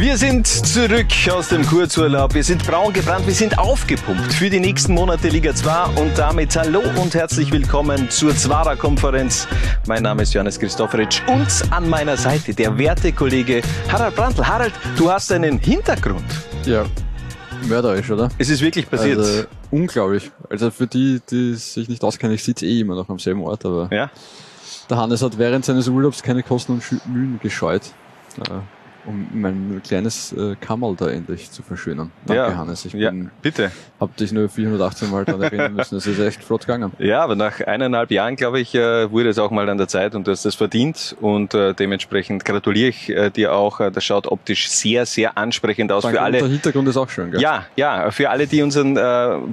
Wir 0.00 0.16
sind 0.16 0.46
zurück 0.46 1.08
aus 1.30 1.50
dem 1.50 1.62
Kurzurlaub. 1.62 2.32
Wir 2.32 2.42
sind 2.42 2.66
braun 2.66 2.90
gebrannt, 2.90 3.26
wir 3.26 3.34
sind 3.34 3.58
aufgepumpt 3.58 4.32
für 4.32 4.48
die 4.48 4.58
nächsten 4.58 4.94
Monate 4.94 5.28
Liga 5.28 5.54
2 5.54 6.00
und 6.00 6.16
damit 6.16 6.56
hallo 6.56 6.80
und 6.96 7.14
herzlich 7.14 7.52
willkommen 7.52 8.08
zur 8.08 8.34
Zwarer 8.34 8.76
Konferenz. 8.76 9.46
Mein 9.86 10.02
Name 10.02 10.22
ist 10.22 10.32
Johannes 10.32 10.58
Christofferitsch 10.58 11.20
und 11.26 11.46
an 11.70 11.86
meiner 11.90 12.16
Seite 12.16 12.54
der 12.54 12.78
werte 12.78 13.12
Kollege 13.12 13.60
Harald 13.92 14.16
Brandl. 14.16 14.46
Harald, 14.46 14.72
du 14.96 15.10
hast 15.10 15.30
einen 15.32 15.58
Hintergrund. 15.58 16.24
Ja, 16.64 16.86
mörderisch, 17.68 18.10
oder? 18.10 18.30
Es 18.38 18.48
ist 18.48 18.62
wirklich 18.62 18.88
passiert. 18.88 19.18
Also, 19.18 19.44
unglaublich. 19.70 20.30
Also 20.48 20.70
für 20.70 20.86
die, 20.86 21.20
die 21.30 21.52
sich 21.56 21.90
nicht 21.90 22.02
auskennen, 22.02 22.34
ich 22.34 22.42
sitze 22.42 22.64
eh 22.64 22.80
immer 22.80 22.94
noch 22.94 23.10
am 23.10 23.18
selben 23.18 23.42
Ort, 23.42 23.66
aber 23.66 23.90
ja? 23.92 24.10
der 24.88 24.96
Hannes 24.96 25.20
hat 25.20 25.36
während 25.36 25.66
seines 25.66 25.88
Urlaubs 25.88 26.22
keine 26.22 26.42
Kosten 26.42 26.72
und 26.72 27.06
Mühen 27.06 27.38
gescheut, 27.42 27.82
äh, 28.48 28.60
um 29.06 29.28
mein 29.32 29.80
kleines 29.84 30.32
äh, 30.32 30.56
Kammerl 30.60 30.94
da 30.96 31.08
endlich 31.08 31.50
zu 31.50 31.62
verschönern. 31.62 32.10
Danke, 32.26 32.42
ja. 32.42 32.56
Hannes. 32.56 32.84
Ich 32.84 32.92
ja, 32.92 33.10
bin, 33.10 33.30
bitte. 33.42 33.70
hab 33.98 34.16
dich 34.16 34.32
nur 34.32 34.48
418 34.48 35.10
Mal 35.10 35.24
daran 35.24 35.42
erinnern 35.42 35.74
müssen. 35.74 35.94
Das 35.94 36.06
ist 36.06 36.18
echt 36.18 36.44
flott 36.44 36.62
gegangen. 36.62 36.92
Ja, 36.98 37.22
aber 37.22 37.36
nach 37.36 37.60
eineinhalb 37.60 38.10
Jahren, 38.10 38.36
glaube 38.36 38.60
ich, 38.60 38.74
äh, 38.74 39.10
wurde 39.10 39.30
es 39.30 39.38
auch 39.38 39.50
mal 39.50 39.68
an 39.68 39.78
der 39.78 39.88
Zeit 39.88 40.14
und 40.14 40.26
du 40.26 40.30
hast 40.32 40.44
das 40.44 40.54
verdient 40.54 41.16
und 41.20 41.54
äh, 41.54 41.74
dementsprechend 41.74 42.44
gratuliere 42.44 42.88
ich 42.88 43.08
äh, 43.10 43.30
dir 43.30 43.54
auch. 43.54 43.80
Äh, 43.80 43.90
Das 43.90 44.04
schaut 44.04 44.26
optisch 44.26 44.68
sehr, 44.70 45.06
sehr 45.06 45.36
ansprechend 45.38 45.92
aus 45.92 46.02
Danke, 46.02 46.18
für 46.18 46.24
und 46.24 46.32
Der 46.32 46.42
alle. 46.42 46.52
Hintergrund 46.52 46.88
ist 46.88 46.96
auch 46.96 47.08
schön, 47.08 47.30
gell? 47.30 47.40
Ja, 47.40 47.66
ja, 47.76 48.10
für 48.10 48.30
alle, 48.30 48.46
die 48.46 48.62
unseren 48.62 48.96
äh, 48.96 49.00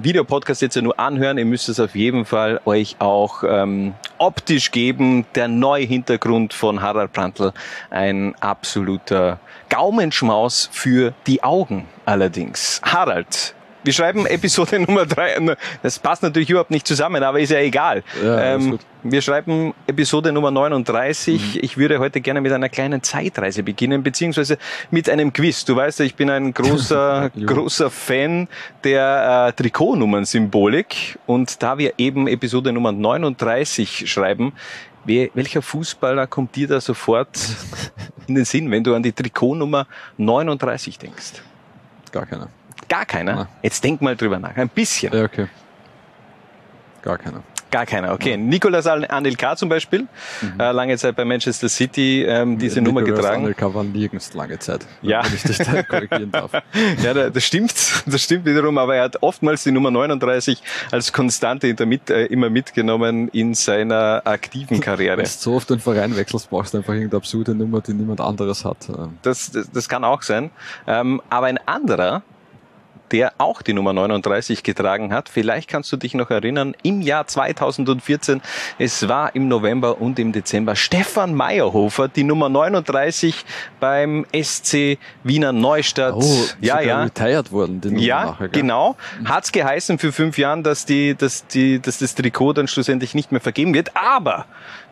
Videopodcast 0.02 0.62
jetzt 0.62 0.76
ja 0.76 0.82
nur 0.82 0.98
anhören, 0.98 1.38
ihr 1.38 1.44
müsst 1.44 1.68
es 1.68 1.80
auf 1.80 1.94
jeden 1.94 2.24
Fall 2.24 2.60
euch 2.64 2.96
auch 2.98 3.42
ähm, 3.46 3.94
optisch 4.18 4.70
geben. 4.70 5.24
Der 5.34 5.48
neue 5.48 5.84
Hintergrund 5.84 6.52
von 6.52 6.82
Harald 6.82 7.12
Brandl, 7.12 7.52
ein 7.90 8.34
absoluter 8.40 9.37
Gaumenschmaus 9.68 10.68
für 10.72 11.14
die 11.26 11.42
Augen 11.42 11.86
allerdings. 12.04 12.80
Harald, 12.82 13.54
wir 13.84 13.92
schreiben 13.92 14.26
Episode 14.26 14.80
Nummer 14.86 15.06
drei. 15.06 15.34
Das 15.82 15.98
passt 15.98 16.22
natürlich 16.22 16.50
überhaupt 16.50 16.70
nicht 16.70 16.86
zusammen, 16.86 17.22
aber 17.22 17.40
ist 17.40 17.50
ja 17.50 17.58
egal. 17.60 18.02
Ja, 18.22 18.56
gut. 18.56 18.80
wir 19.02 19.22
schreiben 19.22 19.72
Episode 19.86 20.32
Nummer 20.32 20.50
39. 20.50 21.62
Ich 21.62 21.78
würde 21.78 21.98
heute 21.98 22.20
gerne 22.20 22.40
mit 22.40 22.52
einer 22.52 22.68
kleinen 22.68 23.02
Zeitreise 23.02 23.62
beginnen, 23.62 24.02
beziehungsweise 24.02 24.58
mit 24.90 25.08
einem 25.08 25.32
Quiz. 25.32 25.64
Du 25.64 25.76
weißt 25.76 26.00
ja, 26.00 26.04
ich 26.04 26.16
bin 26.16 26.28
ein 26.28 26.52
großer, 26.54 27.30
großer 27.30 27.90
Fan 27.90 28.48
der 28.84 29.48
äh, 29.48 29.52
Trikotnummern-Symbolik. 29.52 31.18
Und 31.26 31.62
da 31.62 31.78
wir 31.78 31.94
eben 31.98 32.26
Episode 32.26 32.72
Nummer 32.72 32.92
39 32.92 34.10
schreiben, 34.10 34.52
wer, 35.08 35.30
welcher 35.34 35.62
Fußballer 35.62 36.26
kommt 36.28 36.54
dir 36.54 36.68
da 36.68 36.80
sofort 36.80 37.36
in 38.28 38.36
den 38.36 38.44
Sinn, 38.44 38.70
wenn 38.70 38.84
du 38.84 38.94
an 38.94 39.02
die 39.02 39.12
Trikotnummer 39.12 39.86
39 40.18 40.98
denkst? 40.98 41.42
Gar 42.12 42.26
keiner. 42.26 42.48
Gar 42.88 43.04
keiner? 43.04 43.34
Nein. 43.34 43.46
Jetzt 43.62 43.82
denk 43.82 44.00
mal 44.00 44.14
drüber 44.16 44.38
nach. 44.38 44.56
Ein 44.56 44.68
bisschen. 44.68 45.12
Ja, 45.12 45.24
okay. 45.24 45.48
Gar 47.02 47.18
keiner. 47.18 47.42
Gar 47.70 47.84
keiner, 47.84 48.12
okay. 48.14 48.36
Nicolas 48.38 48.86
Anelka 48.86 49.54
zum 49.56 49.68
Beispiel, 49.68 50.06
äh, 50.58 50.70
lange 50.72 50.96
Zeit 50.96 51.16
bei 51.16 51.24
Manchester 51.26 51.68
City 51.68 52.24
ähm, 52.24 52.56
diese 52.58 52.80
Nummer 52.80 53.02
Nicolas 53.02 53.22
getragen. 53.24 53.42
Anelka 53.42 53.74
war 53.74 53.84
nirgends 53.84 54.32
lange 54.32 54.58
Zeit. 54.58 54.86
Ja. 55.02 55.22
Wenn 55.24 55.34
ich 55.34 55.42
dich 55.42 55.58
da 55.58 55.82
korrigieren 55.88 56.30
darf. 56.32 56.52
Ja, 57.02 57.12
da- 57.12 57.28
das 57.28 57.44
stimmt, 57.44 57.74
das 58.06 58.22
stimmt 58.22 58.46
wiederum, 58.46 58.78
aber 58.78 58.96
er 58.96 59.04
hat 59.04 59.22
oftmals 59.22 59.64
die 59.64 59.70
Nummer 59.72 59.90
39 59.90 60.62
als 60.90 61.12
Konstante 61.12 61.74
mit, 61.84 62.08
äh, 62.08 62.24
immer 62.26 62.48
mitgenommen 62.48 63.28
in 63.28 63.52
seiner 63.54 64.22
aktiven 64.24 64.80
Karriere. 64.80 65.18
Wenn 65.18 65.24
du 65.24 65.30
so 65.30 65.54
oft 65.54 65.68
den 65.68 65.80
Verein 65.80 66.16
wechselst, 66.16 66.48
brauchst 66.48 66.72
du 66.72 66.78
einfach 66.78 66.94
irgendeine 66.94 67.18
absurde 67.18 67.54
Nummer, 67.54 67.82
die 67.82 67.92
niemand 67.92 68.20
anderes 68.22 68.64
hat. 68.64 68.88
Das, 69.22 69.50
das, 69.50 69.70
das 69.70 69.88
kann 69.88 70.04
auch 70.04 70.22
sein. 70.22 70.50
Ähm, 70.86 71.20
aber 71.28 71.46
ein 71.46 71.58
anderer, 71.66 72.22
der 73.12 73.32
auch 73.38 73.62
die 73.62 73.72
Nummer 73.72 73.92
39 73.92 74.62
getragen 74.62 75.12
hat, 75.12 75.28
vielleicht 75.28 75.68
kannst 75.68 75.92
du 75.92 75.96
dich 75.96 76.14
noch 76.14 76.30
erinnern, 76.30 76.74
im 76.82 77.00
Jahr 77.00 77.26
2014, 77.26 78.40
es 78.78 79.08
war 79.08 79.34
im 79.34 79.48
November 79.48 80.00
und 80.00 80.18
im 80.18 80.32
Dezember, 80.32 80.76
Stefan 80.76 81.34
Meyerhofer, 81.34 82.08
die 82.08 82.24
Nummer 82.24 82.48
39 82.48 83.44
beim 83.80 84.26
SC 84.32 84.98
Wiener 85.22 85.52
Neustadt. 85.52 86.14
Oh, 86.14 86.46
ja, 86.60 86.80
ja. 86.80 87.02
retired 87.04 87.52
worden, 87.52 87.80
die 87.80 87.88
Nummer 87.88 88.00
Ja, 88.00 88.24
nachher, 88.26 88.48
genau. 88.48 88.96
Hat's 89.24 89.52
geheißen 89.52 89.98
für 89.98 90.12
fünf 90.12 90.38
Jahren, 90.38 90.62
dass 90.62 90.84
die, 90.84 91.14
dass 91.14 91.46
die, 91.46 91.80
dass 91.80 91.98
das 91.98 92.14
Trikot 92.14 92.54
dann 92.54 92.68
schlussendlich 92.68 93.14
nicht 93.14 93.32
mehr 93.32 93.40
vergeben 93.40 93.74
wird. 93.74 93.96
Aber 93.96 94.46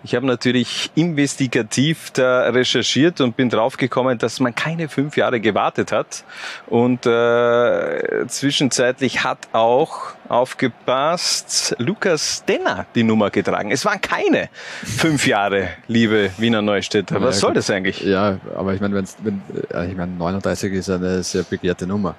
ich 0.07 0.15
habe 0.15 0.25
natürlich 0.25 0.91
investigativ 0.95 2.13
da 2.13 2.49
recherchiert 2.51 3.21
und 3.21 3.37
bin 3.37 3.51
draufgekommen, 3.51 4.19
dass 4.19 4.39
man 4.39 4.55
keine 4.55 4.89
fünf 4.89 5.17
Jahre 5.17 5.41
gewartet 5.41 5.91
hat. 5.91 6.23
Und 6.69 7.07
äh, 7.07 8.25
zwischenzeitlich 8.29 9.25
hat 9.25 9.49
auch 9.53 10.13
aufgepasst 10.29 11.75
Lukas 11.79 12.45
Denner 12.47 12.87
die 12.95 13.03
Nummer 13.03 13.31
getragen. 13.31 13.73
Es 13.73 13.85
waren 13.85 14.01
keine 14.01 14.49
fünf 14.85 15.27
Jahre, 15.27 15.71
liebe 15.89 16.31
Wiener 16.39 16.63
Neustädter. 16.63 17.21
Was 17.21 17.37
Ja, 17.37 17.41
soll 17.41 17.55
das 17.55 17.69
eigentlich? 17.71 18.01
Ja, 18.03 18.39
aber 18.57 18.75
ich 18.75 18.81
meine, 18.81 18.95
wenn's, 18.95 19.17
wenn, 19.25 19.43
äh, 19.75 19.89
ich 19.91 19.97
meine, 19.97 20.13
39 20.13 20.73
ist 20.73 20.89
eine 20.89 21.23
sehr 21.25 21.43
begehrte 21.43 21.87
Nummer. 21.87 22.15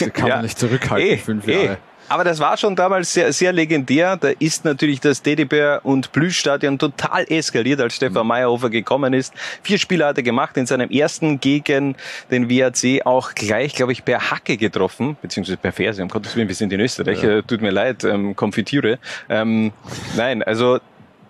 Die 0.00 0.10
kann 0.10 0.26
Ja. 0.28 0.36
man 0.36 0.44
nicht 0.44 0.58
zurückhalten, 0.58 1.08
Eh, 1.08 1.16
fünf 1.18 1.46
eh. 1.48 1.64
Jahre. 1.64 1.78
Aber 2.10 2.24
das 2.24 2.40
war 2.40 2.56
schon 2.56 2.74
damals 2.74 3.14
sehr, 3.14 3.32
sehr 3.32 3.52
legendär. 3.52 4.16
Da 4.16 4.30
ist 4.40 4.64
natürlich 4.64 4.98
das 4.98 5.22
Teddybär- 5.22 5.78
und 5.84 6.10
Plüschstadion 6.10 6.76
total 6.76 7.24
eskaliert, 7.30 7.80
als 7.80 7.94
Stefan 7.94 8.26
Meyerhofer 8.26 8.68
gekommen 8.68 9.12
ist. 9.12 9.32
Vier 9.62 9.78
Spiele 9.78 10.06
hat 10.06 10.16
er 10.16 10.24
gemacht, 10.24 10.56
in 10.56 10.66
seinem 10.66 10.90
ersten 10.90 11.38
gegen 11.38 11.94
den 12.32 12.50
WAC 12.50 13.06
auch 13.06 13.32
gleich, 13.36 13.76
glaube 13.76 13.92
ich, 13.92 14.04
per 14.04 14.28
Hacke 14.28 14.56
getroffen, 14.56 15.18
beziehungsweise 15.22 15.56
per 15.56 15.70
Ferse, 15.70 16.02
um 16.02 16.08
Gottes 16.08 16.34
Willen, 16.34 16.48
wir 16.48 16.54
sind 16.56 16.72
in 16.72 16.80
Österreich, 16.80 17.22
äh, 17.22 17.42
tut 17.42 17.62
mir 17.62 17.70
leid, 17.70 18.02
ähm, 18.02 18.34
Konfitüre. 18.34 18.98
Ähm, 19.28 19.70
nein, 20.16 20.42
also 20.42 20.80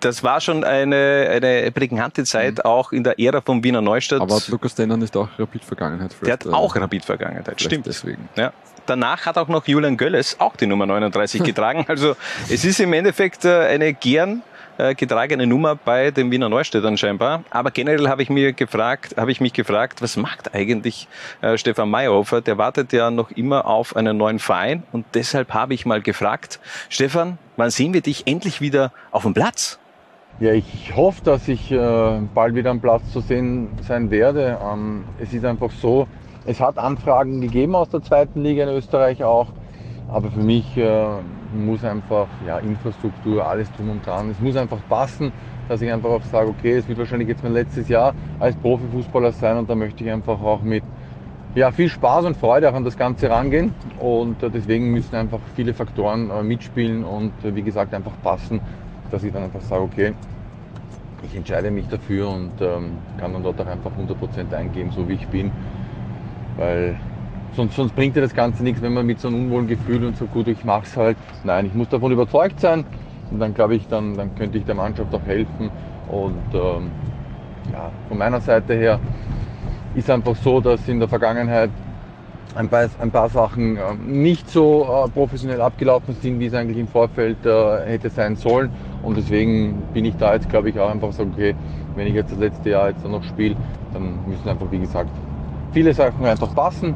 das 0.01 0.23
war 0.23 0.41
schon 0.41 0.65
eine, 0.65 1.29
eine 1.31 1.71
prägnante 1.73 2.25
Zeit, 2.25 2.65
auch 2.65 2.93
in 2.93 3.05
der 3.05 3.21
Ära 3.21 3.43
von 3.43 3.63
Wiener 3.63 3.83
Neustadt. 3.83 4.23
Aber 4.23 4.37
hat 4.37 4.49
Lukas 4.49 4.75
Denner 4.75 4.97
nicht 4.97 5.15
auch 5.15 5.29
Rapid-Vergangenheit? 5.39 6.17
der 6.23 6.33
hat 6.33 6.47
äh, 6.47 6.49
auch 6.49 6.75
Rapid-Vergangenheit, 6.75 7.61
stimmt. 7.61 7.85
deswegen. 7.85 8.31
Ja. 8.35 8.55
Danach 8.87 9.27
hat 9.27 9.39
auch 9.39 9.49
noch 9.49 9.67
Julian 9.67 9.97
Gölles 9.97 10.39
auch 10.41 10.57
die 10.57 10.67
Nummer 10.67 10.87
39 10.87 11.43
getragen. 11.43 11.85
Also 11.89 12.17
es 12.49 12.65
ist 12.65 12.81
im 12.81 12.93
Endeffekt 12.93 13.45
äh, 13.45 13.67
eine 13.67 13.93
gern 13.95 14.43
äh, 14.79 14.95
getragene 14.95 15.47
Nummer 15.47 15.77
bei 15.77 16.11
den 16.11 16.31
Wiener 16.31 16.49
Neustädtern 16.49 16.97
scheinbar. 16.97 17.45
Aber 17.51 17.71
generell 17.71 18.09
habe 18.09 18.23
ich 18.23 18.31
mir 18.31 18.53
gefragt, 18.53 19.17
habe 19.17 19.33
ich 19.33 19.41
mich 19.41 19.53
gefragt, 19.53 20.03
was 20.03 20.17
macht 20.17 20.55
eigentlich 20.55 21.09
äh, 21.41 21.59
Stefan 21.59 21.91
Meyerhofer? 21.91 22.41
Der 22.41 22.59
wartet 22.59 22.93
ja 22.93 23.11
noch 23.11 23.31
immer 23.31 23.67
auf 23.67 23.97
einen 23.97 24.17
neuen 24.17 24.39
Verein 24.39 24.85
und 24.93 25.05
deshalb 25.15 25.53
habe 25.53 25.75
ich 25.75 25.87
mal 25.87 26.01
gefragt, 26.01 26.61
Stefan, 26.89 27.39
wann 27.57 27.71
sehen 27.71 27.93
wir 27.93 28.01
dich 28.01 28.27
endlich 28.27 28.61
wieder 28.61 28.93
auf 29.11 29.23
dem 29.23 29.35
Platz? 29.35 29.79
Ja, 30.39 30.53
ich 30.53 30.95
hoffe, 30.97 31.21
dass 31.23 31.49
ich 31.49 31.69
bald 31.69 32.55
wieder 32.55 32.71
am 32.71 32.81
Platz 32.81 33.03
zu 33.13 33.21
sehen 33.21 33.69
sein 33.87 34.11
werde. 34.11 34.59
Ähm, 34.73 35.05
es 35.19 35.35
ist 35.35 35.45
einfach 35.45 35.71
so, 35.71 36.09
es 36.51 36.61
hat 36.61 36.79
Anfragen 36.79 37.41
gegeben 37.41 37.77
aus 37.77 37.89
der 37.91 38.03
zweiten 38.03 38.43
Liga 38.43 38.65
in 38.65 38.71
Österreich 38.71 39.23
auch, 39.23 39.47
aber 40.13 40.31
für 40.31 40.41
mich 40.41 40.77
äh, 40.77 41.07
muss 41.55 41.85
einfach 41.85 42.27
ja, 42.45 42.59
Infrastruktur, 42.59 43.47
alles 43.47 43.71
drum 43.77 43.91
und 43.91 44.05
dran, 44.05 44.31
es 44.31 44.41
muss 44.41 44.57
einfach 44.57 44.81
passen, 44.89 45.33
dass 45.69 45.81
ich 45.81 45.93
einfach 45.93 46.11
auch 46.11 46.23
sage, 46.23 46.49
okay, 46.51 46.73
es 46.73 46.89
wird 46.89 46.99
wahrscheinlich 46.99 47.29
jetzt 47.29 47.45
mein 47.45 47.53
letztes 47.53 47.89
Jahr 47.89 48.15
als 48.41 48.57
Profifußballer 48.57 49.31
sein 49.31 49.59
und 49.59 49.71
da 49.71 49.77
möchte 49.77 50.03
ich 50.03 50.11
einfach 50.11 50.43
auch 50.43 50.61
mit 50.63 50.83
ja, 51.55 51.71
viel 51.71 51.89
Spaß 51.89 52.25
und 52.25 52.37
Freude 52.37 52.69
auch 52.69 52.75
an 52.75 52.85
das 52.85 52.97
Ganze 52.97 53.31
rangehen 53.31 53.73
und 54.01 54.43
äh, 54.43 54.51
deswegen 54.51 54.91
müssen 54.91 55.15
einfach 55.15 55.41
viele 55.55 55.73
Faktoren 55.73 56.31
äh, 56.31 56.43
mitspielen 56.43 57.05
und 57.05 57.33
äh, 57.45 57.55
wie 57.55 57.63
gesagt 57.63 57.95
einfach 57.95 58.13
passen, 58.25 58.61
dass 59.13 59.23
ich 59.23 59.33
dann 59.33 59.45
einfach 59.45 59.61
sage, 59.61 59.83
okay, 59.83 60.15
ich 61.23 61.37
entscheide 61.37 61.71
mich 61.71 61.87
dafür 61.87 62.29
und 62.29 62.51
ähm, 62.61 62.99
kann 63.19 63.33
dann 63.33 63.45
dort 63.45 63.61
auch 63.61 63.67
einfach 63.67 63.93
100% 63.93 64.53
eingeben, 64.53 64.91
so 64.91 65.09
wie 65.09 65.15
ich 65.15 65.29
bin. 65.29 65.53
Weil 66.57 66.97
sonst, 67.57 67.77
sonst 67.77 67.95
bringt 67.95 68.17
dir 68.17 68.21
das 68.21 68.35
Ganze 68.35 68.63
nichts, 68.63 68.83
wenn 68.83 68.93
man 68.93 69.07
mit 69.07 69.21
so 69.21 69.29
einem 69.29 69.45
unwohlen 69.45 69.67
Gefühl 69.67 70.05
und 70.05 70.17
so 70.17 70.27
gut, 70.27 70.49
ich 70.49 70.65
mach's 70.65 70.97
halt. 70.97 71.17
Nein, 71.45 71.67
ich 71.67 71.75
muss 71.75 71.89
davon 71.89 72.13
überzeugt 72.13 72.61
sein 72.61 72.85
und 73.31 73.39
dann 73.39 73.55
glaube 73.55 73.75
ich, 73.77 73.87
dann, 73.89 74.17
dann 74.17 74.35
könnte 74.35 74.59
ich 74.59 74.65
der 74.65 74.75
Mannschaft 74.75 75.15
auch 75.15 75.25
helfen. 75.25 75.71
Und 76.09 76.43
ähm, 76.55 76.91
ja, 77.73 77.91
von 78.09 78.19
meiner 78.19 78.41
Seite 78.41 78.75
her 78.75 78.99
ist 79.95 80.11
einfach 80.11 80.37
so, 80.37 80.61
dass 80.61 80.87
in 80.89 80.99
der 80.99 81.09
Vergangenheit 81.09 81.71
ein 82.55 82.69
paar, 82.69 82.89
ein 82.99 83.11
paar 83.11 83.29
Sachen 83.29 83.77
äh, 83.77 83.95
nicht 83.95 84.51
so 84.51 84.83
äh, 84.83 85.11
professionell 85.11 85.61
abgelaufen 85.61 86.15
sind, 86.21 86.41
wie 86.41 86.47
es 86.47 86.55
eigentlich 86.55 86.79
im 86.79 86.89
Vorfeld 86.89 87.45
äh, 87.47 87.87
hätte 87.87 88.11
sein 88.11 88.37
sollen. 88.37 88.73
Und 89.03 89.17
deswegen 89.17 89.75
bin 89.93 90.05
ich 90.05 90.17
da 90.17 90.35
jetzt, 90.35 90.49
glaube 90.49 90.71
ich, 90.71 90.79
auch 90.79 90.91
einfach 90.91 91.13
so, 91.13 91.23
okay, 91.23 91.55
wenn 91.95 92.07
ich 92.07 92.15
jetzt 92.15 92.33
das 92.33 92.39
letzte 92.39 92.71
Jahr 92.71 92.89
jetzt 92.89 93.05
noch 93.05 93.23
spiele, 93.23 93.57
dann 93.93 94.19
müssen 94.27 94.49
einfach, 94.49 94.71
wie 94.71 94.79
gesagt, 94.79 95.11
viele 95.73 95.95
Sachen 95.95 96.25
einfach 96.25 96.55
passen, 96.55 96.95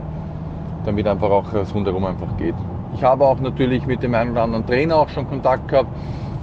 damit 0.85 1.07
einfach 1.07 1.31
auch 1.31 1.51
das 1.53 1.75
rundherum 1.75 2.05
einfach 2.05 2.37
geht. 2.37 2.55
Ich 2.95 3.03
habe 3.03 3.25
auch 3.25 3.41
natürlich 3.41 3.87
mit 3.87 4.03
dem 4.03 4.15
einen 4.15 4.33
oder 4.33 4.43
anderen 4.43 4.67
Trainer 4.67 4.97
auch 4.97 5.09
schon 5.09 5.29
Kontakt 5.29 5.69
gehabt 5.69 5.91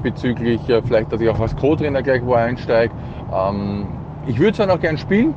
bezüglich 0.04 0.68
äh, 0.70 0.82
vielleicht, 0.82 1.12
dass 1.12 1.22
ich 1.22 1.30
auch 1.30 1.40
als 1.40 1.56
Co-Trainer 1.56 2.02
gleich 2.02 2.24
wo 2.26 2.34
einsteige. 2.34 2.94
Ähm, 3.34 3.88
ich 4.28 4.40
würde 4.40 4.54
zwar 4.54 4.68
noch 4.68 4.80
gern 4.80 4.98
spielen, 4.98 5.34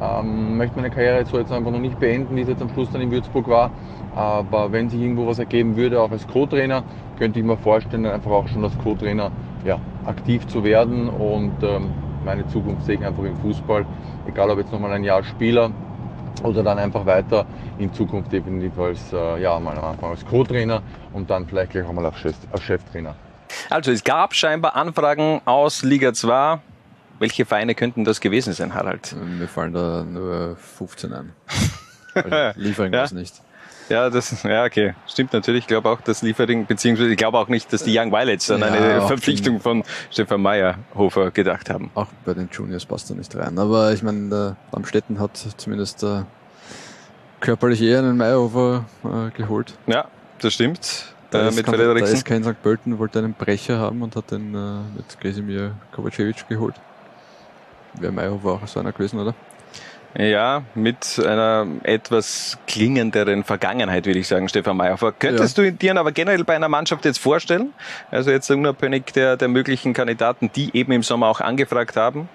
ähm, 0.00 0.56
möchte 0.56 0.76
meine 0.76 0.90
Karriere 0.90 1.18
jetzt 1.18 1.30
so 1.30 1.38
jetzt 1.38 1.52
einfach 1.52 1.70
noch 1.70 1.80
nicht 1.80 1.98
beenden, 2.00 2.34
wie 2.36 2.42
es 2.42 2.48
jetzt 2.48 2.62
am 2.62 2.68
Schluss 2.70 2.90
dann 2.90 3.00
in 3.00 3.10
Würzburg 3.10 3.48
war. 3.48 3.70
Aber 4.14 4.72
wenn 4.72 4.88
sich 4.88 5.00
irgendwo 5.00 5.26
was 5.26 5.38
ergeben 5.38 5.76
würde, 5.76 6.00
auch 6.00 6.10
als 6.10 6.26
Co-Trainer, 6.26 6.84
könnte 7.18 7.40
ich 7.40 7.44
mir 7.44 7.56
vorstellen, 7.56 8.06
einfach 8.06 8.30
auch 8.30 8.48
schon 8.48 8.64
als 8.64 8.76
Co-Trainer 8.78 9.30
ja, 9.64 9.78
aktiv 10.04 10.46
zu 10.46 10.64
werden 10.64 11.08
und 11.08 11.52
ähm, 11.62 11.88
meine 12.24 12.46
Zukunft 12.46 12.86
sehe 12.86 12.96
ich 12.96 13.04
einfach 13.04 13.24
im 13.24 13.36
Fußball, 13.36 13.84
egal 14.26 14.50
ob 14.50 14.58
jetzt 14.58 14.72
nochmal 14.72 14.92
ein 14.92 15.04
Jahr 15.04 15.22
Spieler 15.22 15.70
oder 16.42 16.62
dann 16.62 16.78
einfach 16.78 17.06
weiter 17.06 17.46
in 17.78 17.92
Zukunft 17.92 18.32
definitiv 18.32 18.78
als, 18.78 19.12
äh, 19.12 19.40
ja, 19.40 19.58
mal 19.60 19.76
am 19.78 19.84
Anfang 19.84 20.10
als 20.10 20.24
Co-Trainer 20.24 20.82
und 21.12 21.30
dann 21.30 21.46
vielleicht 21.46 21.72
gleich 21.72 21.86
auch 21.86 21.92
mal 21.92 22.04
als, 22.06 22.18
Chef, 22.18 22.34
als 22.52 22.62
Cheftrainer. 22.62 23.14
Also 23.70 23.92
es 23.92 24.02
gab 24.04 24.34
scheinbar 24.34 24.74
Anfragen 24.76 25.40
aus 25.44 25.82
Liga 25.82 26.12
2. 26.12 26.58
Welche 27.20 27.44
Vereine 27.44 27.74
könnten 27.74 28.04
das 28.04 28.20
gewesen 28.20 28.52
sein, 28.52 28.74
Harald? 28.74 29.14
Mir 29.38 29.46
fallen 29.46 29.72
da 29.72 30.02
nur 30.02 30.56
15 30.56 31.12
ein. 31.12 31.32
Also 32.16 32.60
Liefering 32.60 32.92
Ja. 32.92 33.06
nicht. 33.12 33.34
Ja, 33.88 34.08
das, 34.08 34.42
ja, 34.42 34.64
okay. 34.64 34.94
Stimmt 35.06 35.32
natürlich. 35.32 35.62
Ich 35.62 35.66
glaube 35.66 35.90
auch, 35.90 36.00
dass 36.00 36.22
Liefering, 36.22 36.66
beziehungsweise 36.66 37.10
ich 37.10 37.16
glaube 37.18 37.38
auch 37.38 37.48
nicht, 37.48 37.72
dass 37.72 37.82
die 37.84 37.98
Young 37.98 38.10
Violets 38.12 38.50
an 38.50 38.60
Ja, 38.60 38.66
eine 38.68 39.02
Verpflichtung 39.02 39.60
von 39.60 39.82
Stefan 40.10 40.40
Meyerhofer 40.40 41.30
gedacht 41.30 41.68
haben. 41.70 41.90
Auch 41.94 42.06
bei 42.24 42.32
den 42.34 42.48
Juniors 42.50 42.86
passt 42.86 43.10
er 43.10 43.16
nicht 43.16 43.34
rein. 43.36 43.58
Aber 43.58 43.92
ich 43.92 44.02
meine, 44.02 44.28
der 44.30 44.56
Amstetten 44.72 45.20
hat 45.20 45.36
zumindest 45.56 46.02
äh, 46.02 46.22
körperlich 47.40 47.82
eher 47.82 47.98
einen 47.98 48.16
Meyerhofer 48.16 48.84
äh, 49.04 49.30
geholt. 49.36 49.74
Ja, 49.86 50.06
das 50.40 50.54
stimmt. 50.54 51.14
Da 51.30 51.42
Äh, 51.42 51.48
ist 51.48 51.56
mit 51.56 51.66
Frederiksen. 51.66 52.12
Da 52.12 52.18
ist 52.18 52.24
kein 52.24 52.42
St. 52.44 52.62
Pölten, 52.62 52.98
wollte 52.98 53.18
einen 53.18 53.34
Brecher 53.34 53.78
haben 53.78 54.00
und 54.02 54.16
hat 54.16 54.30
den 54.30 54.54
äh, 54.54 54.96
mit 54.96 55.20
Kresimir 55.20 55.72
Kovacevic 55.92 56.48
geholt. 56.48 56.74
Wäre 58.00 58.12
Meyerhofer 58.12 58.50
auch 58.62 58.66
so 58.66 58.80
einer 58.80 58.92
gewesen, 58.92 59.20
oder? 59.20 59.34
Ja, 60.16 60.62
mit 60.76 61.18
einer 61.18 61.66
etwas 61.82 62.56
klingenderen 62.68 63.42
Vergangenheit, 63.42 64.06
würde 64.06 64.20
ich 64.20 64.28
sagen, 64.28 64.48
Stefan 64.48 64.76
Meyerhofer. 64.76 65.10
Könntest 65.10 65.58
du 65.58 65.72
dir 65.72 65.96
aber 65.96 66.12
generell 66.12 66.44
bei 66.44 66.54
einer 66.54 66.68
Mannschaft 66.68 67.04
jetzt 67.04 67.18
vorstellen, 67.18 67.72
also 68.12 68.30
jetzt 68.30 68.48
unabhängig 68.48 69.06
der, 69.12 69.36
der 69.36 69.48
möglichen 69.48 69.92
Kandidaten, 69.92 70.52
die 70.54 70.70
eben 70.76 70.92
im 70.92 71.02
Sommer 71.02 71.26
auch 71.26 71.40
angefragt 71.40 71.96
haben, 71.96 72.28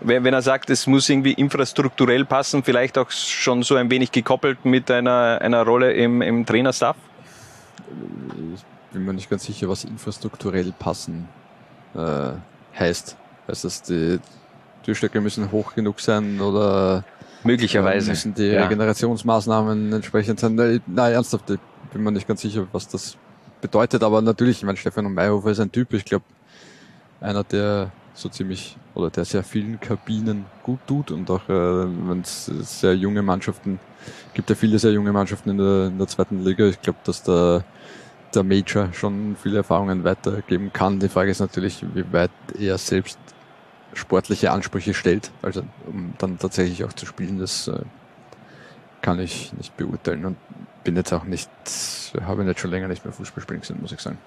wenn, 0.00 0.24
wenn 0.24 0.32
er 0.32 0.40
sagt, 0.40 0.70
es 0.70 0.86
muss 0.86 1.08
irgendwie 1.08 1.32
infrastrukturell 1.32 2.24
passen, 2.24 2.62
vielleicht 2.64 2.96
auch 2.96 3.10
schon 3.10 3.62
so 3.62 3.76
ein 3.76 3.90
wenig 3.90 4.10
gekoppelt 4.10 4.64
mit 4.64 4.90
einer, 4.90 5.38
einer 5.42 5.64
Rolle 5.64 5.92
im, 5.92 6.22
im 6.22 6.46
Trainerstaff? 6.46 6.96
Ich 8.54 8.64
bin 8.92 9.04
mir 9.04 9.12
nicht 9.12 9.28
ganz 9.28 9.44
sicher, 9.44 9.68
was 9.68 9.84
infrastrukturell 9.84 10.72
passen 10.78 11.28
äh, 11.94 12.32
heißt. 12.78 13.16
Heißt 13.48 13.64
das, 13.64 13.82
die 13.82 14.18
Türstöcke 14.82 15.20
müssen 15.20 15.50
hoch 15.52 15.74
genug 15.74 16.00
sein 16.00 16.40
oder 16.40 17.04
Möglicherweise. 17.44 18.10
müssen 18.10 18.34
die 18.34 18.46
ja. 18.46 18.62
Regenerationsmaßnahmen 18.62 19.92
entsprechend 19.92 20.40
sein? 20.40 20.54
Nein, 20.54 21.12
ernsthaft, 21.12 21.50
ich 21.50 21.58
bin 21.92 22.02
mir 22.02 22.12
nicht 22.12 22.28
ganz 22.28 22.40
sicher, 22.40 22.66
was 22.72 22.88
das 22.88 23.16
bedeutet. 23.60 24.02
Aber 24.02 24.22
natürlich, 24.22 24.58
ich 24.58 24.64
meine, 24.64 24.76
Stefan 24.76 25.12
Meyerhofer 25.12 25.50
ist 25.50 25.60
ein 25.60 25.72
Typ, 25.72 25.92
ich 25.94 26.04
glaube, 26.04 26.24
einer, 27.20 27.44
der 27.44 27.90
so 28.14 28.28
ziemlich 28.28 28.76
oder 28.94 29.08
der 29.08 29.24
sehr 29.24 29.42
vielen 29.42 29.80
Kabinen 29.80 30.44
gut 30.62 30.80
tut 30.86 31.10
und 31.10 31.30
auch 31.30 31.48
äh, 31.48 31.86
wenn 32.08 32.20
es 32.20 32.44
sehr 32.44 32.94
junge 32.94 33.22
Mannschaften 33.22 33.80
gibt 34.34 34.50
ja 34.50 34.56
viele 34.56 34.78
sehr 34.78 34.92
junge 34.92 35.12
Mannschaften 35.12 35.50
in 35.50 35.58
der, 35.58 35.86
in 35.86 35.98
der 35.98 36.06
zweiten 36.06 36.44
Liga. 36.44 36.66
Ich 36.66 36.80
glaube, 36.80 36.98
dass 37.04 37.22
der, 37.22 37.64
der 38.34 38.42
Major 38.42 38.92
schon 38.92 39.36
viele 39.40 39.58
Erfahrungen 39.58 40.04
weitergeben 40.04 40.72
kann. 40.72 40.98
Die 40.98 41.08
Frage 41.08 41.30
ist 41.30 41.40
natürlich, 41.40 41.84
wie 41.94 42.04
weit 42.12 42.30
er 42.58 42.78
selbst 42.78 43.18
sportliche 43.94 44.50
Ansprüche 44.52 44.94
stellt, 44.94 45.30
also 45.42 45.62
um 45.86 46.14
dann 46.18 46.38
tatsächlich 46.38 46.84
auch 46.84 46.92
zu 46.92 47.06
spielen, 47.06 47.38
das 47.38 47.68
äh, 47.68 47.80
kann 49.00 49.18
ich 49.20 49.52
nicht 49.54 49.76
beurteilen 49.76 50.24
und 50.24 50.36
bin 50.84 50.96
jetzt 50.96 51.12
auch 51.12 51.24
nicht, 51.24 51.50
habe 52.24 52.44
jetzt 52.44 52.60
schon 52.60 52.70
länger 52.70 52.88
nicht 52.88 53.04
mehr 53.04 53.12
Fußball 53.12 53.42
spielen 53.42 53.60
gesehen, 53.60 53.80
muss 53.80 53.92
ich 53.92 54.00
sagen. 54.00 54.18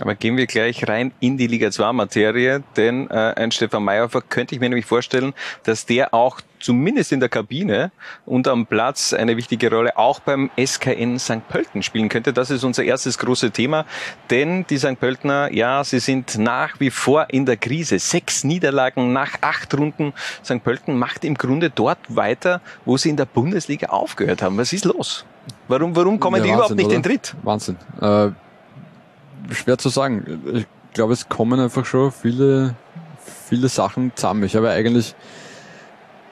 Aber 0.00 0.14
gehen 0.14 0.36
wir 0.36 0.46
gleich 0.46 0.88
rein 0.88 1.12
in 1.20 1.36
die 1.36 1.46
Liga 1.46 1.70
2 1.70 1.92
Materie, 1.92 2.62
denn 2.76 3.10
äh, 3.10 3.34
ein 3.36 3.52
Stefan 3.52 3.84
Meyerhofer 3.84 4.22
könnte 4.22 4.54
ich 4.54 4.60
mir 4.60 4.68
nämlich 4.70 4.86
vorstellen, 4.86 5.34
dass 5.64 5.84
der 5.86 6.14
auch 6.14 6.40
zumindest 6.60 7.12
in 7.12 7.20
der 7.20 7.28
Kabine 7.28 7.90
und 8.24 8.48
am 8.48 8.66
Platz 8.66 9.12
eine 9.12 9.36
wichtige 9.36 9.70
Rolle 9.70 9.98
auch 9.98 10.20
beim 10.20 10.50
SKN 10.58 11.18
St. 11.18 11.46
Pölten 11.48 11.82
spielen 11.82 12.08
könnte. 12.08 12.32
Das 12.32 12.50
ist 12.50 12.64
unser 12.64 12.84
erstes 12.84 13.18
große 13.18 13.50
Thema, 13.50 13.84
denn 14.30 14.64
die 14.70 14.78
St. 14.78 14.98
Pöltener, 14.98 15.52
ja, 15.52 15.84
sie 15.84 15.98
sind 15.98 16.38
nach 16.38 16.80
wie 16.80 16.90
vor 16.90 17.26
in 17.30 17.44
der 17.46 17.56
Krise. 17.58 17.98
Sechs 17.98 18.44
Niederlagen 18.44 19.12
nach 19.12 19.32
acht 19.42 19.74
Runden. 19.74 20.14
St. 20.44 20.64
Pölten 20.64 20.98
macht 20.98 21.24
im 21.24 21.34
Grunde 21.34 21.68
dort 21.68 21.98
weiter, 22.08 22.60
wo 22.86 22.96
sie 22.96 23.10
in 23.10 23.16
der 23.16 23.26
Bundesliga 23.26 23.88
aufgehört 23.88 24.40
haben. 24.40 24.56
Was 24.56 24.72
ist 24.72 24.84
los? 24.86 25.26
Warum, 25.68 25.94
warum 25.94 26.18
kommen 26.18 26.36
Ja, 26.36 26.42
die 26.44 26.48
überhaupt 26.48 26.70
Wahnsinn, 26.70 26.76
nicht 26.76 26.86
oder? 26.86 26.96
in 26.96 27.02
Tritt? 27.02 27.34
Wahnsinn. 27.42 27.76
Äh, 28.00 28.28
schwer 29.50 29.78
zu 29.78 29.88
sagen. 29.88 30.40
Ich 30.54 30.66
glaube, 30.94 31.12
es 31.12 31.28
kommen 31.28 31.58
einfach 31.58 31.84
schon 31.86 32.12
viele, 32.12 32.74
viele 33.48 33.68
Sachen 33.68 34.12
zusammen. 34.14 34.44
Ich 34.44 34.56
habe 34.56 34.70
eigentlich 34.70 35.14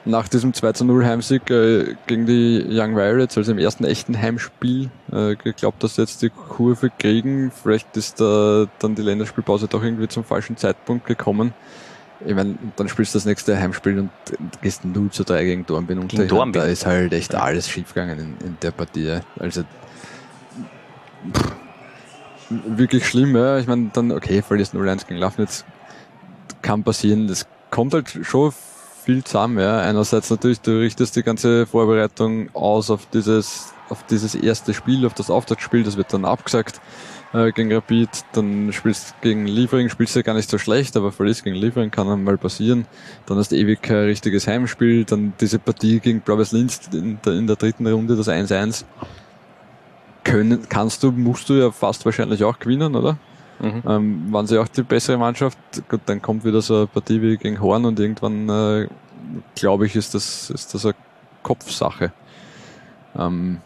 nach 0.05 0.27
diesem 0.27 0.53
2 0.53 0.71
zu 0.73 0.85
0 0.85 1.05
Heimsieg 1.05 1.49
äh, 1.49 1.95
gegen 2.07 2.25
die 2.25 2.65
Young 2.69 2.95
Violets, 2.95 3.37
also 3.37 3.51
im 3.51 3.59
ersten 3.59 3.83
echten 3.85 4.19
Heimspiel, 4.19 4.89
äh, 5.11 5.35
geglaubt, 5.35 5.83
dass 5.83 5.95
sie 5.95 6.01
jetzt 6.01 6.21
die 6.21 6.29
Kurve 6.29 6.89
kriegen. 6.97 7.51
Vielleicht 7.51 7.95
ist 7.97 8.19
da 8.19 8.65
dann 8.79 8.95
die 8.95 9.03
Länderspielpause 9.03 9.67
doch 9.67 9.83
irgendwie 9.83 10.07
zum 10.07 10.23
falschen 10.23 10.57
Zeitpunkt 10.57 11.05
gekommen. 11.05 11.53
Ich 12.25 12.35
meine, 12.35 12.55
dann 12.75 12.87
spielst 12.87 13.15
du 13.15 13.17
das 13.17 13.25
nächste 13.25 13.59
Heimspiel 13.59 13.97
und 13.99 14.09
gehst 14.61 14.85
0 14.85 15.09
zu 15.09 15.23
3 15.23 15.43
gegen 15.43 15.65
Dornbirn 15.65 16.07
Gegen 16.07 16.27
Dornbirn. 16.27 16.63
da 16.65 16.69
ist 16.69 16.85
halt 16.85 17.13
echt 17.13 17.33
alles 17.33 17.67
schiefgegangen 17.67 18.19
in, 18.19 18.47
in 18.47 18.57
der 18.61 18.71
Partie. 18.71 19.19
Also 19.39 19.63
pff, 21.33 21.51
wirklich 22.65 23.07
schlimm, 23.07 23.35
ja. 23.35 23.59
Ich 23.59 23.67
meine, 23.67 23.89
dann, 23.93 24.11
okay, 24.11 24.41
verlierst 24.41 24.73
0-1 24.73 25.07
gegen 25.07 25.19
Lafnitz. 25.19 25.65
Kann 26.61 26.83
passieren. 26.83 27.27
Das 27.27 27.47
kommt 27.69 27.93
halt 27.93 28.19
schon 28.21 28.51
viel 29.03 29.23
zusammen, 29.23 29.59
ja. 29.59 29.79
Einerseits 29.79 30.29
natürlich, 30.29 30.61
du 30.61 30.79
richtest 30.79 31.15
die 31.15 31.23
ganze 31.23 31.65
Vorbereitung 31.65 32.49
aus 32.53 32.89
auf 32.89 33.07
dieses, 33.07 33.73
auf 33.89 34.03
dieses 34.03 34.35
erste 34.35 34.73
Spiel, 34.73 35.05
auf 35.05 35.13
das 35.13 35.29
Auftaktspiel, 35.29 35.83
das 35.83 35.97
wird 35.97 36.13
dann 36.13 36.25
abgesagt 36.25 36.79
äh, 37.33 37.51
gegen 37.51 37.73
Rapid, 37.73 38.09
dann 38.33 38.71
spielst 38.73 39.15
gegen 39.21 39.47
Liefering, 39.47 39.89
spielst 39.89 40.15
du 40.15 40.23
gar 40.23 40.35
nicht 40.35 40.49
so 40.49 40.57
schlecht, 40.57 40.95
aber 40.97 41.11
verlierst 41.11 41.43
gegen 41.43 41.55
Liefering, 41.55 41.91
kann 41.91 42.07
dann 42.07 42.23
mal 42.23 42.37
passieren. 42.37 42.85
Dann 43.25 43.37
hast 43.37 43.51
du 43.51 43.55
ewig 43.55 43.81
kein 43.81 44.05
richtiges 44.05 44.47
Heimspiel, 44.47 45.05
dann 45.05 45.33
diese 45.39 45.59
Partie 45.59 45.99
gegen 45.99 46.21
Blaues 46.21 46.51
Linz 46.51 46.81
in 46.93 47.19
der, 47.25 47.33
in 47.33 47.47
der 47.47 47.55
dritten 47.55 47.87
Runde, 47.87 48.15
das 48.15 48.27
1-1 48.27 48.85
können, 50.23 50.67
kannst 50.69 51.03
du, 51.03 51.11
musst 51.11 51.49
du 51.49 51.53
ja 51.53 51.71
fast 51.71 52.05
wahrscheinlich 52.05 52.43
auch 52.43 52.59
gewinnen, 52.59 52.95
oder? 52.95 53.17
Mhm. 53.59 53.83
Ähm, 53.87 54.33
waren 54.33 54.47
sie 54.47 54.57
auch 54.57 54.67
die 54.67 54.83
bessere 54.83 55.17
Mannschaft? 55.17 55.57
Gut, 55.89 56.01
dann 56.05 56.21
kommt 56.21 56.43
wieder 56.43 56.61
so 56.61 56.77
eine 56.77 56.87
Partie 56.87 57.21
wie 57.21 57.37
gegen 57.37 57.61
Horn 57.61 57.85
und 57.85 57.99
irgendwann, 57.99 58.49
äh, 58.49 58.87
glaube 59.55 59.85
ich, 59.85 59.95
ist 59.95 60.13
das, 60.13 60.49
ist 60.49 60.73
das 60.73 60.85
eine 60.85 60.95
Kopfsache. 61.43 62.11
Ähm, 63.15 63.59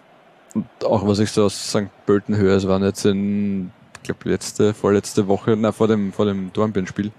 und 0.54 0.68
auch 0.86 1.06
was 1.08 1.20
ich 1.20 1.32
so 1.32 1.46
aus 1.46 1.70
St. 1.70 1.90
Pölten 2.06 2.36
höre, 2.36 2.56
es 2.56 2.68
waren 2.68 2.84
jetzt 2.84 3.06
in, 3.06 3.72
ich 3.96 4.04
glaube, 4.04 4.30
letzte, 4.30 4.74
vorletzte 4.74 5.28
Woche, 5.28 5.56
na, 5.58 5.72
vor 5.72 5.88
dem, 5.88 6.14
vor 6.14 6.26
dem 6.26 6.52
Dornbirn-Spiel, 6.54 7.12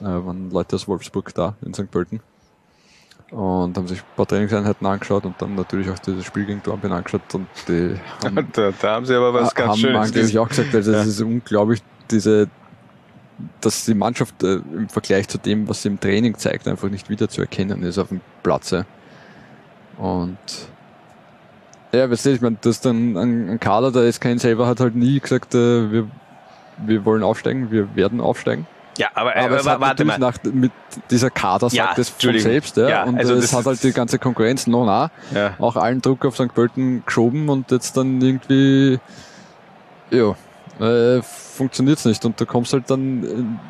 äh, 0.00 0.04
waren 0.04 0.50
Leute 0.50 0.76
aus 0.76 0.88
Wolfsburg 0.88 1.34
da 1.34 1.54
in 1.64 1.74
St. 1.74 1.90
Pölten 1.90 2.20
und 3.30 3.76
haben 3.76 3.88
sich 3.88 3.98
ein 4.00 4.16
paar 4.16 4.26
Trainingseinheiten 4.26 4.86
angeschaut 4.86 5.24
und 5.26 5.34
dann 5.42 5.54
natürlich 5.56 5.90
auch 5.90 5.98
dieses 5.98 6.24
Spiel 6.24 6.44
gegen 6.46 6.62
Dornbirn 6.62 6.92
angeschaut 6.92 7.22
und 7.34 7.48
die 7.68 7.96
haben 8.24 8.48
Da, 8.52 8.70
da 8.80 8.90
haben 8.92 9.06
sie 9.06 9.14
aber 9.14 9.34
was 9.34 9.54
ganz 9.54 9.72
haben 9.72 9.78
Schönes. 9.78 9.96
angeblich 10.08 10.38
auch 10.38 10.48
gesagt, 10.48 10.74
also 10.74 10.92
Ja. 10.92 11.00
es 11.00 11.06
ist 11.08 11.20
unglaublich, 11.22 11.82
diese, 12.10 12.48
dass 13.60 13.84
die 13.84 13.94
Mannschaft 13.94 14.42
äh, 14.44 14.56
im 14.56 14.88
Vergleich 14.88 15.28
zu 15.28 15.38
dem, 15.38 15.68
was 15.68 15.82
sie 15.82 15.88
im 15.88 15.98
Training 16.00 16.36
zeigt, 16.38 16.68
einfach 16.68 16.88
nicht 16.88 17.10
wieder 17.10 17.28
zu 17.28 17.40
erkennen 17.40 17.82
ist 17.82 17.98
auf 17.98 18.08
dem 18.08 18.20
Platze. 18.42 18.86
Und 19.98 20.38
ja, 21.92 22.10
weißt 22.10 22.26
du, 22.26 22.30
ich 22.30 22.40
meine, 22.40 22.58
das 22.60 22.80
dann 22.80 23.16
ein, 23.16 23.48
ein 23.50 23.60
Kader, 23.60 23.90
der 23.90 24.10
SKN 24.12 24.38
selber 24.38 24.66
hat 24.66 24.80
halt 24.80 24.94
nie 24.94 25.18
gesagt, 25.18 25.54
äh, 25.54 25.90
wir, 25.90 26.06
wir 26.78 27.04
wollen 27.04 27.22
aufsteigen, 27.22 27.70
wir 27.70 27.94
werden 27.96 28.20
aufsteigen. 28.20 28.66
Ja, 28.96 29.08
aber, 29.14 29.36
Aber 29.36 29.56
äh, 29.56 29.58
hat 29.64 29.80
warte 29.80 30.04
mal. 30.04 30.18
nach, 30.18 30.38
mit 30.44 30.72
dieser 31.10 31.30
Kader 31.30 31.68
Ja, 31.68 31.86
sagt 31.88 31.98
es 31.98 32.08
von 32.08 32.14
Entschuldigung. 32.16 32.50
selbst, 32.52 32.76
ja. 32.76 32.88
Ja, 32.88 33.02
und 33.04 33.18
also 33.18 33.34
das 33.34 33.44
es 33.44 33.52
hat 33.52 33.66
halt 33.66 33.82
die 33.82 33.92
ganze 33.92 34.18
Konkurrenz 34.18 34.66
noch 34.66 34.86
nah 34.86 35.10
Ja. 35.34 35.54
auch 35.58 35.76
allen 35.76 36.00
Druck 36.00 36.24
auf 36.24 36.34
St. 36.36 36.54
Pölten 36.54 37.04
geschoben 37.04 37.48
und 37.48 37.70
jetzt 37.70 37.96
dann 37.96 38.20
irgendwie, 38.20 38.98
ja, 40.10 40.34
äh, 40.84 41.22
funktioniert's 41.22 42.04
nicht 42.04 42.24
und 42.24 42.40
du 42.40 42.46
kommst 42.46 42.72
halt 42.72 42.90
dann 42.90 43.22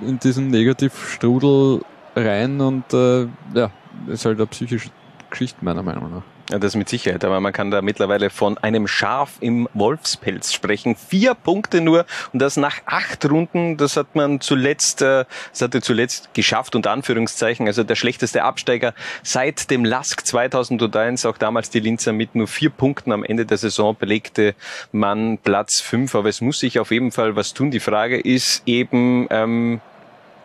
in, 0.03 0.09
in 0.09 0.19
diesen 0.19 0.49
Negativstrudel 0.49 1.81
rein 2.15 2.61
und 2.61 2.93
äh, 2.93 3.27
ja, 3.55 3.71
ist 4.09 4.25
halt 4.25 4.39
eine 4.39 4.47
psychische 4.47 4.91
Geschichte 5.31 5.65
meiner 5.65 5.83
Meinung 5.83 6.11
nach. 6.11 6.23
Ja, 6.49 6.61
das 6.61 6.77
mit 6.77 6.89
Sicherheit, 6.89 7.25
aber 7.25 7.41
man 7.41 7.53
kann 7.53 7.73
da 7.73 7.83
mittlerweile 7.83 8.31
von 8.31 8.57
einem 8.59 8.87
Schaf 8.87 9.39
im 9.41 9.69
Wolfspelz 9.75 10.53
sprechen. 10.53 10.95
Vier 10.95 11.35
Punkte 11.35 11.81
nur 11.81 12.07
und 12.33 12.41
das 12.41 12.57
nach 12.57 12.77
acht 12.87 13.29
Runden, 13.29 13.77
das 13.77 13.97
hat 13.97 14.15
man 14.15 14.41
zuletzt, 14.41 15.03
äh, 15.03 15.25
das 15.51 15.63
hatte 15.63 15.83
zuletzt 15.83 16.35
geschafft, 16.35 16.77
unter 16.77 16.93
Anführungszeichen, 16.93 17.67
also 17.67 17.83
der 17.83 17.97
schlechteste 17.97 18.45
Absteiger 18.45 18.95
seit 19.25 19.73
dem 19.73 19.85
Lask 19.85 20.25
2001, 20.25 21.27
auch 21.27 21.37
damals 21.37 21.71
die 21.71 21.81
Linzer 21.81 22.13
mit 22.13 22.37
nur 22.37 22.47
vier 22.47 22.71
Punkten 22.71 23.11
am 23.11 23.25
Ende 23.25 23.45
der 23.45 23.59
Saison 23.59 23.97
belegte 23.99 24.55
man 24.93 25.39
Platz 25.39 25.81
fünf, 25.81 26.15
aber 26.15 26.29
es 26.29 26.41
muss 26.41 26.61
sich 26.61 26.79
auf 26.79 26.93
jeden 26.93 27.11
Fall 27.11 27.35
was 27.35 27.55
tun. 27.55 27.73
Die 27.73 27.81
Frage 27.81 28.21
ist 28.21 28.63
eben, 28.67 29.27
ähm, 29.31 29.81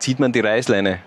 zieht 0.00 0.18
man 0.18 0.32
die 0.32 0.40
Reißleine 0.40 0.98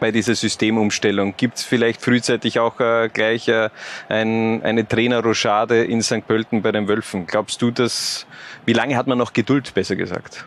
bei 0.00 0.10
dieser 0.10 0.34
Systemumstellung? 0.34 1.34
Gibt 1.36 1.58
es 1.58 1.64
vielleicht 1.64 2.02
frühzeitig 2.02 2.58
auch 2.58 2.80
äh, 2.80 3.08
gleich 3.12 3.48
äh, 3.48 3.70
ein, 4.08 4.62
eine 4.62 4.86
Trainerrochade 4.86 5.84
in 5.84 6.02
St. 6.02 6.26
Pölten 6.26 6.62
bei 6.62 6.72
den 6.72 6.88
Wölfen? 6.88 7.26
Glaubst 7.26 7.62
du, 7.62 7.70
dass, 7.70 8.26
wie 8.66 8.72
lange 8.72 8.96
hat 8.96 9.06
man 9.06 9.18
noch 9.18 9.32
Geduld, 9.32 9.72
besser 9.74 9.96
gesagt? 9.96 10.46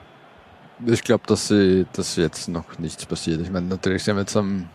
Ich 0.85 1.03
glaube, 1.03 1.23
dass, 1.25 1.47
sie, 1.47 1.85
dass 1.93 2.15
jetzt 2.17 2.49
noch 2.49 2.77
nichts 2.77 3.05
passiert. 3.05 3.41
Ich 3.41 3.49
meine, 3.49 3.65
natürlich 3.67 4.03
sind 4.03 4.15
wir 4.15 4.21
jetzt 4.21 4.37
am, 4.37 4.69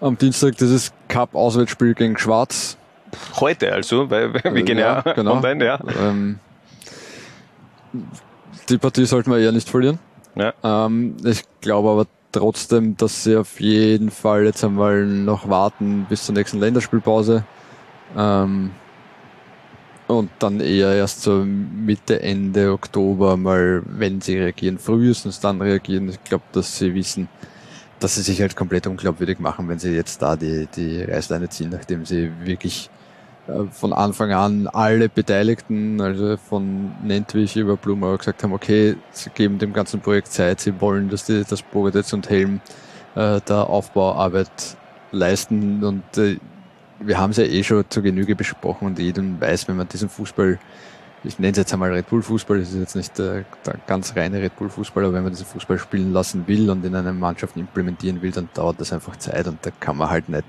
am 0.00 0.18
Dienstag 0.18 0.56
dieses 0.56 0.92
Cup-Auswärtsspiel 1.08 1.94
gegen 1.94 2.18
Schwarz. 2.18 2.76
Heute 3.38 3.72
also, 3.72 4.10
weil 4.10 4.34
wir 4.34 4.62
gehen 4.62 4.78
ja, 4.78 5.00
genau. 5.02 5.34
online, 5.34 5.64
ja. 5.64 5.78
Ähm, 6.00 6.40
die 8.68 8.78
Partie 8.78 9.06
sollten 9.06 9.30
wir 9.30 9.38
eher 9.38 9.52
nicht 9.52 9.68
verlieren. 9.68 9.98
Ja. 10.34 10.52
Ähm, 10.62 11.16
ich 11.24 11.44
glaube 11.60 11.90
aber 11.90 12.06
trotzdem, 12.34 12.96
dass 12.96 13.24
sie 13.24 13.36
auf 13.36 13.60
jeden 13.60 14.10
Fall 14.10 14.44
jetzt 14.44 14.64
einmal 14.64 15.06
noch 15.06 15.48
warten 15.48 16.06
bis 16.08 16.26
zur 16.26 16.34
nächsten 16.34 16.60
Länderspielpause. 16.60 17.44
Ähm, 18.16 18.70
und 20.06 20.30
dann 20.38 20.60
eher 20.60 20.94
erst 20.94 21.22
so 21.22 21.44
Mitte, 21.44 22.20
Ende 22.20 22.72
Oktober 22.72 23.36
mal, 23.36 23.82
wenn 23.86 24.20
sie 24.20 24.38
reagieren, 24.38 24.78
frühestens 24.78 25.40
dann 25.40 25.62
reagieren. 25.62 26.10
Ich 26.10 26.22
glaube, 26.24 26.44
dass 26.52 26.76
sie 26.76 26.94
wissen, 26.94 27.28
dass 28.00 28.16
sie 28.16 28.22
sich 28.22 28.40
halt 28.40 28.54
komplett 28.54 28.86
unglaubwürdig 28.86 29.38
machen, 29.38 29.68
wenn 29.68 29.78
sie 29.78 29.92
jetzt 29.94 30.20
da 30.20 30.36
die, 30.36 30.68
die 30.76 31.02
Reißleine 31.02 31.48
ziehen, 31.48 31.70
nachdem 31.70 32.04
sie 32.04 32.30
wirklich 32.42 32.90
von 33.70 33.92
Anfang 33.92 34.32
an 34.32 34.68
alle 34.68 35.08
Beteiligten, 35.08 36.00
also 36.00 36.36
von 36.36 36.92
Nentwich 37.02 37.56
über 37.56 37.76
Blumer, 37.76 38.16
gesagt 38.16 38.42
haben, 38.42 38.52
okay, 38.52 38.96
sie 39.10 39.30
geben 39.30 39.58
dem 39.58 39.72
ganzen 39.72 40.00
Projekt 40.00 40.28
Zeit, 40.28 40.60
sie 40.60 40.80
wollen, 40.80 41.10
dass 41.10 41.26
die, 41.26 41.44
das 41.48 41.62
Bogadets 41.62 42.12
und 42.12 42.28
Helm 42.30 42.60
äh, 43.14 43.40
da 43.44 43.64
Aufbauarbeit 43.64 44.76
leisten. 45.12 45.84
Und 45.84 46.18
äh, 46.18 46.38
wir 47.00 47.18
haben 47.18 47.30
es 47.30 47.36
ja 47.36 47.44
eh 47.44 47.62
schon 47.62 47.84
zur 47.88 48.02
Genüge 48.02 48.34
besprochen 48.34 48.86
und 48.86 48.98
jedem 48.98 49.40
weiß, 49.40 49.68
wenn 49.68 49.76
man 49.76 49.88
diesen 49.88 50.08
Fußball 50.08 50.58
ich 51.24 51.38
nenne 51.38 51.52
es 51.52 51.58
jetzt 51.58 51.72
einmal 51.72 51.90
Red 51.90 52.08
Bull 52.08 52.22
Fußball, 52.22 52.58
das 52.58 52.70
ist 52.70 52.78
jetzt 52.78 52.96
nicht 52.96 53.18
der, 53.18 53.44
der 53.64 53.76
ganz 53.86 54.14
reine 54.14 54.40
Red 54.40 54.56
Bull 54.56 54.68
Fußball, 54.68 55.04
aber 55.04 55.14
wenn 55.14 55.22
man 55.22 55.32
diesen 55.32 55.46
Fußball 55.46 55.78
spielen 55.78 56.12
lassen 56.12 56.46
will 56.46 56.68
und 56.70 56.84
in 56.84 56.94
einer 56.94 57.12
Mannschaft 57.12 57.56
implementieren 57.56 58.20
will, 58.20 58.30
dann 58.30 58.48
dauert 58.52 58.80
das 58.80 58.92
einfach 58.92 59.16
Zeit 59.16 59.46
und 59.48 59.58
da 59.62 59.70
kann 59.70 59.96
man 59.96 60.10
halt 60.10 60.28
nicht, 60.28 60.44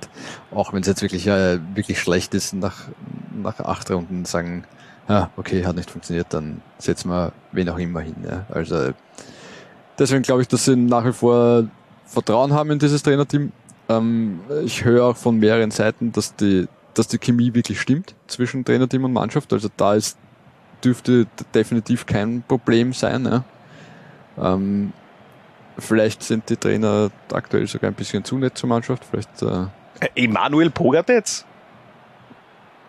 auch 0.51 0.73
wenn 0.73 0.81
es 0.81 0.87
jetzt 0.87 1.01
wirklich, 1.01 1.27
äh, 1.27 1.59
wirklich 1.73 1.99
schlecht 1.99 2.33
ist, 2.33 2.53
nach, 2.53 2.87
nach 3.41 3.59
acht 3.59 3.89
Runden 3.89 4.25
sagen, 4.25 4.65
ja, 5.07 5.29
okay, 5.37 5.65
hat 5.65 5.75
nicht 5.75 5.91
funktioniert, 5.91 6.27
dann 6.31 6.61
setzen 6.77 7.09
wir 7.09 7.31
wen 7.51 7.69
auch 7.69 7.77
immer 7.77 8.01
hin. 8.01 8.15
Ja. 8.27 8.45
Also 8.49 8.91
deswegen 9.97 10.23
glaube 10.23 10.41
ich, 10.41 10.47
dass 10.47 10.65
sie 10.65 10.75
nach 10.75 11.05
wie 11.05 11.13
vor 11.13 11.67
Vertrauen 12.05 12.53
haben 12.53 12.71
in 12.71 12.79
dieses 12.79 13.03
Trainerteam. 13.03 13.51
Ähm, 13.87 14.39
ich 14.63 14.83
höre 14.83 15.05
auch 15.05 15.17
von 15.17 15.37
mehreren 15.37 15.71
Seiten, 15.71 16.11
dass 16.11 16.35
die 16.35 16.67
dass 16.95 17.07
die 17.09 17.19
Chemie 17.19 17.53
wirklich 17.53 17.79
stimmt 17.79 18.15
zwischen 18.27 18.63
Trainerteam 18.65 19.03
und 19.03 19.13
Mannschaft. 19.13 19.51
Also 19.53 19.69
da 19.75 19.95
ist 19.95 20.17
dürfte 20.85 21.27
definitiv 21.53 22.05
kein 22.05 22.43
Problem 22.47 22.93
sein. 22.93 23.25
Ja. 23.25 23.43
Ähm, 24.53 24.93
vielleicht 25.77 26.23
sind 26.23 26.49
die 26.49 26.57
Trainer 26.57 27.09
aktuell 27.33 27.67
sogar 27.67 27.89
ein 27.89 27.95
bisschen 27.95 28.23
zu 28.23 28.37
nett 28.37 28.57
zur 28.57 28.69
Mannschaft. 28.69 29.03
Vielleicht, 29.09 29.41
äh 29.41 29.65
Emanuel 30.15 30.69
Pogatetz? 30.69 31.45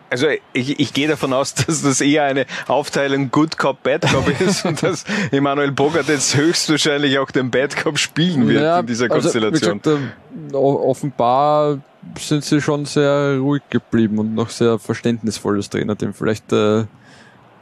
Also 0.09 0.27
ich, 0.53 0.79
ich 0.79 0.93
gehe 0.93 1.07
davon 1.07 1.33
aus, 1.33 1.53
dass 1.67 1.81
das 1.81 2.01
eher 2.01 2.23
eine 2.23 2.45
Aufteilung 2.67 3.31
Good 3.31 3.57
Cop, 3.57 3.83
Bad 3.83 4.03
Cop 4.03 4.27
ist 4.39 4.65
und 4.65 4.81
dass 4.83 5.03
Emanuel 5.31 5.71
Pogatetz 5.71 6.35
höchstwahrscheinlich 6.35 7.19
auch 7.19 7.31
den 7.31 7.51
Bad 7.51 7.75
Cop 7.75 7.97
spielen 7.97 8.47
wird 8.47 8.63
ja, 8.63 8.79
in 8.79 8.85
dieser 8.85 9.09
Konstellation. 9.09 9.81
Also, 9.83 9.97
gesagt, 9.97 10.53
äh, 10.53 10.55
offenbar 10.55 11.79
sind 12.17 12.45
sie 12.45 12.61
schon 12.61 12.85
sehr 12.85 13.37
ruhig 13.37 13.63
geblieben 13.69 14.19
und 14.19 14.33
noch 14.33 14.49
sehr 14.49 14.79
verständnisvolles 14.79 15.69
Trainerteam. 15.69 16.13
Vielleicht 16.13 16.53
äh, 16.53 16.85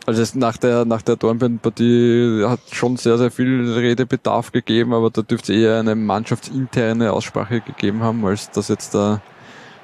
also 0.06 0.22
es 0.22 0.36
nach 0.36 0.58
der, 0.58 0.86
nach 0.86 1.02
der 1.02 1.16
Dornbirn-Partie 1.16 2.44
hat 2.46 2.60
schon 2.72 2.98
sehr, 2.98 3.18
sehr 3.18 3.32
viel 3.32 3.74
Redebedarf 3.74 4.52
gegeben, 4.52 4.94
aber 4.94 5.10
da 5.10 5.22
dürfte 5.22 5.54
es 5.54 5.60
eher 5.60 5.80
eine 5.80 5.96
mannschaftsinterne 5.96 7.12
Aussprache 7.12 7.62
gegeben 7.62 8.02
haben, 8.04 8.26
als 8.26 8.52
dass 8.52 8.68
jetzt 8.68 8.94
da 8.94 9.22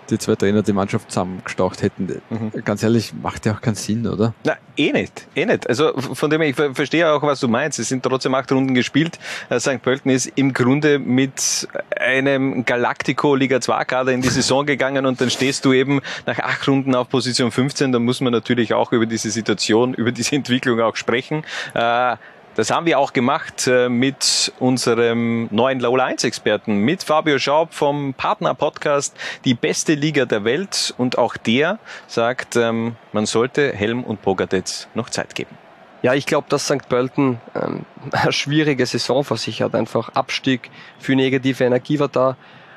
die 0.10 0.18
zwei 0.18 0.36
Trainer 0.36 0.62
die 0.62 0.74
Mannschaft 0.74 1.12
zusammengestaucht 1.12 1.82
hätten. 1.82 2.22
Mhm. 2.30 2.52
Ganz 2.64 2.84
ehrlich, 2.84 3.14
macht 3.14 3.46
ja 3.46 3.54
auch 3.54 3.62
keinen 3.62 3.76
Sinn, 3.76 4.08
oder? 4.08 4.34
Na, 4.44 4.58
eh 4.78 4.92
nicht, 4.92 5.28
eh 5.36 5.46
nicht. 5.46 5.68
Also 5.68 5.94
von 5.98 6.30
dem 6.30 6.42
her, 6.42 6.50
ich 6.50 6.56
verstehe 6.56 7.12
auch, 7.12 7.22
was 7.24 7.40
du 7.40 7.48
meinst. 7.48 7.80
Es 7.80 7.90
sind 7.90 8.04
trotzdem 8.04 8.34
acht 8.36 8.52
Runden 8.52 8.74
gespielt. 8.74 9.20
Äh, 9.50 9.60
St. 9.60 9.82
Pölten 9.82 10.12
ist 10.12 10.32
im 10.36 10.54
Grunde 10.54 11.00
mit 11.00 11.68
einem 12.00 12.66
Galactico 12.66 13.36
Liga 13.36 13.62
2 13.62 13.86
Kader 13.86 14.12
in 14.12 14.22
die 14.22 14.30
Saison 14.30 14.66
gegangen 14.66 15.06
und 15.06 15.22
dann 15.22 15.30
stehst 15.30 15.66
du 15.66 15.74
eben 15.74 16.02
nach 16.26 16.40
acht 16.40 16.68
Runden 16.68 16.96
auf 16.96 17.10
Position 17.10 17.52
15. 17.52 17.92
Da 17.92 18.00
muss 18.00 18.22
man 18.22 18.34
natürlich 18.34 18.74
auch 18.74 18.92
über 18.92 19.06
diese 19.06 19.30
Situation, 19.30 19.94
über 19.94 20.12
diese 20.12 20.36
Entwicklung 20.36 20.80
auch 20.82 20.96
sprechen. 20.96 21.44
Äh, 21.74 22.18
das 22.56 22.70
haben 22.70 22.86
wir 22.86 23.00
auch 23.00 23.14
gemacht 23.14 23.68
äh, 23.68 23.88
mit 23.88 24.52
unserem 24.60 25.48
neuen 25.52 25.80
Low 25.80 25.96
1 25.96 26.24
Experten, 26.26 26.80
mit 26.80 27.02
Fabio 27.02 27.40
Schaub 27.40 27.74
vom 27.74 28.14
Partner 28.14 28.54
Podcast 28.54 29.16
Die 29.46 29.54
beste 29.54 29.94
Liga 29.94 30.26
der 30.26 30.44
Welt. 30.44 30.94
Und 30.98 31.18
auch 31.18 31.38
der 31.38 31.80
sagt, 32.08 32.58
ähm, 32.58 32.98
man 33.14 33.26
sollte 33.26 33.72
Helm 33.74 34.04
und 34.04 34.22
Pogatetz 34.22 34.90
noch 34.96 35.10
Zeit 35.10 35.34
geben. 35.34 35.58
Ja, 36.02 36.14
ich 36.14 36.26
glaube, 36.26 36.48
dass 36.50 36.66
St. 36.66 36.90
Pölten 36.90 37.40
ähm, 37.56 37.86
eine 38.12 38.34
schwierige 38.34 38.86
Saison 38.86 39.24
vor 39.24 39.38
sich 39.38 39.62
hat. 39.62 39.74
Einfach 39.74 40.10
Abstieg, 40.10 40.70
viel 41.00 41.16
negative 41.16 41.64
Energie 41.64 42.00
war 42.00 42.10
da. 42.10 42.36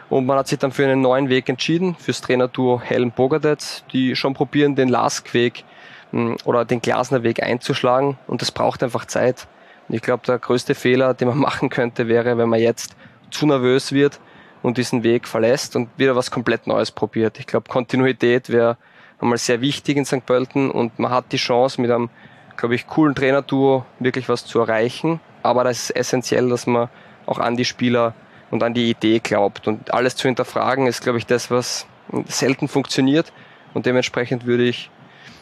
Und 0.08 0.26
man 0.26 0.38
hat 0.38 0.46
sich 0.46 0.58
dann 0.60 0.70
für 0.70 0.84
einen 0.84 1.00
neuen 1.00 1.28
Weg 1.28 1.48
entschieden, 1.48 1.96
fürs 1.98 2.20
Trainerduo 2.20 2.80
Helm 2.80 3.10
Bogadetz, 3.10 3.82
die 3.92 4.14
schon 4.14 4.34
probieren, 4.34 4.76
den 4.76 4.88
Lask-Weg 4.88 5.64
hm, 6.12 6.36
oder 6.44 6.64
den 6.64 6.80
Glasner-Weg 6.80 7.42
einzuschlagen. 7.42 8.18
Und 8.28 8.40
das 8.40 8.52
braucht 8.52 8.84
einfach 8.84 9.06
Zeit. 9.06 9.48
Ich 9.88 10.02
glaube, 10.02 10.24
der 10.26 10.38
größte 10.38 10.74
Fehler, 10.74 11.14
den 11.14 11.28
man 11.28 11.38
machen 11.50 11.68
könnte, 11.68 12.08
wäre, 12.08 12.38
wenn 12.38 12.48
man 12.48 12.60
jetzt 12.60 12.96
zu 13.30 13.46
nervös 13.46 13.92
wird 13.92 14.20
und 14.62 14.78
diesen 14.78 15.02
Weg 15.02 15.28
verlässt 15.28 15.76
und 15.76 15.88
wieder 15.96 16.16
was 16.16 16.30
komplett 16.30 16.66
Neues 16.66 16.90
probiert. 16.90 17.38
Ich 17.38 17.46
glaube, 17.46 17.68
Kontinuität 17.68 18.48
wäre 18.48 18.76
einmal 19.20 19.38
sehr 19.38 19.60
wichtig 19.60 19.96
in 19.96 20.04
St. 20.04 20.24
Pölten 20.24 20.70
und 20.70 20.98
man 20.98 21.10
hat 21.10 21.32
die 21.32 21.36
Chance, 21.36 21.80
mit 21.80 21.90
einem, 21.90 22.10
glaube 22.56 22.74
ich, 22.74 22.86
coolen 22.86 23.14
Trainerduo 23.14 23.84
wirklich 23.98 24.28
was 24.28 24.46
zu 24.46 24.60
erreichen. 24.60 25.20
Aber 25.42 25.64
das 25.64 25.84
ist 25.84 25.90
essentiell, 25.96 26.48
dass 26.48 26.66
man 26.66 26.88
auch 27.26 27.38
an 27.38 27.56
die 27.56 27.64
Spieler 27.64 28.14
und 28.50 28.62
an 28.62 28.74
die 28.74 28.90
Idee 28.90 29.18
glaubt. 29.18 29.66
Und 29.66 29.92
alles 29.92 30.16
zu 30.16 30.28
hinterfragen 30.28 30.86
ist, 30.86 31.02
glaube 31.02 31.18
ich, 31.18 31.26
das, 31.26 31.50
was 31.50 31.86
selten 32.26 32.68
funktioniert. 32.68 33.32
Und 33.74 33.86
dementsprechend 33.86 34.46
würde 34.46 34.64
ich 34.64 34.90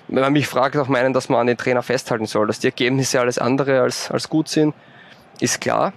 wenn 0.09 0.23
man 0.23 0.33
mich 0.33 0.47
fragt, 0.47 0.77
auch 0.77 0.89
meinen, 0.89 1.13
dass 1.13 1.29
man 1.29 1.41
an 1.41 1.47
den 1.47 1.57
Trainer 1.57 1.83
festhalten 1.83 2.27
soll. 2.27 2.47
Dass 2.47 2.59
die 2.59 2.69
Ergebnisse 2.69 3.21
alles 3.21 3.39
andere 3.39 3.81
als, 3.81 4.11
als 4.11 4.29
gut 4.29 4.49
sind, 4.49 4.75
ist 5.41 5.61
klar. 5.61 5.93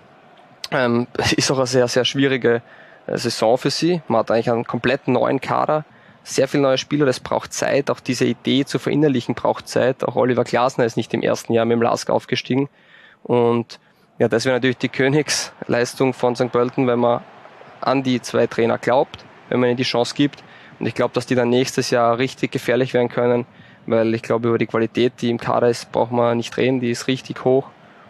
Ähm, 0.72 1.08
ist 1.36 1.52
auch 1.52 1.58
eine 1.58 1.68
sehr, 1.68 1.88
sehr 1.88 2.06
schwierige 2.06 2.62
äh, 3.08 3.18
Saison 3.18 3.58
für 3.58 3.70
sie. 3.70 4.02
Man 4.08 4.20
hat 4.20 4.32
eigentlich 4.32 4.50
einen 4.50 4.66
komplett 4.66 5.08
neuen 5.08 5.42
Kader, 5.42 5.86
sehr 6.24 6.48
viele 6.48 6.64
neue 6.64 6.80
Spieler, 6.80 7.06
das 7.06 7.20
braucht 7.20 7.54
Zeit. 7.54 7.92
Auch 7.92 8.00
diese 8.00 8.26
Idee 8.26 8.66
zu 8.66 8.80
verinnerlichen 8.80 9.36
braucht 9.36 9.68
Zeit. 9.68 10.04
Auch 10.04 10.16
Oliver 10.16 10.44
Glasner 10.44 10.84
ist 10.86 10.98
nicht 10.98 11.14
im 11.14 11.22
ersten 11.22 11.54
Jahr 11.54 11.66
mit 11.66 11.76
dem 11.76 11.84
Lask 11.84 12.10
aufgestiegen. 12.10 12.68
Und 13.22 13.80
ja, 14.18 14.28
das 14.28 14.46
wäre 14.46 14.56
natürlich 14.56 14.78
die 14.78 14.90
Königsleistung 14.90 16.14
von 16.14 16.36
St. 16.36 16.52
Pölten, 16.52 16.88
wenn 16.88 17.00
man 17.00 17.22
an 17.80 18.02
die 18.02 18.22
zwei 18.22 18.48
Trainer 18.48 18.80
glaubt, 18.80 19.24
wenn 19.50 19.60
man 19.60 19.70
ihnen 19.70 19.78
die 19.78 19.84
Chance 19.84 20.16
gibt. 20.16 20.44
Und 20.80 20.88
ich 20.88 20.96
glaube, 20.96 21.14
dass 21.14 21.28
die 21.28 21.36
dann 21.36 21.50
nächstes 21.50 21.92
Jahr 21.92 22.18
richtig 22.18 22.52
gefährlich 22.52 22.96
werden 22.96 23.10
können 23.10 23.46
weil 23.88 24.13
ich 24.13 24.22
glaube, 24.22 24.50
über 24.50 24.58
die 24.58 24.68
Qualität, 24.68 25.13
die 25.22 25.30
im 25.30 25.39
Kader 25.39 25.70
ist, 25.70 25.92
braucht 25.92 26.12
man 26.12 26.38
nicht 26.38 26.56
reden, 26.58 26.80
die 26.80 26.92
ist 26.92 27.08
richtig 27.08 27.44
hoch 27.44 27.68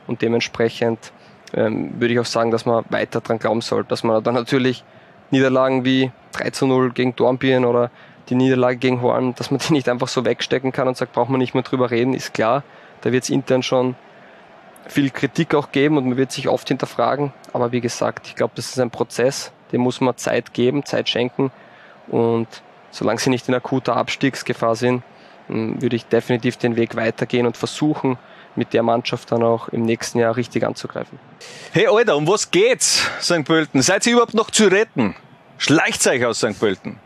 und 0.07 0.21
dementsprechend 0.21 1.11
ähm, 1.53 1.99
würde 1.99 2.13
ich 2.13 2.19
auch 2.19 2.25
sagen, 2.25 2.51
dass 2.51 2.65
man 2.65 2.85
weiter 2.89 3.21
dran 3.21 3.39
glauben 3.39 3.61
sollte, 3.61 3.89
dass 3.89 4.03
man 4.03 4.23
dann 4.23 4.35
natürlich 4.35 4.83
Niederlagen 5.31 5.85
wie 5.85 6.11
3 6.33 6.49
zu 6.51 6.67
0 6.67 6.91
gegen 6.91 7.15
Dornbirn 7.15 7.65
oder 7.65 7.91
die 8.29 8.35
Niederlage 8.35 8.77
gegen 8.77 9.01
Horn, 9.01 9.35
dass 9.35 9.51
man 9.51 9.59
die 9.59 9.73
nicht 9.73 9.89
einfach 9.89 10.07
so 10.07 10.25
wegstecken 10.25 10.71
kann 10.71 10.87
und 10.87 10.97
sagt, 10.97 11.13
braucht 11.13 11.29
man 11.29 11.39
nicht 11.39 11.53
mehr 11.53 11.63
drüber 11.63 11.91
reden, 11.91 12.13
ist 12.13 12.33
klar. 12.33 12.63
Da 13.01 13.11
wird 13.11 13.23
es 13.23 13.29
intern 13.29 13.63
schon 13.63 13.95
viel 14.87 15.09
Kritik 15.09 15.53
auch 15.55 15.71
geben 15.71 15.97
und 15.97 16.07
man 16.07 16.17
wird 16.17 16.31
sich 16.31 16.47
oft 16.47 16.67
hinterfragen. 16.67 17.33
Aber 17.53 17.71
wie 17.71 17.81
gesagt, 17.81 18.27
ich 18.27 18.35
glaube, 18.35 18.53
das 18.55 18.67
ist 18.67 18.79
ein 18.79 18.91
Prozess, 18.91 19.51
dem 19.71 19.81
muss 19.81 20.01
man 20.01 20.17
Zeit 20.17 20.53
geben, 20.53 20.85
Zeit 20.85 21.09
schenken 21.09 21.51
und 22.07 22.47
solange 22.91 23.19
sie 23.19 23.29
nicht 23.29 23.47
in 23.47 23.55
akuter 23.55 23.97
Abstiegsgefahr 23.97 24.75
sind, 24.75 25.03
würde 25.47 25.95
ich 25.95 26.05
definitiv 26.05 26.57
den 26.57 26.75
Weg 26.75 26.95
weitergehen 26.95 27.45
und 27.45 27.57
versuchen, 27.57 28.17
mit 28.55 28.73
der 28.73 28.83
Mannschaft 28.83 29.31
dann 29.31 29.43
auch 29.43 29.67
im 29.69 29.83
nächsten 29.83 30.19
Jahr 30.19 30.35
richtig 30.35 30.65
anzugreifen. 30.65 31.19
Hey 31.71 31.87
Alter, 31.87 32.15
um 32.15 32.27
was 32.27 32.51
geht's, 32.51 33.09
St. 33.21 33.43
Pölten? 33.43 33.81
Seid 33.81 34.05
ihr 34.05 34.13
überhaupt 34.13 34.33
noch 34.33 34.49
zu 34.49 34.67
retten? 34.67 35.15
Schleicht 35.57 36.05
euch 36.07 36.25
aus 36.25 36.39
St. 36.39 36.59
Pölten. 36.59 36.99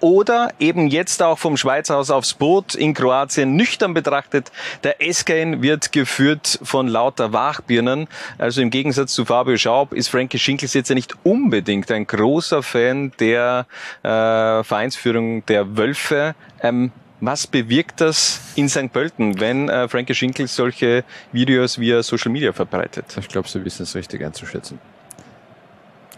Oder 0.00 0.50
eben 0.60 0.86
jetzt 0.86 1.22
auch 1.22 1.38
vom 1.38 1.56
Schweizer 1.56 1.96
Haus 1.96 2.10
aufs 2.10 2.34
Boot 2.34 2.76
in 2.76 2.94
Kroatien 2.94 3.56
nüchtern 3.56 3.94
betrachtet. 3.94 4.52
Der 4.84 4.96
SKN 5.00 5.60
wird 5.60 5.90
geführt 5.90 6.60
von 6.62 6.86
lauter 6.86 7.32
Wachbirnen. 7.32 8.06
Also 8.38 8.60
im 8.60 8.70
Gegensatz 8.70 9.12
zu 9.12 9.24
Fabio 9.24 9.56
Schaub 9.56 9.92
ist 9.92 10.08
Frankie 10.08 10.38
Schinkels 10.38 10.74
jetzt 10.74 10.88
ja 10.88 10.94
nicht 10.94 11.14
unbedingt 11.24 11.90
ein 11.90 12.06
großer 12.06 12.62
Fan 12.62 13.10
der 13.18 13.66
äh, 14.04 14.62
Vereinsführung 14.62 15.44
der 15.46 15.76
Wölfe. 15.76 16.36
Ähm, 16.62 16.92
was 17.20 17.46
bewirkt 17.46 18.00
das 18.00 18.40
in 18.54 18.68
St. 18.68 18.92
Pölten, 18.92 19.40
wenn 19.40 19.68
äh, 19.68 19.88
Frankie 19.88 20.14
Schinkels 20.14 20.54
solche 20.54 21.04
Videos 21.32 21.78
via 21.78 22.02
Social 22.02 22.30
Media 22.30 22.52
verbreitet? 22.52 23.16
Ich 23.18 23.28
glaube, 23.28 23.48
sie 23.48 23.64
wissen 23.64 23.82
es 23.82 23.94
richtig 23.94 24.24
einzuschätzen. 24.24 24.78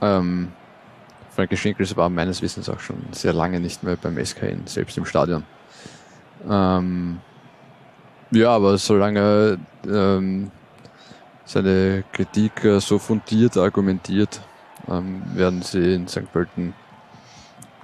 Ähm, 0.02 0.52
Frankie 1.34 1.56
Schinkels 1.56 1.96
war 1.96 2.08
meines 2.10 2.42
Wissens 2.42 2.68
auch 2.68 2.80
schon 2.80 2.96
sehr 3.12 3.32
lange 3.32 3.60
nicht 3.60 3.82
mehr 3.82 3.96
beim 3.96 4.22
SKN, 4.22 4.66
selbst 4.66 4.98
im 4.98 5.06
Stadion. 5.06 5.44
Ähm, 6.48 7.20
ja, 8.30 8.50
aber 8.50 8.78
solange 8.78 9.58
ähm, 9.86 10.50
seine 11.44 12.04
Kritik 12.12 12.64
äh, 12.64 12.80
so 12.80 12.98
fundiert 12.98 13.56
argumentiert, 13.56 14.40
ähm, 14.88 15.22
werden 15.34 15.62
sie 15.62 15.94
in 15.94 16.08
St. 16.08 16.32
Pölten 16.32 16.74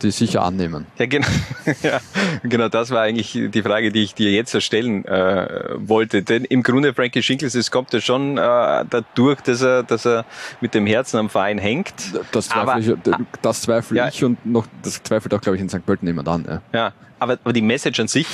die 0.03 0.11
sicher 0.11 0.43
annehmen. 0.43 0.87
Ja, 0.99 1.07
genau, 1.07 1.27
ja, 1.83 2.01
genau 2.43 2.69
das 2.69 2.91
war 2.91 3.03
eigentlich 3.03 3.33
die 3.33 3.63
Frage, 3.63 3.91
die 3.93 4.03
ich 4.03 4.15
dir 4.15 4.31
jetzt 4.31 4.61
stellen 4.63 5.05
äh, 5.05 5.75
wollte. 5.77 6.23
Denn 6.23 6.45
im 6.45 6.63
Grunde 6.63 6.93
Frankie 6.95 7.23
Schinkels, 7.23 7.55
es 7.55 7.71
kommt 7.71 7.93
ja 7.93 8.01
schon 8.01 8.39
äh, 8.39 8.85
dadurch, 8.91 9.41
dass 9.43 9.63
er, 9.63 9.83
dass 9.83 10.07
er 10.07 10.25
mit 10.61 10.75
dem 10.75 10.87
Herzen 10.87 11.19
am 11.19 11.31
Verein 11.31 11.59
hängt. 11.59 11.93
Das 12.33 12.49
zweifle 12.49 12.61
Aber- 12.73 12.79
ich, 12.81 13.27
das 13.43 13.63
zweifle 13.63 13.97
Ja. 13.97 14.09
ich 14.09 14.23
und 14.25 14.45
noch, 14.47 14.67
das 14.83 15.03
zweifelt 15.03 15.33
auch, 15.35 15.41
glaube 15.41 15.57
ich, 15.57 15.63
in 15.63 15.69
St. 15.69 15.85
Pölten 15.85 16.07
niemand 16.07 16.29
an. 16.29 16.45
Ja. 16.49 16.63
Ja, 16.73 16.93
aber, 17.19 17.39
aber 17.45 17.53
die 17.53 17.63
Message 17.63 17.99
an 18.01 18.09
sich, 18.09 18.27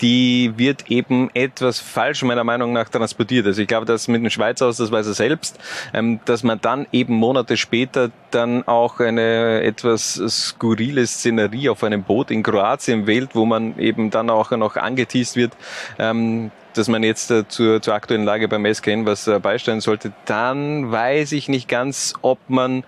die 0.00 0.52
wird 0.56 0.90
eben 0.90 1.30
etwas 1.34 1.80
falsch 1.80 2.22
meiner 2.22 2.44
Meinung 2.44 2.72
nach 2.72 2.88
transportiert. 2.88 3.46
Also 3.46 3.62
ich 3.62 3.68
glaube, 3.68 3.86
dass 3.86 4.08
mit 4.08 4.22
dem 4.22 4.30
Schweizer 4.30 4.66
aus, 4.66 4.76
das 4.76 4.90
weiß 4.90 5.06
er 5.06 5.14
selbst, 5.14 5.58
ähm, 5.94 6.20
dass 6.24 6.42
man 6.42 6.60
dann 6.60 6.86
eben 6.92 7.14
Monate 7.14 7.56
später 7.56 8.10
dann 8.30 8.66
auch 8.66 9.00
eine 9.00 9.62
etwas 9.62 10.20
skurrile 10.28 11.06
Szenerie 11.06 11.68
auf 11.68 11.82
einem 11.82 12.02
Boot 12.02 12.30
in 12.30 12.42
Kroatien 12.42 13.06
wählt, 13.06 13.34
wo 13.34 13.46
man 13.46 13.78
eben 13.78 14.10
dann 14.10 14.30
auch 14.30 14.50
noch 14.50 14.76
angeteased 14.76 15.36
wird, 15.36 15.52
ähm, 15.98 16.50
dass 16.74 16.88
man 16.88 17.02
jetzt 17.02 17.30
äh, 17.30 17.48
zur, 17.48 17.80
zur 17.80 17.94
aktuellen 17.94 18.24
Lage 18.24 18.48
beim 18.48 18.66
SKN 18.66 19.06
was 19.06 19.26
äh, 19.26 19.38
beisteuern 19.38 19.80
sollte, 19.80 20.12
dann 20.26 20.90
weiß 20.90 21.32
ich 21.32 21.48
nicht 21.48 21.68
ganz, 21.68 22.14
ob 22.22 22.38
man 22.48 22.84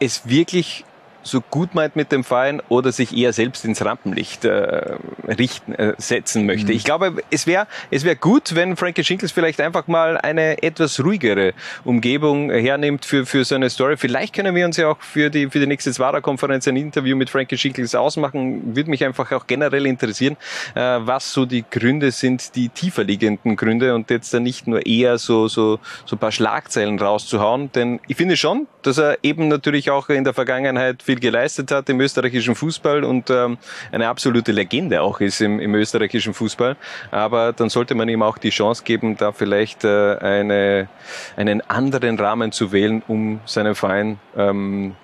es 0.00 0.28
wirklich 0.28 0.84
so 1.30 1.40
gut 1.40 1.74
meint 1.74 1.96
mit 1.96 2.12
dem 2.12 2.24
Verein 2.24 2.62
oder 2.68 2.92
sich 2.92 3.16
eher 3.16 3.32
selbst 3.32 3.64
ins 3.64 3.84
Rampenlicht 3.84 4.44
äh, 4.44 4.96
richten, 5.26 5.74
äh, 5.74 5.94
setzen 5.98 6.46
möchte. 6.46 6.72
Ich 6.72 6.84
glaube, 6.84 7.16
es 7.30 7.46
wäre 7.46 7.66
es 7.90 8.04
wäre 8.04 8.16
gut, 8.16 8.54
wenn 8.54 8.76
Frankie 8.76 9.04
Schinkels 9.04 9.32
vielleicht 9.32 9.60
einfach 9.60 9.86
mal 9.86 10.18
eine 10.18 10.62
etwas 10.62 11.02
ruhigere 11.02 11.54
Umgebung 11.84 12.50
hernimmt 12.50 13.04
für, 13.04 13.26
für 13.26 13.44
so 13.44 13.54
eine 13.54 13.70
Story. 13.70 13.96
Vielleicht 13.96 14.34
können 14.34 14.54
wir 14.54 14.64
uns 14.64 14.76
ja 14.76 14.88
auch 14.88 15.00
für 15.00 15.30
die, 15.30 15.48
für 15.48 15.60
die 15.60 15.66
nächste 15.66 15.92
Zwara-Konferenz 15.92 16.66
ein 16.68 16.76
Interview 16.76 17.16
mit 17.16 17.30
Frankie 17.30 17.56
Schinkels 17.56 17.94
ausmachen. 17.94 18.76
Würde 18.76 18.90
mich 18.90 19.04
einfach 19.04 19.30
auch 19.32 19.46
generell 19.46 19.86
interessieren, 19.86 20.36
äh, 20.74 20.80
was 20.80 21.32
so 21.32 21.46
die 21.46 21.64
Gründe 21.68 22.10
sind, 22.10 22.54
die 22.54 22.68
tiefer 22.68 23.04
liegenden 23.04 23.56
Gründe 23.56 23.94
und 23.94 24.10
jetzt 24.10 24.32
dann 24.34 24.42
nicht 24.42 24.66
nur 24.66 24.86
eher 24.86 25.18
so, 25.18 25.48
so, 25.48 25.78
so 26.04 26.16
ein 26.16 26.18
paar 26.18 26.32
Schlagzeilen 26.32 26.98
rauszuhauen. 26.98 27.70
Denn 27.72 28.00
ich 28.06 28.16
finde 28.16 28.36
schon, 28.36 28.66
dass 28.82 28.98
er 28.98 29.18
eben 29.22 29.48
natürlich 29.48 29.90
auch 29.90 30.08
in 30.08 30.24
der 30.24 30.34
Vergangenheit 30.34 31.02
viel 31.02 31.17
geleistet 31.20 31.70
hat 31.70 31.88
im 31.88 32.00
österreichischen 32.00 32.54
Fußball 32.54 33.04
und 33.04 33.30
ähm, 33.30 33.58
eine 33.92 34.08
absolute 34.08 34.52
Legende 34.52 35.00
auch 35.02 35.20
ist 35.20 35.40
im, 35.40 35.60
im 35.60 35.74
österreichischen 35.74 36.34
Fußball. 36.34 36.76
Aber 37.10 37.52
dann 37.52 37.68
sollte 37.68 37.94
man 37.94 38.08
ihm 38.08 38.22
auch 38.22 38.38
die 38.38 38.50
Chance 38.50 38.82
geben, 38.84 39.16
da 39.16 39.32
vielleicht 39.32 39.84
äh, 39.84 40.16
eine, 40.18 40.88
einen 41.36 41.60
anderen 41.62 42.18
Rahmen 42.18 42.52
zu 42.52 42.72
wählen, 42.72 43.02
um 43.08 43.40
seinen 43.44 43.74
Verein 43.74 44.18
ähm, 44.36 44.94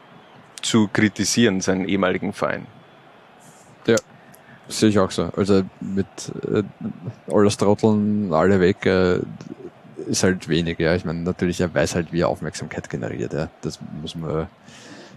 zu 0.63 0.89
kritisieren, 0.93 1.61
seinen 1.61 1.89
ehemaligen 1.89 2.33
Verein. 2.33 2.67
Ja, 3.87 3.97
sehe 4.69 4.89
ich 4.89 4.99
auch 4.99 5.11
so. 5.11 5.31
Also 5.37 5.63
mit 5.81 6.07
äh, 6.51 6.63
alles 7.33 7.57
Trotteln, 7.57 8.33
alle 8.33 8.61
weg, 8.61 8.87
äh, 8.87 9.21
ist 10.07 10.23
halt 10.23 10.49
wenig. 10.49 10.79
Ja, 10.79 10.95
ich 10.95 11.05
meine, 11.05 11.21
natürlich, 11.21 11.61
er 11.61 11.73
weiß 11.73 11.95
halt, 11.95 12.13
wie 12.13 12.21
er 12.21 12.29
Aufmerksamkeit 12.29 12.89
generiert. 12.91 13.33
Ja. 13.33 13.49
Das 13.63 13.79
muss 14.01 14.15
man 14.15 14.49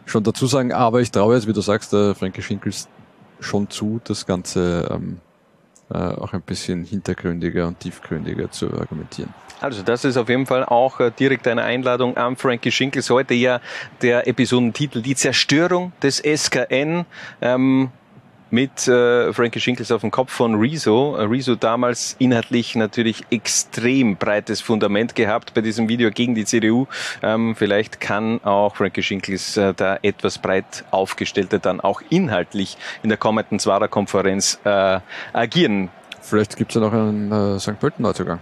schon 0.08 0.24
dazu 0.24 0.48
sagen. 0.48 0.74
Aber 0.74 1.02
ich 1.02 1.12
traue 1.12 1.36
jetzt, 1.36 1.48
wie 1.48 1.54
du 1.54 1.62
sagst, 1.62 1.94
der 1.94 2.16
Frankie 2.16 2.42
Schinkels 2.42 2.88
schon 3.40 3.70
zu, 3.70 4.02
das 4.04 4.26
Ganze 4.26 4.90
ähm, 4.92 5.20
äh, 5.90 5.98
auch 5.98 6.34
ein 6.34 6.42
bisschen 6.42 6.84
hintergründiger 6.84 7.68
und 7.68 7.80
tiefgründiger 7.80 8.52
zu 8.52 8.74
argumentieren. 8.74 9.34
Also 9.60 9.84
das 9.84 10.06
ist 10.06 10.18
auf 10.18 10.30
jeden 10.30 10.46
Fall 10.46 10.66
auch 10.66 11.00
äh, 11.00 11.12
direkt 11.12 11.48
eine 11.48 11.64
Einladung 11.64 12.18
an 12.18 12.36
Frankie 12.36 12.72
Schinkels. 12.72 13.10
Heute 13.10 13.34
ja 13.34 13.60
der 14.02 14.28
Episodentitel 14.28 15.02
Die 15.02 15.16
Zerstörung 15.16 15.94
des 16.02 16.20
SKN. 16.20 17.06
Ähm, 17.42 17.90
mit 18.50 18.88
äh, 18.88 19.34
Frankie 19.34 19.60
Schinkels 19.60 19.92
auf 19.92 20.02
dem 20.02 20.12
Kopf 20.12 20.32
von 20.32 20.56
Rezo. 20.56 21.16
Äh, 21.16 21.24
Rezo 21.24 21.56
damals 21.56 22.16
inhaltlich 22.20 22.76
natürlich 22.76 23.24
extrem 23.30 24.16
breites 24.16 24.62
Fundament 24.62 25.16
gehabt 25.16 25.54
bei 25.54 25.62
diesem 25.62 25.90
Video 25.90 26.12
gegen 26.12 26.36
die 26.36 26.46
CDU. 26.46 26.88
Ähm, 27.22 27.56
vielleicht 27.56 28.00
kann 28.00 28.44
auch 28.44 28.76
Frankie 28.76 29.04
Schinkels 29.04 29.58
äh, 29.58 29.74
da 29.74 29.98
etwas 30.02 30.38
breit 30.38 30.86
aufgestellter 30.92 31.60
dann 31.60 31.82
auch 31.82 32.02
inhaltlich 32.10 32.78
in 33.04 33.10
der 33.10 33.18
kommenden 33.18 33.60
Zwara-Konferenz 33.60 34.60
äh, 34.64 35.00
agieren. 35.34 35.90
Vielleicht 36.22 36.58
gibt 36.58 36.72
es 36.72 36.76
ja 36.76 36.82
noch 36.82 36.94
einen 36.94 37.32
äh, 37.32 37.60
St. 37.60 37.80
Pölten-Neuzugang. 37.80 38.40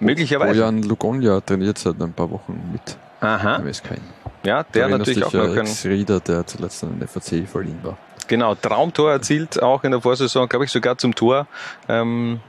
Möglicherweise. 0.00 0.60
Bojan 0.60 0.82
Lugonja 0.82 1.40
trainiert 1.40 1.78
seit 1.78 2.00
ein 2.00 2.12
paar 2.12 2.30
Wochen 2.30 2.60
mit 2.72 2.96
Aha. 3.20 3.62
Ja, 4.44 4.62
der 4.62 4.88
natürlich 4.88 5.14
dich, 5.14 5.24
auch 5.24 5.32
noch 5.32 5.56
äh, 5.56 5.60
ein 5.60 5.66
Ex-Rieder, 5.66 6.20
der 6.20 6.46
zuletzt 6.46 6.84
an 6.84 6.98
den 6.98 7.08
FAC 7.08 7.48
verliehen 7.48 7.78
war. 7.82 7.96
Genau, 8.26 8.54
Traumtor 8.54 9.12
erzielt, 9.12 9.62
auch 9.62 9.84
in 9.84 9.90
der 9.90 10.00
Vorsaison, 10.00 10.48
glaube 10.48 10.64
ich, 10.64 10.70
sogar 10.70 10.96
zum 10.98 11.14
Tor 11.14 11.46
ähm, 11.88 12.40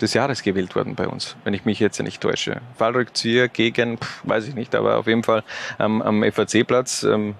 des 0.00 0.14
Jahres 0.14 0.42
gewählt 0.42 0.74
worden 0.74 0.94
bei 0.94 1.08
uns, 1.08 1.36
wenn 1.44 1.54
ich 1.54 1.64
mich 1.64 1.80
jetzt 1.80 2.00
nicht 2.02 2.20
täusche. 2.20 2.60
Fallrückzieher 2.76 3.48
gegen, 3.48 3.98
pff, 3.98 4.20
weiß 4.24 4.48
ich 4.48 4.54
nicht, 4.54 4.74
aber 4.74 4.96
auf 4.98 5.06
jeden 5.06 5.22
Fall 5.22 5.42
ähm, 5.78 6.02
am 6.02 6.22
FAC-Platz 6.22 7.04
ähm, 7.04 7.34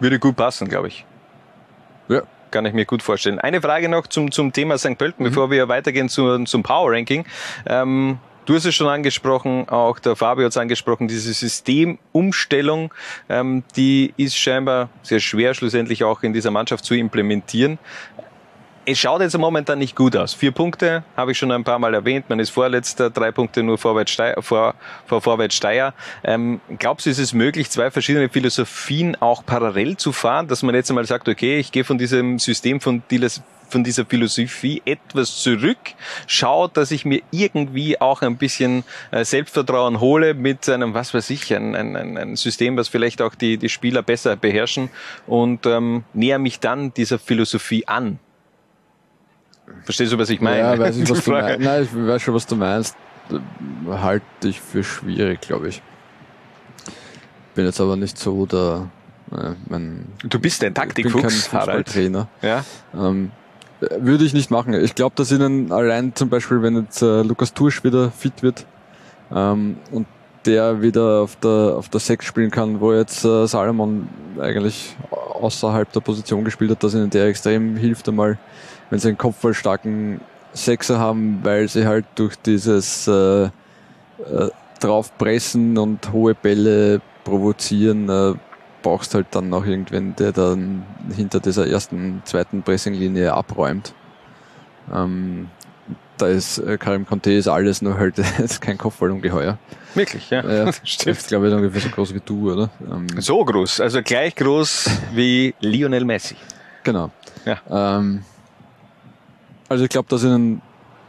würde 0.00 0.18
gut 0.18 0.36
passen, 0.36 0.68
glaube 0.68 0.88
ich. 0.88 1.04
Ja. 2.08 2.22
Kann 2.50 2.64
ich 2.64 2.72
mir 2.72 2.86
gut 2.86 3.02
vorstellen. 3.02 3.38
Eine 3.38 3.60
Frage 3.60 3.90
noch 3.90 4.06
zum, 4.06 4.32
zum 4.32 4.54
Thema 4.54 4.78
St. 4.78 4.96
Pölten, 4.96 5.22
bevor 5.22 5.50
wir 5.50 5.68
weitergehen 5.68 6.08
zu, 6.08 6.44
zum 6.44 6.62
Power 6.62 6.92
Ranking. 6.92 7.26
Ähm, 7.66 8.18
Du 8.48 8.54
hast 8.54 8.64
es 8.64 8.74
schon 8.74 8.86
angesprochen, 8.86 9.68
auch 9.68 9.98
der 9.98 10.16
Fabio 10.16 10.46
hat 10.46 10.52
es 10.52 10.56
angesprochen, 10.56 11.06
diese 11.06 11.34
Systemumstellung, 11.34 12.94
ähm, 13.28 13.62
die 13.76 14.14
ist 14.16 14.38
scheinbar 14.38 14.88
sehr 15.02 15.20
schwer 15.20 15.52
schlussendlich 15.52 16.02
auch 16.02 16.22
in 16.22 16.32
dieser 16.32 16.50
Mannschaft 16.50 16.82
zu 16.82 16.94
implementieren. 16.94 17.78
Es 18.86 18.98
schaut 18.98 19.20
jetzt 19.20 19.36
momentan 19.36 19.78
nicht 19.78 19.94
gut 19.94 20.16
aus. 20.16 20.32
Vier 20.32 20.52
Punkte 20.52 21.04
habe 21.14 21.32
ich 21.32 21.38
schon 21.38 21.52
ein 21.52 21.62
paar 21.62 21.78
Mal 21.78 21.92
erwähnt. 21.92 22.30
Man 22.30 22.40
ist 22.40 22.48
vorletzter, 22.48 23.10
drei 23.10 23.32
Punkte 23.32 23.62
nur 23.62 23.76
Vorwärts 23.76 24.12
Steyr, 24.12 24.40
vor, 24.40 24.74
vor 25.04 25.20
Vorwärts 25.20 25.54
Steyr. 25.54 25.92
Ähm, 26.24 26.62
glaubst 26.78 27.04
du, 27.04 27.10
ist 27.10 27.18
es 27.18 27.34
möglich, 27.34 27.68
zwei 27.68 27.90
verschiedene 27.90 28.30
Philosophien 28.30 29.14
auch 29.20 29.44
parallel 29.44 29.98
zu 29.98 30.10
fahren, 30.10 30.48
dass 30.48 30.62
man 30.62 30.74
jetzt 30.74 30.88
einmal 30.88 31.04
sagt, 31.04 31.28
okay, 31.28 31.58
ich 31.58 31.70
gehe 31.70 31.84
von 31.84 31.98
diesem 31.98 32.38
System 32.38 32.80
von 32.80 33.02
Dilas 33.10 33.42
von 33.68 33.84
dieser 33.84 34.04
Philosophie 34.04 34.82
etwas 34.84 35.36
zurück, 35.36 35.78
schaut, 36.26 36.76
dass 36.76 36.90
ich 36.90 37.04
mir 37.04 37.22
irgendwie 37.30 38.00
auch 38.00 38.22
ein 38.22 38.36
bisschen 38.36 38.84
äh, 39.10 39.24
Selbstvertrauen 39.24 40.00
hole 40.00 40.34
mit 40.34 40.68
einem, 40.68 40.94
was 40.94 41.14
weiß 41.14 41.30
ich, 41.30 41.54
ein, 41.54 41.74
ein, 41.74 41.96
ein 42.16 42.36
System, 42.36 42.76
was 42.76 42.88
vielleicht 42.88 43.22
auch 43.22 43.34
die, 43.34 43.58
die 43.58 43.68
Spieler 43.68 44.02
besser 44.02 44.36
beherrschen 44.36 44.90
und 45.26 45.66
ähm, 45.66 46.04
näher 46.14 46.38
mich 46.38 46.60
dann 46.60 46.92
dieser 46.94 47.18
Philosophie 47.18 47.86
an. 47.86 48.18
Verstehst 49.84 50.12
du, 50.12 50.18
was 50.18 50.30
ich 50.30 50.40
meine? 50.40 50.58
Ja, 50.58 50.78
weiß 50.78 50.96
ich, 50.96 51.08
was 51.08 51.24
du 51.24 51.30
meinst. 51.32 51.60
Nein, 51.60 51.82
ich 51.82 51.94
weiß 51.94 52.22
schon, 52.22 52.34
was 52.34 52.46
du 52.46 52.56
meinst. 52.56 52.96
Halte 53.86 54.24
ich 54.48 54.60
für 54.60 54.82
schwierig, 54.82 55.40
glaube 55.42 55.68
ich. 55.68 55.82
Bin 57.54 57.66
jetzt 57.66 57.80
aber 57.80 57.96
nicht 57.96 58.18
so 58.18 58.46
der. 58.46 58.88
Äh, 59.32 59.50
mein, 59.68 60.06
Du 60.22 60.38
bist 60.38 60.64
ein 60.64 60.74
Taktikfuchs, 60.74 61.52
Harald. 61.52 61.88
Fußballtrainer. 61.88 62.28
Ja? 62.40 62.64
Ähm, 62.94 63.30
würde 63.80 64.24
ich 64.24 64.34
nicht 64.34 64.50
machen. 64.50 64.74
Ich 64.74 64.94
glaube, 64.94 65.14
dass 65.16 65.30
ihnen 65.30 65.72
allein 65.72 66.14
zum 66.14 66.28
Beispiel, 66.28 66.62
wenn 66.62 66.76
jetzt 66.76 67.02
äh, 67.02 67.22
Lukas 67.22 67.54
Tursch 67.54 67.84
wieder 67.84 68.10
fit 68.10 68.42
wird 68.42 68.66
ähm, 69.32 69.76
und 69.90 70.06
der 70.46 70.82
wieder 70.82 71.20
auf 71.20 71.36
der, 71.36 71.74
auf 71.76 71.88
der 71.88 72.00
Sechs 72.00 72.24
spielen 72.24 72.50
kann, 72.50 72.80
wo 72.80 72.92
jetzt 72.92 73.24
äh, 73.24 73.46
Salomon 73.46 74.08
eigentlich 74.40 74.96
außerhalb 75.10 75.92
der 75.92 76.00
Position 76.00 76.44
gespielt 76.44 76.70
hat, 76.70 76.82
dass 76.82 76.94
ihnen 76.94 77.10
der 77.10 77.26
extrem 77.26 77.76
hilft 77.76 78.08
einmal, 78.08 78.38
wenn 78.90 78.98
sie 78.98 79.08
einen 79.08 79.18
kopfballstarken 79.18 80.20
Sechser 80.52 80.98
haben, 80.98 81.40
weil 81.42 81.68
sie 81.68 81.86
halt 81.86 82.06
durch 82.14 82.36
dieses 82.36 83.06
äh, 83.06 83.44
äh, 83.44 83.50
draufpressen 84.80 85.76
und 85.78 86.12
hohe 86.12 86.34
Bälle 86.34 87.00
provozieren, 87.24 88.08
äh, 88.08 88.34
brauchst 88.88 89.14
halt 89.14 89.26
dann 89.32 89.50
noch 89.50 89.66
irgendwen, 89.66 90.16
der 90.16 90.32
dann 90.32 90.82
hinter 91.14 91.40
dieser 91.40 91.66
ersten, 91.66 92.22
zweiten 92.24 92.62
Pressinglinie 92.62 93.34
abräumt. 93.34 93.92
Ähm, 94.92 95.50
da 96.16 96.26
ist 96.26 96.56
äh, 96.58 96.78
Karim 96.78 97.06
Conte 97.06 97.32
ist 97.32 97.48
alles, 97.48 97.82
nur 97.82 97.98
halt 97.98 98.18
ist 98.38 98.62
kein 98.62 98.78
Kopfballungeheuer. 98.78 99.58
Wirklich, 99.94 100.30
ja. 100.30 100.42
Ja, 100.42 100.72
Stimmt. 100.84 101.18
ist, 101.18 101.28
glaube 101.28 101.48
ich, 101.48 101.54
ungefähr 101.54 101.82
so 101.82 101.90
groß 101.90 102.14
wie 102.14 102.22
du, 102.24 102.52
oder? 102.52 102.70
Ähm, 102.90 103.06
So 103.18 103.44
groß, 103.44 103.80
also 103.80 104.02
gleich 104.02 104.34
groß 104.34 104.90
wie 105.12 105.54
Lionel 105.60 106.06
Messi. 106.06 106.36
Genau. 106.82 107.10
Ja. 107.44 107.58
Ähm, 107.98 108.22
also 109.68 109.84
ich 109.84 109.90
glaube, 109.90 110.08
dass 110.08 110.24
ihnen, 110.24 110.62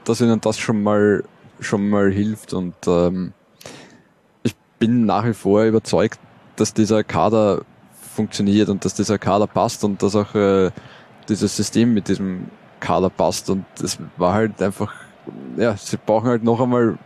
dass 0.03 0.19
ihnen 0.19 0.41
das 0.41 0.59
schon 0.59 0.83
mal 0.83 1.23
schon 1.61 1.89
mal 1.89 2.11
hilft 2.11 2.53
und 2.53 2.75
ähm, 2.87 3.31
ich 4.43 4.53
bin 4.79 5.05
nach 5.05 5.25
wie 5.25 5.33
vor 5.33 5.63
überzeugt, 5.63 6.19
dass 6.57 6.73
dieser 6.73 7.03
Kader 7.05 7.61
funktioniert 8.13 8.69
und 8.69 8.83
dass 8.85 8.93
dieser 8.93 9.17
Kader 9.17 9.47
passt 9.47 9.83
und 9.83 10.01
dass 10.01 10.15
auch 10.15 10.33
äh, 10.35 10.71
dieses 11.27 11.55
System 11.55 11.93
mit 11.93 12.07
diesem 12.07 12.47
Kader 12.79 13.09
passt 13.09 13.49
und 13.49 13.65
es 13.83 13.97
war 14.17 14.33
halt 14.33 14.61
einfach, 14.61 14.93
ja, 15.57 15.75
sie 15.77 15.97
brauchen 15.97 16.29
halt 16.29 16.43
noch 16.43 16.59
einmal 16.59 16.97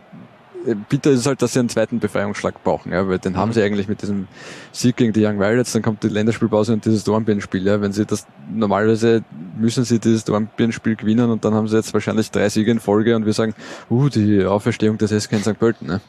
bitter 0.88 1.10
ist 1.10 1.20
es 1.20 1.26
halt, 1.26 1.42
dass 1.42 1.52
sie 1.52 1.58
einen 1.58 1.68
zweiten 1.68 1.98
Befreiungsschlag 1.98 2.62
brauchen, 2.64 2.92
ja, 2.92 3.06
weil 3.06 3.18
den 3.18 3.36
haben 3.36 3.52
sie 3.52 3.62
eigentlich 3.62 3.88
mit 3.88 4.02
diesem 4.02 4.28
Sieg 4.72 4.96
gegen 4.96 5.12
die 5.12 5.24
Young 5.24 5.38
Violets, 5.38 5.72
dann 5.72 5.82
kommt 5.82 6.02
die 6.02 6.08
Länderspielpause 6.08 6.72
und 6.72 6.84
dieses 6.84 7.04
Dornbirnenspiel, 7.04 7.66
ja, 7.66 7.80
wenn 7.80 7.92
sie 7.92 8.06
das, 8.06 8.26
normalerweise 8.52 9.22
müssen 9.58 9.84
sie 9.84 9.98
dieses 9.98 10.24
Dornbirnenspiel 10.24 10.96
gewinnen 10.96 11.30
und 11.30 11.44
dann 11.44 11.54
haben 11.54 11.68
sie 11.68 11.76
jetzt 11.76 11.92
wahrscheinlich 11.92 12.30
drei 12.30 12.48
Siege 12.48 12.70
in 12.70 12.80
Folge 12.80 13.14
und 13.16 13.26
wir 13.26 13.32
sagen, 13.32 13.54
uh, 13.90 14.08
die 14.08 14.44
Auferstehung 14.44 14.98
des 14.98 15.10
SK 15.10 15.32
in 15.32 15.42
St. 15.42 15.58
Pölten, 15.58 15.86
ne. 15.86 16.00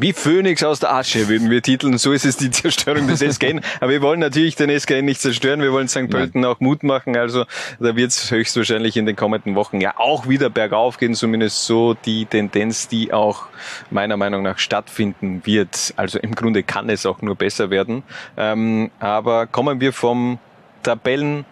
Wie 0.00 0.12
Phönix 0.12 0.62
aus 0.62 0.78
der 0.78 0.94
Asche 0.94 1.26
würden 1.26 1.50
wir 1.50 1.60
titeln. 1.60 1.98
So 1.98 2.12
ist 2.12 2.24
es 2.24 2.36
die 2.36 2.50
Zerstörung 2.52 3.08
des 3.08 3.18
SKN. 3.18 3.60
Aber 3.80 3.90
wir 3.90 4.00
wollen 4.00 4.20
natürlich 4.20 4.54
den 4.54 4.70
SKN 4.70 5.04
nicht 5.04 5.20
zerstören. 5.20 5.60
Wir 5.60 5.72
wollen 5.72 5.88
St. 5.88 6.08
Pölten 6.08 6.44
auch 6.44 6.60
Mut 6.60 6.84
machen. 6.84 7.16
Also 7.16 7.46
da 7.80 7.96
wird 7.96 8.12
es 8.12 8.30
höchstwahrscheinlich 8.30 8.96
in 8.96 9.06
den 9.06 9.16
kommenden 9.16 9.56
Wochen 9.56 9.80
ja 9.80 9.94
auch 9.98 10.28
wieder 10.28 10.50
bergauf 10.50 10.98
gehen. 10.98 11.14
Zumindest 11.14 11.64
so 11.64 11.94
die 11.94 12.26
Tendenz, 12.26 12.86
die 12.86 13.12
auch 13.12 13.46
meiner 13.90 14.16
Meinung 14.16 14.44
nach 14.44 14.60
stattfinden 14.60 15.42
wird. 15.44 15.94
Also 15.96 16.20
im 16.20 16.36
Grunde 16.36 16.62
kann 16.62 16.88
es 16.90 17.04
auch 17.04 17.20
nur 17.20 17.34
besser 17.34 17.70
werden. 17.70 18.04
Ähm, 18.36 18.92
aber 19.00 19.48
kommen 19.48 19.80
wir 19.80 19.92
vom 19.92 20.38
Tabellen 20.84 21.44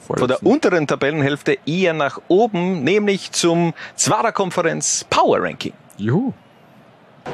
von 0.00 0.26
der 0.26 0.42
unteren 0.44 0.88
Tabellenhälfte 0.88 1.56
eher 1.66 1.92
nach 1.92 2.20
oben, 2.26 2.82
nämlich 2.82 3.30
zum 3.30 3.74
Zwarer 3.94 4.32
Konferenz 4.32 5.06
Power 5.08 5.40
Ranking. 5.40 5.74
Juhu. 5.98 6.32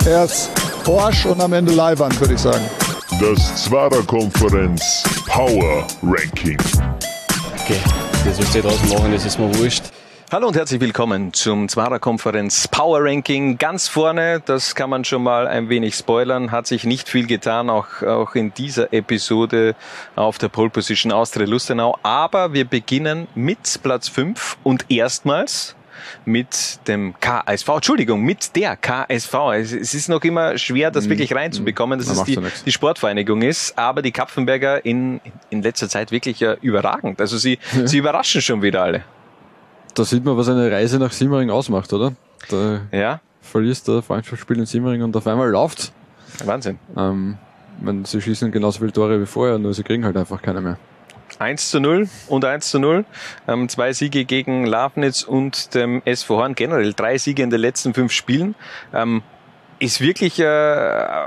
Erst 0.06 0.50
Porsche 0.84 1.30
und 1.30 1.40
am 1.40 1.52
Ende 1.52 1.72
Leihwand, 1.72 2.20
würde 2.20 2.34
ich 2.34 2.40
sagen. 2.40 2.64
Das 3.20 3.64
Zwarer 3.64 4.02
Konferenz 4.02 5.02
Power 5.26 5.86
Ranking. 6.02 6.58
Okay, 7.62 7.80
das 8.24 8.38
was 8.38 8.52
die 8.52 8.60
draußen 8.60 8.88
machen, 8.90 9.12
das 9.12 9.24
ist 9.24 9.38
mir 9.38 9.54
wurscht. 9.58 9.84
Hallo 10.30 10.48
und 10.48 10.56
herzlich 10.56 10.80
willkommen 10.80 11.32
zum 11.32 11.68
Zwarer 11.68 11.98
Konferenz 11.98 12.66
Power 12.68 13.04
Ranking. 13.04 13.56
Ganz 13.56 13.88
vorne, 13.88 14.42
das 14.44 14.74
kann 14.74 14.90
man 14.90 15.04
schon 15.04 15.22
mal 15.22 15.46
ein 15.46 15.68
wenig 15.68 15.94
spoilern, 15.94 16.50
hat 16.50 16.66
sich 16.66 16.84
nicht 16.84 17.08
viel 17.08 17.26
getan, 17.26 17.70
auch, 17.70 18.02
auch 18.02 18.34
in 18.34 18.52
dieser 18.52 18.92
Episode 18.92 19.76
auf 20.16 20.38
der 20.38 20.48
Pole 20.48 20.70
Position 20.70 21.12
Austria 21.12 21.46
Lustenau. 21.46 21.96
Aber 22.02 22.52
wir 22.52 22.64
beginnen 22.64 23.28
mit 23.34 23.80
Platz 23.82 24.08
5 24.08 24.56
und 24.64 24.90
erstmals 24.90 25.76
mit 26.24 26.78
dem 26.88 27.14
KSV, 27.20 27.68
Entschuldigung, 27.68 28.22
mit 28.22 28.54
der 28.56 28.76
KSV. 28.76 29.34
Es, 29.54 29.72
es 29.72 29.94
ist 29.94 30.08
noch 30.08 30.22
immer 30.22 30.58
schwer, 30.58 30.90
das 30.90 31.08
wirklich 31.08 31.34
reinzubekommen, 31.34 31.98
dass 31.98 32.08
Man 32.08 32.18
es 32.18 32.24
die, 32.24 32.34
ja 32.34 32.42
die 32.66 32.72
Sportvereinigung 32.72 33.42
ist, 33.42 33.78
aber 33.78 34.02
die 34.02 34.12
Kapfenberger 34.12 34.84
in, 34.84 35.20
in 35.50 35.62
letzter 35.62 35.88
Zeit 35.88 36.10
wirklich 36.10 36.42
äh, 36.42 36.56
überragend. 36.60 37.20
Also 37.20 37.38
sie, 37.38 37.58
sie 37.84 37.98
überraschen 37.98 38.40
schon 38.40 38.62
wieder 38.62 38.82
alle. 38.82 39.04
Da 39.94 40.04
sieht 40.04 40.24
man, 40.24 40.36
was 40.36 40.48
eine 40.48 40.70
Reise 40.70 40.98
nach 40.98 41.12
Simmering 41.12 41.50
ausmacht, 41.50 41.92
oder? 41.92 42.14
Da 42.48 42.80
Ja, 42.92 43.20
verlierst 43.42 43.86
du 43.88 44.02
Freundschaftsspiel 44.02 44.58
in 44.58 44.66
Simmering 44.66 45.02
und 45.02 45.16
auf 45.16 45.26
einmal 45.26 45.48
läuft's. 45.48 45.92
Wahnsinn. 46.44 46.78
Ähm, 46.96 47.38
meine, 47.80 48.04
sie 48.06 48.20
schießen 48.20 48.50
genauso 48.50 48.80
viele 48.80 48.92
Tore 48.92 49.20
wie 49.20 49.26
vorher, 49.26 49.58
nur 49.58 49.74
sie 49.74 49.82
kriegen 49.82 50.04
halt 50.04 50.16
einfach 50.16 50.42
keine 50.42 50.60
mehr. 50.60 50.78
1 51.38 51.70
zu 51.70 51.80
0 51.80 52.08
und 52.28 52.44
1 52.44 52.70
zu 52.70 52.78
0. 52.78 53.04
Ähm, 53.48 53.68
zwei 53.68 53.92
Siege 53.92 54.24
gegen 54.24 54.66
Lafnitz 54.66 55.22
und 55.22 55.74
dem 55.74 56.02
SV 56.04 56.36
Horn. 56.36 56.54
Generell 56.54 56.92
drei 56.92 57.18
Siege 57.18 57.42
in 57.42 57.50
den 57.50 57.60
letzten 57.60 57.94
fünf 57.94 58.12
Spielen. 58.12 58.54
Ähm, 58.92 59.22
ist 59.78 60.00
wirklich 60.00 60.38
äh, 60.38 61.26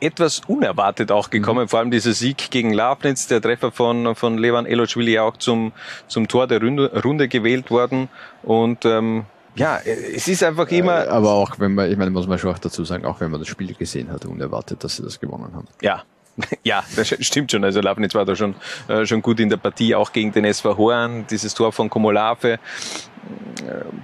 etwas 0.00 0.40
unerwartet 0.46 1.12
auch 1.12 1.30
gekommen. 1.30 1.68
Vor 1.68 1.78
allem 1.78 1.90
dieser 1.90 2.12
Sieg 2.12 2.50
gegen 2.50 2.72
Lafnitz, 2.72 3.26
der 3.26 3.40
Treffer 3.40 3.72
von, 3.72 4.14
von 4.14 4.38
Levan 4.38 4.66
Elochvili 4.66 5.18
auch 5.18 5.36
zum, 5.36 5.72
zum 6.08 6.28
Tor 6.28 6.46
der 6.46 6.60
Runde, 6.60 7.02
Runde 7.02 7.28
gewählt 7.28 7.70
worden. 7.70 8.08
Und 8.42 8.84
ähm, 8.84 9.24
ja, 9.54 9.78
es 9.84 10.28
ist 10.28 10.42
einfach 10.42 10.68
immer... 10.68 11.06
Äh, 11.06 11.08
aber 11.08 11.32
auch 11.32 11.58
wenn 11.58 11.74
man, 11.74 11.90
ich 11.90 11.96
meine, 11.96 12.10
muss 12.10 12.26
man 12.26 12.38
schon 12.38 12.52
auch 12.52 12.58
dazu 12.58 12.84
sagen, 12.84 13.04
auch 13.04 13.20
wenn 13.20 13.30
man 13.30 13.40
das 13.40 13.48
Spiel 13.48 13.74
gesehen 13.74 14.10
hat, 14.10 14.24
unerwartet, 14.24 14.84
dass 14.84 14.96
sie 14.96 15.02
das 15.02 15.20
gewonnen 15.20 15.52
haben. 15.54 15.68
Ja, 15.82 16.04
ja, 16.64 16.84
das 16.96 17.08
stimmt 17.20 17.50
schon. 17.50 17.64
Also 17.64 17.80
Lafnitz 17.80 18.14
war 18.14 18.24
da 18.24 18.36
schon, 18.36 18.54
äh, 18.88 19.04
schon 19.06 19.22
gut 19.22 19.40
in 19.40 19.48
der 19.48 19.56
Partie, 19.56 19.94
auch 19.94 20.12
gegen 20.12 20.32
den 20.32 20.44
SV 20.44 20.76
Horn. 20.76 21.26
Dieses 21.28 21.54
Tor 21.54 21.72
von 21.72 21.90
Komolave. 21.90 22.58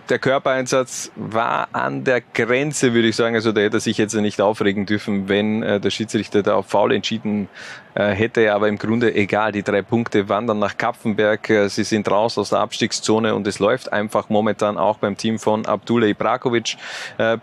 Der 0.08 0.18
Körpereinsatz 0.18 1.10
war 1.16 1.68
an 1.72 2.04
der 2.04 2.20
Grenze, 2.20 2.94
würde 2.94 3.08
ich 3.08 3.16
sagen. 3.16 3.34
Also 3.34 3.52
da 3.52 3.60
hätte 3.60 3.78
er 3.78 3.80
sich 3.80 3.98
jetzt 3.98 4.14
nicht 4.14 4.40
aufregen 4.40 4.86
dürfen, 4.86 5.28
wenn 5.28 5.62
äh, 5.62 5.80
der 5.80 5.90
Schiedsrichter 5.90 6.42
da 6.42 6.54
auf 6.54 6.66
Foul 6.66 6.92
entschieden 6.92 7.48
äh, 7.94 8.10
hätte. 8.10 8.52
Aber 8.54 8.68
im 8.68 8.78
Grunde 8.78 9.14
egal. 9.14 9.52
Die 9.52 9.62
drei 9.62 9.82
Punkte 9.82 10.28
wandern 10.28 10.58
nach 10.58 10.76
Kapfenberg. 10.76 11.48
Äh, 11.50 11.68
Sie 11.68 11.84
sind 11.84 12.08
raus 12.10 12.38
aus 12.38 12.50
der 12.50 12.60
Abstiegszone 12.60 13.34
und 13.34 13.46
es 13.46 13.58
läuft 13.58 13.92
einfach 13.92 14.28
momentan 14.28 14.76
auch 14.78 14.98
beim 14.98 15.16
Team 15.16 15.38
von 15.38 15.66
Abdullah 15.66 16.06
Ibrakovic. 16.06 16.76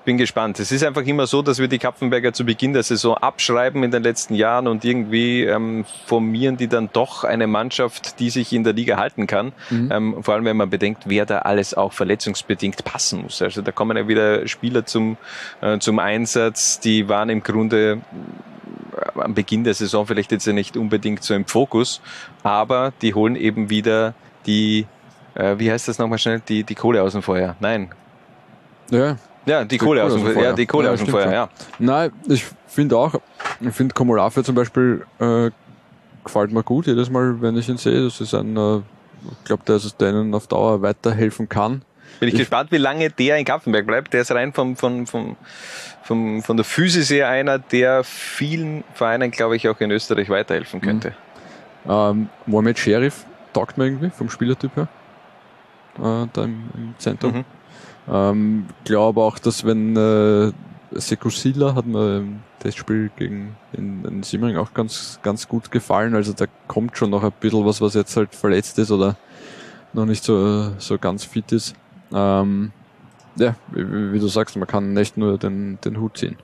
Bin 0.06 0.18
gespannt. 0.18 0.60
Es 0.60 0.72
ist 0.72 0.84
einfach 0.84 1.06
immer 1.06 1.28
so, 1.28 1.42
dass 1.42 1.60
wir 1.60 1.68
die 1.68 1.80
Kapfenberger 1.80 2.34
zu 2.34 2.46
Beginn 2.46 2.74
der 2.74 2.84
Saison 2.84 3.18
abschreiben 3.18 3.84
in 3.84 3.92
den 3.92 4.04
letzten 4.04 4.36
Jahren 4.36 4.68
und 4.68 4.86
irgendwie 4.86 5.44
ähm, 5.44 5.86
formieren 6.06 6.58
die 6.58 6.68
dann 6.68 6.90
doch 6.94 7.24
eine 7.24 7.48
Mannschaft, 7.48 8.20
die 8.20 8.30
sich 8.30 8.54
in 8.54 8.64
der 8.64 8.74
Liga 8.74 8.98
halten 8.98 9.28
kann. 9.28 9.54
Ähm, 9.72 10.24
vor 10.24 10.36
allem, 10.36 10.46
wenn 10.46 10.58
man 10.58 10.70
bedenkt, 10.70 11.04
wer 11.06 11.26
da 11.26 11.40
alles 11.40 11.63
auch 11.74 11.94
verletzungsbedingt 11.94 12.84
passen 12.84 13.24
muss. 13.24 13.42
Also 13.42 13.62
da 13.62 13.72
kommen 13.72 13.96
ja 13.96 14.08
wieder 14.08 14.48
Spieler 14.48 14.86
zum, 14.86 15.18
äh, 15.62 15.80
zum 15.80 16.00
Einsatz, 16.00 16.80
die 16.80 17.08
waren 17.08 17.30
im 17.30 17.44
Grunde 17.44 18.02
äh, 18.98 19.20
am 19.20 19.34
Beginn 19.34 19.64
der 19.64 19.74
Saison 19.74 20.06
vielleicht 20.06 20.32
jetzt 20.32 20.46
ja 20.46 20.54
nicht 20.54 20.76
unbedingt 20.76 21.24
so 21.24 21.34
im 21.34 21.46
Fokus, 21.46 22.02
aber 22.44 22.94
die 23.02 23.14
holen 23.14 23.36
eben 23.36 23.70
wieder 23.70 24.14
die, 24.46 24.86
äh, 25.36 25.56
wie 25.58 25.72
heißt 25.72 25.88
das 25.88 25.98
nochmal 25.98 26.18
schnell, 26.20 26.42
die, 26.48 26.64
die 26.64 26.76
Kohle 26.76 27.02
aus 27.02 27.14
dem 27.14 27.22
Feuer. 27.22 27.56
Nein. 27.60 27.92
Ja, 28.92 29.18
Ja, 29.46 29.64
die, 29.66 29.78
Kohle, 29.78 30.04
aus 30.04 30.14
dem 30.14 30.24
Feuer. 30.24 30.44
Ja, 30.44 30.54
die 30.54 30.66
Kohle 30.66 30.92
aus 30.92 31.00
dem 31.00 31.08
Feuer, 31.08 31.24
schon. 31.24 31.34
ja. 31.34 31.50
Nein, 31.80 32.12
ich 32.28 32.46
finde 32.68 32.98
auch, 32.98 33.16
ich 33.60 33.74
finde 33.74 33.94
Komolave 33.94 34.44
zum 34.44 34.56
Beispiel 34.56 35.06
äh, 35.20 35.52
gefällt 36.24 36.52
mir 36.52 36.64
gut 36.64 36.88
jedes 36.88 37.10
Mal, 37.10 37.42
wenn 37.42 37.58
ich 37.58 37.70
ihn 37.70 37.78
sehe. 37.78 38.04
Das 38.04 38.20
ist 38.22 38.34
ein, 38.34 38.56
äh, 38.56 38.82
ich 39.32 39.44
glaube, 39.46 39.64
der 39.68 39.76
ist 39.78 40.00
denen 40.00 40.34
auf 40.34 40.48
Dauer 40.48 40.82
weiterhelfen 40.82 41.48
kann. 41.50 41.84
Bin 42.20 42.28
ich, 42.30 42.36
Ich- 42.36 42.40
gespannt, 42.42 42.72
wie 42.72 42.78
lange 42.78 43.10
der 43.10 43.38
in 43.38 43.46
Kapfenberg 43.46 43.86
bleibt. 43.88 44.14
Der 44.14 44.22
ist 44.22 44.32
rein 44.32 44.54
vom, 44.54 44.76
vom, 44.76 45.08
vom, 45.08 45.36
vom, 46.04 46.42
von 46.44 46.58
der 46.58 46.64
Physis 46.64 47.10
her 47.10 47.28
einer, 47.30 47.60
der 47.60 48.04
vielen 48.04 48.84
Vereinen, 48.94 49.32
glaube 49.32 49.56
ich, 49.56 49.68
auch 49.68 49.80
in 49.82 49.92
Österreich 49.92 50.30
weiterhelfen 50.30 50.80
könnte. 50.82 51.14
Ähm, 51.88 52.30
Mohamed 52.46 52.78
Sheriff 52.80 53.26
taugt 53.52 53.78
mir 53.78 53.86
irgendwie 53.86 54.10
vom 54.10 54.30
Spielertyp 54.30 54.76
her. 54.76 54.88
Äh, 55.98 56.28
da 56.34 56.44
im, 56.44 56.64
im 56.76 56.96
Zentrum. 56.98 57.38
Mhm. 57.38 57.46
Ähm, 58.12 58.66
glaube 58.84 59.22
auch, 59.22 59.40
dass 59.40 59.66
wenn 59.66 59.96
äh, 59.96 60.52
Sekusila 60.96 61.76
hat 61.76 61.86
mir 61.86 62.18
im 62.18 62.40
Testspiel 62.60 63.10
gegen 63.16 63.56
in, 63.74 64.06
in 64.06 64.24
Simmering 64.24 64.58
auch 64.58 64.74
ganz, 64.74 65.20
ganz 65.22 65.48
gut 65.48 65.72
gefallen. 65.72 66.16
Also 66.16 66.34
da 66.34 66.46
kommt 66.68 66.98
schon 66.98 67.10
noch 67.10 67.24
ein 67.24 67.32
bisschen 67.40 67.66
was, 67.66 67.82
was 67.82 67.94
jetzt 67.94 68.16
halt 68.16 68.34
verletzt 68.36 68.80
ist 68.80 68.92
oder 68.92 69.18
noch 69.94 70.06
nicht 70.06 70.24
so, 70.24 70.72
so 70.78 70.98
ganz 70.98 71.24
fit 71.24 71.52
ist. 71.52 71.76
Ähm, 72.14 72.72
ja, 73.36 73.56
wie, 73.72 74.14
wie 74.14 74.20
du 74.20 74.28
sagst, 74.28 74.56
man 74.56 74.68
kann 74.68 74.94
nicht 74.94 75.18
nur 75.18 75.38
den, 75.38 75.80
den 75.84 76.00
Hut 76.00 76.18
ziehen. 76.18 76.38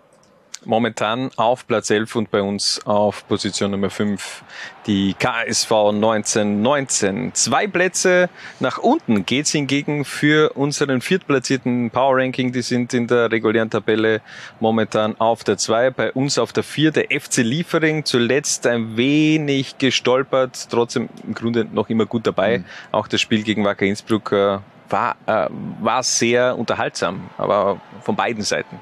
Momentan 0.65 1.31
auf 1.37 1.65
Platz 1.67 1.89
11 1.89 2.15
und 2.15 2.31
bei 2.31 2.41
uns 2.41 2.85
auf 2.85 3.25
Position 3.27 3.71
Nummer 3.71 3.89
5 3.89 4.43
die 4.87 5.13
KSV 5.13 5.71
1919. 5.71 7.33
Zwei 7.33 7.67
Plätze 7.67 8.29
nach 8.59 8.77
unten 8.77 9.25
geht's 9.25 9.51
hingegen 9.51 10.03
für 10.03 10.51
unseren 10.57 10.99
viertplatzierten 10.99 11.91
Power 11.91 12.17
Ranking. 12.17 12.51
Die 12.51 12.61
sind 12.61 12.93
in 12.93 13.07
der 13.07 13.31
regulären 13.31 13.69
Tabelle 13.69 14.21
momentan 14.59 15.15
auf 15.19 15.45
der 15.45 15.57
2, 15.57 15.91
bei 15.91 16.11
uns 16.11 16.37
auf 16.37 16.51
der 16.51 16.63
4 16.63 16.91
der 16.91 17.05
FC 17.19 17.37
Liefering. 17.37 18.03
Zuletzt 18.03 18.67
ein 18.67 18.97
wenig 18.97 19.77
gestolpert, 19.77 20.67
trotzdem 20.69 21.07
im 21.25 21.33
Grunde 21.35 21.65
noch 21.71 21.89
immer 21.89 22.05
gut 22.05 22.27
dabei. 22.27 22.59
Mhm. 22.59 22.65
Auch 22.91 23.07
das 23.07 23.21
Spiel 23.21 23.43
gegen 23.43 23.63
Wacker 23.63 23.85
Innsbruck 23.85 24.33
äh, 24.33 24.59
war, 24.89 25.15
äh, 25.25 25.47
war 25.81 26.03
sehr 26.03 26.57
unterhaltsam, 26.57 27.29
aber 27.37 27.79
von 28.01 28.15
beiden 28.17 28.43
Seiten. 28.43 28.79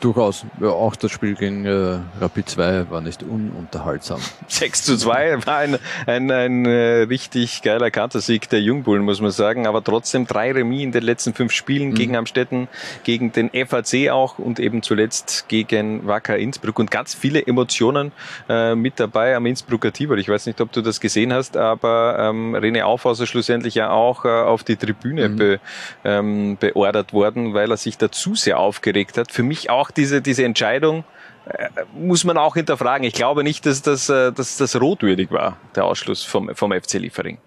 Durchaus. 0.00 0.44
Ja, 0.60 0.68
auch 0.68 0.94
das 0.94 1.10
Spiel 1.10 1.34
gegen 1.34 1.64
äh, 1.64 1.98
Rapid 2.20 2.48
2 2.48 2.90
war 2.90 3.00
nicht 3.00 3.22
ununterhaltsam. 3.22 4.20
6 4.46 4.84
zu 4.84 4.96
2 4.96 5.46
war 5.46 5.56
ein, 5.56 5.78
ein, 6.06 6.30
ein 6.30 6.66
äh, 6.66 7.02
richtig 7.02 7.62
geiler 7.62 7.90
Kantersieg 7.90 8.48
der 8.50 8.60
Jungbullen, 8.60 9.04
muss 9.04 9.20
man 9.20 9.30
sagen. 9.30 9.66
Aber 9.66 9.82
trotzdem 9.82 10.26
drei 10.26 10.52
Remis 10.52 10.82
in 10.82 10.92
den 10.92 11.02
letzten 11.02 11.34
fünf 11.34 11.52
Spielen 11.52 11.90
mhm. 11.90 11.94
gegen 11.94 12.16
Amstetten, 12.16 12.68
gegen 13.04 13.32
den 13.32 13.50
FAC 13.50 14.10
auch 14.10 14.38
und 14.38 14.60
eben 14.60 14.82
zuletzt 14.82 15.48
gegen 15.48 16.06
Wacker 16.06 16.36
Innsbruck. 16.36 16.78
Und 16.78 16.90
ganz 16.90 17.14
viele 17.14 17.46
Emotionen 17.46 18.12
äh, 18.48 18.74
mit 18.74 19.00
dabei 19.00 19.34
am 19.34 19.46
Innsbrucker 19.46 19.92
Tibor. 19.92 20.18
Ich 20.18 20.28
weiß 20.28 20.46
nicht, 20.46 20.60
ob 20.60 20.72
du 20.72 20.82
das 20.82 21.00
gesehen 21.00 21.32
hast, 21.32 21.56
aber 21.56 22.16
ähm, 22.18 22.54
René 22.54 22.82
Aufhauser 22.82 23.26
schlussendlich 23.26 23.74
ja 23.74 23.90
auch 23.90 24.24
äh, 24.24 24.28
auf 24.28 24.62
die 24.62 24.76
Tribüne 24.76 25.28
mhm. 25.30 25.36
be, 25.36 25.60
ähm, 26.04 26.56
beordert 26.58 27.12
worden, 27.12 27.54
weil 27.54 27.70
er 27.70 27.76
sich 27.76 27.98
da 27.98 28.12
zu 28.12 28.34
sehr 28.34 28.58
aufgeregt 28.58 29.18
hat. 29.18 29.32
Für 29.32 29.42
mich 29.42 29.69
auch 29.70 29.90
diese, 29.90 30.20
diese 30.22 30.44
Entscheidung 30.44 31.04
äh, 31.46 31.68
muss 31.94 32.24
man 32.24 32.36
auch 32.36 32.54
hinterfragen. 32.54 33.06
Ich 33.06 33.14
glaube 33.14 33.42
nicht, 33.42 33.64
dass 33.66 33.82
das, 33.82 34.08
äh, 34.08 34.32
dass 34.32 34.56
das 34.56 34.80
rotwürdig 34.80 35.30
war, 35.30 35.56
der 35.74 35.84
Ausschluss 35.84 36.22
vom, 36.22 36.54
vom 36.54 36.72
FC 36.72 36.94
Liefering. 36.94 37.38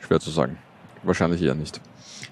Schwer 0.00 0.20
zu 0.20 0.30
sagen. 0.30 0.58
Wahrscheinlich 1.02 1.42
eher 1.42 1.54
nicht. 1.54 1.80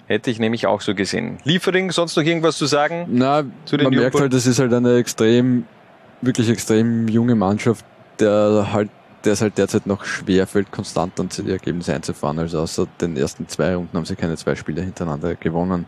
Hätte 0.07 0.29
ich 0.29 0.39
nämlich 0.39 0.67
auch 0.67 0.81
so 0.81 0.95
gesehen. 0.95 1.37
Liefering, 1.43 1.91
sonst 1.91 2.15
noch 2.17 2.23
irgendwas 2.23 2.57
zu 2.57 2.65
sagen? 2.65 3.05
Na, 3.09 3.43
zu 3.65 3.77
man 3.77 3.93
merkt 3.93 4.19
halt, 4.19 4.33
das 4.33 4.45
ist 4.45 4.59
halt 4.59 4.73
eine 4.73 4.97
extrem, 4.97 5.65
wirklich 6.21 6.49
extrem 6.49 7.07
junge 7.07 7.35
Mannschaft, 7.35 7.85
der 8.19 8.69
halt, 8.73 8.89
der 9.23 9.33
es 9.33 9.41
halt 9.41 9.57
derzeit 9.57 9.87
noch 9.87 10.03
schwer 10.03 10.45
fällt, 10.45 10.71
konstant 10.71 11.19
an 11.19 11.29
die 11.29 11.49
Ergebnisse 11.49 11.93
einzufahren. 11.93 12.37
Also 12.39 12.59
außer 12.59 12.85
den 12.99 13.15
ersten 13.15 13.47
zwei 13.47 13.75
Runden 13.75 13.95
haben 13.95 14.05
sie 14.05 14.15
keine 14.15 14.35
zwei 14.35 14.55
Spiele 14.55 14.81
hintereinander 14.81 15.35
gewonnen. 15.35 15.85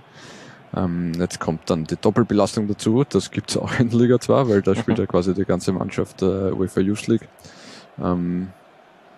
Ähm, 0.75 1.13
jetzt 1.17 1.39
kommt 1.39 1.69
dann 1.69 1.85
die 1.85 1.95
Doppelbelastung 1.95 2.67
dazu, 2.67 3.05
das 3.07 3.31
gibt 3.31 3.51
es 3.51 3.57
auch 3.57 3.79
in 3.79 3.89
Liga 3.91 4.19
2, 4.19 4.49
weil 4.49 4.61
da 4.61 4.75
spielt 4.75 4.99
ja 4.99 5.05
quasi 5.05 5.33
die 5.33 5.45
ganze 5.45 5.71
Mannschaft 5.71 6.21
der 6.21 6.47
äh, 6.47 6.51
UEFA 6.51 6.81
Youth 6.81 7.07
League. 7.07 7.27
Ähm, 8.01 8.49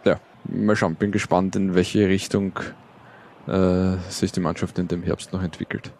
ja, 0.06 0.20
mal 0.44 0.76
schauen, 0.76 0.96
bin 0.96 1.12
gespannt, 1.12 1.56
in 1.56 1.74
welche 1.74 2.08
Richtung 2.08 2.60
äh, 3.48 3.98
sich 4.10 4.32
die 4.32 4.40
Mannschaft 4.40 4.78
in 4.78 4.88
dem 4.88 5.04
Herbst 5.04 5.34
noch 5.34 5.42
entwickelt. 5.42 5.92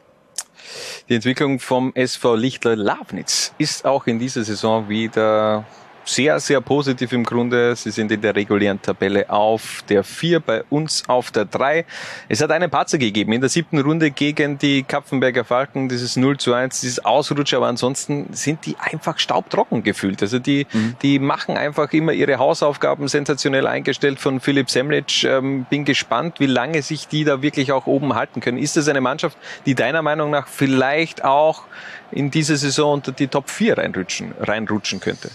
Die 1.10 1.16
Entwicklung 1.16 1.60
vom 1.60 1.94
SV 1.96 2.36
Lichtler 2.36 2.76
Lavnitz 2.76 3.54
ist 3.58 3.86
auch 3.86 4.08
in 4.08 4.20
dieser 4.20 4.44
Saison 4.44 4.90
wieder 4.90 5.66
sehr, 6.08 6.40
sehr 6.40 6.62
positiv 6.62 7.12
im 7.12 7.24
Grunde. 7.24 7.76
Sie 7.76 7.92
sind 7.92 8.12
in 8.12 8.22
der 8.22 8.36
regulären 8.36 8.82
Tabelle 8.82 9.30
auf 9.30 9.84
der 9.90 10.04
4, 10.04 10.40
bei 10.40 10.64
uns 10.70 11.04
auf 11.08 11.32
der 11.32 11.46
3. 11.46 11.86
Es 12.30 12.42
hat 12.42 12.52
einen 12.52 12.70
Patzer 12.70 12.98
gegeben 12.98 13.34
in 13.34 13.42
der 13.42 13.50
siebten 13.50 13.80
Runde 13.80 14.12
gegen 14.12 14.58
die 14.58 14.84
Kapfenberger 14.84 15.44
Falken, 15.44 15.90
dieses 15.90 16.16
0 16.16 16.38
zu 16.38 16.54
1, 16.54 16.82
dieses 16.82 17.04
Ausrutscher, 17.04 17.58
aber 17.58 17.68
ansonsten 17.68 18.28
sind 18.32 18.66
die 18.66 18.76
einfach 18.80 19.20
staubtrocken 19.20 19.84
gefühlt. 19.84 20.22
Also 20.22 20.40
die, 20.40 20.66
mhm. 20.72 20.96
die 21.02 21.20
machen 21.20 21.58
einfach 21.58 21.92
immer 21.94 22.14
ihre 22.14 22.38
Hausaufgaben 22.38 23.08
sensationell 23.08 23.68
eingestellt 23.68 24.20
von 24.20 24.40
Philipp 24.40 24.70
Semlic. 24.70 25.24
Ähm, 25.24 25.66
bin 25.70 25.86
gespannt, 25.86 26.40
wie 26.40 26.46
lange 26.46 26.82
sich 26.82 27.08
die 27.08 27.24
da 27.24 27.42
wirklich 27.42 27.72
auch 27.72 27.86
oben 27.86 28.16
halten 28.16 28.40
können. 28.40 28.58
Ist 28.58 28.78
das 28.78 28.88
eine 28.88 29.02
Mannschaft, 29.02 29.38
die 29.66 29.76
deiner 29.76 30.02
Meinung 30.02 30.30
nach 30.30 30.48
vielleicht 30.48 31.24
auch 31.24 31.64
in 32.12 32.32
diese 32.32 32.56
Saison 32.56 32.94
unter 32.94 33.12
die 33.12 33.28
Top 33.28 33.50
4 33.50 33.78
reinrutschen, 33.78 34.34
reinrutschen 34.40 35.00
könnte? 35.00 35.30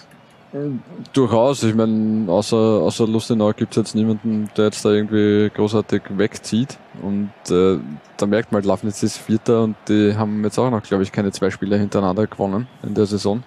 Durchaus. 1.15 1.63
Ich 1.63 1.75
meine, 1.75 2.31
außer, 2.31 2.57
außer 2.57 3.07
Lustenau 3.07 3.53
gibt 3.53 3.73
es 3.73 3.77
jetzt 3.77 3.95
niemanden, 3.95 4.51
der 4.57 4.67
jetzt 4.67 4.85
da 4.85 4.91
irgendwie 4.91 5.51
großartig 5.51 6.03
wegzieht. 6.11 6.79
Und 7.01 7.33
äh, 7.51 7.79
da 8.19 8.27
merkt 8.27 8.53
man 8.53 8.59
halt, 8.59 8.67
Lafnitz 8.67 9.03
ist 9.03 9.17
Vierter 9.17 9.63
und 9.63 9.77
die 9.89 10.15
haben 10.15 10.45
jetzt 10.45 10.59
auch 10.59 10.71
noch, 10.71 10.83
glaube 10.83 11.05
ich, 11.05 11.13
keine 11.13 11.33
zwei 11.33 11.51
Spiele 11.51 11.79
hintereinander 11.79 12.27
gewonnen 12.27 12.69
in 12.83 12.95
der 12.95 13.07
Saison. 13.07 13.43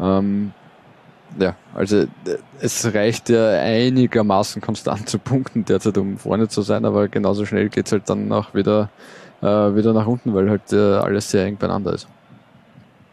Ähm, 0.00 0.52
ja, 1.38 1.54
also 1.74 2.06
es 2.60 2.92
reicht 2.92 3.28
ja 3.28 3.50
einigermaßen 3.60 4.60
konstant 4.60 5.08
zu 5.08 5.18
punkten 5.18 5.64
derzeit, 5.64 5.98
um 5.98 6.18
vorne 6.18 6.48
zu 6.48 6.62
sein, 6.62 6.84
aber 6.84 7.08
genauso 7.08 7.44
schnell 7.44 7.68
geht's 7.68 7.92
halt 7.92 8.08
dann 8.08 8.32
auch 8.32 8.54
wieder, 8.54 8.90
äh, 9.40 9.46
wieder 9.46 9.92
nach 9.92 10.06
unten, 10.06 10.34
weil 10.34 10.50
halt 10.50 10.72
äh, 10.72 10.76
alles 10.76 11.30
sehr 11.30 11.44
eng 11.44 11.58
beieinander 11.58 11.92
ist. 11.92 12.08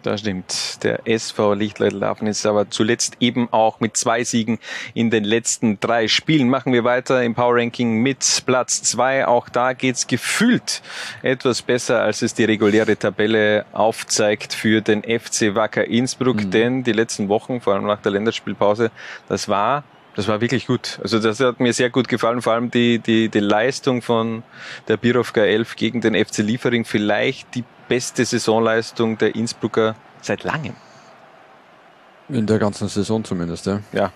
Das 0.06 0.20
stimmt. 0.20 0.84
Der 0.84 1.08
SV 1.08 1.56
Lichtleitl 1.56 2.28
ist 2.28 2.46
aber 2.46 2.70
zuletzt 2.70 3.18
eben 3.22 3.52
auch 3.52 3.80
mit 3.80 3.98
zwei 3.98 4.24
Siegen 4.24 4.60
in 4.94 5.10
den 5.10 5.24
letzten 5.24 5.80
drei 5.80 6.08
Spielen. 6.08 6.48
Machen 6.48 6.74
wir 6.74 6.84
weiter 6.84 7.24
im 7.24 7.34
Power 7.34 7.56
Ranking 7.56 8.04
mit 8.04 8.44
Platz 8.46 8.84
zwei. 8.84 9.26
Auch 9.26 9.50
da 9.50 9.74
geht's 9.74 10.06
gefühlt 10.06 10.84
etwas 11.24 11.64
besser, 11.64 12.02
als 12.04 12.22
es 12.22 12.36
die 12.36 12.44
reguläre 12.44 12.96
Tabelle 12.98 13.66
aufzeigt 13.74 14.54
für 14.54 14.82
den 14.82 15.02
FC 15.02 15.56
Wacker 15.56 15.86
Innsbruck. 15.86 16.44
Mhm. 16.44 16.52
Denn 16.52 16.84
die 16.84 16.94
letzten 16.94 17.28
Wochen, 17.28 17.60
vor 17.60 17.74
allem 17.74 17.88
nach 17.88 18.02
der 18.04 18.12
Länderspielpause, 18.12 18.92
das 19.28 19.50
war 19.50 19.84
das 20.16 20.28
war 20.28 20.40
wirklich 20.40 20.68
gut. 20.68 21.00
Also 21.04 21.20
das 21.20 21.40
hat 21.42 21.60
mir 21.60 21.74
sehr 21.74 21.90
gut 21.90 22.08
gefallen, 22.08 22.42
vor 22.42 22.54
allem 22.54 22.72
die, 22.72 23.00
die, 23.00 23.30
die 23.30 23.40
Leistung 23.40 24.02
von 24.02 24.44
der 24.88 24.98
Birovka 24.98 25.42
11 25.42 25.76
gegen 25.76 26.02
den 26.02 26.16
FC 26.16 26.38
Liefering. 26.38 26.86
Vielleicht 26.86 27.54
die 27.54 27.66
beste 27.90 28.24
Saisonleistung 28.24 29.18
der 29.18 29.36
Innsbrucker 29.36 29.96
seit 30.22 30.44
langem. 30.44 30.76
In 32.30 32.48
der 32.48 32.60
ganzen 32.60 32.88
Saison 32.88 33.24
zumindest, 33.24 33.66
ja. 33.66 33.82
Ja. 33.92 34.12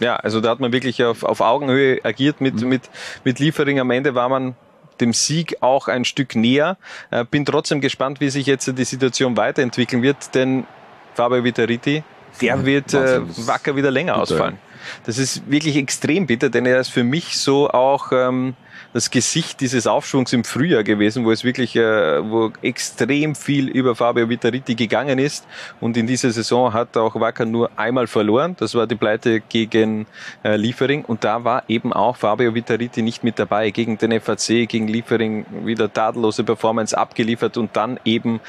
Ja, 0.00 0.16
also 0.16 0.40
da 0.40 0.50
hat 0.50 0.60
man 0.60 0.72
wirklich 0.72 1.02
auf, 1.04 1.22
auf 1.22 1.40
Augenhöhe 1.40 2.04
agiert 2.04 2.40
mit, 2.40 2.62
mhm. 2.62 2.68
mit, 2.68 2.82
mit 3.24 3.38
Liefering. 3.38 3.80
Am 3.80 3.90
Ende 3.90 4.14
war 4.14 4.28
man 4.28 4.54
dem 5.00 5.12
Sieg 5.12 5.56
auch 5.60 5.88
ein 5.88 6.04
Stück 6.04 6.36
näher. 6.36 6.76
Äh, 7.10 7.24
bin 7.24 7.44
trotzdem 7.44 7.80
gespannt, 7.80 8.20
wie 8.20 8.30
sich 8.30 8.46
jetzt 8.46 8.66
die 8.66 8.84
Situation 8.84 9.36
weiterentwickeln 9.36 10.02
wird, 10.02 10.34
denn 10.34 10.66
Fabio 11.14 11.44
Vitariti, 11.44 12.02
der 12.40 12.64
wird 12.64 12.94
äh, 12.94 13.20
wacker 13.46 13.76
wieder 13.76 13.90
länger 13.90 14.16
ausfallen. 14.16 14.58
Das 15.04 15.18
ist 15.18 15.50
wirklich 15.50 15.76
extrem 15.76 16.26
bitter, 16.26 16.50
denn 16.50 16.66
er 16.66 16.80
ist 16.80 16.88
für 16.88 17.04
mich 17.04 17.36
so 17.38 17.70
auch 17.70 18.12
ähm, 18.12 18.54
das 18.92 19.10
Gesicht 19.10 19.60
dieses 19.60 19.86
Aufschwungs 19.86 20.32
im 20.32 20.44
Frühjahr 20.44 20.82
gewesen, 20.82 21.24
wo 21.24 21.30
es 21.30 21.44
wirklich, 21.44 21.76
äh, 21.76 22.30
wo 22.30 22.52
extrem 22.62 23.34
viel 23.34 23.68
über 23.68 23.94
Fabio 23.94 24.28
Vitariti 24.28 24.74
gegangen 24.74 25.18
ist. 25.18 25.46
Und 25.80 25.96
in 25.96 26.06
dieser 26.06 26.30
Saison 26.30 26.72
hat 26.72 26.96
auch 26.96 27.14
Wacker 27.14 27.44
nur 27.44 27.70
einmal 27.76 28.06
verloren. 28.06 28.56
Das 28.58 28.74
war 28.74 28.86
die 28.86 28.96
Pleite 28.96 29.40
gegen 29.40 30.06
äh, 30.42 30.56
Liefering. 30.56 31.04
Und 31.04 31.24
da 31.24 31.44
war 31.44 31.64
eben 31.68 31.92
auch 31.92 32.16
Fabio 32.16 32.54
Vitariti 32.54 33.02
nicht 33.02 33.24
mit 33.24 33.38
dabei. 33.38 33.70
Gegen 33.70 33.98
den 33.98 34.18
FAC, 34.20 34.68
gegen 34.68 34.88
Liefering 34.88 35.44
wieder 35.64 35.92
tadellose 35.92 36.44
Performance 36.44 36.96
abgeliefert 36.96 37.56
und 37.56 37.76
dann 37.76 38.00
eben 38.04 38.40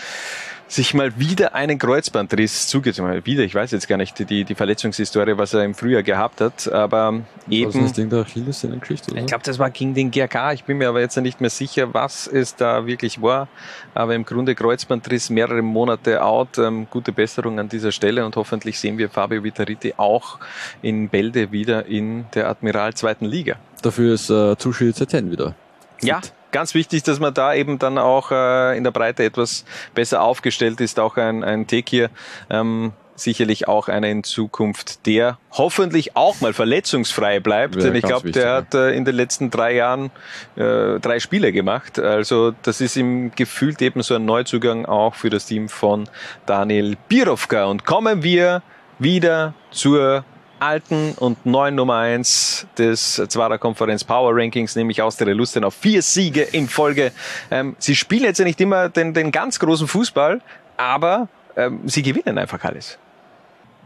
sich 0.70 0.94
mal 0.94 1.20
wieder 1.20 1.56
einen 1.56 1.80
Kreuzbandriss 1.80 2.68
zugezogen 2.68 3.26
Wieder, 3.26 3.44
ich 3.44 3.56
weiß 3.56 3.72
jetzt 3.72 3.88
gar 3.88 3.98
nicht 3.98 4.30
die, 4.30 4.46
die 4.46 4.56
Verletzungshistorie, 4.56 5.36
was 5.36 5.54
er 5.54 5.64
im 5.66 5.74
Frühjahr 5.74 6.04
gehabt 6.04 6.42
hat, 6.42 6.72
aber 6.72 7.22
eben. 7.50 7.74
Was 7.74 7.82
das 7.82 7.94
Ding 7.94 8.10
der 8.10 8.20
Achilles-Geschichte, 8.20 9.18
Ich 9.18 9.26
glaube, 9.26 9.44
das 9.44 9.58
war 9.58 9.72
gegen 9.72 9.96
den 9.96 10.12
GRK. 10.12 10.54
Ich 10.54 10.64
bin 10.64 10.78
mir 10.78 10.88
aber 10.90 11.02
jetzt 11.02 11.18
nicht 11.18 11.42
mehr 11.42 11.50
sicher, 11.50 11.94
was 11.94 12.28
es 12.28 12.56
da 12.56 12.86
wirklich 12.86 13.22
war. 13.22 13.48
Aber 13.96 14.14
im 14.14 14.26
Grunde 14.26 14.54
Kreuzbandriss, 14.54 15.32
mehrere 15.32 15.64
Monate 15.64 16.24
out. 16.24 16.60
Ähm, 16.60 16.88
gute 16.90 17.12
Besserung 17.12 17.60
an 17.60 17.68
dieser 17.68 17.92
Stelle 17.92 18.26
und 18.26 18.36
hoffentlich 18.36 18.80
sehen 18.80 18.98
wir 18.98 19.10
Fabio 19.10 19.44
Vitariti 19.44 19.96
auch 19.98 20.40
in 20.84 21.10
Bälde 21.10 21.52
wieder 21.52 21.88
in 21.88 22.26
der 22.36 22.48
Admiral 22.48 22.94
zweiten 22.94 23.26
Liga. 23.26 23.56
Dafür 23.82 24.14
ist 24.14 24.30
äh, 24.30 24.56
Zetten 24.58 25.32
wieder. 25.32 25.56
Ja, 26.02 26.22
ganz 26.52 26.74
wichtig, 26.74 27.04
dass 27.04 27.20
man 27.20 27.34
da 27.34 27.54
eben 27.54 27.80
dann 27.80 27.98
auch 27.98 28.32
äh, 28.32 28.78
in 28.78 28.84
der 28.84 28.92
Breite 28.92 29.24
etwas 29.24 29.66
besser 29.94 30.22
aufgestellt 30.22 30.82
ist. 30.82 31.00
Auch 31.00 31.18
ein, 31.18 31.44
ein 31.44 31.68
Tekir. 31.68 32.10
Ähm, 32.50 32.94
sicherlich 33.20 33.68
auch 33.68 33.88
einer 33.88 34.08
in 34.08 34.24
Zukunft, 34.24 35.06
der 35.06 35.38
hoffentlich 35.52 36.16
auch 36.16 36.42
mal 36.42 36.54
verletzungsfrei 36.54 37.40
bleibt. 37.40 37.76
Ja, 37.76 37.82
Denn 37.82 37.96
ich 37.96 38.04
glaube, 38.04 38.32
der 38.32 38.54
hat 38.54 38.74
äh, 38.74 38.92
in 38.92 39.06
den 39.06 39.16
letzten 39.16 39.50
drei 39.50 39.76
Jahren 39.76 40.12
äh, 40.56 41.00
drei 41.00 41.20
Spiele 41.20 41.52
gemacht. 41.52 42.00
Also 42.00 42.54
das 42.64 42.82
ist 42.82 42.96
ihm 42.96 43.32
gefühlt 43.36 43.82
eben 43.82 44.02
so 44.02 44.16
ein 44.16 44.26
Neuzugang 44.26 44.86
auch 44.86 45.16
für 45.16 45.30
das 45.30 45.46
Team 45.46 45.70
von 45.70 46.10
Daniel 46.46 46.98
Birovka. 47.08 47.66
Und 47.66 47.86
kommen 47.86 48.24
wir 48.24 48.64
wieder 49.00 49.54
zur 49.72 50.24
alten 50.60 51.14
und 51.14 51.46
neuen 51.46 51.76
Nummer 51.76 51.98
eins 51.98 52.68
des 52.78 53.22
Zwarer 53.28 53.58
Konferenz 53.58 54.04
Power 54.04 54.36
Rankings, 54.36 54.76
nämlich 54.76 55.02
aus 55.02 55.18
der 55.18 55.34
Lustenau. 55.34 55.70
Vier 55.70 56.02
Siege 56.02 56.42
in 56.42 56.68
Folge. 56.68 57.12
Ähm, 57.52 57.76
sie 57.80 57.96
spielen 57.96 58.24
jetzt 58.24 58.40
ja 58.40 58.46
nicht 58.46 58.60
immer 58.62 58.90
den, 58.90 59.14
den 59.14 59.32
ganz 59.32 59.60
großen 59.60 59.88
Fußball, 59.88 60.42
aber 60.78 61.28
ähm, 61.56 61.82
sie 61.86 62.02
gewinnen 62.02 62.38
einfach 62.38 62.64
alles. 62.64 62.98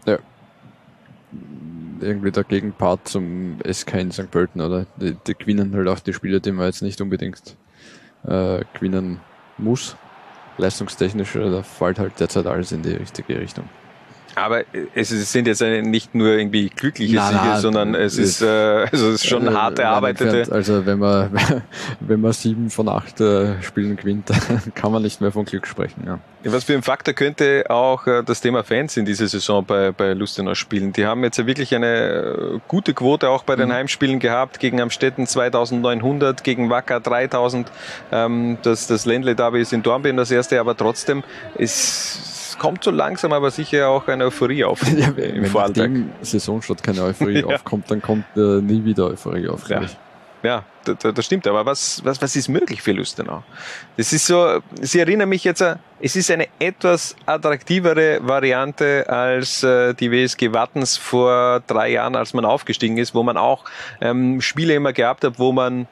Ja. 0.05 0.19
Irgendwie 1.99 2.31
der 2.31 2.43
Gegenpart 2.43 3.07
zum 3.07 3.59
SK 3.71 3.93
in 3.95 4.11
St. 4.11 4.29
Pölten, 4.29 4.61
oder? 4.61 4.85
Die, 4.97 5.15
die 5.25 5.35
gewinnen 5.35 5.73
halt 5.75 5.87
auch 5.87 5.99
die 5.99 6.13
Spiele, 6.13 6.41
die 6.41 6.51
man 6.51 6.65
jetzt 6.65 6.81
nicht 6.81 6.99
unbedingt 6.99 7.55
äh, 8.25 8.61
gewinnen 8.73 9.19
muss. 9.57 9.95
Leistungstechnisch, 10.57 11.35
äh, 11.35 11.49
da 11.49 11.63
fällt 11.63 11.99
halt 11.99 12.19
derzeit 12.19 12.45
alles 12.45 12.71
in 12.71 12.83
die 12.83 12.93
richtige 12.93 13.39
Richtung. 13.39 13.67
Aber 14.35 14.63
es 14.95 15.09
sind 15.09 15.47
jetzt 15.47 15.61
nicht 15.61 16.15
nur 16.15 16.29
irgendwie 16.29 16.69
glückliche 16.69 17.15
Nein, 17.15 17.33
Siege, 17.33 17.45
nein, 17.45 17.61
sondern 17.61 17.95
es 17.95 18.15
das- 18.15 18.25
ist, 18.25 18.41
äh, 18.41 18.47
also 18.91 19.09
es 19.09 19.15
ist 19.15 19.27
schon 19.27 19.47
Äh, 19.47 19.51
hart 19.51 19.79
erarbeitete. 19.79 20.25
entfernt. 20.39 20.51
Also 20.51 20.85
wenn 20.85 20.99
man, 20.99 21.29
wenn 21.99 22.21
man 22.21 22.33
sieben 22.33 22.69
von 22.69 22.89
acht 22.89 23.21
äh, 23.21 23.61
Spielen 23.61 23.95
gewinnt, 23.95 24.29
dann 24.49 24.61
kann 24.73 24.91
man 24.91 25.01
nicht 25.03 25.21
mehr 25.21 25.31
von 25.31 25.45
Glück 25.45 25.67
sprechen. 25.67 26.03
Ja. 26.05 26.19
Was 26.45 26.63
für 26.65 26.73
ein 26.73 26.81
Faktor 26.81 27.13
könnte 27.13 27.65
auch 27.69 28.05
äh, 28.07 28.23
das 28.23 28.41
Thema 28.41 28.63
Fans 28.63 28.97
in 28.97 29.05
dieser 29.05 29.27
Saison 29.27 29.63
bei, 29.63 29.91
bei 29.91 30.13
Lustenau 30.13 30.55
spielen? 30.55 30.91
Die 30.93 31.05
haben 31.05 31.23
jetzt 31.23 31.37
ja 31.37 31.45
wirklich 31.45 31.73
eine 31.75 31.87
äh, 31.87 32.59
gute 32.67 32.93
Quote 32.93 33.29
auch 33.29 33.43
bei 33.43 33.55
den 33.55 33.69
Mhm. 33.69 33.73
Heimspielen 33.73 34.19
gehabt, 34.19 34.59
gegen 34.59 34.81
Amstetten 34.81 35.25
2900, 35.27 36.43
gegen 36.43 36.69
Wacker 36.69 36.99
3000. 36.99 37.71
Ähm, 38.11 38.57
das 38.63 38.87
das 38.87 39.05
Ländle 39.05 39.35
Derby 39.35 39.61
ist 39.61 39.73
in 39.73 39.83
Dornbirn 39.83 40.17
das 40.17 40.31
erste, 40.31 40.59
aber 40.59 40.75
trotzdem, 40.75 41.23
es 41.57 42.32
kommt 42.63 42.83
so 42.83 42.91
langsam 42.91 43.31
aber 43.33 43.51
sicher 43.51 43.89
auch 43.89 44.07
eine 44.07 44.25
Euphorie 44.25 44.63
auf 44.63 44.81
Ja, 44.97 45.07
im 45.09 45.17
wenn 45.17 45.45
Vorarlberg. 45.45 45.91
dem 45.93 46.09
Saisonstart 46.21 46.81
keine 46.81 47.03
Euphorie 47.03 47.41
Ja. 47.47 47.47
aufkommt, 47.47 47.91
dann 47.91 48.01
kommt 48.01 48.25
äh, 48.35 48.39
nie 48.61 48.83
wieder 48.85 49.05
Euphorie 49.07 49.47
auf. 49.49 49.69
Ja. 49.69 49.81
Ja, 50.45 50.63
da- 50.83 50.93
da- 50.95 51.11
das 51.13 51.25
stimmt. 51.25 51.47
Aber 51.47 51.65
was, 51.65 52.03
was, 52.03 52.21
was 52.21 52.35
ist 52.35 52.49
möglich 52.49 52.81
für 52.81 52.91
Lustenau? 52.91 53.43
Das 53.95 54.11
ist 54.11 54.25
so, 54.27 54.59
Sie 54.81 54.99
erinnern 54.99 55.29
mich 55.29 55.45
jetzt, 55.45 55.61
äh, 55.61 55.75
es 56.01 56.17
ist 56.17 56.29
eine 56.31 56.47
etwas 56.59 57.15
attraktivere 57.25 58.19
Variante 58.21 59.05
als 59.07 59.63
äh, 59.63 59.93
die 59.93 60.11
WSG 60.11 60.51
Wattens 60.51 60.97
vor 60.97 61.61
drei 61.67 61.91
Jahren, 61.91 62.15
als 62.17 62.33
man 62.33 62.43
aufgestiegen 62.43 62.97
ist, 62.97 63.15
wo 63.15 63.23
man 63.23 63.37
auch 63.37 63.63
ähm, 64.01 64.41
Spiele 64.41 64.73
immer 64.73 64.91
gehabt 64.91 65.23
hat, 65.23 65.39
wo 65.39 65.53
man 65.53 65.87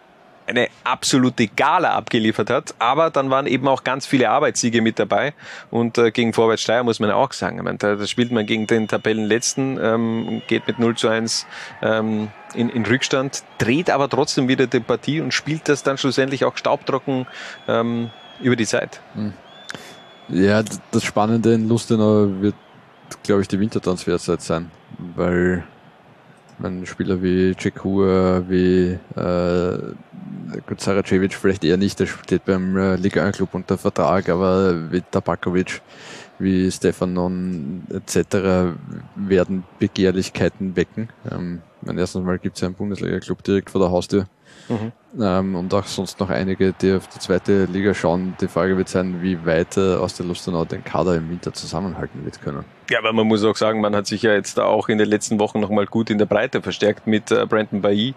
eine 0.51 0.67
absolute 0.83 1.47
Gala 1.47 1.93
abgeliefert 1.95 2.49
hat, 2.49 2.75
aber 2.77 3.09
dann 3.09 3.29
waren 3.31 3.47
eben 3.47 3.67
auch 3.67 3.83
ganz 3.83 4.05
viele 4.05 4.29
Arbeitssiege 4.29 4.81
mit 4.81 4.99
dabei. 4.99 5.33
Und 5.71 5.97
äh, 5.97 6.11
gegen 6.11 6.33
Vorwärts 6.33 6.61
Steyr 6.61 6.83
muss 6.83 6.99
man 6.99 7.09
auch 7.11 7.33
sagen, 7.33 7.57
ich 7.57 7.63
meine, 7.63 7.77
da, 7.79 7.95
da 7.95 8.05
spielt 8.05 8.31
man 8.31 8.45
gegen 8.45 8.67
den 8.67 8.87
Tabellenletzten, 8.87 9.79
ähm, 9.81 10.41
geht 10.47 10.67
mit 10.67 10.77
0 10.77 10.95
zu 10.95 11.07
1 11.07 11.47
ähm, 11.81 12.29
in, 12.53 12.69
in 12.69 12.85
Rückstand, 12.85 13.43
dreht 13.57 13.89
aber 13.89 14.07
trotzdem 14.09 14.47
wieder 14.47 14.67
die 14.67 14.79
Partie 14.81 15.21
und 15.21 15.33
spielt 15.33 15.67
das 15.69 15.83
dann 15.83 15.97
schlussendlich 15.97 16.45
auch 16.45 16.55
staubtrocken 16.57 17.25
ähm, 17.67 18.09
über 18.41 18.55
die 18.55 18.65
Zeit. 18.67 18.99
Ja, 20.29 20.61
d- 20.63 20.77
das 20.91 21.03
Spannende 21.03 21.53
in 21.53 21.67
Lustenau 21.67 22.27
wird, 22.41 22.55
glaube 23.23 23.41
ich, 23.41 23.47
die 23.47 23.59
Wintertransferzeit 23.59 24.41
sein, 24.41 24.71
weil 25.15 25.63
man 26.61 26.85
Spieler 26.85 27.21
wie 27.21 27.55
Cekua, 27.55 28.43
wie 28.47 28.97
äh, 29.15 29.77
gut, 30.67 30.81
Saracevic 30.81 31.33
vielleicht 31.33 31.63
eher 31.63 31.77
nicht, 31.77 31.99
der 31.99 32.05
steht 32.05 32.45
beim 32.45 32.77
äh, 32.77 32.95
Liga 32.95 33.25
1 33.25 33.37
Club 33.37 33.53
unter 33.53 33.77
Vertrag, 33.77 34.29
aber 34.29 34.91
wie 34.91 35.01
Tabakovic, 35.01 35.81
wie 36.39 36.71
Stefanon 36.71 37.83
etc. 37.89 38.75
werden 39.15 39.63
Begehrlichkeiten 39.79 40.75
wecken. 40.75 41.09
Ähm, 41.29 41.61
mein 41.81 41.97
erstes 41.97 42.21
Mal 42.21 42.39
gibt 42.39 42.55
es 42.55 42.61
ja 42.61 42.67
einen 42.67 42.75
Bundesliga-Club 42.75 43.43
direkt 43.43 43.69
vor 43.69 43.81
der 43.81 43.91
Haustür. 43.91 44.27
Ähm, 45.19 45.55
und 45.55 45.73
auch 45.73 45.85
sonst 45.85 46.21
noch 46.21 46.29
einige, 46.29 46.71
die 46.71 46.93
auf 46.93 47.07
die 47.07 47.19
zweite 47.19 47.65
Liga 47.65 47.93
schauen. 47.93 48.33
Die 48.39 48.47
Frage 48.47 48.77
wird 48.77 48.87
sein, 48.87 49.21
wie 49.21 49.45
weit 49.45 49.75
äh, 49.75 49.95
aus 49.95 50.13
der 50.15 50.25
Lustenau 50.25 50.63
den 50.63 50.85
Kader 50.85 51.15
im 51.15 51.29
Winter 51.29 51.51
zusammenhalten 51.51 52.23
wird 52.23 52.41
können. 52.41 52.63
Ja, 52.89 52.99
aber 52.99 53.11
man 53.11 53.27
muss 53.27 53.43
auch 53.43 53.55
sagen, 53.57 53.81
man 53.81 53.93
hat 53.95 54.07
sich 54.07 54.21
ja 54.21 54.33
jetzt 54.33 54.57
auch 54.59 54.87
in 54.87 54.97
den 54.97 55.09
letzten 55.09 55.39
Wochen 55.39 55.59
nochmal 55.59 55.85
gut 55.85 56.09
in 56.09 56.17
der 56.17 56.25
Breite 56.27 56.61
verstärkt 56.61 57.07
mit 57.07 57.29
äh, 57.29 57.45
Brandon 57.45 57.81
Bailly. 57.81 58.13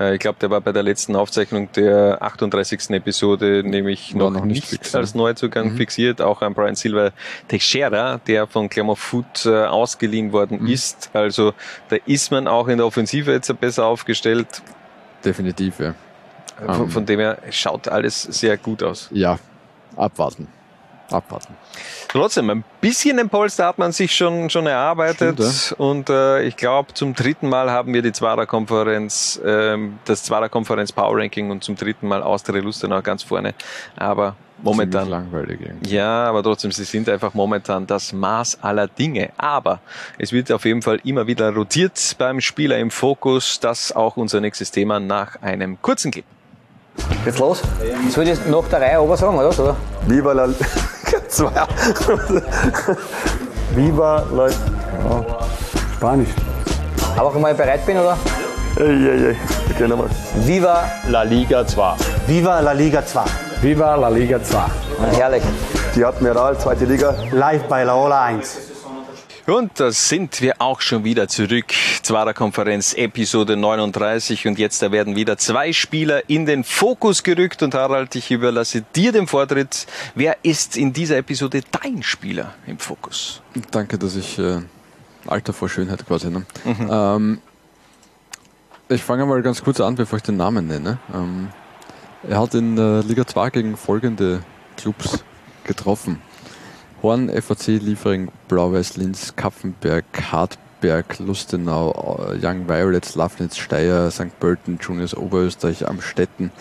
Äh, 0.00 0.14
ich 0.14 0.20
glaube, 0.20 0.38
der 0.40 0.50
war 0.50 0.60
bei 0.60 0.72
der 0.72 0.82
letzten 0.82 1.14
Aufzeichnung 1.14 1.70
der 1.76 2.20
38. 2.22 2.90
Episode 2.90 3.62
nämlich 3.64 4.12
noch, 4.14 4.30
noch 4.30 4.44
nicht 4.44 4.72
nicht, 4.72 4.92
ne? 4.94 4.98
als 5.00 5.14
Neuzugang 5.14 5.72
Mhm. 5.72 5.76
fixiert. 5.76 6.20
Auch 6.20 6.42
ein 6.42 6.54
Brian 6.54 6.74
Silva 6.74 7.12
Teixeira, 7.46 8.18
der 8.26 8.48
von 8.48 8.68
Clermont 8.68 8.98
Foot 8.98 9.46
äh, 9.46 9.64
ausgeliehen 9.66 10.32
worden 10.32 10.62
Mhm. 10.62 10.66
ist. 10.68 11.10
Also 11.12 11.52
da 11.88 11.96
ist 12.06 12.32
man 12.32 12.48
auch 12.48 12.66
in 12.66 12.78
der 12.78 12.86
Offensive 12.86 13.30
jetzt 13.30 13.60
besser 13.60 13.86
aufgestellt. 13.86 14.62
Definitiv, 15.24 15.78
ja. 15.80 15.94
Von, 16.66 16.82
Ähm. 16.84 16.90
von 16.90 17.06
dem 17.06 17.20
her 17.20 17.38
schaut 17.50 17.88
alles 17.88 18.22
sehr 18.22 18.56
gut 18.56 18.82
aus. 18.82 19.08
Ja, 19.12 19.38
abwarten. 19.96 20.48
Abwarten. 21.10 21.54
Trotzdem, 22.08 22.48
ein 22.48 22.64
bisschen 22.80 23.18
ein 23.18 23.28
Polster 23.28 23.66
hat 23.66 23.76
man 23.76 23.92
sich 23.92 24.14
schon, 24.14 24.48
schon 24.48 24.66
erarbeitet. 24.66 25.42
Stimmt, 25.42 25.78
Und 25.78 26.08
äh, 26.08 26.42
ich 26.42 26.56
glaube, 26.56 26.94
zum 26.94 27.14
dritten 27.14 27.48
Mal 27.50 27.70
haben 27.70 27.92
wir 27.92 28.00
die 28.00 28.12
Zwarer-Konferenz, 28.12 29.38
ähm, 29.44 29.98
das 30.06 30.22
Zwarer-Konferenz 30.22 30.92
Power 30.92 31.18
Ranking 31.18 31.50
und 31.50 31.64
zum 31.64 31.76
dritten 31.76 32.08
Mal 32.08 32.22
Austria 32.22 32.62
Lustenau 32.62 33.02
ganz 33.02 33.22
vorne. 33.22 33.52
Aber 33.96 34.36
momentan. 34.62 35.08
Langweilig 35.08 35.60
irgendwie. 35.60 35.94
Ja, 35.94 36.26
aber 36.26 36.42
trotzdem, 36.42 36.72
sie 36.72 36.84
sind 36.84 37.08
einfach 37.08 37.34
momentan 37.34 37.86
das 37.86 38.12
Maß 38.12 38.58
aller 38.62 38.88
Dinge. 38.88 39.30
Aber 39.36 39.80
es 40.18 40.32
wird 40.32 40.50
auf 40.52 40.64
jeden 40.64 40.82
Fall 40.82 41.00
immer 41.04 41.26
wieder 41.26 41.52
rotiert 41.52 42.16
beim 42.18 42.40
Spieler 42.40 42.78
im 42.78 42.90
Fokus. 42.90 43.60
Das 43.60 43.92
auch 43.92 44.16
unser 44.16 44.40
nächstes 44.40 44.70
Thema 44.70 45.00
nach 45.00 45.40
einem 45.42 45.80
kurzen 45.82 46.10
Clip. 46.10 46.24
Geht's 47.24 47.38
los? 47.38 47.62
Soll 48.10 48.24
ich 48.24 48.30
das 48.30 48.46
nach 48.46 48.68
der 48.68 48.80
Reihe 48.80 48.98
aber 48.98 49.16
sagen, 49.16 49.38
oder? 49.38 49.52
So. 49.52 49.76
Viva 50.06 50.32
la. 50.32 50.48
Viva 53.74 54.26
la 54.32 54.50
Spanisch. 55.96 56.28
Aber 57.16 57.34
wenn 57.34 57.50
ich 57.50 57.56
bereit 57.56 57.86
bin, 57.86 57.98
oder? 57.98 58.18
Ey, 58.76 58.86
ey, 58.86 59.24
ey. 59.26 59.36
Okay, 59.70 59.86
nochmal. 59.86 60.08
Viva 60.40 60.84
La 61.08 61.22
Liga 61.22 61.66
2. 61.66 61.96
Viva 62.26 62.60
la 62.60 62.72
Liga 62.72 63.04
2. 63.04 63.51
Viva 63.62 63.94
la 63.94 64.08
Liga 64.08 64.42
2. 64.42 64.58
Herrlich. 65.12 65.44
Die 65.94 66.04
Admiral, 66.04 66.58
zweite 66.58 66.84
Liga. 66.84 67.14
Live 67.30 67.68
bei 67.68 67.84
Laola 67.84 68.24
1. 68.24 68.58
Und 69.46 69.78
da 69.78 69.92
sind 69.92 70.40
wir 70.40 70.60
auch 70.60 70.80
schon 70.80 71.04
wieder 71.04 71.28
zurück. 71.28 71.66
Zwarer 72.02 72.34
Konferenz 72.34 72.92
Episode 72.92 73.56
39 73.56 74.48
und 74.48 74.58
jetzt 74.58 74.82
da 74.82 74.90
werden 74.90 75.14
wieder 75.14 75.38
zwei 75.38 75.72
Spieler 75.72 76.28
in 76.28 76.44
den 76.44 76.64
Fokus 76.64 77.22
gerückt 77.22 77.62
und 77.62 77.74
Harald, 77.74 78.16
ich 78.16 78.32
überlasse 78.32 78.82
dir 78.96 79.12
den 79.12 79.28
Vortritt. 79.28 79.86
Wer 80.16 80.38
ist 80.42 80.76
in 80.76 80.92
dieser 80.92 81.18
Episode 81.18 81.60
dein 81.70 82.02
Spieler 82.02 82.54
im 82.66 82.80
Fokus? 82.80 83.42
Danke, 83.70 83.96
dass 83.96 84.16
ich 84.16 84.40
äh, 84.40 84.58
Alter 85.28 85.52
vor 85.52 85.68
Schönheit 85.68 86.04
quasi. 86.04 86.30
Ne? 86.30 86.44
Ähm, 86.90 87.38
ich 88.88 89.04
fange 89.04 89.24
mal 89.24 89.40
ganz 89.40 89.62
kurz 89.62 89.80
an, 89.80 89.94
bevor 89.94 90.16
ich 90.16 90.24
den 90.24 90.36
Namen 90.36 90.66
nenne. 90.66 90.98
Ähm, 91.14 91.50
er 92.28 92.40
hat 92.40 92.54
in 92.54 92.76
der 92.76 93.02
Liga 93.02 93.26
2 93.26 93.50
gegen 93.50 93.76
folgende 93.76 94.42
Clubs 94.76 95.24
getroffen. 95.64 96.20
Horn, 97.02 97.28
FAC, 97.28 97.66
Liefering, 97.80 98.30
Blau-Weiß, 98.48 98.96
Linz, 98.96 99.34
Kapfenberg, 99.34 100.04
Hartberg, 100.30 101.18
Lustenau, 101.18 101.90
äh, 102.30 102.38
Young 102.40 102.68
Violets, 102.68 103.16
Lafnitz, 103.16 103.56
Steyr, 103.56 104.10
St. 104.10 104.38
Pölten, 104.38 104.78
Juniors 104.80 105.16
Oberösterreich, 105.16 105.88
Amstetten, 105.88 106.52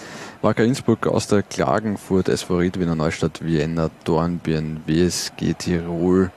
Wacker 0.41 0.63
Innsbruck, 0.63 1.05
Austria 1.05 1.43
Klagenfurt, 1.43 2.27
SV 2.27 2.57
Ried, 2.57 2.79
Wiener 2.79 2.95
Neustadt, 2.95 3.43
Vienna, 3.43 3.91
Dornbirn, 4.03 4.81
WSG 4.87 5.53
Tirol, 5.53 6.31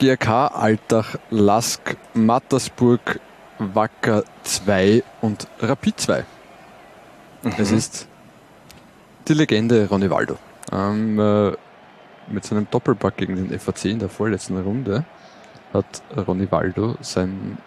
GRK, 0.00 0.48
Altach, 0.48 1.16
Lask, 1.30 1.96
Mattersburg, 2.14 3.20
Wacker 3.58 4.24
2 4.42 5.04
und 5.20 5.46
Rapid 5.60 6.00
2. 6.00 6.24
Es 7.56 7.70
ist 7.70 8.08
die 9.28 9.34
Legende 9.34 9.88
Ronny 9.88 10.10
Waldo. 10.10 10.36
Ähm, 10.72 11.18
äh, 11.18 11.52
mit 12.28 12.44
seinem 12.44 12.68
Doppelpack 12.70 13.16
gegen 13.16 13.36
den 13.36 13.58
FAC 13.58 13.86
in 13.86 13.98
der 13.98 14.08
vorletzten 14.08 14.58
Runde 14.58 15.04
hat 15.72 16.02
Ronny 16.16 16.50
Waldo 16.50 16.96
sein 17.00 17.58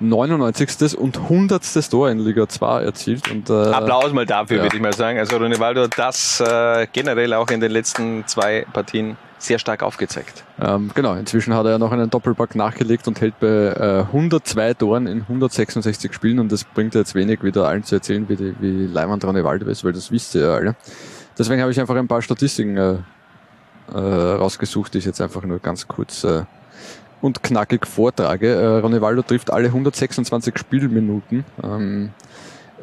99. 0.00 0.98
und 0.98 1.18
100. 1.18 1.90
Tor 1.90 2.10
in 2.10 2.18
Liga 2.18 2.48
2 2.48 2.82
erzielt. 2.82 3.30
Und, 3.30 3.50
äh, 3.50 3.52
Applaus 3.52 4.12
mal 4.12 4.26
dafür, 4.26 4.58
ja. 4.58 4.62
würde 4.64 4.76
ich 4.76 4.82
mal 4.82 4.92
sagen. 4.92 5.18
Also 5.18 5.36
Ronaldo 5.36 5.82
hat 5.82 5.98
das 5.98 6.40
äh, 6.40 6.86
generell 6.92 7.32
auch 7.34 7.50
in 7.50 7.60
den 7.60 7.70
letzten 7.70 8.26
zwei 8.26 8.66
Partien 8.72 9.16
sehr 9.38 9.58
stark 9.58 9.82
aufgezeigt. 9.82 10.44
Ähm, 10.60 10.90
genau, 10.94 11.14
inzwischen 11.14 11.54
hat 11.54 11.66
er 11.66 11.72
ja 11.72 11.78
noch 11.78 11.92
einen 11.92 12.08
Doppelpack 12.08 12.54
nachgelegt 12.54 13.06
und 13.08 13.20
hält 13.20 13.38
bei 13.40 13.46
äh, 13.46 14.00
102 14.06 14.74
Toren 14.74 15.06
in 15.06 15.22
166 15.22 16.12
Spielen 16.14 16.38
und 16.38 16.50
das 16.50 16.64
bringt 16.64 16.94
jetzt 16.94 17.14
wenig 17.14 17.42
wieder 17.42 17.68
allen 17.68 17.84
zu 17.84 17.96
erzählen, 17.96 18.28
wie, 18.28 18.36
die, 18.36 18.54
wie 18.60 18.86
Leimann 18.86 19.20
Ronaldo 19.20 19.66
ist, 19.66 19.84
weil 19.84 19.92
das 19.92 20.10
wisst 20.10 20.34
ihr 20.34 20.42
ja 20.42 20.54
alle. 20.54 20.76
Deswegen 21.36 21.60
habe 21.60 21.72
ich 21.72 21.80
einfach 21.80 21.96
ein 21.96 22.08
paar 22.08 22.22
Statistiken 22.22 22.76
äh, 22.76 22.96
äh, 23.92 23.98
rausgesucht, 23.98 24.94
die 24.94 24.98
ich 24.98 25.04
jetzt 25.04 25.20
einfach 25.20 25.42
nur 25.42 25.58
ganz 25.58 25.86
kurz 25.88 26.24
äh, 26.24 26.44
und 27.24 27.42
knackig 27.42 27.86
vortrage. 27.86 28.52
Äh, 28.54 28.78
Ronaldo 28.80 29.22
trifft 29.22 29.50
alle 29.50 29.68
126 29.68 30.58
Spielminuten, 30.58 31.46
ähm, 31.62 32.10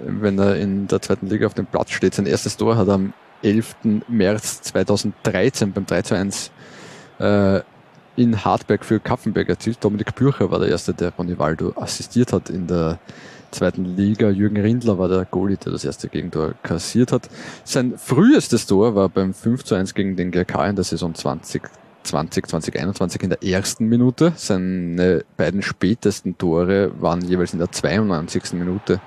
wenn 0.03 0.39
er 0.39 0.55
in 0.55 0.87
der 0.87 0.99
zweiten 0.99 1.27
Liga 1.27 1.45
auf 1.45 1.53
dem 1.53 1.67
Platz 1.67 1.91
steht. 1.91 2.15
Sein 2.15 2.25
erstes 2.25 2.57
Tor 2.57 2.75
hat 2.75 2.87
er 2.87 2.95
am 2.95 3.13
11. 3.43 3.75
März 4.07 4.63
2013 4.63 5.73
beim 5.73 5.85
3 5.85 6.01
zu 6.01 6.15
1 6.15 6.51
äh, 7.19 7.59
in 8.15 8.43
Hartberg 8.43 8.83
für 8.83 8.99
Kaffenberg 8.99 9.47
erzielt. 9.47 9.77
Dominik 9.83 10.15
Bürcher 10.15 10.49
war 10.49 10.57
der 10.57 10.69
Erste, 10.69 10.95
der 10.95 11.11
Ronivaldo 11.11 11.73
assistiert 11.75 12.33
hat 12.33 12.49
in 12.49 12.65
der 12.65 12.97
zweiten 13.51 13.95
Liga. 13.95 14.31
Jürgen 14.31 14.59
Rindler 14.59 14.97
war 14.97 15.07
der 15.07 15.25
Goalie, 15.25 15.57
der 15.57 15.71
das 15.71 15.85
erste 15.85 16.09
Gegentor 16.09 16.55
kassiert 16.63 17.11
hat. 17.11 17.29
Sein 17.63 17.93
frühestes 17.95 18.65
Tor 18.65 18.95
war 18.95 19.07
beim 19.07 19.35
5 19.35 19.63
zu 19.63 19.75
1 19.75 19.93
gegen 19.93 20.15
den 20.15 20.31
GRK 20.31 20.69
in 20.69 20.75
der 20.77 20.85
Saison 20.85 21.13
20 21.13 21.61
20, 22.03 22.47
2021 22.47 23.23
in 23.23 23.29
der 23.29 23.43
ersten 23.43 23.87
Minute. 23.87 24.33
Seine 24.35 25.23
beiden 25.37 25.61
spätesten 25.61 26.37
Tore 26.37 26.91
waren 26.99 27.21
jeweils 27.21 27.53
in 27.53 27.59
der 27.59 27.71
92. 27.71 28.53
Minute. 28.53 28.99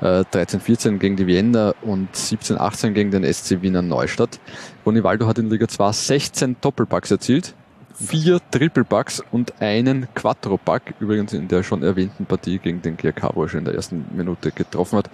Äh, 0.00 0.24
13-14 0.32 0.98
gegen 0.98 1.16
die 1.16 1.26
Wiener 1.26 1.74
und 1.82 2.14
17-18 2.14 2.90
gegen 2.90 3.10
den 3.10 3.24
SC 3.24 3.62
Wiener 3.62 3.82
Neustadt. 3.82 4.40
Bonivaldo 4.84 5.26
hat 5.26 5.38
in 5.38 5.48
Liga 5.48 5.68
2 5.68 5.92
16 5.92 6.56
Doppelpacks 6.60 7.10
erzielt, 7.10 7.54
vier 7.94 8.40
Triple-Packs 8.50 9.22
und 9.30 9.60
einen 9.60 10.12
Quattro-Pack, 10.14 10.94
übrigens 10.98 11.32
in 11.32 11.46
der 11.46 11.62
schon 11.62 11.82
erwähnten 11.82 12.26
Partie 12.26 12.58
gegen 12.58 12.82
den 12.82 12.96
GRK, 12.96 13.30
wo 13.34 13.44
er 13.44 13.48
schon 13.48 13.60
in 13.60 13.64
der 13.66 13.74
ersten 13.74 14.04
Minute 14.12 14.50
getroffen 14.50 14.98
hat. 14.98 15.10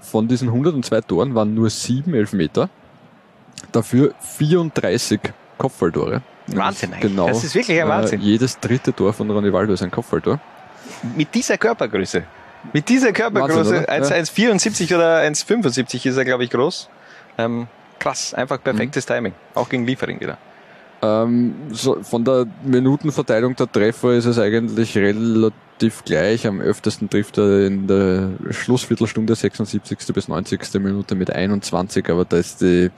Von 0.00 0.26
diesen 0.26 0.48
102 0.48 1.02
Toren 1.02 1.34
waren 1.34 1.54
nur 1.54 1.68
sieben 1.68 2.14
Elfmeter, 2.14 2.70
dafür 3.72 4.14
34 4.20 5.20
Kopfballtore. 5.62 6.22
Wahnsinn 6.48 6.92
eigentlich. 6.92 7.12
Genau. 7.12 7.28
Das 7.28 7.44
ist 7.44 7.54
wirklich 7.54 7.80
ein 7.80 7.88
Wahnsinn. 7.88 8.20
Äh, 8.20 8.24
jedes 8.24 8.58
dritte 8.58 8.92
Tor 8.92 9.12
von 9.12 9.30
Ronivaldo 9.30 9.72
ist 9.72 9.82
ein 9.82 9.92
Kopfballtor. 9.92 10.40
Mit 11.16 11.32
dieser 11.32 11.56
Körpergröße. 11.56 12.24
Mit 12.72 12.88
dieser 12.88 13.12
Körpergröße, 13.12 13.86
Wahnsinn, 13.86 14.16
oder? 14.18 14.48
1,74 14.58 14.94
oder 14.96 15.18
1,75 15.20 16.06
ist 16.06 16.16
er, 16.16 16.24
glaube 16.24 16.42
ich, 16.42 16.50
groß. 16.50 16.88
Ähm, 17.38 17.68
krass, 18.00 18.34
einfach 18.34 18.60
perfektes 18.60 19.08
Mhm. 19.08 19.14
Timing. 19.14 19.32
Auch 19.54 19.68
gegen 19.68 19.86
Liefering 19.86 20.20
wieder. 20.20 20.36
Ähm, 21.00 21.54
so 21.70 22.02
von 22.02 22.24
der 22.24 22.46
Minutenverteilung 22.64 23.54
der 23.54 23.70
Treffer 23.70 24.12
ist 24.14 24.24
es 24.26 24.38
eigentlich 24.38 24.96
relativ 24.96 26.04
gleich. 26.04 26.44
Am 26.46 26.60
öftesten 26.60 27.08
trifft 27.08 27.38
er 27.38 27.66
in 27.66 27.86
der 27.86 28.30
Schlussviertelstunde 28.50 29.34
76. 29.36 30.12
bis 30.12 30.26
90. 30.26 30.60
Minute 30.80 31.14
mit 31.14 31.30
21, 31.30 32.08
aber 32.10 32.24
da 32.24 32.36
ist 32.36 32.60
die 32.60 32.90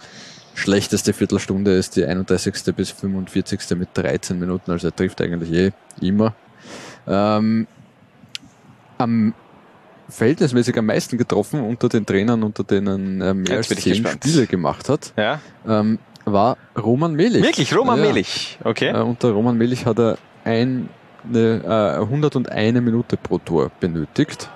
schlechteste 0.55 1.13
Viertelstunde 1.13 1.73
ist 1.77 1.97
die 1.97 2.05
31. 2.05 2.55
bis 2.75 2.91
45. 2.91 3.77
mit 3.77 3.89
13 3.95 4.39
Minuten, 4.39 4.71
also 4.71 4.89
er 4.89 4.97
trifft 4.97 5.21
eigentlich 5.21 5.53
eh 5.53 5.73
immer. 6.01 6.35
Ähm, 7.07 7.67
am 8.99 9.35
verhältnismäßig 10.09 10.79
am 10.79 10.87
meisten 10.87 11.19
getroffen 11.19 11.61
unter 11.61 11.89
den 11.89 12.07
Trainern, 12.07 12.43
unter 12.43 12.63
denen 12.65 13.21
er 13.21 13.35
mehr 13.35 13.57
als 13.57 13.69
Jetzt 13.71 13.83
zehn. 13.83 14.07
Spiele 14.07 14.47
gemacht 14.47 14.89
hat, 14.89 15.13
Ja. 15.17 15.41
ähm, 15.67 15.99
war 16.25 16.57
Roman 16.77 17.15
Melich. 17.15 17.43
Wirklich, 17.43 17.75
Roman 17.77 17.99
Ja. 17.99 18.07
Melich. 18.07 18.59
Okay. 18.65 18.89
Äh, 18.89 19.01
unter 19.03 19.31
Roman 19.33 19.57
Melich 19.59 19.85
hat 19.87 19.99
er 19.99 20.19
ein, 20.45 20.89
eine, 21.29 21.99
äh, 21.99 22.03
101 22.03 22.81
Minute 22.81 23.17
pro 23.17 23.39
Tor 23.39 23.71
benötigt. 23.81 24.49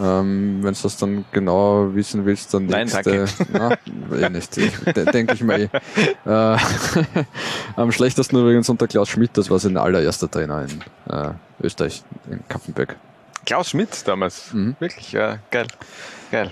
Ähm, 0.00 0.58
Wenn 0.62 0.74
du 0.74 0.80
das 0.82 0.96
dann 0.96 1.24
genau 1.32 1.94
wissen 1.94 2.24
willst, 2.26 2.52
dann 2.52 2.66
Nein, 2.66 2.86
nächste, 2.88 3.26
na, 3.52 3.76
eh 4.16 4.28
nicht, 4.28 4.56
de- 4.56 5.04
denke 5.12 5.34
ich 5.34 5.42
mal 5.42 5.60
eh. 5.60 5.68
Äh, 6.26 6.58
am 7.76 7.92
schlechtesten 7.92 8.36
übrigens 8.36 8.68
unter 8.68 8.88
Klaus 8.88 9.08
Schmidt, 9.08 9.30
das 9.34 9.50
war 9.50 9.58
sein 9.58 9.76
allererster 9.76 10.30
Trainer 10.30 10.62
in 10.64 11.12
äh, 11.14 11.30
Österreich, 11.62 12.02
in 12.30 12.40
Kaffenberg. 12.48 12.96
Klaus 13.46 13.70
Schmidt 13.70 13.90
damals. 14.08 14.52
Mhm. 14.52 14.74
Wirklich, 14.80 15.12
ja, 15.12 15.38
geil. 15.50 15.66
Geil. 16.30 16.50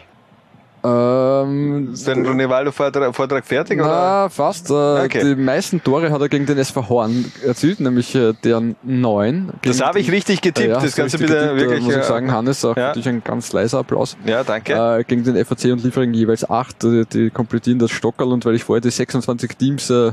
Ähm, 0.84 1.92
Ist 1.92 2.08
dein 2.08 2.26
Ronivaldo-Vortrag 2.26 3.14
Vortrag 3.14 3.44
fertig? 3.46 3.80
oder? 3.80 3.88
Na, 3.88 4.28
fast. 4.28 4.70
Äh, 4.70 5.02
Okay. 5.02 5.22
Die 5.24 5.40
meisten 5.40 5.82
Tore 5.82 6.10
hat 6.10 6.20
er 6.20 6.28
gegen 6.28 6.46
den 6.46 6.58
SV 6.58 6.88
Horn 6.88 7.30
erzielt, 7.44 7.80
nämlich 7.80 8.14
äh, 8.14 8.32
deren 8.44 8.76
neun. 8.82 9.52
Das 9.62 9.80
habe 9.80 10.00
ich 10.00 10.10
richtig 10.10 10.40
getippt. 10.40 10.68
Ja, 10.68 10.74
das 10.80 10.96
richtig 10.98 11.20
bitte 11.20 11.34
getippt, 11.34 11.56
wirklich. 11.60 11.82
Muss 11.82 11.94
ich 11.94 12.00
äh, 12.00 12.04
sagen, 12.04 12.32
Hannes, 12.32 12.64
auch 12.64 12.76
ja. 12.76 12.88
natürlich 12.88 13.08
ein 13.08 13.22
ganz 13.24 13.52
leiser 13.52 13.78
Applaus. 13.78 14.16
Ja, 14.24 14.42
danke. 14.44 14.72
Äh, 14.72 15.04
gegen 15.04 15.24
den 15.24 15.36
FAC 15.44 15.72
und 15.72 15.84
Liefering 15.84 16.12
jeweils 16.14 16.48
acht. 16.48 16.82
Die, 16.82 17.04
die 17.12 17.30
komplettieren 17.30 17.78
das 17.78 17.90
Stockerl 17.90 18.32
und 18.32 18.44
weil 18.44 18.54
ich 18.54 18.64
vorher 18.64 18.80
die 18.80 18.90
26 18.90 19.56
Teams 19.56 19.90
äh, 19.90 20.12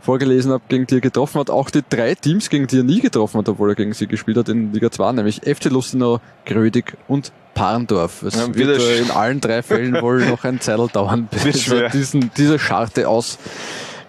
vorgelesen 0.00 0.52
habe, 0.52 0.62
gegen 0.68 0.86
die 0.86 0.96
er 0.96 1.00
getroffen 1.00 1.40
hat, 1.40 1.50
auch 1.50 1.68
die 1.70 1.82
drei 1.88 2.14
Teams, 2.14 2.48
gegen 2.48 2.66
die 2.66 2.78
er 2.78 2.84
nie 2.84 3.00
getroffen 3.00 3.38
hat, 3.38 3.48
obwohl 3.48 3.70
er 3.70 3.74
gegen 3.74 3.92
sie 3.92 4.06
gespielt 4.06 4.38
hat 4.38 4.48
in 4.48 4.72
Liga 4.72 4.90
2, 4.90 5.12
nämlich 5.12 5.42
FC 5.44 5.66
Lustenau, 5.66 6.20
Grödig 6.46 6.94
und 7.06 7.32
Parndorf. 7.60 8.22
Es 8.22 8.36
Ja, 8.36 8.54
wird 8.54 8.80
in 9.00 9.10
allen 9.10 9.40
drei 9.42 9.62
Fällen 9.62 10.00
wohl 10.00 10.24
noch 10.26 10.44
ein 10.44 10.62
Zeitl 10.62 10.88
dauern, 10.88 11.28
bis 11.44 11.64
schwer. 11.64 11.84
er 11.84 11.90
diesen, 11.90 12.30
diese 12.38 12.58
Scharte 12.58 13.06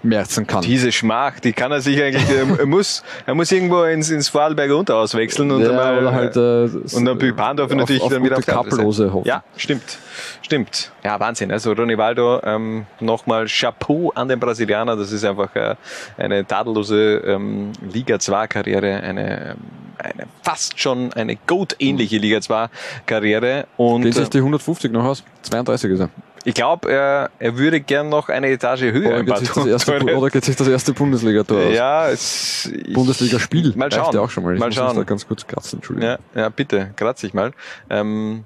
ausmerzen 0.04 0.48
kann. 0.48 0.62
Diese 0.62 0.92
Schmach, 0.92 1.40
die 1.40 1.54
kann 1.54 1.72
er 1.72 1.82
sich 1.82 2.02
eigentlich, 2.02 2.26
er 2.30 2.66
muss, 2.66 3.04
er 3.26 3.36
muss 3.36 3.52
irgendwo 3.52 3.84
ins, 3.84 4.10
ins 4.10 4.30
Vorarlberger 4.30 4.78
Unterhaus 4.78 5.14
wechseln 5.16 5.52
und 5.52 5.62
ja, 5.62 5.70
einmal, 5.70 6.00
oder 6.00 6.12
halt 6.12 6.36
äh, 6.36 6.96
und 6.96 7.06
dann 7.06 7.18
auf- 7.60 7.74
natürlich 7.74 8.02
auf 8.02 8.12
dann 8.12 8.24
wieder 8.24 8.38
auf 8.38 8.46
Kappellose 8.46 9.04
Seite. 9.04 9.14
hoffen. 9.14 9.28
Ja, 9.28 9.44
stimmt. 9.56 9.98
Stimmt. 10.42 10.92
Ja, 11.04 11.20
Wahnsinn. 11.20 11.52
Also 11.52 11.72
Ronivaldo, 11.74 12.42
ähm, 12.44 12.86
nochmal 13.00 13.46
Chapeau 13.48 14.12
an 14.16 14.28
den 14.28 14.40
Brasilianer. 14.40 14.96
Das 14.96 15.12
ist 15.12 15.24
einfach 15.24 15.56
äh, 15.56 15.76
eine 16.18 16.46
tadellose 16.46 17.18
ähm, 17.26 17.72
Liga 17.94 18.20
2 18.20 18.48
Karriere, 18.48 18.96
eine, 19.02 19.56
eine 19.98 20.26
fast 20.44 20.80
schon 20.80 21.14
eine 21.14 21.36
Goat-ähnliche 21.48 22.18
Liga 22.18 22.42
2 22.42 22.68
Karriere. 23.06 23.68
Und 23.78 24.02
Gehen 24.04 24.12
sich 24.14 24.26
äh, 24.26 24.30
die 24.30 24.38
150 24.40 24.92
noch 24.92 25.06
aus? 25.06 25.24
32 25.44 25.92
ist 25.92 26.00
er. 26.02 26.10
Ich 26.44 26.54
glaube, 26.54 26.92
er, 26.92 27.30
er 27.40 27.58
würde 27.58 27.80
gern 27.82 28.10
noch 28.10 28.30
eine 28.30 28.50
Etage 28.50 28.82
höher 28.84 29.12
Oder 29.20 29.24
geht, 29.24 29.38
sich 29.38 29.50
das 29.52 29.66
erste, 29.66 30.04
oder 30.16 30.30
geht 30.30 30.46
sich 30.46 30.56
das 30.56 30.68
erste 30.68 30.94
Bundesliga-Tor 30.94 31.68
aus? 31.68 31.74
Ja, 31.74 32.10
es, 32.10 32.66
ich- 32.74 32.94
Bundesligaspiel. 32.94 33.74
Mal 33.76 33.92
schauen. 33.92 34.14
Ja 34.16 34.22
auch 34.22 34.30
schon 34.30 34.44
mal. 34.44 34.54
Ich 34.54 34.60
mal 34.60 34.72
schauen. 34.72 34.96
Da 34.96 35.04
ganz 35.04 35.28
kurz 35.28 35.46
kratzen, 35.46 35.78
Entschuldigung. 35.80 36.18
Ja, 36.36 36.42
ja, 36.42 36.50
bitte, 36.50 36.92
kratz 36.96 37.22
dich 37.22 37.34
mal. 37.34 37.52
Ähm, 37.90 38.44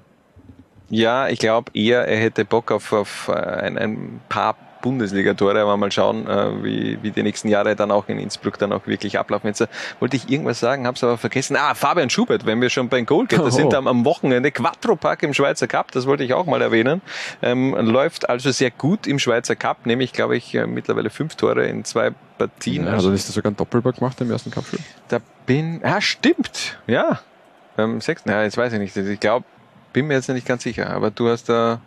ja, 0.88 1.28
ich 1.28 1.38
glaube 1.38 1.72
eher, 1.74 2.06
er 2.06 2.18
hätte 2.18 2.44
Bock 2.44 2.70
auf, 2.70 2.92
auf 2.92 3.28
äh, 3.28 3.32
ein, 3.32 3.76
ein 3.78 4.20
paar 4.28 4.56
Bundesliga-Tore, 4.86 5.60
aber 5.60 5.76
mal 5.76 5.90
schauen, 5.90 6.28
äh, 6.28 6.62
wie, 6.62 6.98
wie 7.02 7.10
die 7.10 7.24
nächsten 7.24 7.48
Jahre 7.48 7.74
dann 7.74 7.90
auch 7.90 8.08
in 8.08 8.20
Innsbruck 8.20 8.56
dann 8.58 8.72
auch 8.72 8.86
wirklich 8.86 9.18
ablaufen. 9.18 9.48
Jetzt 9.48 9.62
äh, 9.62 9.66
wollte 9.98 10.16
ich 10.16 10.30
irgendwas 10.30 10.60
sagen, 10.60 10.86
habe 10.86 10.94
es 10.96 11.02
aber 11.02 11.18
vergessen. 11.18 11.56
Ah, 11.56 11.74
Fabian 11.74 12.08
Schubert, 12.08 12.46
wenn 12.46 12.60
wir 12.60 12.70
schon 12.70 12.88
beim 12.88 13.04
Goalgetter 13.04 13.46
Oh. 13.46 13.50
sind, 13.50 13.74
am, 13.74 13.88
am 13.88 14.04
Wochenende 14.04 14.52
Quattro-Pack 14.52 15.24
im 15.24 15.34
Schweizer 15.34 15.66
Cup, 15.66 15.90
das 15.90 16.06
wollte 16.06 16.22
ich 16.22 16.34
auch 16.34 16.46
mal 16.46 16.62
erwähnen. 16.62 17.02
Ähm, 17.42 17.74
läuft 17.74 18.28
also 18.28 18.52
sehr 18.52 18.70
gut 18.70 19.06
im 19.08 19.18
Schweizer 19.18 19.56
Cup, 19.56 19.86
nämlich, 19.86 20.12
glaube 20.12 20.36
ich, 20.36 20.54
äh, 20.54 20.66
mittlerweile 20.68 21.10
fünf 21.10 21.34
Tore 21.34 21.66
in 21.66 21.84
zwei 21.84 22.12
Partien. 22.38 22.86
Ja, 22.86 22.92
also 22.92 23.10
ist 23.10 23.28
das 23.28 23.34
sogar 23.34 23.50
ein 23.50 23.56
Doppelpack 23.56 23.96
gemacht 23.96 24.20
im 24.20 24.30
ersten 24.30 24.50
Kampfspiel? 24.52 24.78
Da 25.08 25.18
bin, 25.46 25.80
ja, 25.82 26.00
stimmt, 26.00 26.78
ja. 26.86 27.18
Beim 27.76 28.00
sechsten, 28.00 28.30
ja, 28.30 28.42
jetzt 28.42 28.56
weiß 28.56 28.72
ich 28.72 28.78
nicht. 28.78 28.96
Ich 28.96 29.20
glaube, 29.20 29.44
bin 29.92 30.06
mir 30.06 30.14
jetzt 30.14 30.28
nicht 30.28 30.46
ganz 30.46 30.62
sicher, 30.62 30.90
aber 30.90 31.10
du 31.10 31.28
hast 31.28 31.48
da 31.48 31.80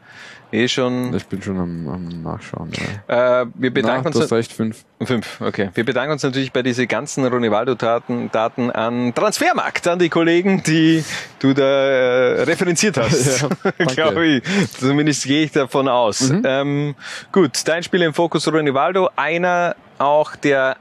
eh 0.52 0.68
schon. 0.68 1.14
Ich 1.16 1.26
bin 1.26 1.42
schon 1.42 1.58
am, 1.58 1.88
am 1.88 2.22
Nachschauen. 2.24 2.72
Ja. 3.08 3.42
Äh, 3.42 3.46
wir 3.56 3.74
bedanken 3.74 4.02
Na, 4.04 4.08
uns. 4.10 4.16
du 4.18 4.24
hast 4.24 4.32
recht, 4.34 4.52
fünf. 4.52 4.86
Fünf, 5.02 5.40
okay. 5.42 5.70
Wir 5.74 5.86
bedanken 5.86 6.12
uns 6.14 6.24
natürlich 6.24 6.52
bei 6.52 6.62
diese 6.62 6.86
ganzen 6.88 7.26
Ronivaldo-Daten 7.26 8.32
Daten 8.32 8.72
an 8.72 9.14
Transfermarkt, 9.14 9.88
an 9.88 10.00
die 10.00 10.10
Kollegen, 10.10 10.62
die 10.64 11.04
du 11.40 11.54
da 11.54 11.64
äh, 11.64 12.42
referenziert 12.44 12.98
hast. 13.02 13.42
Ja. 13.42 13.86
Glaube 13.86 14.26
ich. 14.26 14.44
Zumindest 14.78 15.26
gehe 15.26 15.46
ich 15.46 15.52
davon 15.52 15.88
aus. 15.88 16.30
Mhm. 16.30 16.42
Ähm, 16.46 16.96
gut, 17.32 17.68
dein 17.68 17.84
Spiel 17.84 18.02
im 18.02 18.14
Fokus 18.14 18.48
Ronivaldo, 18.52 19.10
einer 19.16 19.76
auch 19.98 20.36
der 20.36 20.78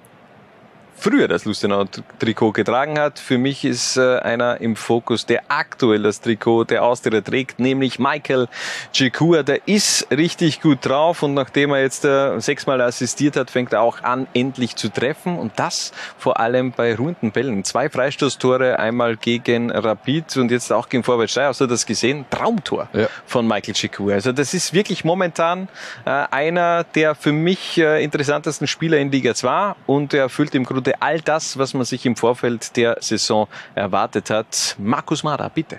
früher 0.98 1.28
das 1.28 1.44
Lustenau-Trikot 1.44 2.52
getragen 2.52 2.98
hat. 2.98 3.18
Für 3.18 3.38
mich 3.38 3.64
ist 3.64 3.96
äh, 3.96 4.18
einer 4.18 4.60
im 4.60 4.76
Fokus, 4.76 5.26
der 5.26 5.42
aktuell 5.48 6.02
das 6.02 6.20
Trikot 6.20 6.64
der 6.64 6.82
Austria 6.84 7.20
trägt, 7.20 7.58
nämlich 7.60 7.98
Michael 7.98 8.48
Chikua. 8.92 9.42
Der 9.42 9.66
ist 9.68 10.08
richtig 10.10 10.60
gut 10.60 10.78
drauf 10.82 11.22
und 11.22 11.34
nachdem 11.34 11.70
er 11.72 11.80
jetzt 11.82 12.04
äh, 12.04 12.38
sechsmal 12.40 12.80
assistiert 12.80 13.36
hat, 13.36 13.50
fängt 13.50 13.72
er 13.72 13.82
auch 13.82 14.02
an, 14.02 14.26
endlich 14.34 14.76
zu 14.76 14.88
treffen 14.88 15.38
und 15.38 15.52
das 15.56 15.92
vor 16.18 16.40
allem 16.40 16.72
bei 16.72 16.94
ruhenden 16.94 17.30
Bällen. 17.32 17.64
Zwei 17.64 17.88
Freistoßtore, 17.88 18.78
einmal 18.78 19.16
gegen 19.16 19.70
Rapid 19.70 20.36
und 20.36 20.50
jetzt 20.50 20.72
auch 20.72 20.88
gegen 20.88 21.04
Vorwärts 21.04 21.32
Steyr. 21.32 21.48
Hast 21.48 21.60
du 21.60 21.66
das 21.66 21.86
gesehen? 21.86 22.24
Traumtor 22.30 22.88
Ja. 22.92 23.08
von 23.26 23.46
Michael 23.46 23.74
Chikua. 23.74 24.14
Also 24.14 24.32
das 24.32 24.54
ist 24.54 24.72
wirklich 24.72 25.04
momentan 25.04 25.68
äh, 26.04 26.10
einer 26.10 26.84
der 26.84 27.14
für 27.14 27.32
mich 27.32 27.78
interessantesten 27.78 28.66
Spieler 28.66 28.98
in 28.98 29.10
Liga 29.12 29.34
2 29.34 29.74
und 29.86 30.12
er 30.14 30.22
erfüllt 30.22 30.54
im 30.54 30.64
Grunde 30.64 30.87
all 31.00 31.20
das, 31.20 31.58
was 31.58 31.74
man 31.74 31.84
sich 31.84 32.04
im 32.06 32.16
Vorfeld 32.16 32.76
der 32.76 32.96
Saison 33.00 33.48
erwartet 33.74 34.30
hat. 34.30 34.76
Markus 34.78 35.22
Mara, 35.22 35.48
bitte. 35.48 35.78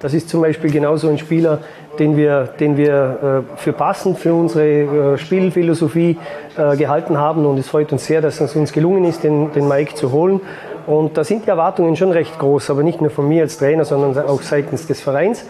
Das 0.00 0.14
ist 0.14 0.28
zum 0.28 0.42
Beispiel 0.42 0.70
genauso 0.70 1.08
ein 1.08 1.18
Spieler, 1.18 1.58
den 1.98 2.16
wir, 2.16 2.44
den 2.60 2.76
wir 2.76 3.44
äh, 3.48 3.58
für 3.58 3.72
passend 3.72 4.16
für 4.18 4.32
unsere 4.32 5.14
äh, 5.14 5.18
Spielphilosophie 5.18 6.16
äh, 6.56 6.76
gehalten 6.76 7.18
haben. 7.18 7.44
Und 7.44 7.58
es 7.58 7.68
freut 7.68 7.90
uns 7.90 8.06
sehr, 8.06 8.20
dass 8.20 8.40
es 8.40 8.54
uns 8.54 8.72
gelungen 8.72 9.04
ist, 9.04 9.24
den, 9.24 9.52
den 9.52 9.66
Mike 9.66 9.96
zu 9.96 10.12
holen. 10.12 10.40
Und 10.86 11.16
da 11.16 11.24
sind 11.24 11.46
die 11.46 11.50
Erwartungen 11.50 11.96
schon 11.96 12.12
recht 12.12 12.38
groß, 12.38 12.70
aber 12.70 12.84
nicht 12.84 13.00
nur 13.00 13.10
von 13.10 13.26
mir 13.26 13.42
als 13.42 13.58
Trainer, 13.58 13.84
sondern 13.84 14.16
auch 14.26 14.40
seitens 14.40 14.86
des 14.86 15.02
Vereins. 15.02 15.44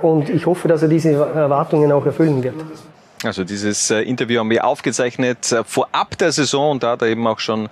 Und 0.00 0.30
ich 0.30 0.46
hoffe, 0.46 0.66
dass 0.66 0.80
er 0.80 0.88
diese 0.88 1.10
Erwartungen 1.12 1.92
auch 1.92 2.06
erfüllen 2.06 2.42
wird. 2.42 2.54
Also 3.24 3.44
dieses 3.44 3.90
äh, 3.90 4.00
Interview 4.02 4.40
haben 4.40 4.50
wir 4.50 4.64
aufgezeichnet 4.64 5.52
äh, 5.52 5.62
vorab 5.64 6.18
der 6.18 6.32
Saison 6.32 6.72
und 6.72 6.82
da 6.82 6.92
hat 6.92 7.02
er 7.02 7.08
eben 7.08 7.26
auch 7.26 7.38
schon 7.38 7.68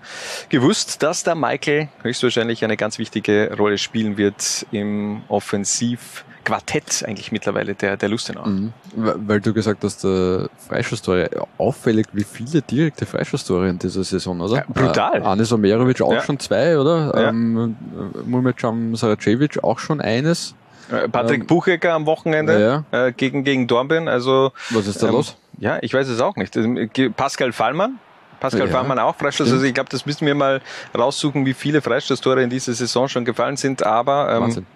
gewusst, 0.49 1.03
dass 1.03 1.25
der 1.25 1.35
Michael 1.35 1.89
höchstwahrscheinlich 2.03 2.63
eine 2.65 2.77
ganz 2.77 2.99
wichtige 2.99 3.53
Rolle 3.57 3.79
spielen 3.79 4.17
wird 4.17 4.67
im 4.71 5.23
Offensivquartett 5.29 7.05
eigentlich 7.07 7.33
mittlerweile 7.33 7.75
der, 7.75 7.97
der 7.97 8.09
Lustenau. 8.09 8.47
Mhm. 8.47 8.73
Weil 8.95 9.41
du 9.41 9.53
gesagt 9.53 9.83
hast, 9.85 10.05
äh, 10.05 10.47
Freischusstore, 10.69 11.31
auffällig, 11.59 12.07
wie 12.13 12.25
viele 12.25 12.63
direkte 12.63 13.07
Freischusstore 13.07 13.69
in 13.69 13.79
dieser 13.79 14.05
Saison, 14.05 14.41
oder? 14.41 14.57
Ja, 14.57 14.65
brutal. 14.69 15.21
Äh, 15.23 15.25
Anis 15.25 15.53
Omerovic 15.53 16.01
auch 16.03 16.13
Ja. 16.13 16.23
schon 16.23 16.39
zwei, 16.39 16.79
oder? 16.79 17.13
Ja. 17.15 17.29
Ähm, 17.31 17.77
Mumecam 18.25 18.95
Saracevic 18.97 19.63
auch 19.63 19.79
schon 19.79 20.01
eines. 20.01 20.55
Äh, 20.91 21.09
Patrick 21.09 21.43
Ähm, 21.43 21.47
Buchecker 21.47 21.93
am 21.95 22.07
Wochenende 22.07 22.85
äh, 22.91 23.13
gegen, 23.13 23.45
gegen 23.45 23.67
Dornbirn. 23.67 24.09
Also, 24.09 24.53
Was 24.71 24.87
ist 24.87 25.03
da 25.03 25.09
ähm, 25.09 25.13
los? 25.15 25.37
Ja, 25.59 25.79
ich 25.83 25.93
weiß 25.95 26.09
es 26.09 26.21
auch 26.21 26.37
nicht. 26.37 26.57
Ähm, 26.57 26.91
Pascal 27.17 27.53
Fallmann. 27.53 27.99
Pascal 28.41 28.67
Ja, 28.69 28.73
Fallmann 28.73 28.99
auch 28.99 29.17
Freistoß. 29.17 29.53
Also 29.53 29.65
ich 29.67 29.75
glaube, 29.75 29.91
das 29.91 30.07
müssen 30.07 30.27
wir 30.27 30.35
mal 30.35 30.63
raussuchen, 30.97 31.45
wie 31.45 31.53
viele 31.53 31.83
Freistoßtore 31.83 32.43
in 32.43 32.49
dieser 32.49 32.73
Saison 32.73 33.07
schon 33.09 33.25
gefallen 33.27 33.57
sind. 33.59 33.85
Aber 33.85 34.33
ähm, 34.33 34.43
Wahnsinn. 34.43 34.67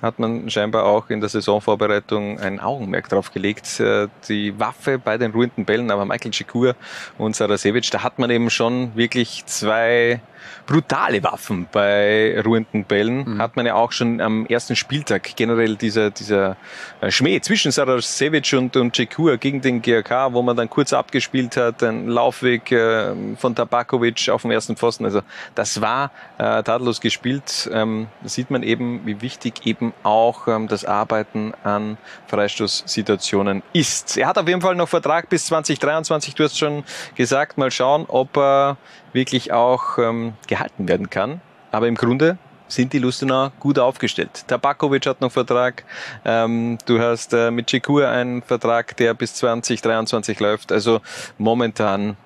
hat 0.00 0.20
man 0.20 0.48
scheinbar 0.50 0.84
auch 0.84 1.10
in 1.10 1.18
der 1.20 1.28
Saisonvorbereitung 1.28 2.38
ein 2.38 2.60
Augenmerk 2.60 3.08
drauf 3.08 3.32
gelegt. 3.32 3.80
Äh, 3.80 4.06
Die 4.28 4.58
Waffe 4.60 5.00
bei 5.00 5.18
den 5.18 5.32
ruhenden 5.32 5.64
Bällen, 5.64 5.90
aber 5.90 6.04
Michael 6.04 6.32
Cikur 6.32 6.76
und 7.18 7.34
Sarasevic, 7.34 7.90
da 7.90 8.04
hat 8.04 8.20
man 8.20 8.30
eben 8.30 8.50
schon 8.50 8.94
wirklich 8.94 9.44
zwei 9.46 10.20
brutale 10.66 11.22
Waffen 11.22 11.68
bei 11.70 12.40
ruhenden 12.44 12.84
Bällen. 12.84 13.38
Hat 13.38 13.56
man 13.56 13.66
ja 13.66 13.74
auch 13.74 13.92
schon 13.92 14.20
am 14.20 14.46
ersten 14.46 14.76
Spieltag 14.76 15.36
generell 15.36 15.76
dieser, 15.76 16.10
dieser 16.10 16.56
äh, 17.00 17.10
Schmäh 17.10 17.40
zwischen 17.40 17.72
Sarasevic 17.72 18.52
und, 18.54 18.76
und 18.76 18.94
Cikur 18.94 19.36
gegen 19.36 19.60
den 19.60 19.82
GRK, 19.82 20.32
wo 20.32 20.42
man 20.42 20.56
dann 20.56 20.68
kurz 20.68 20.92
abgespielt 20.92 21.56
hat, 21.56 21.82
ein 21.82 22.08
Laufweg 22.08 22.70
äh, 22.72 23.14
von 23.36 23.54
Tabakovic 23.54 24.28
auf 24.28 24.42
dem 24.42 24.50
ersten 24.50 24.76
Pfosten. 24.76 25.04
Also 25.04 25.22
das 25.54 25.80
war 25.80 26.10
äh, 26.38 26.62
tadellos 26.62 27.00
gespielt. 27.00 27.68
Ähm, 27.72 28.08
da 28.22 28.28
sieht 28.28 28.50
man 28.50 28.62
eben, 28.62 29.06
wie 29.06 29.20
wichtig 29.22 29.66
eben 29.66 29.92
auch 30.02 30.48
ähm, 30.48 30.68
das 30.68 30.84
Arbeiten 30.84 31.52
an 31.64 31.96
Freistoßsituationen 32.28 33.62
ist. 33.72 34.16
Er 34.16 34.28
hat 34.28 34.38
auf 34.38 34.48
jeden 34.48 34.60
Fall 34.60 34.74
noch 34.74 34.88
Vertrag 34.88 35.28
bis 35.28 35.46
2023. 35.46 36.34
Du 36.34 36.44
hast 36.44 36.58
schon 36.58 36.84
gesagt, 37.14 37.58
mal 37.58 37.70
schauen, 37.70 38.04
ob 38.08 38.36
er 38.36 38.76
wirklich 39.18 39.52
auch 39.52 39.98
ähm, 39.98 40.34
gehalten 40.46 40.88
werden 40.88 41.10
kann. 41.10 41.40
Aber 41.72 41.88
im 41.88 41.96
Grunde 41.96 42.38
sind 42.68 42.92
die 42.92 42.98
Lustenauer 42.98 43.52
gut 43.58 43.78
aufgestellt. 43.78 44.44
Tabakovic 44.46 45.06
hat 45.06 45.20
noch 45.20 45.32
Vertrag. 45.32 45.84
Ähm, 46.24 46.78
du 46.86 47.00
hast 47.00 47.32
äh, 47.32 47.50
mit 47.50 47.68
Cikur 47.68 48.08
einen 48.08 48.42
Vertrag, 48.42 48.96
der 48.96 49.14
bis 49.14 49.34
2023 49.34 50.38
läuft. 50.38 50.70
Also 50.70 51.00
momentan 51.36 52.16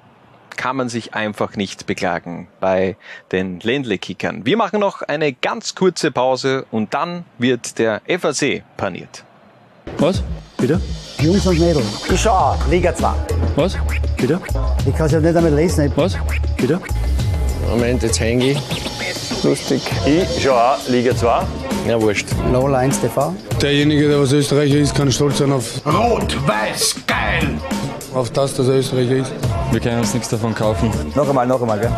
kann 0.56 0.76
man 0.76 0.90
sich 0.90 1.14
einfach 1.14 1.56
nicht 1.56 1.86
beklagen 1.86 2.48
bei 2.60 2.96
den 3.30 3.60
Ländle-Kickern. 3.60 4.44
Wir 4.44 4.58
machen 4.58 4.80
noch 4.80 5.00
eine 5.00 5.32
ganz 5.32 5.74
kurze 5.74 6.10
Pause 6.10 6.66
und 6.70 6.92
dann 6.92 7.24
wird 7.38 7.78
der 7.78 8.02
FAC 8.06 8.62
paniert. 8.76 9.24
Was? 9.96 10.22
Bitte? 10.62 10.80
Jungs 11.20 11.44
und 11.44 11.58
Mädels. 11.58 11.84
Ich 12.08 12.20
schau 12.20 12.30
auch, 12.30 12.68
Liga 12.70 12.94
2. 12.94 13.08
Was? 13.56 13.76
Bitte? 14.16 14.40
Ich 14.86 14.94
kann 14.94 15.06
es 15.06 15.12
ja 15.12 15.18
nicht 15.18 15.34
einmal 15.34 15.52
lesen. 15.52 15.90
Was? 15.96 16.16
Bitte? 16.56 16.80
Moment, 17.68 18.00
jetzt 18.04 18.20
hänge 18.20 18.52
ich. 18.52 18.58
Lustig. 19.42 19.82
Ich 20.06 20.40
schau 20.40 20.52
auch 20.52 20.78
Liga 20.88 21.16
2. 21.16 21.42
Ja, 21.88 22.00
wurscht. 22.00 22.28
Lola 22.52 22.78
1 22.78 23.00
TV. 23.00 23.34
Derjenige, 23.60 24.06
der 24.06 24.20
was 24.20 24.30
Österreicher 24.30 24.76
ist, 24.76 24.94
kann 24.94 25.10
stolz 25.10 25.38
sein 25.38 25.50
auf, 25.50 25.84
Rot-Weiß, 25.84 26.94
geil! 27.08 27.58
Auf 28.14 28.30
das, 28.30 28.54
dass 28.54 28.68
er 28.68 28.74
Österreicher 28.74 29.16
ist. 29.16 29.32
Wir 29.70 29.80
können 29.80 30.00
uns 30.00 30.14
nichts 30.14 30.28
davon 30.28 30.54
kaufen. 30.54 30.90
Noch 31.14 31.28
einmal, 31.28 31.46
noch 31.46 31.60
einmal, 31.60 31.78
gell? 31.78 31.90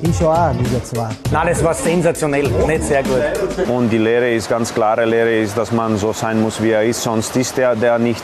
Ich 0.00 0.16
schau 0.18 0.30
auch 0.30 0.52
Liga 0.52 0.82
2. 0.82 1.08
Nein, 1.30 1.46
das 1.48 1.62
war 1.64 1.74
sensationell. 1.74 2.48
Nicht 2.66 2.84
sehr 2.84 3.02
gut. 3.02 3.68
Und 3.68 3.90
die 3.90 3.98
Lehre 3.98 4.30
ist 4.32 4.48
ganz 4.48 4.74
klare 4.74 5.04
Lehre 5.04 5.38
ist, 5.38 5.56
dass 5.56 5.72
man 5.72 5.96
so 5.96 6.12
sein 6.12 6.40
muss, 6.40 6.62
wie 6.62 6.70
er 6.70 6.84
ist. 6.84 7.02
Sonst 7.02 7.36
ist 7.36 7.58
er 7.58 7.76
der 7.76 7.98
nicht. 7.98 8.22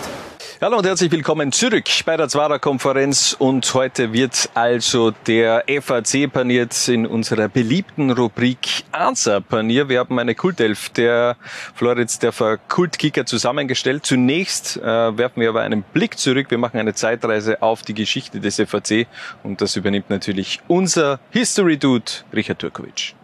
Hallo 0.62 0.76
und 0.76 0.84
herzlich 0.84 1.10
willkommen 1.10 1.52
zurück 1.52 1.86
bei 2.04 2.18
der 2.18 2.28
Zwarer 2.28 2.58
Konferenz 2.58 3.34
und 3.38 3.72
heute 3.72 4.12
wird 4.12 4.50
also 4.52 5.10
der 5.26 5.64
FAC 5.80 6.30
paniert 6.30 6.86
in 6.86 7.06
unserer 7.06 7.48
beliebten 7.48 8.10
Rubrik 8.10 8.84
Answer 8.92 9.40
Panier. 9.40 9.88
Wir 9.88 10.00
haben 10.00 10.18
eine 10.18 10.34
Kultelf 10.34 10.90
der 10.90 11.38
Floritz 11.74 12.18
der 12.18 12.34
Kultkicker 12.68 13.24
zusammengestellt. 13.24 14.04
Zunächst 14.04 14.76
äh, 14.76 14.82
werfen 14.82 15.40
wir 15.40 15.48
aber 15.48 15.62
einen 15.62 15.82
Blick 15.82 16.18
zurück. 16.18 16.50
Wir 16.50 16.58
machen 16.58 16.78
eine 16.78 16.92
Zeitreise 16.92 17.62
auf 17.62 17.80
die 17.80 17.94
Geschichte 17.94 18.38
des 18.38 18.56
FAC 18.56 19.06
und 19.42 19.62
das 19.62 19.76
übernimmt 19.76 20.10
natürlich 20.10 20.60
unser 20.68 21.20
History 21.30 21.78
Dude 21.78 22.12
Richard 22.34 22.58
Turkovic. 22.58 23.14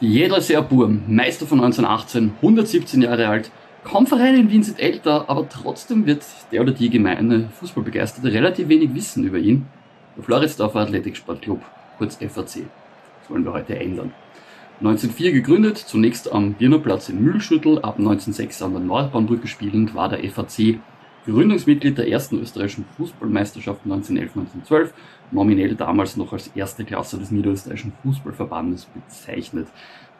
Die 0.00 0.12
Jedlerseer 0.14 0.62
Burm, 0.62 1.04
Meister 1.06 1.46
von 1.46 1.60
1918, 1.60 2.32
117 2.42 3.02
Jahre 3.02 3.28
alt. 3.28 3.52
Kaum 3.84 4.06
Vereine 4.06 4.38
in 4.38 4.50
Wien 4.50 4.62
sind 4.62 4.78
älter, 4.78 5.28
aber 5.28 5.48
trotzdem 5.48 6.06
wird 6.06 6.24
der 6.52 6.60
oder 6.60 6.70
die 6.70 6.88
gemeine 6.88 7.48
Fußballbegeisterte 7.58 8.32
relativ 8.32 8.68
wenig 8.68 8.94
wissen 8.94 9.24
über 9.24 9.38
ihn. 9.38 9.66
Der 10.16 10.22
Floridsdorfer 10.22 10.80
Athletiksportclub, 10.80 11.60
kurz 11.98 12.16
FAC. 12.16 12.66
Das 13.20 13.28
wollen 13.28 13.44
wir 13.44 13.52
heute 13.52 13.76
ändern. 13.76 14.12
1904 14.78 15.32
gegründet, 15.32 15.78
zunächst 15.78 16.32
am 16.32 16.54
Birnerplatz 16.54 17.08
in 17.08 17.22
Mühlschüttel, 17.22 17.78
ab 17.80 17.98
1906 17.98 18.62
an 18.62 18.72
der 18.72 18.80
Nordbahnbrücke 18.80 19.48
spielend, 19.48 19.94
war 19.94 20.08
der 20.08 20.20
FAC 20.30 20.78
Gründungsmitglied 21.24 21.98
der 21.98 22.08
ersten 22.08 22.40
österreichischen 22.40 22.84
Fußballmeisterschaft 22.96 23.86
1911-1912, 23.86 24.90
nominell 25.30 25.74
damals 25.76 26.16
noch 26.16 26.32
als 26.32 26.48
erste 26.48 26.84
Klasse 26.84 27.18
des 27.18 27.30
niederösterreichischen 27.30 27.92
Fußballverbandes 28.02 28.86
bezeichnet. 28.86 29.68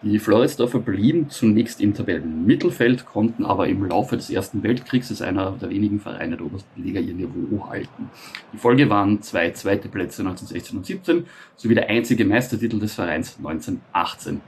Die 0.05 0.19
Floridsdorfer 0.19 0.81
blieben 0.81 1.31
zunächst 1.31 1.81
im 1.81 1.95
Tabellenmittelfeld, 1.95 3.07
konnten 3.07 3.45
aber 3.45 3.69
im 3.69 3.85
Laufe 3.85 4.17
des 4.17 4.31
Ersten 4.31 4.65
Weltkriegs 4.65 5.11
als 5.11 5.23
einer 5.23 5.53
der 5.53 5.71
wenigen 5.71 6.01
Vereine 6.01 6.37
der 6.37 6.47
obersten 6.47 6.83
Liga 6.83 6.99
ihr 6.99 7.15
Niveau 7.15 7.69
halten. 7.69 8.11
Die 8.53 8.57
Folge 8.57 8.91
waren 8.91 9.23
zwei 9.23 9.53
zweite 9.53 9.89
Plätze 9.89 10.23
1916 10.23 10.77
und 10.77 10.87
17 10.87 11.27
sowie 11.55 11.77
der 11.77 11.89
einzige 11.89 12.25
Meistertitel 12.25 12.81
des 12.81 12.95
Vereins 12.95 13.37
1918. 13.37 14.41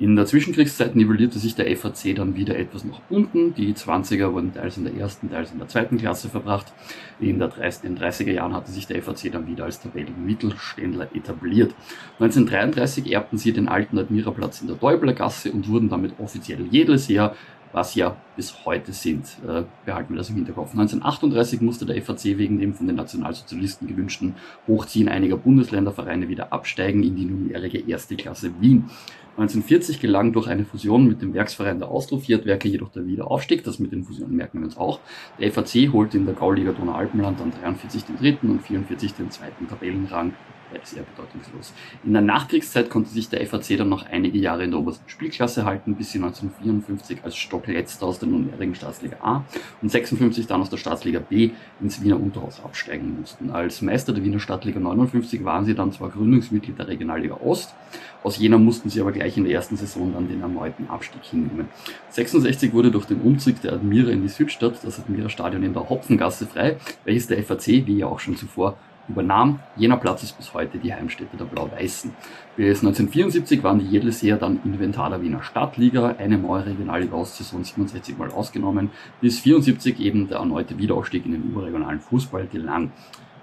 In 0.00 0.16
der 0.16 0.24
Zwischenkriegszeit 0.24 0.96
nivellierte 0.96 1.38
sich 1.38 1.56
der 1.56 1.76
FAC 1.76 2.16
dann 2.16 2.34
wieder 2.34 2.58
etwas 2.58 2.84
nach 2.84 3.02
unten. 3.10 3.52
Die 3.52 3.74
20er 3.74 4.32
wurden 4.32 4.54
teils 4.54 4.78
in 4.78 4.84
der 4.84 4.94
ersten, 4.94 5.30
teils 5.30 5.52
in 5.52 5.58
der 5.58 5.68
zweiten 5.68 5.98
Klasse 5.98 6.30
verbracht. 6.30 6.72
In, 7.20 7.38
der 7.38 7.48
30, 7.48 7.84
in 7.84 7.96
den 7.96 8.02
30er 8.02 8.32
Jahren 8.32 8.54
hatte 8.54 8.70
sich 8.70 8.86
der 8.86 9.02
FAC 9.02 9.30
dann 9.30 9.46
wieder 9.46 9.64
als 9.64 9.78
Tabellenmittelständler 9.82 11.14
etabliert. 11.14 11.74
1933 12.18 13.12
erbten 13.12 13.36
sie 13.36 13.52
den 13.52 13.68
alten 13.68 13.98
Admirerplatz 13.98 14.62
in 14.62 14.68
der 14.68 14.76
Däublergasse 14.76 15.52
und 15.52 15.68
wurden 15.68 15.90
damit 15.90 16.18
offiziell 16.18 16.64
Jedleseer, 16.70 17.36
was 17.72 17.94
ja 17.94 18.16
bis 18.36 18.64
heute 18.64 18.92
sind. 18.92 19.26
Äh, 19.46 19.62
behalten 19.84 20.14
wir 20.14 20.18
das 20.18 20.30
im 20.30 20.36
Hinterkopf. 20.36 20.70
1938 20.72 21.60
musste 21.60 21.86
der 21.86 22.00
FAC 22.02 22.38
wegen 22.38 22.58
dem 22.58 22.74
von 22.74 22.86
den 22.86 22.96
Nationalsozialisten 22.96 23.86
gewünschten 23.86 24.34
Hochziehen 24.66 25.08
einiger 25.08 25.36
Bundesländervereine 25.36 26.28
wieder 26.28 26.52
absteigen 26.52 27.02
in 27.02 27.16
die 27.16 27.24
nunmehrige 27.24 27.78
erste 27.78 28.16
Klasse 28.16 28.52
Wien. 28.60 28.90
1940 29.36 30.00
gelang 30.00 30.32
durch 30.32 30.48
eine 30.48 30.64
Fusion 30.64 31.06
mit 31.06 31.22
dem 31.22 31.32
Werksverein 31.32 31.78
der 31.78 31.88
Austro-Viertwerke 31.88 32.68
jedoch 32.68 32.90
der 32.90 33.06
Wiederaufstieg. 33.06 33.64
Das 33.64 33.78
mit 33.78 33.92
den 33.92 34.04
Fusionen 34.04 34.36
merken 34.36 34.58
wir 34.58 34.66
uns 34.66 34.76
auch. 34.76 35.00
Der 35.38 35.50
FAC 35.52 35.92
holte 35.92 36.18
in 36.18 36.26
der 36.26 36.34
Gauliga 36.34 36.72
Donau-Alpenland 36.72 37.40
an 37.40 37.52
43 37.62 38.04
den 38.04 38.16
dritten 38.16 38.50
und 38.50 38.62
44 38.62 39.14
den 39.14 39.30
zweiten 39.30 39.68
Tabellenrang. 39.68 40.34
Eher 40.72 41.02
bedeutungslos. 41.02 41.72
In 42.04 42.12
der 42.12 42.22
Nachkriegszeit 42.22 42.90
konnte 42.90 43.10
sich 43.10 43.28
der 43.28 43.46
FAC 43.46 43.76
dann 43.76 43.88
noch 43.88 44.06
einige 44.06 44.38
Jahre 44.38 44.64
in 44.64 44.70
der 44.70 44.80
obersten 44.80 45.08
Spielklasse 45.08 45.64
halten, 45.64 45.94
bis 45.94 46.12
sie 46.12 46.18
1954 46.18 47.24
als 47.24 47.36
Stockletzter 47.36 48.06
aus 48.06 48.18
der 48.18 48.28
nunmehrigen 48.28 48.74
Staatsliga 48.74 49.16
A 49.20 49.44
und 49.82 49.88
56 49.90 50.46
dann 50.46 50.60
aus 50.60 50.70
der 50.70 50.76
Staatsliga 50.76 51.20
B 51.20 51.50
ins 51.80 52.02
Wiener 52.02 52.20
Unterhaus 52.20 52.62
absteigen 52.64 53.18
mussten. 53.20 53.50
Als 53.50 53.82
Meister 53.82 54.12
der 54.12 54.24
Wiener 54.24 54.40
Stadtliga 54.40 54.80
59 54.80 55.44
waren 55.44 55.64
sie 55.64 55.74
dann 55.74 55.92
zwar 55.92 56.10
Gründungsmitglied 56.10 56.78
der 56.78 56.88
Regionalliga 56.88 57.34
Ost, 57.34 57.74
aus 58.22 58.36
jener 58.36 58.58
mussten 58.58 58.90
sie 58.90 59.00
aber 59.00 59.12
gleich 59.12 59.36
in 59.36 59.44
der 59.44 59.54
ersten 59.54 59.76
Saison 59.76 60.12
dann 60.12 60.28
den 60.28 60.42
erneuten 60.42 60.88
Abstieg 60.88 61.24
hinnehmen. 61.24 61.68
66 62.10 62.72
wurde 62.72 62.90
durch 62.90 63.06
den 63.06 63.20
Umzug 63.20 63.60
der 63.62 63.72
Admira 63.72 64.10
in 64.10 64.22
die 64.22 64.28
Südstadt 64.28 64.78
das 64.82 64.98
Admira 64.98 65.28
Stadion 65.28 65.62
in 65.62 65.72
der 65.72 65.88
Hopfengasse 65.88 66.46
frei, 66.46 66.76
welches 67.04 67.28
der 67.28 67.42
FAC, 67.42 67.86
wie 67.86 67.98
ja 67.98 68.06
auch 68.06 68.20
schon 68.20 68.36
zuvor, 68.36 68.76
übernahm. 69.10 69.60
Jener 69.76 69.96
Platz 69.96 70.22
ist 70.22 70.36
bis 70.36 70.54
heute 70.54 70.78
die 70.78 70.92
Heimstätte 70.92 71.36
der 71.36 71.44
Blau-Weißen. 71.44 72.12
Bis 72.56 72.78
1974 72.78 73.62
waren 73.62 73.78
die 73.78 73.86
Jedleseer 73.86 74.36
dann 74.36 74.60
Inventar 74.64 75.10
der 75.10 75.22
Wiener 75.22 75.42
Stadtliga, 75.42 76.14
eine 76.18 76.38
neue 76.38 76.66
Regionalliga 76.66 77.14
Ostsaison 77.14 77.64
67 77.64 78.16
mal 78.18 78.30
ausgenommen, 78.30 78.90
bis 79.20 79.40
74 79.40 80.00
eben 80.00 80.28
der 80.28 80.38
erneute 80.38 80.78
Wiederaufstieg 80.78 81.26
in 81.26 81.32
den 81.32 81.42
überregionalen 81.42 82.00
Fußball 82.00 82.46
gelang. 82.46 82.92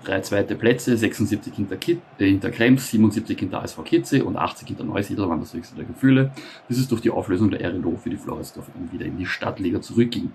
Drei 0.03 0.21
zweite 0.21 0.55
Plätze, 0.55 0.95
76 0.95 1.53
hinter, 1.53 1.75
Kit, 1.75 1.99
äh, 2.17 2.27
hinter 2.27 2.49
Krems, 2.49 2.91
77 2.91 3.39
hinter 3.39 3.61
ASV 3.61 3.83
Kitze 3.83 4.23
und 4.23 4.37
80 4.37 4.67
hinter 4.69 4.83
Neusiedler 4.85 5.27
waren 5.27 5.41
das 5.41 5.53
höchste 5.53 5.75
der 5.75 5.85
Gefühle, 5.85 6.31
bis 6.67 6.77
es 6.77 6.87
durch 6.87 7.01
die 7.01 7.09
Auflösung 7.09 7.49
der 7.49 7.61
RLO 7.73 7.97
für 7.97 8.09
die 8.09 8.15
Floridsdorfer 8.15 8.71
dann 8.73 8.91
wieder 8.91 9.05
in 9.05 9.17
die 9.17 9.25
Stadtliga 9.25 9.81
zurückging. 9.81 10.31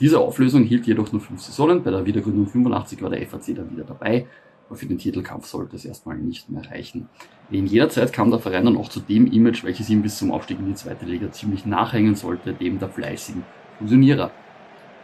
Diese 0.00 0.18
Auflösung 0.18 0.64
hielt 0.64 0.86
jedoch 0.86 1.10
nur 1.12 1.22
fünf 1.22 1.40
Saisonen, 1.40 1.82
bei 1.82 1.90
der 1.90 2.04
Wiedergründung 2.04 2.46
85 2.48 3.00
war 3.00 3.10
der 3.10 3.26
FAC 3.26 3.54
dann 3.54 3.70
wieder 3.70 3.84
dabei, 3.84 4.26
aber 4.66 4.76
für 4.76 4.86
den 4.86 4.98
Titelkampf 4.98 5.46
sollte 5.46 5.76
es 5.76 5.84
erstmal 5.84 6.16
nicht 6.16 6.50
mehr 6.50 6.68
reichen. 6.70 7.08
In 7.50 7.66
jener 7.66 7.88
Zeit 7.88 8.12
kam 8.12 8.30
der 8.30 8.40
Verein 8.40 8.64
dann 8.64 8.76
auch 8.76 8.88
zu 8.88 9.00
dem 9.00 9.30
Image, 9.30 9.64
welches 9.64 9.90
ihm 9.90 10.02
bis 10.02 10.18
zum 10.18 10.32
Aufstieg 10.32 10.58
in 10.58 10.66
die 10.66 10.74
zweite 10.74 11.04
Liga 11.04 11.30
ziemlich 11.30 11.66
nachhängen 11.66 12.14
sollte, 12.14 12.54
dem 12.54 12.78
der 12.78 12.88
fleißigen 12.88 13.44
Fusionierer. 13.78 14.30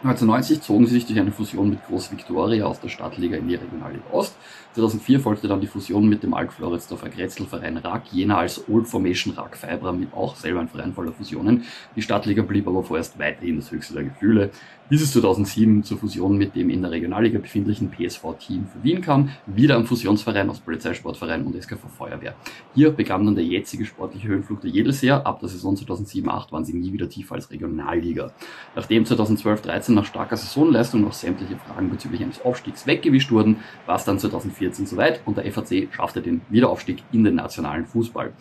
1990 0.03 0.61
zogen 0.61 0.87
sie 0.87 0.93
sich 0.95 1.05
durch 1.05 1.19
eine 1.19 1.31
Fusion 1.31 1.69
mit 1.69 1.85
Groß 1.85 2.11
Victoria 2.11 2.65
aus 2.65 2.79
der 2.79 2.89
Stadtliga 2.89 3.37
in 3.37 3.47
die 3.47 3.55
Regionalliga 3.55 4.03
Ost. 4.11 4.35
2004 4.73 5.19
folgte 5.19 5.47
dann 5.49 5.59
die 5.59 5.67
Fusion 5.67 6.07
mit 6.07 6.23
dem 6.23 6.33
Alk-Floridsdorfer 6.33 7.09
Grätzlverein 7.09 7.77
RAK, 7.77 8.13
jener 8.13 8.37
als 8.37 8.63
Old 8.69 8.87
Formation 8.87 9.33
RAK 9.33 9.57
Fibra 9.57 9.91
mit 9.91 10.13
auch 10.13 10.35
selber 10.35 10.61
ein 10.61 10.69
Verein 10.69 10.93
voller 10.93 11.11
Fusionen. 11.11 11.65
Die 11.95 12.01
Stadtliga 12.01 12.41
blieb 12.41 12.67
aber 12.67 12.81
vorerst 12.81 13.19
weiterhin 13.19 13.57
das 13.57 13.69
höchste 13.71 13.95
der 13.95 14.03
Gefühle, 14.03 14.51
bis 14.91 15.01
es 15.01 15.11
2007 15.13 15.83
zur 15.83 15.97
Fusion 15.97 16.37
mit 16.37 16.55
dem 16.55 16.69
in 16.69 16.81
der 16.81 16.91
Regionalliga 16.91 17.39
befindlichen 17.39 17.89
PSV-Team 17.91 18.67
für 18.67 18.83
Wien 18.83 19.01
kam, 19.01 19.29
wieder 19.45 19.77
ein 19.77 19.85
Fusionsverein 19.85 20.49
aus 20.49 20.59
Polizeisportverein 20.59 21.45
und 21.45 21.61
SKV 21.61 21.87
Feuerwehr. 21.97 22.35
Hier 22.73 22.91
begann 22.91 23.25
dann 23.25 23.35
der 23.35 23.45
jetzige 23.45 23.85
sportliche 23.85 24.27
Höhenflug 24.27 24.61
der 24.61 24.69
Jedelsjahr. 24.69 25.25
Ab 25.25 25.39
der 25.39 25.49
Saison 25.49 25.75
2007-8 25.75 26.51
waren 26.51 26.65
sie 26.65 26.73
nie 26.73 26.91
wieder 26.91 27.07
tiefer 27.07 27.35
als 27.35 27.49
Regionalliga. 27.51 28.31
Nachdem 28.75 29.03
2012-13 29.03 29.93
nach 29.93 30.05
starker 30.05 30.35
Saisonleistung 30.35 31.01
noch 31.01 31.13
sämtliche 31.13 31.55
Fragen 31.55 31.89
bezüglich 31.89 32.21
eines 32.21 32.43
Aufstiegs 32.43 32.85
weggewischt 32.85 33.31
wurden, 33.31 33.57
war 33.85 33.95
es 33.95 34.03
dann 34.03 34.19
2014 34.19 34.60
soweit 34.69 35.21
und 35.25 35.37
der 35.37 35.51
FAC 35.51 35.87
schaffte 35.91 36.21
den 36.21 36.41
Wiederaufstieg 36.49 37.03
in 37.11 37.23
den 37.23 37.35
nationalen 37.35 37.85
Fußball. 37.85 38.31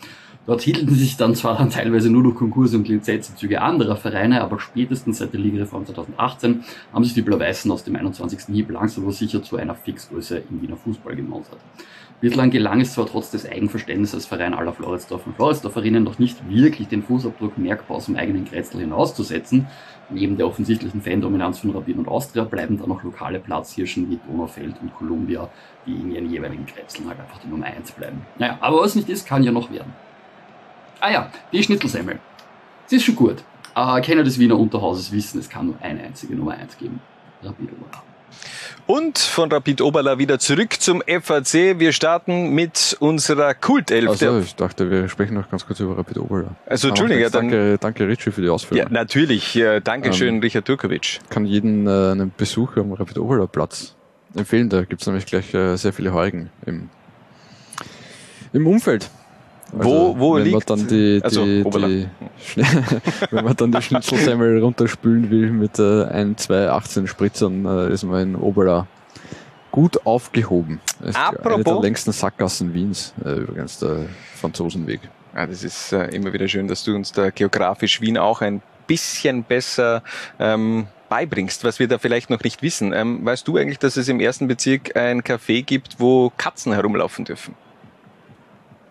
Dort 0.46 0.62
hielten 0.62 0.94
sich 0.94 1.16
dann 1.16 1.34
zwar 1.34 1.58
dann 1.58 1.70
teilweise 1.70 2.10
nur 2.10 2.22
durch 2.22 2.34
Konkurse 2.34 2.76
und 2.76 2.88
Lizenzenzüge 2.88 3.60
anderer 3.60 3.96
Vereine, 3.96 4.40
aber 4.40 4.58
spätestens 4.58 5.18
seit 5.18 5.32
der 5.32 5.40
Ligareform 5.40 5.86
2018 5.86 6.64
haben 6.92 7.04
sich 7.04 7.14
die 7.14 7.22
Blau-Weißen 7.22 7.70
aus 7.70 7.84
dem 7.84 7.96
21. 7.96 8.54
Hieb 8.54 8.70
langsam 8.70 9.04
aber 9.04 9.12
sicher 9.12 9.42
zu 9.42 9.56
einer 9.56 9.74
Fixgröße 9.74 10.42
im 10.50 10.62
Wiener 10.62 10.76
Fußball 10.76 11.14
gemausert. 11.14 11.58
Bislang 12.20 12.50
gelang 12.50 12.82
es 12.82 12.92
zwar 12.92 13.06
trotz 13.06 13.30
des 13.30 13.48
Eigenverständnisses 13.48 14.14
als 14.14 14.26
Verein 14.26 14.52
aller 14.52 14.74
Floridsdorf 14.74 15.26
und 15.26 15.36
Floridsdorferinnen 15.36 16.04
noch 16.04 16.18
nicht 16.18 16.36
wirklich 16.50 16.88
den 16.88 17.02
Fußabdruck 17.02 17.56
merkbar 17.56 17.96
aus 17.96 18.06
dem 18.06 18.16
eigenen 18.16 18.44
Kretzel 18.44 18.80
hinauszusetzen. 18.80 19.68
Neben 20.12 20.36
der 20.36 20.46
offensichtlichen 20.46 21.02
Fandominanz 21.02 21.60
von 21.60 21.70
Rapid 21.70 21.98
und 21.98 22.08
Austria 22.08 22.44
bleiben 22.44 22.78
da 22.78 22.86
noch 22.86 23.02
lokale 23.02 23.38
Platzhirschen 23.38 24.10
wie 24.10 24.18
Donaufeld 24.26 24.74
und 24.82 24.94
Columbia, 24.94 25.48
die 25.86 25.92
in 25.92 26.12
ihren 26.12 26.30
jeweiligen 26.30 26.66
Kretzeln 26.66 27.08
halt 27.08 27.20
einfach 27.20 27.38
die 27.38 27.48
Nummer 27.48 27.66
1 27.66 27.92
bleiben. 27.92 28.22
Naja, 28.38 28.58
aber 28.60 28.80
was 28.80 28.96
nicht 28.96 29.08
ist, 29.08 29.26
kann 29.26 29.44
ja 29.44 29.52
noch 29.52 29.70
werden. 29.70 29.92
Ah 30.98 31.10
ja, 31.10 31.30
die 31.52 31.62
Schnittelsemmel. 31.62 32.18
Sie 32.86 32.96
ist 32.96 33.04
schon 33.04 33.16
gut. 33.16 33.44
Äh, 33.76 34.00
Kenner 34.00 34.24
des 34.24 34.38
Wiener 34.38 34.58
Unterhauses 34.58 35.12
wissen, 35.12 35.38
es 35.38 35.48
kann 35.48 35.66
nur 35.66 35.76
eine 35.80 36.02
einzige 36.02 36.34
Nummer 36.34 36.52
1 36.52 36.76
geben. 36.76 37.00
Rapid 37.42 37.70
Oberla. 37.72 38.09
Und 38.86 39.18
von 39.18 39.50
Rapid 39.52 39.80
Oberla 39.82 40.18
wieder 40.18 40.38
zurück 40.38 40.80
zum 40.80 41.02
FAC. 41.02 41.78
Wir 41.78 41.92
starten 41.92 42.50
mit 42.50 42.96
unserer 43.00 43.54
Kultelf. 43.54 44.08
Also, 44.08 44.40
ich 44.40 44.56
dachte, 44.56 44.90
wir 44.90 45.08
sprechen 45.08 45.34
noch 45.34 45.48
ganz 45.48 45.66
kurz 45.66 45.80
über 45.80 45.96
Rapid 45.96 46.18
Oberla. 46.18 46.56
Also, 46.66 46.88
Entschuldigung, 46.88 47.22
ja, 47.22 47.30
dann. 47.30 47.48
Danke, 47.48 47.78
danke 47.78 48.08
Richie 48.08 48.32
für 48.32 48.42
die 48.42 48.48
Ausführung. 48.48 48.84
Ja, 48.84 48.88
natürlich. 48.90 49.54
Äh, 49.56 49.80
Dankeschön, 49.80 50.36
ähm, 50.36 50.40
Richard 50.40 50.64
Turkovic. 50.64 51.20
Kann 51.28 51.44
jeden 51.44 51.86
äh, 51.86 51.90
einen 51.90 52.32
Besuch 52.36 52.76
am 52.76 52.92
Rapid 52.92 53.18
Oberla 53.18 53.46
Platz 53.46 53.94
empfehlen. 54.34 54.68
Da 54.68 54.82
gibt 54.84 55.00
es 55.00 55.06
nämlich 55.06 55.26
gleich 55.26 55.54
äh, 55.54 55.76
sehr 55.76 55.92
viele 55.92 56.12
Heurigen 56.12 56.50
im, 56.66 56.88
im 58.52 58.66
Umfeld. 58.66 59.10
Also, 59.78 59.90
wo, 59.90 60.18
wo 60.18 60.36
wenn 60.36 60.44
liegt? 60.44 60.68
Man 60.68 60.78
dann 60.78 60.88
die, 60.88 61.18
die, 61.18 61.24
also, 61.24 61.44
die 61.44 62.08
wenn 63.30 63.44
man 63.44 63.56
dann 63.56 63.72
die 63.72 63.82
Schnitzelsemmel 63.82 64.62
runterspülen 64.62 65.30
will 65.30 65.50
mit 65.50 65.78
äh, 65.78 66.04
ein, 66.04 66.36
zwei, 66.36 66.68
18 66.68 67.06
Spritzern, 67.06 67.64
äh, 67.66 67.92
ist 67.92 68.02
man 68.04 68.20
in 68.22 68.36
Oberla 68.36 68.86
gut 69.70 70.04
aufgehoben. 70.04 70.80
Das 70.98 71.10
ist 71.10 71.16
Apropos, 71.16 71.54
eine 71.54 71.64
der 71.64 71.80
längsten 71.80 72.12
Sackgassen 72.12 72.74
Wiens, 72.74 73.14
äh, 73.24 73.32
übrigens 73.32 73.78
der 73.78 74.06
Franzosenweg. 74.34 75.00
Ja, 75.34 75.46
das 75.46 75.62
ist 75.62 75.92
äh, 75.92 76.06
immer 76.06 76.32
wieder 76.32 76.48
schön, 76.48 76.66
dass 76.66 76.82
du 76.82 76.94
uns 76.94 77.12
da 77.12 77.30
geografisch 77.30 78.00
Wien 78.00 78.18
auch 78.18 78.40
ein 78.40 78.62
bisschen 78.86 79.44
besser 79.44 80.02
ähm, 80.40 80.88
beibringst, 81.08 81.62
was 81.62 81.78
wir 81.78 81.86
da 81.86 81.98
vielleicht 81.98 82.30
noch 82.30 82.42
nicht 82.42 82.62
wissen. 82.62 82.92
Ähm, 82.92 83.24
weißt 83.24 83.46
du 83.46 83.56
eigentlich, 83.56 83.78
dass 83.78 83.96
es 83.96 84.08
im 84.08 84.18
ersten 84.18 84.48
Bezirk 84.48 84.96
ein 84.96 85.22
Café 85.22 85.62
gibt, 85.62 86.00
wo 86.00 86.32
Katzen 86.36 86.72
herumlaufen 86.72 87.24
dürfen? 87.24 87.54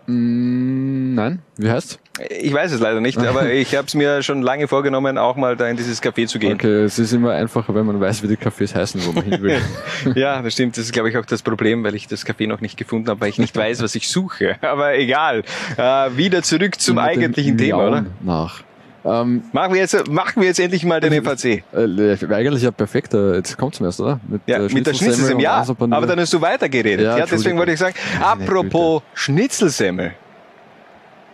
Mm, 0.09 1.13
nein, 1.13 1.39
wie 1.57 1.69
heißt? 1.69 1.99
Ich 2.41 2.51
weiß 2.51 2.71
es 2.71 2.79
leider 2.79 2.99
nicht, 2.99 3.19
aber 3.19 3.49
ich 3.51 3.75
habe 3.75 3.85
es 3.85 3.93
mir 3.93 4.23
schon 4.23 4.41
lange 4.41 4.67
vorgenommen, 4.67 5.19
auch 5.19 5.35
mal 5.35 5.55
da 5.55 5.67
in 5.67 5.77
dieses 5.77 6.01
Café 6.01 6.25
zu 6.25 6.39
gehen. 6.39 6.53
Okay, 6.53 6.83
es 6.83 6.97
ist 6.97 7.13
immer 7.13 7.33
einfacher, 7.33 7.75
wenn 7.75 7.85
man 7.85 7.99
weiß, 7.99 8.23
wie 8.23 8.27
die 8.27 8.35
Cafés 8.35 8.73
heißen, 8.73 9.05
wo 9.05 9.11
man 9.11 9.23
hin 9.23 9.41
will. 9.41 9.61
ja, 10.15 10.41
das 10.41 10.53
stimmt. 10.53 10.77
Das 10.77 10.85
ist, 10.85 10.93
glaube 10.93 11.09
ich, 11.09 11.17
auch 11.17 11.25
das 11.25 11.43
Problem, 11.43 11.83
weil 11.83 11.93
ich 11.93 12.07
das 12.07 12.25
Café 12.25 12.47
noch 12.47 12.59
nicht 12.59 12.75
gefunden 12.75 13.07
habe, 13.07 13.21
weil 13.21 13.29
ich 13.29 13.37
nicht 13.37 13.55
weiß, 13.55 13.83
was 13.83 13.93
ich 13.93 14.09
suche. 14.09 14.57
Aber 14.61 14.95
egal. 14.95 15.43
Äh, 15.77 16.17
wieder 16.17 16.41
zurück 16.41 16.79
zum 16.81 16.97
eigentlichen 16.97 17.57
Thema, 17.57 17.87
oder? 17.87 18.05
Nach. 18.21 18.63
Ähm, 19.05 19.43
machen, 19.53 19.73
wir 19.73 19.79
jetzt, 19.79 20.09
machen 20.09 20.41
wir 20.41 20.47
jetzt 20.47 20.59
endlich 20.59 20.83
mal 20.83 20.99
den 20.99 21.23
FAC. 21.23 21.63
Äh, 21.73 22.33
eigentlich 22.33 22.63
ja 22.63 22.71
perfekt, 22.71 23.13
äh, 23.13 23.35
jetzt 23.35 23.57
kommt's 23.57 23.79
mir 23.79 23.87
erst, 23.87 24.01
oder? 24.01 24.19
Mit, 24.27 24.41
ja, 24.45 24.57
äh, 24.57 24.73
mit 24.73 24.85
der 24.85 24.93
Schnitzelsemmel, 24.93 25.43
ja, 25.43 25.65
aber 25.67 26.07
dann 26.07 26.19
hast 26.19 26.33
du 26.33 26.41
weitergeredet. 26.41 27.05
Ja, 27.05 27.17
ja 27.17 27.25
deswegen 27.25 27.57
wollte 27.57 27.71
ich 27.71 27.79
sagen, 27.79 27.95
apropos 28.21 29.01
Schnitzelsemmel, 29.13 30.13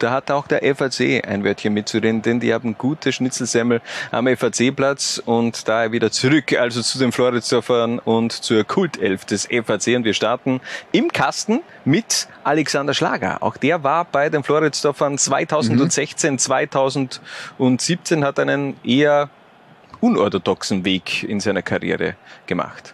da 0.06 0.12
hat 0.12 0.30
auch 0.30 0.45
der 0.45 0.60
FAC 0.76 1.28
ein 1.28 1.43
Wörtchen 1.43 1.74
mitzureden, 1.74 2.22
denn 2.22 2.39
die 2.39 2.53
haben 2.53 2.78
gute 2.78 3.12
Schnitzelsemmel 3.12 3.82
am 4.12 4.28
FAC-Platz 4.28 5.20
und 5.26 5.68
daher 5.68 5.91
wieder 5.93 6.12
zurück, 6.12 6.53
also 6.53 6.84
zu 6.84 6.99
den 6.99 7.12
Floridsdorfern 7.12 7.97
und 7.97 8.32
zur 8.32 8.64
Kultelf 8.66 9.26
des 9.26 9.47
FAC 9.47 9.95
und 9.95 10.03
wir 10.03 10.14
starten 10.14 10.62
im 10.91 11.12
Kasten 11.12 11.62
mit 11.86 12.28
Alexander 12.43 12.93
Schlager. 12.93 13.41
Auch 13.41 13.58
der 13.58 13.84
war 13.84 14.06
bei 14.06 14.30
den 14.30 14.43
Floridsdorfern 14.43 15.18
2016, 15.18 16.34
mhm. 16.34 16.38
2017, 16.38 18.24
hat 18.24 18.38
einen 18.38 18.78
eher 18.84 19.32
unorthodoxen 20.01 20.86
Weg 20.86 21.24
in 21.24 21.39
seiner 21.39 21.64
Karriere 21.64 22.14
gemacht 22.45 22.93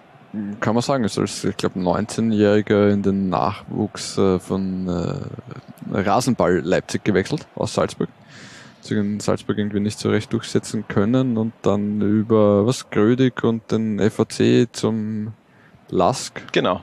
kann 0.59 0.75
man 0.75 0.81
sagen, 0.81 1.03
ist 1.03 1.17
als, 1.17 1.43
ich 1.43 1.57
glaube, 1.57 1.79
19-Jähriger 1.79 2.89
in 2.89 3.01
den 3.03 3.29
Nachwuchs 3.29 4.17
äh, 4.17 4.39
von 4.39 4.87
äh, 4.87 5.97
Rasenball 5.97 6.61
Leipzig 6.63 7.03
gewechselt 7.03 7.47
aus 7.55 7.73
Salzburg. 7.73 8.09
Sich 8.81 8.97
in 8.97 9.19
Salzburg 9.19 9.57
irgendwie 9.57 9.79
nicht 9.79 9.99
so 9.99 10.09
recht 10.09 10.31
durchsetzen 10.33 10.87
können 10.87 11.37
und 11.37 11.53
dann 11.61 12.01
über 12.01 12.65
was 12.65 12.89
Grödig 12.89 13.43
und 13.43 13.71
den 13.71 13.99
FAC 14.09 14.67
zum 14.71 15.33
Lask. 15.89 16.41
Genau. 16.51 16.81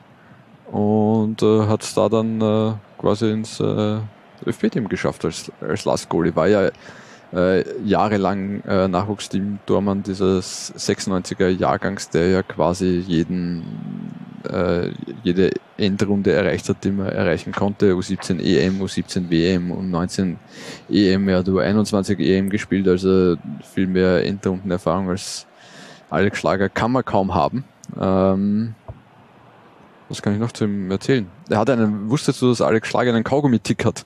Und 0.71 1.41
äh, 1.41 1.65
hat 1.65 1.83
es 1.83 1.93
da 1.95 2.07
dann 2.07 2.39
äh, 2.41 2.73
quasi 2.99 3.31
ins 3.31 3.59
äh, 3.59 3.97
ÖFB-Team 4.45 4.87
geschafft 4.87 5.25
als, 5.25 5.51
als 5.59 5.85
Lask-Goalie. 5.85 6.35
War 6.35 6.47
ja 6.47 6.69
äh, 7.33 7.63
jahrelang 7.83 8.61
äh, 8.61 8.87
Nachwuchsteam 8.87 9.59
Dormann 9.65 10.03
dieses 10.03 10.73
96er 10.75 11.49
Jahrgangs, 11.49 12.09
der 12.09 12.29
ja 12.29 12.43
quasi 12.43 13.03
jeden, 13.05 13.63
äh, 14.49 14.89
jede 15.23 15.51
Endrunde 15.77 16.33
erreicht 16.33 16.67
hat, 16.69 16.83
die 16.83 16.91
man 16.91 17.07
erreichen 17.07 17.51
konnte. 17.51 17.93
U17 17.93 18.39
EM, 18.39 18.81
U17 18.81 19.29
WM 19.29 19.71
und 19.71 19.91
19 19.91 20.37
EM, 20.89 21.29
ja, 21.29 21.43
du 21.43 21.59
21 21.59 22.19
EM 22.19 22.49
gespielt, 22.49 22.87
also 22.87 23.35
viel 23.73 23.87
mehr 23.87 24.25
Endrundenerfahrung 24.25 25.09
als 25.09 25.45
Alex 26.09 26.39
Schlager 26.39 26.69
kann 26.69 26.91
man 26.91 27.05
kaum 27.05 27.35
haben. 27.35 27.63
Ähm, 27.99 28.73
was 30.09 30.23
kann 30.23 30.33
ich 30.33 30.39
noch 30.39 30.51
zu 30.51 30.65
ihm 30.65 30.89
erzählen? 30.89 31.27
Er 31.49 31.59
hat 31.59 31.69
einen, 31.69 32.09
wusstest 32.09 32.41
du, 32.41 32.49
dass 32.49 32.61
Alex 32.61 32.87
Schlager 32.87 33.13
einen 33.13 33.23
Kaugummi-Tick 33.23 33.85
hat? 33.85 34.05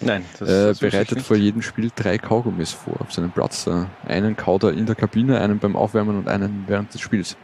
Nein, 0.00 0.24
das, 0.38 0.48
äh, 0.48 0.74
bereitet 0.80 1.22
vor 1.22 1.36
jedem 1.36 1.62
Spiel 1.62 1.90
drei 1.94 2.18
Kaugummis 2.18 2.72
vor 2.72 3.00
auf 3.00 3.12
seinem 3.12 3.30
Platz. 3.30 3.66
Äh, 3.66 3.86
einen 4.06 4.36
kaut 4.36 4.64
er 4.64 4.72
in 4.72 4.86
der 4.86 4.94
Kabine, 4.94 5.40
einen 5.40 5.58
beim 5.58 5.76
Aufwärmen 5.76 6.18
und 6.18 6.28
einen 6.28 6.64
während 6.66 6.92
des 6.94 7.00
Spiels. 7.00 7.36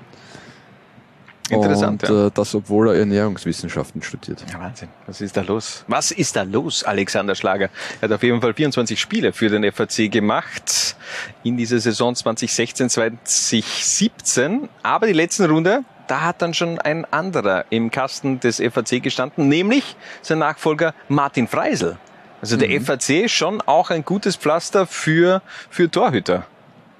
Interessant, 1.48 2.02
und 2.02 2.08
ja. 2.08 2.26
äh, 2.26 2.30
das, 2.34 2.54
obwohl 2.54 2.88
er 2.88 2.96
Ernährungswissenschaften 2.96 4.02
studiert. 4.02 4.44
Ja, 4.52 4.58
Wahnsinn. 4.58 4.88
Was 5.06 5.20
ist 5.20 5.36
da 5.36 5.42
los? 5.42 5.84
Was 5.86 6.10
ist 6.10 6.34
da 6.34 6.42
los, 6.42 6.82
Alexander 6.82 7.34
Schlager? 7.34 7.70
Er 8.00 8.08
hat 8.08 8.12
auf 8.12 8.22
jeden 8.22 8.40
Fall 8.40 8.52
24 8.52 9.00
Spiele 9.00 9.32
für 9.32 9.48
den 9.48 9.70
FAC 9.70 10.10
gemacht 10.10 10.96
in 11.44 11.56
dieser 11.56 11.78
Saison 11.78 12.14
2016, 12.14 12.90
2017. 12.90 14.68
Aber 14.82 15.06
die 15.06 15.12
letzten 15.12 15.44
Runde, 15.44 15.84
da 16.08 16.22
hat 16.22 16.42
dann 16.42 16.52
schon 16.52 16.78
ein 16.80 17.04
anderer 17.04 17.64
im 17.70 17.90
Kasten 17.90 18.40
des 18.40 18.56
FAC 18.56 19.02
gestanden, 19.02 19.48
nämlich 19.48 19.96
sein 20.22 20.38
Nachfolger 20.38 20.94
Martin 21.08 21.46
Freisel. 21.46 21.96
Also 22.40 22.56
der 22.56 22.68
mhm. 22.68 22.84
FAC 22.84 23.28
schon 23.30 23.60
auch 23.62 23.90
ein 23.90 24.04
gutes 24.04 24.36
Pflaster 24.36 24.86
für, 24.86 25.42
für 25.70 25.90
Torhüter. 25.90 26.46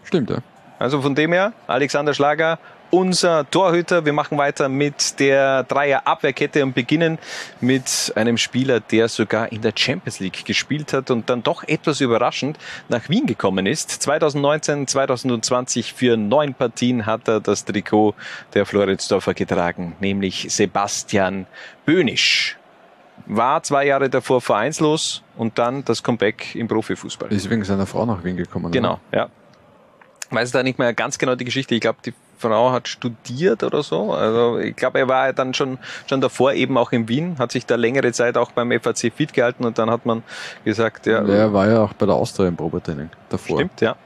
Stimmt, 0.05 0.31
ja. 0.31 0.39
Also 0.79 1.01
von 1.01 1.15
dem 1.15 1.33
her, 1.33 1.53
Alexander 1.67 2.15
Schlager 2.15 2.59
unser 2.91 3.49
Torhüter. 3.51 4.05
Wir 4.05 4.13
machen 4.13 4.39
weiter 4.39 4.69
mit 4.69 5.19
der 5.19 5.65
Dreier 5.65 6.07
Abwehrkette 6.07 6.63
und 6.63 6.75
beginnen 6.75 7.19
mit 7.61 8.13
einem 8.15 8.39
Spieler, 8.39 8.81
der 8.81 9.09
sogar 9.09 9.51
in 9.53 9.63
der 9.63 9.73
Champions 9.75 10.21
League 10.21 10.45
gespielt 10.45 10.93
hat 10.93 11.11
und 11.11 11.29
dann 11.29 11.43
doch 11.43 11.65
etwas 11.67 12.01
überraschend 12.01 12.59
nach 12.89 13.09
Wien 13.09 13.27
gekommen 13.27 13.67
ist. 13.67 13.91
2019, 13.91 14.87
2020 14.87 15.93
für 15.93 16.17
neun 16.17 16.55
Partien 16.55 17.07
hat 17.07 17.29
er 17.29 17.41
das 17.41 17.65
Trikot 17.65 18.15
der 18.55 18.67
Floridsdorfer 18.67 19.35
getragen, 19.35 19.97
nämlich 20.01 20.47
Sebastian 20.51 21.47
Bönisch. 21.85 22.57
War 23.27 23.63
zwei 23.63 23.87
Jahre 23.87 24.09
davor 24.09 24.41
vereinslos 24.41 25.23
und 25.37 25.59
dann 25.59 25.85
das 25.85 26.03
Comeback 26.03 26.55
im 26.55 26.69
Profifußball. 26.69 27.33
Ist 27.33 27.51
wegen 27.51 27.65
seiner 27.65 27.87
Frau 27.87 28.07
nach 28.07 28.23
Wien 28.25 28.37
gekommen. 28.37 28.71
Genau, 28.71 29.01
ja. 29.13 29.29
Weiß 30.31 30.51
da 30.53 30.63
nicht 30.63 30.79
mehr 30.79 30.93
ganz 30.95 31.19
genau 31.19 31.35
die 31.35 31.45
Geschichte. 31.45 31.75
Ich 31.75 31.81
glaube, 31.81 31.99
die 32.05 32.15
Frau 32.39 32.73
hat 32.73 32.89
studiert 32.89 33.63
oder 33.63 33.83
so. 33.83 34.13
Also 34.13 34.59
ich 34.59 34.77
glaube, 34.77 34.99
er 34.99 35.09
war 35.09 35.33
dann 35.33 35.55
schon, 35.55 35.79
schon 36.09 36.21
davor 36.21 36.53
eben 36.53 36.77
auch 36.79 36.93
in 36.93 37.09
Wien, 37.09 37.37
hat 37.39 37.53
sich 37.53 37.67
da 37.67 37.77
längere 37.77 38.13
Zeit 38.13 38.37
auch 38.37 38.53
beim 38.53 38.71
FAC 38.81 39.13
fit 39.15 39.33
gehalten 39.33 39.65
und 39.65 39.79
dann 39.79 39.91
hat 39.91 40.07
man 40.07 40.23
gesagt, 40.65 41.07
ja. 41.07 41.23
Ja, 41.23 41.35
er 41.35 41.53
war 41.53 41.69
ja 41.69 41.83
auch 41.83 41.93
bei 41.95 42.07
der 42.07 42.15
Austria 42.15 42.49
im 42.49 42.57
Probetraining 42.57 43.11
davor. 43.29 43.59
Stimmt, 43.59 43.81
ja. 43.81 43.97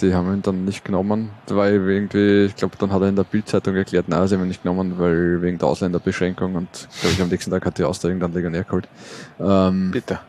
Die 0.00 0.14
haben 0.14 0.32
ihn 0.32 0.42
dann 0.42 0.64
nicht 0.64 0.84
genommen, 0.84 1.30
weil 1.48 1.74
irgendwie, 1.74 2.44
ich 2.44 2.56
glaube, 2.56 2.76
dann 2.78 2.92
hat 2.92 3.02
er 3.02 3.08
in 3.08 3.16
der 3.16 3.24
Bildzeitung 3.24 3.74
erklärt, 3.74 4.08
nein, 4.08 4.26
sie 4.28 4.36
haben 4.36 4.42
ihn 4.42 4.48
nicht 4.48 4.62
genommen, 4.62 4.98
weil 4.98 5.42
wegen 5.42 5.58
der 5.58 5.68
Ausländerbeschränkung 5.68 6.54
und 6.54 6.88
glaube 7.00 7.14
ich 7.14 7.22
am 7.22 7.28
nächsten 7.28 7.50
Tag 7.50 7.66
hat 7.66 7.78
die 7.78 7.84
Austria 7.84 8.14
dann 8.14 8.32
Legionär 8.32 8.64
geholt. 8.64 8.88
Ähm, 9.40 9.90
Bitte. 9.90 10.20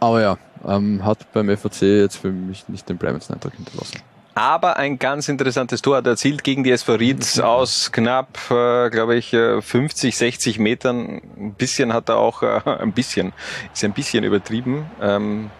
Aber 0.00 0.22
ja, 0.22 0.38
ähm, 0.66 1.04
hat 1.04 1.30
beim 1.32 1.54
FAC 1.56 1.82
jetzt 1.82 2.16
für 2.16 2.30
mich 2.30 2.68
nicht 2.68 2.88
den 2.88 2.96
bleibendsten 2.96 3.34
Eindruck 3.34 3.54
hinterlassen. 3.54 4.00
Aber 4.34 4.76
ein 4.76 4.98
ganz 4.98 5.28
interessantes 5.28 5.82
Tor 5.82 5.96
hat 5.96 6.06
er 6.06 6.12
erzielt 6.12 6.44
gegen 6.44 6.64
die 6.64 6.70
SV 6.70 6.94
Ried 6.94 7.40
aus 7.40 7.90
knapp, 7.92 8.38
äh, 8.50 8.88
glaube 8.88 9.16
ich, 9.16 9.34
äh, 9.34 9.60
50, 9.60 10.16
60 10.16 10.58
Metern. 10.58 11.20
Ein 11.36 11.54
bisschen 11.54 11.92
hat 11.92 12.08
er 12.08 12.16
auch, 12.16 12.42
äh, 12.42 12.60
ein 12.64 12.92
bisschen, 12.92 13.32
ist 13.74 13.84
ein 13.84 13.92
bisschen 13.92 14.24
übertrieben. 14.24 14.86
Ähm, 15.02 15.50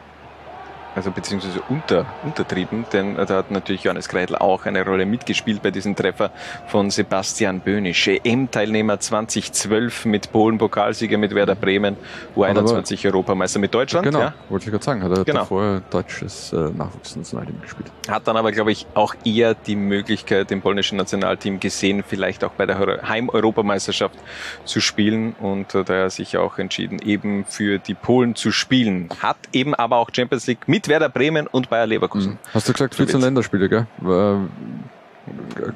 also 0.95 1.11
beziehungsweise 1.11 1.61
unter, 1.69 2.07
untertrieben, 2.25 2.85
denn 2.93 3.15
da 3.17 3.27
hat 3.29 3.51
natürlich 3.51 3.85
Johannes 3.85 4.09
Kreidl 4.09 4.35
auch 4.37 4.67
eine 4.67 4.85
Rolle 4.85 5.07
mitgespielt 5.07 5.63
bei 5.63 5.71
diesem 5.71 5.95
Treffer 5.97 6.31
von 6.67 6.91
Sebastian 6.91 7.61
Bönisch. 7.61 8.09
EM-Teilnehmer 8.09 8.99
2012 8.99 10.05
mit 10.07 10.33
Polen, 10.33 10.59
Pokalsieger 10.59 11.19
mit 11.19 11.35
Werder 11.35 11.55
Bremen, 11.55 11.97
U21 12.37 13.07
Europameister 13.07 13.59
mit 13.59 13.75
Deutschland. 13.75 14.07
Genau, 14.07 14.21
Ja. 14.21 14.35
wollte 14.49 14.67
ich 14.67 14.71
gerade 14.73 14.85
sagen, 14.85 15.03
hat 15.03 15.17
er 15.17 15.25
Genau. 15.25 15.41
davor 15.41 15.83
deutsches 15.91 16.53
äh, 16.53 16.57
Nachwuchsnationalteam 16.57 17.61
gespielt. 17.61 17.91
Hat 18.09 18.27
dann 18.27 18.37
aber, 18.37 18.51
glaube 18.53 18.73
ich, 18.73 18.87
auch 18.95 19.15
eher 19.25 19.55
die 19.55 19.77
Möglichkeit 19.77 20.51
im 20.51 20.61
polnischen 20.61 20.97
Nationalteam 20.97 21.61
gesehen, 21.61 22.03
vielleicht 22.07 22.43
auch 22.45 22.53
bei 22.53 22.67
der 22.67 22.81
Euro- 22.81 23.03
Heim-Europameisterschaft 23.09 24.19
zu 24.65 24.81
spielen 24.81 25.35
und 25.41 25.75
äh, 25.75 25.85
daher 25.85 26.11
sich 26.11 26.37
auch 26.37 26.59
entschieden, 26.59 26.99
eben 27.01 27.45
für 27.45 27.79
die 27.79 27.95
Polen 27.95 28.35
zu 28.35 28.51
spielen. 28.51 29.09
Hat 29.21 29.37
eben 29.53 29.75
aber 29.75 29.97
auch 29.99 30.11
Champions 30.15 30.47
League 30.47 30.67
mit 30.67 30.80
Werder 30.89 31.09
Bremen 31.09 31.47
und 31.47 31.71
Bayer 31.71 31.87
Leverkusen. 31.87 32.39
Hast 32.55 32.69
du 32.69 32.73
gesagt, 32.73 32.95
So 32.95 32.99
14 32.99 33.15
wird's. 33.15 33.25
Länderspiele, 33.25 33.69
gell? 33.69 33.87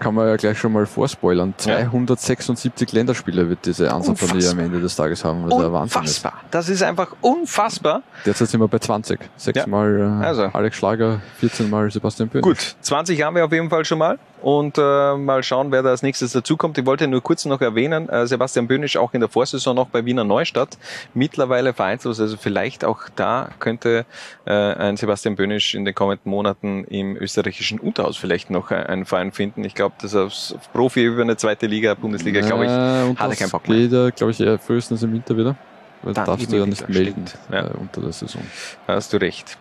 Kann 0.01 0.15
man 0.15 0.27
ja 0.27 0.37
gleich 0.37 0.59
schon 0.59 0.73
mal 0.73 0.85
vorspoilern. 0.87 1.55
276 1.57 2.91
Länderspiele 2.93 3.49
wird 3.49 3.67
diese 3.67 3.93
Ansatzpartie 3.93 4.49
am 4.49 4.59
Ende 4.59 4.81
des 4.81 4.97
Tages 4.97 5.25
haben, 5.25 5.45
was 5.49 5.57
der 5.57 5.73
Wahnsinn 5.73 6.03
ist. 6.03 6.09
Unfassbar. 6.25 6.33
Das 6.51 6.69
ist 6.69 6.83
einfach 6.83 7.15
unfassbar. 7.21 8.03
Derzeit 8.27 8.49
sind 8.49 8.61
wir 8.61 8.69
bei 8.69 8.79
20. 8.79 9.21
Sechsmal 9.37 10.21
äh, 10.23 10.25
Also. 10.27 10.45
Alex 10.53 10.77
Schlager, 10.77 11.21
14 11.39 11.71
Mal 11.71 11.91
Sebastian 11.91 12.29
Böhn. 12.31 12.43
Gut, 12.43 12.75
20 12.81 13.23
haben 13.23 13.37
wir 13.37 13.45
auf 13.45 13.53
jeden 13.53 13.71
Fall 13.71 13.85
schon 13.85 13.99
mal. 13.99 14.19
Und 14.45 14.77
äh, 14.77 15.17
mal 15.17 15.43
schauen, 15.43 15.73
wer 15.73 15.83
da 15.83 15.89
als 15.89 16.03
nächstes 16.03 16.33
dazukommt. 16.33 16.77
Ich 16.77 16.85
wollte 16.85 17.09
nur 17.09 17.23
kurz 17.23 17.47
noch 17.47 17.63
erwähnen, 17.63 18.11
äh, 18.11 18.27
Sebastian 18.27 18.69
Böhnisch 18.69 18.99
auch 18.99 19.15
in 19.15 19.21
der 19.21 19.31
Vorsaison 19.31 19.75
noch 19.75 19.89
bei 19.89 20.05
Wiener 20.05 20.25
Neustadt. 20.25 20.77
Mittlerweile 21.15 21.73
vereinslos, 21.73 22.21
also 22.21 22.37
vielleicht 22.37 22.85
auch 22.85 23.05
da 23.17 23.49
könnte 23.59 24.05
äh, 24.45 24.53
ein 24.53 24.99
Sebastian 24.99 25.37
Böhnisch 25.37 25.75
in 25.75 25.87
den 25.87 25.95
kommenden 25.95 26.31
Monaten 26.31 26.85
im 26.85 27.17
österreichischen 27.17 27.81
Unterhaus 27.81 28.19
vielleicht 28.19 28.51
noch 28.51 28.71
äh, 28.71 28.75
einen 28.75 29.07
Verein 29.07 29.33
finden. 29.33 29.65
Ich 29.65 29.75
glaube, 29.75 29.95
dass 30.03 30.15
auf 30.15 30.35
Profi 30.75 31.05
über 31.07 31.23
eine 31.23 31.39
zweite 31.39 31.67
Liga, 31.67 31.95
Bundesliga, 31.95 32.43
glaube 32.43 32.65
ich, 32.67 32.71
Äh, 32.71 33.17
hat 33.17 33.31
er 33.31 33.37
keinen 33.37 33.51
Bock 33.51 33.67
mehr. 33.67 33.79
geht 33.79 33.93
ja, 33.93 34.11
glaube 34.11 34.31
ich, 34.33 34.41
eher 34.41 34.59
frühestens 34.59 35.03
im 35.03 35.15
Winter 35.15 35.39
wieder. 35.39 35.57
Weil 36.03 36.13
Dann 36.13 36.27
darfst 36.27 36.53
du 36.53 36.57
ja 36.59 36.67
nicht 36.67 36.87
melden. 36.91 37.25
Ja. 37.51 37.65
äh, 37.69 37.71
unter 37.81 38.03
der 38.03 38.13
Saison. 38.13 38.43
Da 38.87 38.97
hast 38.97 39.11
du 39.11 39.17
recht. 39.17 39.57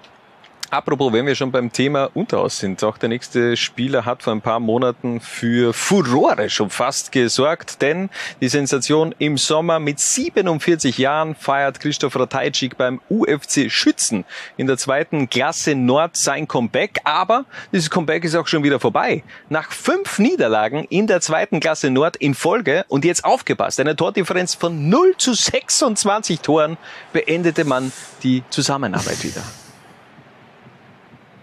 Apropos, 0.74 1.14
wenn 1.14 1.28
wir 1.28 1.36
schon 1.36 1.52
beim 1.52 1.72
Thema 1.72 2.10
Unterhaus 2.16 2.58
sind, 2.58 2.84
auch 2.84 2.98
der 2.98 3.08
nächste 3.08 3.56
Spieler 3.56 4.06
hat 4.06 4.24
vor 4.24 4.34
ein 4.34 4.42
paar 4.42 4.60
Monaten 4.60 5.22
für 5.22 5.72
Furore 5.72 6.50
schon 6.50 6.72
fast 6.72 7.12
gesorgt, 7.12 7.84
denn 7.84 8.10
die 8.42 8.50
Sensation 8.50 9.14
im 9.20 9.38
Sommer 9.38 9.78
mit 9.78 10.00
47 10.00 10.98
Jahren 10.98 11.36
feiert 11.36 11.80
Christoph 11.80 12.16
Ratajczyk 12.16 12.76
beim 12.76 13.02
UFC 13.08 13.70
Schützen 13.70 14.26
in 14.58 14.66
der 14.66 14.80
zweiten 14.80 15.30
Klasse 15.30 15.76
Nord 15.76 16.18
sein 16.18 16.48
Comeback, 16.48 17.02
aber 17.04 17.46
dieses 17.72 17.92
Comeback 17.92 18.24
ist 18.24 18.34
auch 18.34 18.48
schon 18.48 18.64
wieder 18.64 18.80
vorbei. 18.80 19.22
Nach 19.50 19.72
fünf 19.72 20.18
Niederlagen 20.18 20.86
in 20.86 21.06
der 21.06 21.22
zweiten 21.22 21.60
Klasse 21.60 21.92
Nord 21.92 22.16
in 22.16 22.34
Folge 22.34 22.84
und 22.88 23.06
jetzt 23.06 23.26
aufgepasst, 23.26 23.80
eine 23.80 23.96
Tordifferenz 23.96 24.56
von 24.56 24.90
0 24.90 25.18
zu 25.20 25.36
26 25.36 26.40
Toren 26.40 26.78
beendete 27.12 27.64
man 27.64 27.92
die 28.24 28.42
Zusammenarbeit 28.50 29.24
wieder. 29.24 29.44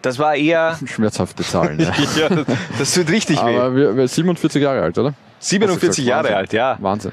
Das 0.03 0.19
war 0.19 0.35
eher. 0.35 0.79
Schmerzhafte 0.87 1.43
Zahlen. 1.43 1.79
Ja. 1.79 1.93
ja, 2.29 2.45
das 2.79 2.95
tut 2.95 3.11
richtig 3.11 3.37
weh. 3.37 3.41
Aber 3.41 3.75
wir, 3.75 3.97
wir 3.97 4.09
47 4.09 4.63
Jahre 4.63 4.83
alt, 4.83 4.99
oder? 4.99 5.15
47 5.41 5.71
Hast 5.71 5.83
du 5.83 6.03
gesagt, 6.03 6.09
Jahre 6.09 6.25
Wahnsinn. 6.25 6.37
alt, 6.37 6.53
ja. 6.53 6.77
Wahnsinn. 6.81 7.13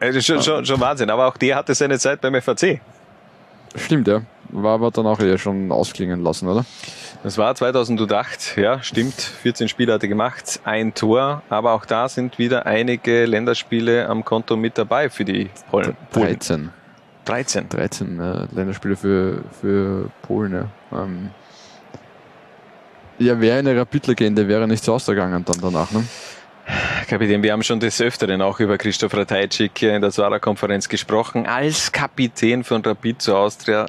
Das 0.00 0.16
ist 0.16 0.26
schon, 0.26 0.42
schon, 0.42 0.64
schon 0.64 0.80
Wahnsinn. 0.80 1.10
Aber 1.10 1.26
auch 1.26 1.36
der 1.36 1.56
hatte 1.56 1.74
seine 1.74 1.98
Zeit 1.98 2.20
beim 2.20 2.40
FAC. 2.40 2.80
Stimmt, 3.76 4.08
ja. 4.08 4.22
War 4.48 4.74
aber 4.74 4.90
dann 4.90 5.06
auch 5.06 5.20
eher 5.20 5.38
schon 5.38 5.70
ausklingen 5.70 6.22
lassen, 6.24 6.48
oder? 6.48 6.64
Das 7.22 7.36
war 7.36 7.54
2008, 7.54 8.56
ja, 8.56 8.82
stimmt. 8.82 9.14
14 9.14 9.68
Spiele 9.68 9.92
hat 9.92 10.02
er 10.02 10.08
gemacht, 10.08 10.60
ein 10.64 10.94
Tor. 10.94 11.42
Aber 11.50 11.72
auch 11.72 11.84
da 11.84 12.08
sind 12.08 12.38
wieder 12.38 12.66
einige 12.66 13.26
Länderspiele 13.26 14.08
am 14.08 14.24
Konto 14.24 14.56
mit 14.56 14.78
dabei 14.78 15.10
für 15.10 15.24
die 15.24 15.50
Polen. 15.70 15.96
Polen. 16.10 16.26
13. 16.26 16.70
13. 17.26 17.68
13 17.68 18.20
äh, 18.20 18.46
Länderspiele 18.52 18.96
für, 18.96 19.44
für 19.60 20.10
Polen, 20.22 20.52
ja. 20.52 20.98
Ähm, 20.98 21.30
ja, 23.20 23.40
wäre 23.40 23.58
eine 23.58 23.76
Rapid-Legende, 23.76 24.48
wäre 24.48 24.66
nicht 24.66 24.82
so 24.82 24.94
ausgegangen 24.94 25.44
dann 25.44 25.60
danach, 25.60 25.90
ne? 25.92 26.04
Kapitän, 27.08 27.42
wir 27.42 27.52
haben 27.52 27.62
schon 27.62 27.80
des 27.80 28.00
Öfteren 28.00 28.40
auch 28.42 28.60
über 28.60 28.78
Christoph 28.78 29.14
Ratajczyk 29.14 29.82
in 29.82 30.00
der 30.00 30.10
Zara-Konferenz 30.10 30.88
gesprochen. 30.88 31.46
Als 31.46 31.90
Kapitän 31.90 32.62
von 32.62 32.82
Rapid 32.82 33.20
zu 33.20 33.36
Austria. 33.36 33.86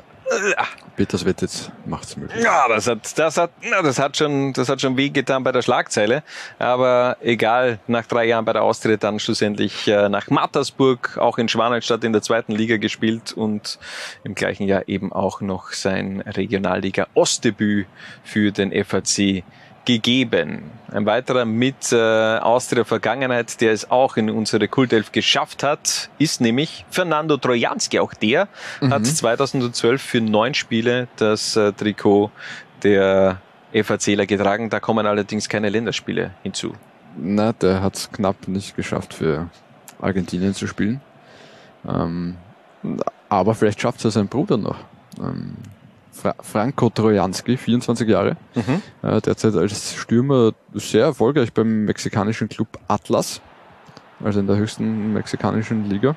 Peters 1.01 1.25
Wett 1.25 1.41
jetzt 1.41 1.71
macht's 1.87 2.15
möglich. 2.15 2.43
Ja, 2.43 2.67
das 2.67 2.85
hat, 2.85 3.17
das 3.17 3.35
hat, 3.35 3.49
na, 3.63 3.81
das 3.81 3.97
hat 3.97 4.17
schon, 4.17 4.53
das 4.53 4.69
hat 4.69 4.81
schon 4.81 4.97
wehgetan 4.97 5.43
bei 5.43 5.51
der 5.51 5.63
Schlagzeile. 5.63 6.21
Aber 6.59 7.17
egal, 7.21 7.79
nach 7.87 8.05
drei 8.05 8.25
Jahren 8.25 8.45
bei 8.45 8.53
der 8.53 8.61
Austria 8.61 8.97
dann 8.97 9.19
schlussendlich 9.19 9.87
äh, 9.87 10.09
nach 10.09 10.29
Mattersburg, 10.29 11.17
auch 11.17 11.39
in 11.39 11.49
Schwanenstadt 11.49 12.03
in 12.03 12.13
der 12.13 12.21
zweiten 12.21 12.51
Liga 12.51 12.77
gespielt 12.77 13.33
und 13.33 13.79
im 14.23 14.35
gleichen 14.35 14.67
Jahr 14.67 14.87
eben 14.87 15.11
auch 15.11 15.41
noch 15.41 15.71
sein 15.71 16.21
Regionalliga 16.21 17.07
Ostdebüt 17.15 17.87
für 18.23 18.51
den 18.51 18.71
FAC 18.85 19.43
gegeben. 19.85 20.63
Ein 20.91 21.05
weiterer 21.05 21.45
mit 21.45 21.91
äh, 21.91 22.37
Austria 22.39 22.83
Vergangenheit, 22.83 23.61
der 23.61 23.71
es 23.71 23.89
auch 23.89 24.17
in 24.17 24.29
unsere 24.29 24.67
Kultelf 24.67 25.11
geschafft 25.11 25.63
hat, 25.63 26.09
ist 26.17 26.41
nämlich 26.41 26.85
Fernando 26.89 27.37
Trojanski. 27.37 27.99
Auch 27.99 28.13
der 28.13 28.47
hat 28.81 29.05
2012 29.05 30.01
für 30.01 30.21
neun 30.21 30.53
Spiele 30.53 31.07
das 31.15 31.55
äh, 31.55 31.71
Trikot 31.71 32.31
der 32.83 33.39
FACler 33.73 34.25
getragen. 34.25 34.69
Da 34.69 34.79
kommen 34.79 35.05
allerdings 35.05 35.47
keine 35.47 35.69
Länderspiele 35.69 36.31
hinzu. 36.43 36.73
Na, 37.17 37.53
der 37.53 37.81
hat 37.81 37.95
es 37.95 38.11
knapp 38.11 38.47
nicht 38.47 38.75
geschafft, 38.75 39.13
für 39.13 39.49
Argentinien 39.99 40.53
zu 40.53 40.67
spielen. 40.67 41.01
Ähm, 41.87 42.35
aber 43.29 43.55
vielleicht 43.55 43.81
schafft 43.81 44.03
es 44.03 44.13
sein 44.13 44.27
Bruder 44.27 44.57
noch. 44.57 44.77
Ähm, 45.19 45.55
Fra 46.13 46.35
Franco 46.41 46.89
Trojanski, 46.89 47.55
24 47.57 48.07
Jahre, 48.07 48.35
Mhm. 48.55 48.81
äh, 49.01 49.21
derzeit 49.21 49.55
als 49.55 49.93
Stürmer 49.95 50.51
sehr 50.73 51.05
erfolgreich 51.05 51.53
beim 51.53 51.85
mexikanischen 51.85 52.49
Club 52.49 52.67
Atlas, 52.87 53.39
also 54.23 54.39
in 54.41 54.47
der 54.47 54.57
höchsten 54.57 55.13
mexikanischen 55.13 55.89
Liga. 55.89 56.15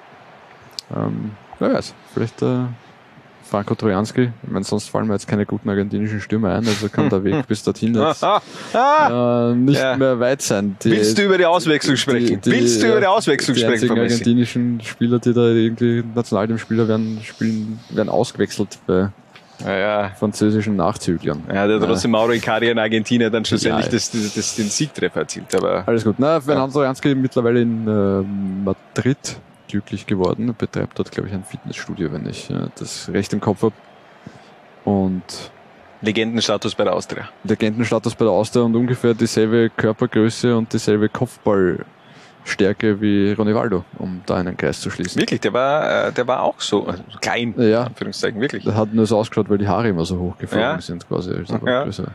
Ähm, 0.95 1.30
wer 1.61 1.74
weiß, 1.74 1.95
vielleicht 2.12 2.42
äh, 2.42 2.64
Franco 3.45 3.74
Trojanski, 3.74 4.32
ich 4.42 4.51
meine, 4.51 4.64
sonst 4.64 4.88
fallen 4.88 5.07
mir 5.07 5.12
jetzt 5.14 5.28
keine 5.28 5.47
guten 5.47 5.68
argentinischen 5.70 6.20
Stürmer 6.20 6.51
ein, 6.57 6.66
also 6.66 6.88
kann 6.88 7.09
der 7.09 7.22
Weg 7.24 7.47
bis 7.47 7.62
dorthin 7.62 7.95
jetzt 7.95 8.22
äh, 8.74 9.55
nicht 9.55 9.78
Ja. 9.80 9.97
mehr 9.97 10.18
weit 10.18 10.42
sein. 10.42 10.76
Die- 10.82 10.90
Willst 10.90 11.16
du 11.18 11.22
über 11.22 11.38
die 11.38 11.47
Auswechslung 11.47 11.97
sprechen? 11.97 12.40
Willst 12.45 12.82
du 12.82 12.88
über 12.88 13.01
die 13.01 13.07
Auswechslung 13.07 13.55
die 13.55 13.61
sprechen 13.62 13.88
Messi? 13.95 14.01
argentinischen 14.01 14.80
Spieler, 14.82 15.18
die 15.20 15.32
da 15.32 15.47
irgendwie 15.49 16.03
Nationalteamspieler 16.14 16.88
werden, 16.88 17.20
spielen, 17.22 17.78
werden 17.90 18.09
ausgewechselt 18.09 18.78
bei 18.86 19.11
Ja, 19.61 19.76
ja. 19.76 20.11
französischen 20.18 20.76
Nachzüglern. 20.76 21.42
Ja, 21.48 21.66
der 21.66 21.80
hat 21.80 21.86
trotzdem 21.86 22.11
Mauro 22.11 22.32
Icardi 22.32 22.70
in 22.70 22.78
Argentinien 22.78 23.30
dann 23.32 23.44
schlussendlich 23.44 23.88
das, 23.88 24.11
das, 24.11 24.34
das, 24.34 24.57
den 24.57 24.68
Siegtreffer 24.68 25.20
erzielt. 25.20 25.55
Aber 25.55 25.86
Alles 25.86 26.05
gut. 26.05 26.16
Na, 26.18 26.40
Fernando 26.40 26.82
Janski 26.82 27.14
mittlerweile 27.14 27.62
in 27.62 27.86
äh, 27.86 28.22
Madrid 28.64 29.38
glücklich 29.68 30.07
geworden. 30.07 30.48
Er 30.48 30.55
betreibt 30.55 30.98
dort, 30.98 31.11
glaube 31.11 31.28
ich, 31.28 31.34
ein 31.34 31.44
Fitnessstudio, 31.44 32.12
wenn 32.12 32.26
ich 32.28 32.50
äh, 32.50 32.68
das 32.78 33.09
recht 33.12 33.32
im 33.32 33.40
Kopf 33.40 33.62
habe. 33.62 33.74
Und 34.84 35.50
Legendenstatus 36.00 36.74
bei 36.74 36.84
der 36.84 36.94
Austria. 36.94 37.28
Legendenstatus 37.44 38.14
bei 38.14 38.24
der 38.24 38.32
Austria 38.32 38.62
und 38.62 38.76
ungefähr 38.76 39.14
dieselbe 39.14 39.70
Körpergröße 39.70 40.57
und 40.57 40.72
dieselbe 40.72 41.09
Kopfballstärke 42.45 43.01
wie 43.01 43.32
Ronivaldo, 43.32 43.84
um 43.99 44.22
da 44.26 44.36
einen 44.36 44.57
Kreis 44.57 44.80
zu 44.80 44.90
schließen. 44.90 45.20
Wirklich, 45.20 45.40
der 45.40 45.53
war, 45.53 46.09
äh, 46.09 46.12
der 46.12 46.26
war 46.28 46.42
auch 46.42 46.61
so 46.61 46.86
äh, 46.88 46.95
klein, 47.20 47.55
in 47.57 47.70
Ja. 47.70 47.84
Anführungszeichen, 47.84 48.40
wirklich. 48.40 48.64
Das 48.64 48.74
hat 48.74 48.92
nur 48.92 49.07
so 49.07 49.16
ausgeschaut, 49.18 49.49
weil 49.49 49.59
die 49.59 49.66
Haare 49.68 49.88
immer 49.88 50.05
so 50.05 50.18
hochgeflogen 50.18 50.62
Ja. 50.64 50.80
sind, 50.80 51.09
quasi. 51.09 51.32
Also 51.32 51.59
Ja. 51.66 51.84
größer. 51.84 52.12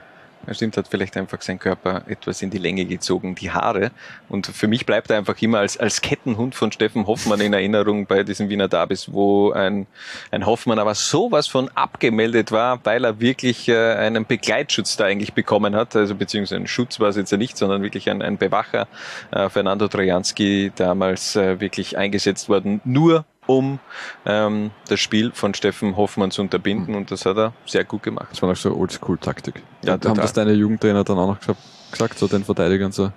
Stimmt, 0.53 0.77
hat 0.77 0.87
vielleicht 0.87 1.15
einfach 1.17 1.41
sein 1.41 1.59
Körper 1.59 2.03
etwas 2.07 2.41
in 2.41 2.49
die 2.49 2.57
Länge 2.57 2.85
gezogen, 2.85 3.35
die 3.35 3.51
Haare. 3.51 3.91
Und 4.29 4.47
für 4.47 4.67
mich 4.67 4.85
bleibt 4.85 5.09
er 5.09 5.17
einfach 5.17 5.39
immer 5.41 5.59
als, 5.59 5.77
als 5.77 6.01
Kettenhund 6.01 6.55
von 6.55 6.71
Steffen 6.71 7.07
Hoffmann 7.07 7.41
in 7.41 7.53
Erinnerung 7.53 8.05
bei 8.05 8.23
diesen 8.23 8.49
Wiener 8.49 8.67
Derbys, 8.67 9.11
wo 9.11 9.51
ein, 9.51 9.87
ein 10.31 10.45
Hoffmann 10.45 10.79
aber 10.79 10.95
sowas 10.95 11.47
von 11.47 11.69
abgemeldet 11.75 12.51
war, 12.51 12.79
weil 12.83 13.03
er 13.03 13.19
wirklich 13.19 13.67
äh, 13.69 13.93
einen 13.93 14.25
Begleitschutz 14.25 14.97
da 14.97 15.05
eigentlich 15.05 15.33
bekommen 15.33 15.75
hat. 15.75 15.95
Also 15.95 16.15
beziehungsweise 16.15 16.61
ein 16.61 16.67
Schutz 16.67 16.99
war 16.99 17.09
es 17.09 17.15
jetzt 17.15 17.31
ja 17.31 17.37
nicht, 17.37 17.57
sondern 17.57 17.81
wirklich 17.81 18.09
ein, 18.09 18.21
ein 18.21 18.37
Bewacher. 18.37 18.87
Äh, 19.31 19.49
Fernando 19.49 19.87
Trojanski 19.87 20.71
damals 20.75 21.35
äh, 21.35 21.59
wirklich 21.59 21.97
eingesetzt 21.97 22.49
worden, 22.49 22.81
nur 22.85 23.25
um 23.49 23.79
ähm, 24.27 24.69
das 24.89 24.99
Spiel 24.99 25.31
von 25.33 25.55
Steffen 25.55 25.97
Hoffmann 25.97 26.29
zu 26.29 26.43
unterbinden. 26.43 26.93
Und 26.93 27.09
das 27.09 27.25
hat 27.25 27.35
er 27.35 27.53
sehr 27.65 27.83
gut 27.83 28.03
gemacht. 28.03 28.27
Das 28.29 28.43
war 28.43 28.49
noch 28.49 28.55
so 28.55 28.75
Oldschool-Taktik. 28.75 29.63
Ja, 29.83 29.95
Und 29.95 30.05
haben 30.05 30.13
total. 30.13 30.21
das 30.21 30.33
deine 30.33 30.53
Jugendtrainer 30.53 31.03
dann 31.03 31.17
auch 31.17 31.27
noch 31.29 31.39
gesagt, 31.39 31.59
gesagt 31.91 32.19
so 32.19 32.27
den 32.27 32.43
Verteidigern 32.43 32.91
so, 32.91 33.11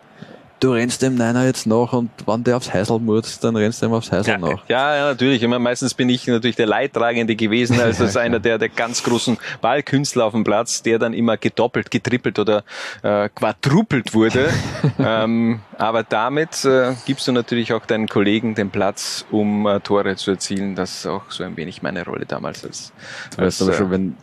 du 0.63 0.73
rennst 0.73 1.03
dem 1.03 1.17
Neiner 1.17 1.45
jetzt 1.45 1.67
nach 1.67 1.93
und 1.93 2.11
wenn 2.25 2.45
der 2.45 2.57
aufs 2.57 2.73
Heisel 2.73 3.01
murzt, 3.01 3.43
dann 3.43 3.57
rennst 3.57 3.83
du 3.83 3.87
ihm 3.87 3.93
aufs 3.93 4.13
Heisel 4.13 4.39
nach. 4.39 4.63
Ja, 4.69 4.97
ja, 4.97 5.07
natürlich. 5.09 5.43
Ich 5.43 5.49
meine, 5.49 5.59
meistens 5.59 5.93
bin 5.95 6.09
ich 6.09 6.27
natürlich 6.27 6.57
der 6.57 6.67
Leidtragende 6.67 7.35
gewesen, 7.35 7.81
also 7.81 8.05
als 8.05 8.17
einer 8.23 8.39
der, 8.39 8.59
der 8.59 8.69
ganz 8.69 9.03
großen 9.03 9.39
Ballkünstler 9.61 10.25
auf 10.25 10.33
dem 10.33 10.45
Platz, 10.45 10.83
der 10.83 10.99
dann 10.99 11.15
immer 11.15 11.37
gedoppelt, 11.37 11.91
getrippelt 11.91 12.39
oder 12.39 12.65
äh, 13.03 13.29
quadrupelt 13.29 14.15
wurde. 14.15 14.51
ähm, 14.99 15.61
aber 15.79 16.05
damit 16.05 16.65
äh, 16.65 16.93
gibst 17.07 17.27
du 17.27 17.33
natürlich 17.33 17.73
auch 17.73 17.85
deinen 17.85 18.07
Kollegen 18.07 18.55
den 18.55 18.71
Platz, 18.71 19.27
um 19.31 19.67
äh, 19.67 19.81
Tore 19.81 20.15
zu 20.15 20.31
erzielen. 20.31 20.77
Das 20.77 20.99
ist 20.99 21.07
auch 21.07 21.31
so 21.31 21.43
ein 21.43 21.57
wenig 21.57 21.83
meine 21.83 22.05
Rolle 22.05 22.27
damals 22.27 22.65
als, 22.65 22.93
Du 23.31 23.43
weißt 23.43 23.63
als 23.63 23.63
aber 23.63 23.73
äh, 23.73 23.79
schon, 23.79 23.91
wenn 23.91 24.17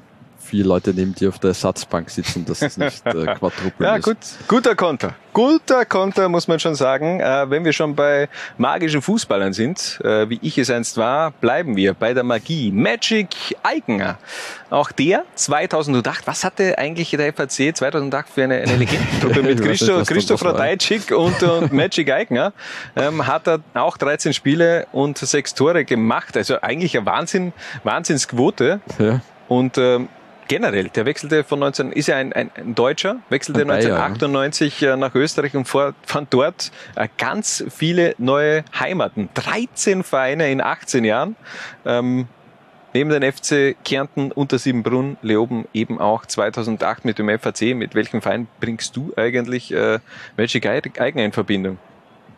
vier 0.50 0.66
Leute 0.66 0.94
neben 0.94 1.14
dir 1.16 1.30
auf 1.30 1.40
der 1.40 1.50
Ersatzbank 1.50 2.10
sitzen, 2.10 2.46
dass 2.46 2.62
es 2.62 2.78
nicht 2.78 3.06
äh, 3.06 3.12
Quadruple 3.36 3.86
Ja, 3.86 3.96
ist. 3.96 4.04
gut, 4.04 4.18
guter 4.48 4.76
Konter. 4.76 5.14
Guter 5.32 5.86
Konter, 5.86 6.28
muss 6.28 6.48
man 6.48 6.60
schon 6.60 6.74
sagen. 6.76 7.20
Äh, 7.20 7.50
wenn 7.50 7.64
wir 7.64 7.72
schon 7.72 7.96
bei 7.96 8.28
magischen 8.58 9.02
Fußballern 9.02 9.54
sind, 9.54 10.00
äh, 10.04 10.28
wie 10.30 10.40
ich 10.42 10.58
es 10.58 10.70
einst 10.72 10.98
war, 10.98 11.32
bleiben 11.32 11.76
wir 11.76 11.94
bei 11.94 12.14
der 12.16 12.24
Magie. 12.24 12.72
Magic 12.72 13.30
Eigener. 13.62 14.18
Auch 14.72 14.92
der 14.92 15.24
2008, 15.36 16.26
was 16.26 16.44
hatte 16.44 16.78
eigentlich 16.80 17.12
der 17.12 17.32
FAC 17.32 17.76
2008 17.78 18.28
für 18.30 18.44
eine, 18.44 18.56
eine 18.56 18.76
Legendentruppe 18.76 19.44
mit 19.44 19.60
nicht, 19.60 19.64
Christo, 19.64 19.98
da 20.00 20.04
Christoph. 20.04 20.44
Radajcik 20.44 21.12
und, 21.12 21.42
und 21.44 21.72
Magic 21.74 22.12
Eigner? 22.12 22.52
Ähm, 22.96 23.28
hat 23.28 23.48
er 23.48 23.60
auch 23.76 23.98
13 23.98 24.34
Spiele 24.34 24.88
und 24.92 25.20
sechs 25.20 25.54
Tore 25.54 25.86
gemacht. 25.86 26.36
Also 26.38 26.60
eigentlich 26.62 26.98
eine 26.98 27.06
Wahnsinn, 27.06 27.54
Wahnsinnsquote. 27.84 28.82
Ja. 28.98 29.22
Und 29.48 29.78
ähm, 29.78 30.10
generell, 30.50 30.90
der 30.90 31.06
wechselte 31.06 31.46
von 31.46 31.60
19, 31.60 31.94
ist 31.94 32.08
ja 32.08 32.18
ein, 32.18 32.34
ein, 32.34 32.52
ein 32.56 32.76
Deutscher, 32.76 33.18
wechselte 33.30 33.62
Ein 33.62 33.68
Bayer, 33.68 34.04
1998 34.04 34.84
äh, 34.84 34.98
nach 34.98 35.16
Österreich 35.16 35.56
und 35.56 35.66
fand 35.66 36.34
dort 36.34 36.72
äh, 36.96 37.08
ganz 37.18 37.64
viele 37.70 38.16
neue 38.18 38.66
Heimaten. 38.78 39.30
13 39.36 40.04
Vereine 40.04 40.52
in 40.52 40.60
18 40.60 41.06
Jahren. 41.06 41.38
Ähm, 41.86 42.28
neben 42.94 43.10
den 43.10 43.32
FC 43.32 43.78
Kärnten, 43.86 44.32
Untersiebenbrunn, 44.32 45.18
Leoben 45.22 45.66
eben 45.74 46.00
auch 46.00 46.26
2008 46.26 47.06
mit 47.06 47.20
dem 47.20 47.30
FAC. 47.40 47.76
Mit 47.76 47.96
welchem 47.96 48.22
Verein 48.22 48.48
bringst 48.60 48.98
du 48.98 49.14
eigentlich 49.16 49.72
äh, 49.72 50.00
Magic 50.36 50.66
Eigner 50.66 51.24
in 51.24 51.32
Verbindung? 51.32 51.78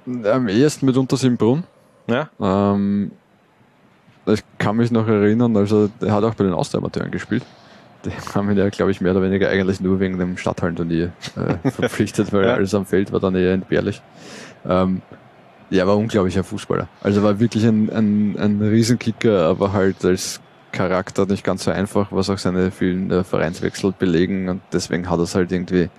Am 0.05 0.47
ehesten 0.49 0.85
mit 0.85 0.97
Untersiebenbrunn. 0.97 1.63
Ja. 2.07 2.29
Ähm, 2.39 3.11
ich 4.25 4.43
kann 4.57 4.75
mich 4.75 4.91
noch 4.91 5.07
erinnern, 5.07 5.55
also 5.55 5.87
der 5.87 6.11
hat 6.11 6.23
auch 6.23 6.35
bei 6.35 6.43
den 6.43 6.53
Austauschmateuren 6.53 7.09
gespielt. 7.09 7.43
Die 8.05 8.11
haben 8.35 8.49
ihn 8.49 8.57
ja, 8.57 8.69
glaube 8.69 8.91
ich, 8.91 9.01
mehr 9.01 9.11
oder 9.11 9.21
weniger 9.21 9.49
eigentlich 9.49 9.79
nur 9.81 9.99
wegen 9.99 10.17
dem 10.17 10.37
Stadthallenturnier 10.37 11.11
äh, 11.63 11.69
verpflichtet, 11.71 12.33
weil 12.33 12.45
Ja. 12.45 12.53
alles 12.55 12.73
am 12.73 12.85
Feld 12.85 13.11
war 13.11 13.19
dann 13.19 13.35
eher 13.35 13.53
entbehrlich. 13.53 14.01
Ähm, 14.67 15.01
ja, 15.69 15.87
war 15.87 15.97
unglaublicher 15.97 16.43
Fußballer. 16.43 16.87
Also 17.01 17.23
war 17.23 17.39
wirklich 17.39 17.65
ein, 17.65 17.89
ein, 17.89 18.35
ein 18.37 18.61
Riesenkicker, 18.61 19.43
aber 19.45 19.71
halt 19.73 20.03
als 20.03 20.41
Charakter 20.71 21.25
nicht 21.25 21.43
ganz 21.43 21.63
so 21.65 21.71
einfach, 21.71 22.11
was 22.11 22.29
auch 22.29 22.37
seine 22.37 22.71
vielen 22.71 23.11
äh, 23.11 23.23
Vereinswechsel 23.23 23.93
belegen 23.97 24.49
und 24.49 24.61
deswegen 24.73 25.09
hat 25.09 25.19
er 25.19 25.23
es 25.23 25.35
halt 25.35 25.51
irgendwie 25.51 25.89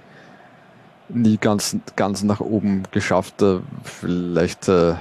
nie 1.08 1.36
ganz, 1.36 1.76
ganz 1.96 2.22
nach 2.22 2.40
oben 2.40 2.84
geschafft. 2.90 3.42
Äh, 3.42 3.58
Vielleicht 3.84 4.68
äh, 4.68 4.94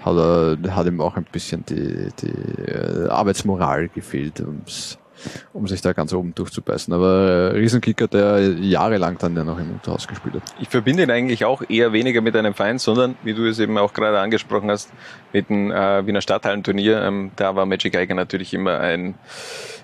hat, 0.00 0.16
er, 0.16 0.56
hat 0.76 0.86
ihm 0.86 1.00
auch 1.00 1.16
ein 1.16 1.26
bisschen 1.30 1.64
die, 1.66 2.08
die 2.20 2.70
äh, 2.70 3.08
Arbeitsmoral 3.08 3.88
gefehlt, 3.88 4.40
um's, 4.40 4.98
um 5.52 5.66
sich 5.66 5.80
da 5.80 5.92
ganz 5.92 6.12
oben 6.12 6.34
durchzubeißen. 6.34 6.92
Aber 6.92 7.52
äh, 7.52 7.56
Riesenkicker, 7.56 8.08
der 8.08 8.40
jahrelang 8.60 9.18
dann 9.18 9.36
ja 9.36 9.44
noch 9.44 9.58
im 9.58 9.72
Unterhaus 9.72 10.06
gespielt 10.06 10.34
hat. 10.34 10.42
Ich 10.60 10.68
verbinde 10.68 11.02
ihn 11.02 11.10
eigentlich 11.10 11.44
auch 11.44 11.62
eher 11.68 11.92
weniger 11.92 12.20
mit 12.20 12.36
einem 12.36 12.54
Verein, 12.54 12.78
sondern, 12.78 13.16
wie 13.22 13.34
du 13.34 13.46
es 13.46 13.58
eben 13.58 13.78
auch 13.78 13.92
gerade 13.92 14.18
angesprochen 14.18 14.70
hast, 14.70 14.90
mit 15.32 15.48
dem 15.48 15.70
äh, 15.70 16.06
Wiener 16.06 16.20
Stadthallenturnier. 16.20 17.02
Ähm, 17.02 17.30
da 17.36 17.56
war 17.56 17.66
Magic 17.66 17.96
Eiger 17.96 18.14
natürlich 18.14 18.54
immer 18.54 18.80
ein, 18.80 19.14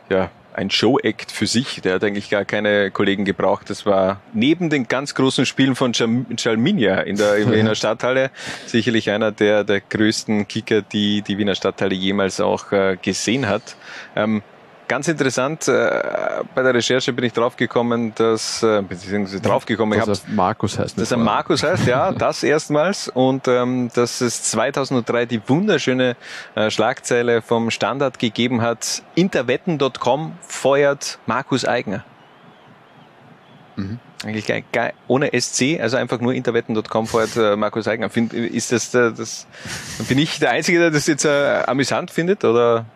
ja, 0.08 0.30
ein 0.52 0.70
Show-Act 0.70 1.30
für 1.30 1.46
sich. 1.46 1.80
Der 1.82 1.94
hat 1.94 2.04
eigentlich 2.04 2.30
gar 2.30 2.44
keine 2.44 2.90
Kollegen 2.90 3.24
gebraucht. 3.24 3.70
Das 3.70 3.86
war 3.86 4.20
neben 4.32 4.70
den 4.70 4.88
ganz 4.88 5.14
großen 5.14 5.46
Spielen 5.46 5.74
von 5.76 5.92
Jalminia 5.92 7.00
in 7.00 7.16
der 7.16 7.50
Wiener 7.50 7.74
Stadthalle 7.74 8.30
sicherlich 8.66 9.10
einer 9.10 9.32
der, 9.32 9.64
der 9.64 9.80
größten 9.80 10.48
Kicker, 10.48 10.82
die 10.82 11.22
die 11.22 11.38
Wiener 11.38 11.54
Stadthalle 11.54 11.94
jemals 11.94 12.40
auch 12.40 12.72
äh, 12.72 12.96
gesehen 13.00 13.48
hat. 13.48 13.76
Ähm, 14.16 14.42
Ganz 14.90 15.06
interessant, 15.06 15.68
äh, 15.68 16.02
bei 16.52 16.64
der 16.64 16.74
Recherche 16.74 17.12
bin 17.12 17.24
ich 17.24 17.32
draufgekommen, 17.32 18.12
dass, 18.16 18.60
äh, 18.64 18.82
beziehungsweise 18.82 19.40
draufgekommen, 19.40 19.96
ich 19.96 20.04
Dass 20.04 20.22
habe 20.22 20.32
er 20.32 20.34
Markus 20.34 20.80
heißt. 20.80 20.98
dass 20.98 21.12
er? 21.12 21.16
Markus 21.16 21.62
heißt, 21.62 21.86
ja, 21.86 22.10
das 22.18 22.42
erstmals. 22.42 23.06
Und 23.06 23.46
ähm, 23.46 23.90
dass 23.94 24.20
es 24.20 24.42
2003 24.42 25.26
die 25.26 25.48
wunderschöne 25.48 26.16
äh, 26.56 26.70
Schlagzeile 26.72 27.40
vom 27.40 27.70
Standard 27.70 28.18
gegeben 28.18 28.62
hat, 28.62 29.04
interwetten.com 29.14 30.36
feuert 30.40 31.20
Markus 31.24 31.64
Eigner. 31.64 32.04
Mhm. 33.76 34.00
Eigentlich 34.24 34.48
gar, 34.48 34.60
gar, 34.72 34.90
ohne 35.06 35.30
SC, 35.40 35.78
also 35.80 35.98
einfach 35.98 36.20
nur 36.20 36.34
interwetten.com 36.34 37.06
feuert 37.06 37.36
äh, 37.36 37.54
Markus 37.54 37.86
Eigner. 37.86 38.10
Find, 38.10 38.32
ist 38.32 38.72
das, 38.72 38.92
äh, 38.92 39.12
das, 39.12 39.46
bin 40.08 40.18
ich 40.18 40.40
der 40.40 40.50
Einzige, 40.50 40.80
der 40.80 40.90
das 40.90 41.06
jetzt 41.06 41.24
äh, 41.24 41.62
amüsant 41.64 42.10
findet? 42.10 42.44
Oder 42.44 42.86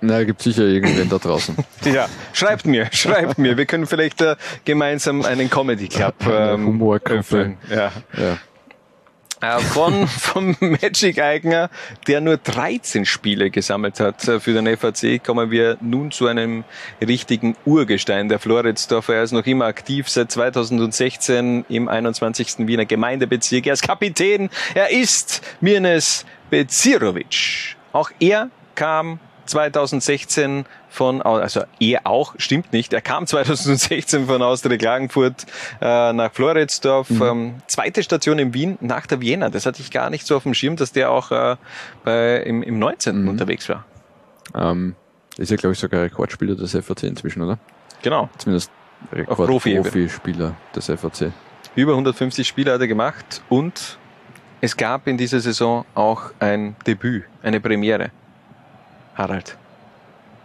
Na, 0.00 0.24
gibt 0.24 0.42
sicher 0.42 0.62
irgendwen 0.62 1.08
da 1.08 1.18
draußen. 1.18 1.56
ja, 1.84 2.08
schreibt 2.32 2.66
mir, 2.66 2.88
schreibt 2.92 3.38
mir. 3.38 3.56
Wir 3.56 3.66
können 3.66 3.86
vielleicht 3.86 4.22
äh, 4.22 4.36
gemeinsam 4.64 5.22
einen 5.24 5.50
Comedy 5.50 5.88
Club 5.88 6.14
ähm, 6.26 6.66
Humorgruppe. 6.66 7.18
öffnen. 7.18 7.58
Ja. 7.68 7.92
Ja. 8.16 8.38
Äh, 9.42 9.58
von, 9.58 10.06
von 10.08 10.56
Magic 10.60 11.18
Eigner, 11.18 11.70
der 12.06 12.20
nur 12.20 12.36
13 12.36 13.06
Spiele 13.06 13.50
gesammelt 13.50 14.00
hat 14.00 14.26
äh, 14.28 14.40
für 14.40 14.52
den 14.52 14.76
FAC, 14.76 15.22
kommen 15.24 15.50
wir 15.50 15.78
nun 15.80 16.10
zu 16.10 16.26
einem 16.26 16.64
richtigen 17.00 17.56
Urgestein 17.64 18.28
der 18.28 18.38
Floridsdorfer. 18.38 19.14
Er 19.14 19.22
ist 19.22 19.32
noch 19.32 19.46
immer 19.46 19.64
aktiv 19.66 20.08
seit 20.08 20.30
2016 20.30 21.64
im 21.68 21.88
21. 21.88 22.66
Wiener 22.66 22.84
Gemeindebezirk. 22.84 23.66
Er 23.66 23.74
ist 23.74 23.82
Kapitän. 23.82 24.50
Er 24.74 24.90
ist 24.90 25.42
Mirnes 25.60 26.26
Bezirovic. 26.50 27.76
Auch 27.92 28.10
er 28.20 28.50
kam 28.74 29.20
2016 29.50 30.64
von, 30.88 31.22
also 31.22 31.62
er 31.78 32.06
auch, 32.06 32.34
stimmt 32.38 32.72
nicht, 32.72 32.92
er 32.92 33.00
kam 33.00 33.26
2016 33.26 34.26
von 34.26 34.42
Austria 34.42 34.78
Klagenfurt 34.78 35.46
äh, 35.80 36.12
nach 36.12 36.32
Floridsdorf. 36.32 37.10
Mhm. 37.10 37.22
Ähm, 37.22 37.54
zweite 37.66 38.02
Station 38.02 38.38
in 38.38 38.54
Wien 38.54 38.78
nach 38.80 39.06
der 39.06 39.20
Vienna. 39.20 39.50
Das 39.50 39.66
hatte 39.66 39.82
ich 39.82 39.90
gar 39.90 40.10
nicht 40.10 40.26
so 40.26 40.36
auf 40.36 40.44
dem 40.44 40.54
Schirm, 40.54 40.76
dass 40.76 40.92
der 40.92 41.10
auch 41.10 41.30
äh, 41.30 41.56
bei, 42.04 42.36
im, 42.38 42.62
im 42.62 42.78
19. 42.78 43.22
Mhm. 43.22 43.28
unterwegs 43.28 43.68
war. 43.68 43.84
Ähm, 44.54 44.94
ist 45.36 45.50
ja, 45.50 45.56
glaube 45.56 45.74
ich, 45.74 45.78
sogar 45.78 46.02
Rekordspieler 46.02 46.54
des 46.54 46.72
FAC 46.72 47.04
inzwischen, 47.04 47.42
oder? 47.42 47.58
Genau. 48.02 48.28
Zumindest 48.38 48.70
Auf 49.26 49.36
Profi-Ebene. 49.36 49.84
Rekord-Profi-Spieler 49.86 50.56
des 50.74 50.86
FAC. 50.86 51.32
Über 51.74 51.92
150 51.92 52.46
Spiele 52.46 52.72
hat 52.72 52.80
er 52.80 52.88
gemacht 52.88 53.42
und 53.48 53.98
es 54.60 54.76
gab 54.76 55.06
in 55.06 55.16
dieser 55.16 55.40
Saison 55.40 55.84
auch 55.94 56.32
ein 56.38 56.76
Debüt, 56.86 57.24
eine 57.42 57.60
Premiere. 57.60 58.10
Harald. 59.20 59.56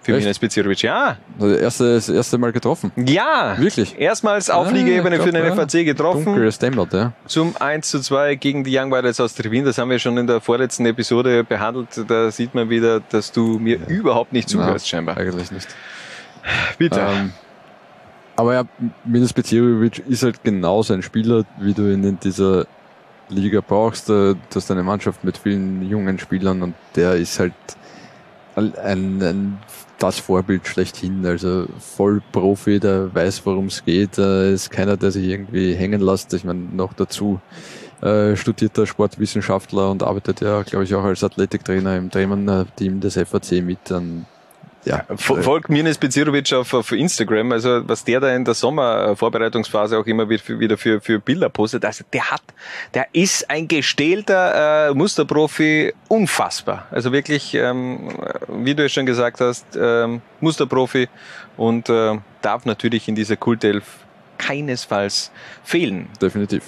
für 0.03 0.17
Echt? 0.17 0.39
Becirovic. 0.39 0.83
Ja, 0.83 1.17
Also 1.39 1.51
das 1.53 1.61
erste, 1.61 1.95
das 1.95 2.09
erste 2.09 2.37
Mal 2.37 2.51
getroffen. 2.51 2.91
ja. 2.95 3.55
Wirklich? 3.57 3.97
Erstmals 3.99 4.49
auf 4.51 4.67
Ah, 4.67 4.71
Ligaebene 4.71 5.15
ich 5.15 5.21
für 5.23 5.31
den 5.31 5.43
ja. 5.43 5.55
FAC 5.55 5.83
getroffen. 5.83 6.25
Dunkel 6.25 6.51
dämmert, 6.51 6.93
ja. 6.93 7.13
Zum 7.25 7.55
1 7.57 7.89
zu 7.89 7.99
2 7.99 8.35
gegen 8.35 8.63
die 8.63 8.77
Young 8.77 8.91
Wilders 8.91 9.19
aus 9.19 9.33
Trevin. 9.33 9.65
Das 9.65 9.77
haben 9.79 9.89
wir 9.89 9.97
schon 9.97 10.15
in 10.17 10.27
der 10.27 10.41
vorletzten 10.41 10.85
Episode 10.85 11.43
behandelt. 11.43 11.87
Da 12.07 12.29
sieht 12.29 12.53
man 12.53 12.69
wieder, 12.69 12.99
dass 12.99 13.31
du 13.31 13.57
mir 13.57 13.79
überhaupt 13.87 14.31
nicht 14.31 14.47
zuhörst, 14.47 14.87
scheinbar. 14.87 15.17
Eigentlich 15.17 15.51
nicht. 15.51 15.67
Bitte. 16.77 16.99
Ähm, 16.99 17.31
aber 18.35 18.53
ja, 18.53 18.63
Minas 19.05 19.33
Becirovic 19.33 20.03
ist 20.07 20.21
halt 20.23 20.43
genauso 20.43 20.93
ein 20.93 21.01
Spieler, 21.01 21.45
wie 21.59 21.73
du 21.73 21.91
ihn 21.91 22.03
in 22.03 22.19
dieser 22.19 22.67
Liga 23.29 23.61
brauchst. 23.67 24.09
Äh, 24.09 24.35
Du 24.35 24.37
hast 24.55 24.69
eine 24.69 24.83
Mannschaft 24.83 25.23
mit 25.23 25.37
vielen 25.39 25.89
jungen 25.89 26.19
Spielern 26.19 26.61
und 26.61 26.75
der 26.95 27.15
ist 27.15 27.39
halt 27.39 27.53
ein, 28.55 29.21
ein, 29.21 29.57
das 29.99 30.19
Vorbild 30.19 30.67
schlechthin. 30.67 31.25
Also 31.25 31.67
voll 31.79 32.21
Profi, 32.31 32.79
der 32.79 33.13
weiß, 33.13 33.45
worum 33.45 33.67
es 33.67 33.83
geht. 33.83 34.17
Ist 34.17 34.71
keiner, 34.71 34.97
der 34.97 35.11
sich 35.11 35.25
irgendwie 35.25 35.73
hängen 35.73 36.01
lässt. 36.01 36.33
Ich 36.33 36.43
meine, 36.43 36.59
noch 36.59 36.93
dazu 36.93 37.39
äh, 38.01 38.35
studierter 38.35 38.85
Sportwissenschaftler 38.85 39.89
und 39.89 40.03
arbeitet 40.03 40.41
ja, 40.41 40.63
glaube 40.63 40.83
ich, 40.85 40.93
auch 40.95 41.03
als 41.03 41.23
Athletiktrainer 41.23 41.97
im 41.97 42.09
Dremen-Team 42.09 42.99
des 42.99 43.15
FAC 43.15 43.63
mit. 43.63 43.91
Und, 43.91 44.25
ja, 44.85 45.03
Fol- 45.15 45.41
Folgt 45.41 45.69
Mirnes 45.69 45.97
Bezirovic 45.97 46.53
auf, 46.53 46.73
auf 46.73 46.91
Instagram, 46.91 47.51
also 47.51 47.87
was 47.87 48.03
der 48.03 48.19
da 48.19 48.33
in 48.35 48.45
der 48.45 48.53
Sommervorbereitungsphase 48.53 49.97
auch 49.97 50.05
immer 50.05 50.29
wieder 50.29 50.43
für, 50.43 50.59
wieder 50.59 50.77
für, 50.77 51.01
für 51.01 51.19
Bilder 51.19 51.49
postet, 51.49 51.83
also 51.83 52.03
der 52.13 52.31
hat, 52.31 52.43
der 52.93 53.07
ist 53.13 53.49
ein 53.49 53.67
gestählter 53.67 54.89
äh, 54.89 54.93
Musterprofi, 54.93 55.93
unfassbar. 56.07 56.87
Also 56.91 57.11
wirklich, 57.11 57.53
ähm, 57.55 58.09
wie 58.47 58.75
du 58.75 58.85
es 58.85 58.93
schon 58.93 59.05
gesagt 59.05 59.41
hast, 59.41 59.65
ähm, 59.75 60.21
Musterprofi 60.39 61.09
und 61.57 61.89
äh, 61.89 62.17
darf 62.41 62.65
natürlich 62.65 63.07
in 63.07 63.15
dieser 63.15 63.35
Kultelf 63.35 63.83
keinesfalls 64.37 65.31
fehlen. 65.63 66.07
Definitiv. 66.21 66.63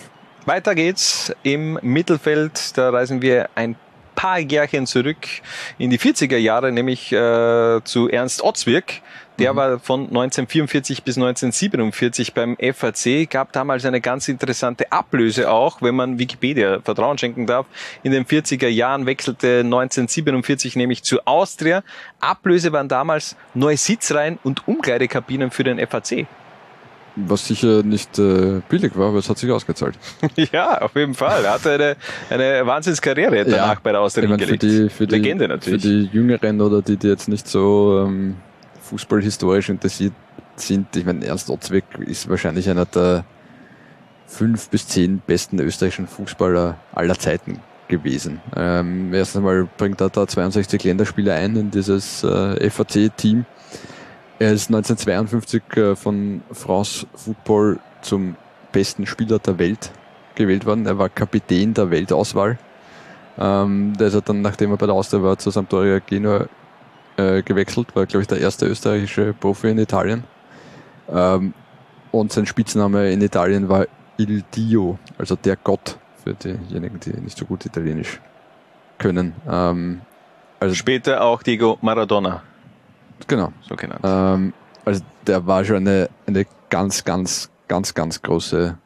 Weiter 0.46 0.76
geht's 0.76 1.36
im 1.44 1.78
Mittelfeld. 1.82 2.78
Da 2.78 2.90
reisen 2.90 3.22
wir 3.22 3.50
ein 3.56 3.76
paar 4.18 4.40
Jährchen 4.40 4.88
zurück 4.88 5.18
in 5.78 5.92
die 5.92 6.00
40er 6.00 6.38
Jahre, 6.38 6.72
nämlich 6.74 7.14
äh, 7.14 7.80
zu 7.84 8.10
Ernst 8.10 8.44
Otzwirk. 8.44 9.02
Der 9.40 9.56
war 9.56 9.78
von 9.78 10.08
1944 10.08 11.04
bis 11.04 11.16
1947 11.18 12.34
beim 12.34 12.58
FAC, 12.58 13.30
gab 13.30 13.54
damals 13.54 13.86
eine 13.86 14.02
ganz 14.02 14.28
interessante 14.28 14.92
Ablöse 14.92 15.52
auch, 15.52 15.80
wenn 15.84 15.94
man 15.94 16.18
Wikipedia 16.18 16.80
Vertrauen 16.82 17.20
schenken 17.20 17.46
darf. 17.46 17.68
In 18.02 18.12
den 18.12 18.26
40er 18.26 18.68
Jahren 18.68 19.06
wechselte 19.06 19.60
1947 19.60 20.76
nämlich 20.76 21.04
zu 21.04 21.20
Austria. 21.26 21.84
Ablöse 22.20 22.72
waren 22.72 22.90
damals 22.90 23.36
neue 23.54 23.78
Sitzreihen 23.78 24.40
und 24.44 24.68
Umkleidekabinen 24.68 25.52
für 25.52 25.64
den 25.64 25.78
FAC. 25.86 26.26
Was 27.26 27.48
sicher 27.48 27.82
nicht 27.82 28.20
äh, 28.20 28.62
billig 28.70 28.96
war, 28.96 29.08
aber 29.10 29.18
es 29.18 29.30
hat 29.30 29.38
sich 29.40 29.52
ausgezahlt. 29.52 29.98
Ja, 30.52 30.82
auf 30.82 30.96
jeden 30.96 31.16
Fall. 31.16 31.46
Er 31.46 31.54
hatte 31.54 31.72
eine, 31.72 31.96
eine 32.30 32.68
Wahnsinnskarriere 32.68 33.44
danach 33.44 33.80
bei 33.80 33.92
der 33.92 34.02
Austria 34.02 34.26
Ich 34.26 34.30
für 34.30 34.38
hingelegt. 34.38 34.64
die, 34.64 34.90
für 34.90 35.08
die, 35.08 35.16
Legende 35.16 35.48
natürlich. 35.48 35.82
Für 35.82 35.88
die 35.88 36.10
Jüngeren 36.14 36.62
oder 36.62 36.82
die, 36.82 36.96
die 36.98 37.08
jetzt 37.08 37.28
nicht 37.28 37.48
so 37.48 38.06
ähm, 38.06 38.36
fußballhistorisch 38.82 39.70
interessiert 39.70 40.14
sind, 40.56 40.96
ich 40.96 41.06
meine, 41.06 41.26
Ernst 41.26 41.50
Otzweg 41.50 41.86
ist 42.06 42.30
wahrscheinlich 42.30 42.70
einer 42.70 42.86
der 42.86 43.26
fünf 44.28 44.70
bis 44.70 44.88
zehn 44.88 45.22
besten 45.26 45.60
österreichischen 45.60 46.08
Fußballer 46.08 46.78
aller 46.94 47.18
Zeiten 47.18 47.60
gewesen. 47.88 48.42
Ähm, 48.56 49.14
erst 49.14 49.38
einmal 49.38 49.68
bringt 49.78 50.02
er 50.02 50.10
da 50.10 50.28
62 50.28 50.84
Länderspiele 50.84 51.34
ein 51.34 51.56
in 51.56 51.72
dieses 51.72 52.24
äh, 52.24 52.70
FAC-Team. 52.70 53.46
Er 54.40 54.52
ist 54.52 54.70
1952 54.70 55.64
äh, 55.78 55.96
von 55.96 56.42
France 56.52 57.08
Football 57.16 57.80
zum 58.02 58.36
besten 58.72 59.08
Spieler 59.08 59.40
der 59.40 59.58
Welt 59.58 59.92
gewählt 60.36 60.66
worden. 60.66 60.86
Er 60.86 61.00
war 61.00 61.10
Kapitän 61.10 61.74
der 61.74 61.90
Weltauswahl. 61.90 62.60
Ähm, 63.40 63.94
der 63.98 64.08
ist 64.08 64.14
ja 64.14 64.22
dann, 64.22 64.42
nachdem 64.42 64.72
er 64.72 64.78
bei 64.78 64.86
der 64.86 64.94
Austria 64.94 65.24
war, 65.24 65.38
zu 65.40 65.50
Sampdoria 65.50 66.00
Genua 66.00 66.46
äh, 67.18 67.42
gewechselt, 67.42 67.96
war, 67.96 68.06
glaube 68.06 68.22
ich, 68.22 68.28
der 68.28 68.40
erste 68.40 68.68
österreichische 68.68 69.34
Profi 69.34 69.70
in 69.70 69.80
Italien. 69.80 70.24
Ähm, 71.10 71.54
und 72.12 72.32
sein 72.32 72.46
Spitzname 72.46 73.12
in 73.12 73.22
Italien 73.22 73.70
war 73.70 73.88
Il 74.18 74.44
Dio, 74.56 75.00
also 75.18 75.36
der 75.36 75.56
Gott, 75.56 75.98
für 76.24 76.36
diejenigen, 76.36 77.00
die 77.00 77.12
nicht 77.20 77.38
so 77.38 77.46
gut 77.46 77.66
Italienisch 77.66 78.20
können. 79.00 79.34
Ähm, 79.50 80.02
also 80.60 80.76
Später 80.76 81.22
auch 81.22 81.42
Diego 81.42 81.78
Maradona. 81.82 82.44
Genau. 83.28 83.52
So 83.68 83.76
genannt. 83.76 84.02
Ähm, 84.04 84.54
also 84.86 85.02
der 85.26 85.46
war 85.46 85.66
schon 85.66 85.78
eine, 85.78 86.10
eine 86.26 86.46
ganz, 86.70 87.04
ganz, 87.04 87.50
ganz, 87.68 87.94
ganz 87.94 88.22
große 88.22 88.78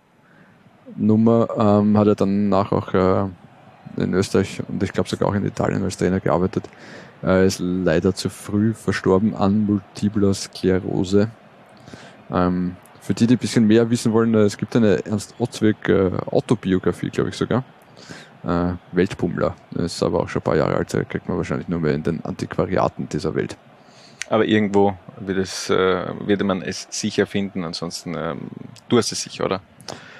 Nummer. 0.96 1.48
Ähm, 1.58 1.98
hat 1.98 2.08
er 2.08 2.16
danach 2.16 2.72
auch 2.72 2.94
äh, 2.94 3.28
in 3.98 4.14
Österreich 4.14 4.62
und 4.68 4.82
ich 4.82 4.94
glaube 4.94 5.10
sogar 5.10 5.30
auch 5.30 5.36
in 5.36 5.46
Italien 5.46 5.84
als 5.84 5.98
Trainer 5.98 6.20
gearbeitet. 6.20 6.70
Er 7.22 7.44
ist 7.44 7.60
leider 7.60 8.16
zu 8.16 8.30
früh 8.30 8.74
verstorben 8.74 9.36
an 9.36 9.66
Multipler 9.66 10.34
Sklerose. 10.34 11.30
Ähm, 12.32 12.76
für 13.00 13.14
die, 13.14 13.28
die 13.28 13.36
ein 13.36 13.40
bisschen 13.40 13.68
mehr 13.68 13.90
wissen 13.90 14.14
wollen, 14.14 14.34
äh, 14.34 14.40
es 14.40 14.58
gibt 14.58 14.76
eine 14.76 15.06
Ernst 15.06 15.36
Otzweg 15.40 15.90
äh, 15.90 16.12
Autobiografie, 16.32 17.10
glaube 17.10 17.30
ich 17.30 17.36
sogar. 17.36 17.64
Äh, 18.44 18.74
Weltpummler. 18.92 19.56
Das 19.72 19.94
ist 19.94 20.04
aber 20.04 20.22
auch 20.22 20.30
schon 20.30 20.42
ein 20.42 20.44
paar 20.44 20.58
Jahre 20.58 20.76
alt, 20.76 20.94
äh, 20.94 21.04
kriegt 21.04 21.28
man 21.28 21.38
wahrscheinlich 21.38 21.68
nur 21.68 21.80
mehr 21.80 21.94
in 21.94 22.04
den 22.04 22.26
Antiquariaten 22.26 23.08
dieser 23.10 23.36
Welt. 23.36 23.58
Aber 24.32 24.46
irgendwo 24.46 24.98
wird, 25.20 25.40
es, 25.40 25.70
äh, 25.70 26.06
wird 26.26 26.42
man 26.44 26.62
es 26.62 26.88
sicher 26.90 27.28
finden. 27.28 27.66
Ansonsten, 27.66 28.16
ähm, 28.18 28.40
du 28.88 28.98
hast 28.98 29.12
es 29.12 29.22
sicher, 29.24 29.44
oder? 29.44 29.60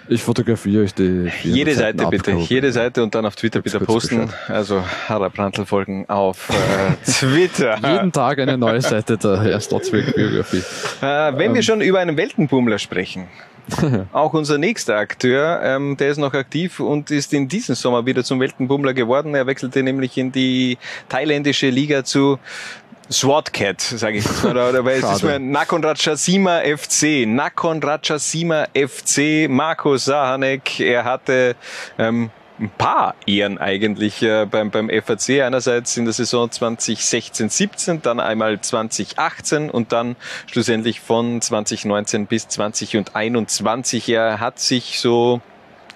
Ich 0.10 0.22
fotografiere 0.22 0.84
euch 0.84 0.94
die. 0.94 1.32
Jede 1.44 1.74
Seiten 1.74 2.00
Seite 2.00 2.12
bitte, 2.12 2.32
jede 2.32 2.74
Seite 2.74 3.04
und 3.04 3.16
dann 3.16 3.26
auf 3.26 3.38
Twitter 3.38 3.62
bitte 3.62 3.80
posten. 3.80 4.30
Also 4.50 4.84
Harald 5.08 5.34
Brandl 5.34 5.66
folgen 5.66 6.10
auf 6.10 6.50
äh, 6.50 7.06
Twitter. 7.10 7.78
Jeden 7.78 8.12
Tag 8.12 8.40
eine 8.40 8.58
neue 8.58 8.82
Seite 8.82 9.18
der 9.18 9.44
Erstotzweg-Biografie. 9.44 10.64
Äh, 11.02 11.38
wenn 11.38 11.54
wir 11.54 11.62
schon 11.62 11.80
über 11.80 12.00
einen 12.00 12.18
Weltenbummler 12.18 12.80
sprechen, 12.80 13.30
auch 14.12 14.34
unser 14.34 14.58
nächster 14.58 14.98
Akteur, 14.98 15.62
ähm, 15.64 15.98
der 15.98 16.10
ist 16.10 16.18
noch 16.18 16.34
aktiv 16.34 16.80
und 16.80 17.12
ist 17.12 17.34
in 17.34 17.48
diesem 17.48 17.76
Sommer 17.76 18.06
wieder 18.06 18.24
zum 18.24 18.40
Weltenbummler 18.40 18.94
geworden. 18.94 19.36
Er 19.36 19.48
wechselte 19.48 19.84
nämlich 19.84 20.18
in 20.18 20.32
die 20.32 20.78
thailändische 21.10 21.70
Liga 21.70 22.04
zu 22.04 22.40
SWAT-Cat, 23.12 23.82
sage 23.82 24.18
ich 24.18 24.26
jetzt 24.26 24.44
mal, 24.44 24.52
oder 24.52 24.86
weil 24.86 25.00
es 25.00 25.12
ist 25.12 25.24
mir 25.24 25.40
Nakhon 25.40 25.84
Ratchasima 25.84 26.62
FC, 26.62 27.28
Nakhon 27.28 27.84
Ratchasima 27.84 28.68
FC, 28.74 29.50
Marco 29.50 29.98
Sahanek, 29.98 30.80
er 30.80 31.04
hatte 31.04 31.56
ähm, 31.98 32.30
ein 32.62 32.70
paar 32.70 33.16
Ehren 33.26 33.58
eigentlich 33.58 34.22
äh, 34.22 34.46
beim, 34.46 34.70
beim 34.70 34.90
FAC. 34.90 35.42
Einerseits 35.42 35.98
in 35.98 36.06
der 36.06 36.14
Saison 36.14 36.48
2016-17, 36.50 38.02
dann 38.02 38.20
einmal 38.20 38.62
2018 38.62 39.70
und 39.70 39.92
dann 39.92 40.16
schlussendlich 40.46 41.02
von 41.02 41.42
2019 41.42 42.28
bis 42.28 42.48
2021. 42.48 44.10
Er 44.10 44.40
hat 44.40 44.60
sich 44.60 45.00
so 45.00 45.42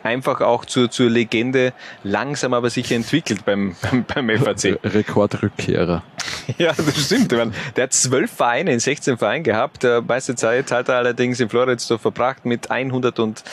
einfach 0.06 0.42
auch 0.42 0.66
zur, 0.66 0.90
zur 0.90 1.10
Legende 1.10 1.74
langsam 2.04 2.54
aber 2.54 2.70
sicher 2.70 2.96
entwickelt 2.96 3.44
beim, 3.46 3.76
beim, 3.82 4.06
beim 4.06 4.30
FAC. 4.40 4.80
Rekordrückkehrer. 4.84 6.04
Ja, 6.58 6.74
das 6.74 7.06
stimmt. 7.06 7.32
Meine, 7.32 7.52
der 7.76 7.86
hat 7.86 7.94
zwölf 7.94 8.32
Vereine 8.32 8.72
in 8.72 8.80
16 8.80 9.18
Vereinen 9.18 9.44
gehabt. 9.44 9.84
Der 9.84 10.02
meiste 10.02 10.36
Zeit 10.36 10.72
hat 10.72 10.90
er 10.90 10.96
allerdings 10.96 11.40
in 11.40 11.50
Floridsdorf 11.50 12.02
verbracht 12.02 12.46
mit 12.46 12.72
100 12.72 13.20
und 13.20 13.44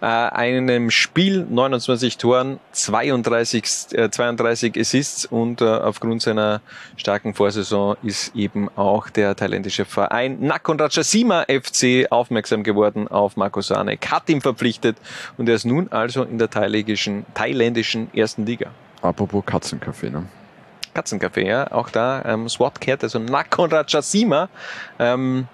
äh, 0.00 0.06
einem 0.06 0.90
Spiel, 0.90 1.46
29 1.48 2.18
Toren, 2.18 2.58
32, 2.72 3.64
äh, 3.92 4.10
32 4.10 4.78
Assists 4.78 5.26
und 5.26 5.60
äh, 5.60 5.64
aufgrund 5.64 6.22
seiner 6.22 6.60
starken 6.96 7.34
Vorsaison 7.34 7.96
ist 8.02 8.34
eben 8.34 8.68
auch 8.76 9.10
der 9.10 9.36
thailändische 9.36 9.84
Verein 9.84 10.38
Nakhon 10.40 10.80
Ratchasima 10.80 11.44
FC 11.44 12.10
aufmerksam 12.10 12.62
geworden 12.62 13.08
auf 13.08 13.36
Marco 13.36 13.60
Sanek, 13.60 14.10
hat 14.10 14.28
ihn 14.28 14.40
verpflichtet 14.40 14.96
und 15.36 15.48
er 15.48 15.54
ist 15.54 15.66
nun 15.66 15.90
also 16.00 16.22
in 16.24 16.38
der 16.38 16.50
thailändischen, 16.50 17.26
thailändischen 17.34 18.12
ersten 18.14 18.46
Liga. 18.46 18.70
Apropos 19.02 19.44
Katzencafé, 19.44 20.10
ne? 20.10 20.26
Katzencafé, 20.94 21.46
ja, 21.46 21.70
auch 21.70 21.88
da 21.88 22.24
ähm, 22.24 22.48
SWAT 22.48 22.80
Cat, 22.80 23.04
also 23.04 23.18
Nakhon 23.18 23.70
Ratchasima, 23.70 24.48
ähm, 24.98 25.46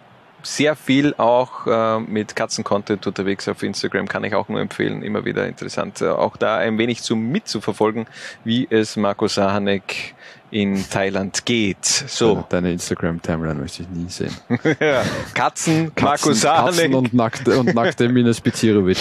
sehr 0.42 0.76
viel 0.76 1.14
auch 1.18 1.66
äh, 1.66 2.00
mit 2.00 2.36
Katzencontent 2.36 3.06
unterwegs 3.06 3.48
auf 3.48 3.62
Instagram, 3.62 4.08
kann 4.08 4.24
ich 4.24 4.34
auch 4.34 4.48
nur 4.48 4.60
empfehlen, 4.60 5.02
immer 5.02 5.24
wieder 5.24 5.46
interessant, 5.46 6.00
äh, 6.00 6.08
auch 6.08 6.36
da 6.36 6.56
ein 6.56 6.78
wenig 6.78 7.02
zu 7.02 7.16
mitzuverfolgen, 7.16 8.06
wie 8.44 8.66
es 8.70 8.96
Marco 8.96 9.28
Sahanek 9.28 10.14
in 10.50 10.84
Thailand 10.88 11.44
geht. 11.44 11.84
So. 11.84 12.44
Deine 12.48 12.72
Instagram-Timeline 12.72 13.60
möchte 13.60 13.82
ich 13.82 13.88
nie 13.88 14.08
sehen. 14.08 14.34
ja. 14.80 15.02
Katzen, 15.34 15.92
Marco 16.00 16.30
Katzen, 16.30 16.94
und 16.94 17.12
nackte, 17.14 17.58
und 17.58 17.74
nackte 17.74 18.08
Minas 18.08 18.40
Bizirovic. 18.40 18.98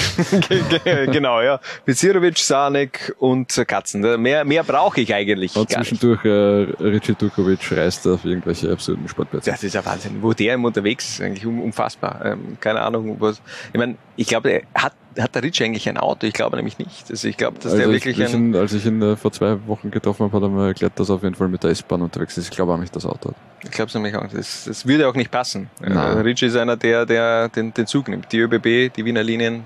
genau, 1.12 1.42
ja. 1.42 1.60
Bizirovic, 1.86 2.38
Sanek 2.38 3.16
und 3.20 3.64
Katzen. 3.68 4.22
Mehr, 4.22 4.44
mehr 4.44 4.64
brauche 4.64 5.02
ich 5.02 5.14
eigentlich 5.14 5.56
Und 5.56 5.70
gar 5.70 5.80
nicht. 5.80 5.90
zwischendurch 5.90 6.26
äh, 6.26 6.84
Richie 6.84 7.16
Dukovic 7.16 7.72
reist 7.72 8.08
auf 8.08 8.26
irgendwelche 8.26 8.72
absurden 8.72 9.08
Sportplätze. 9.08 9.52
Das 9.52 9.64
ist 9.64 9.74
ja 9.74 9.86
Wahnsinn. 9.86 10.22
Wo 10.22 10.34
der 10.34 10.56
immer 10.56 10.68
unterwegs 10.68 11.10
ist, 11.10 11.22
eigentlich 11.22 11.46
unfassbar. 11.46 12.26
Ähm, 12.26 12.58
keine 12.60 12.82
Ahnung, 12.82 13.18
was. 13.20 13.42
Ich 13.72 13.80
meine, 13.80 13.96
ich 14.16 14.28
glaube, 14.28 14.52
er 14.52 14.62
hat, 14.74 14.94
hat 15.20 15.36
der 15.36 15.44
Rich 15.44 15.64
eigentlich 15.64 15.88
ein 15.90 15.98
Auto? 15.98 16.28
Ich 16.28 16.34
glaube 16.34 16.56
nämlich 16.58 16.78
nicht. 16.78 17.10
Also 17.10 17.28
ich 17.28 17.38
glaube, 17.38 17.58
dass 17.58 17.66
Also 17.74 17.78
der 17.78 17.88
ich, 17.88 17.94
wirklich 18.06 18.20
ich 18.20 18.34
ein. 18.34 18.56
als 18.56 18.74
ich 18.74 18.86
ihn 18.86 19.02
äh, 19.02 19.16
vor 19.16 19.32
zwei 19.32 19.58
Wochen 19.68 19.92
getroffen 19.92 20.24
habe, 20.26 20.36
hat 20.36 20.44
er 20.44 20.50
mir 20.50 20.68
erklärt, 20.68 21.00
dass 21.00 21.10
er 21.10 21.16
auf 21.16 21.24
jeden 21.24 21.36
Fall 21.36 21.48
mit 21.48 21.64
der 21.64 21.72
S-Bahn 21.72 22.02
unterwegs 22.02 22.38
ist. 22.38 22.46
Ich 22.46 22.52
glaube 22.52 22.74
auch 22.74 22.78
nicht, 22.78 22.96
dass 22.96 23.06
er 23.06 23.12
Auto 23.12 23.30
hat. 23.30 23.36
Ich 23.64 23.72
glaube 23.72 23.88
es 23.90 23.94
nämlich 23.94 24.16
auch. 24.16 24.28
Das, 24.28 24.66
das 24.66 24.86
würde 24.86 25.08
auch 25.08 25.16
nicht 25.16 25.32
passen. 25.32 25.70
Äh, 25.82 25.90
Nein. 25.90 26.18
Rich 26.20 26.44
ist 26.44 26.56
einer, 26.56 26.78
der, 26.78 27.06
der 27.06 27.50
den, 27.50 27.74
den 27.74 27.88
Zug 27.88 28.08
nimmt. 28.08 28.32
Die 28.32 28.40
ÖBB, 28.40 28.94
die 28.94 29.06
Wiener 29.06 29.24
Linien, 29.24 29.66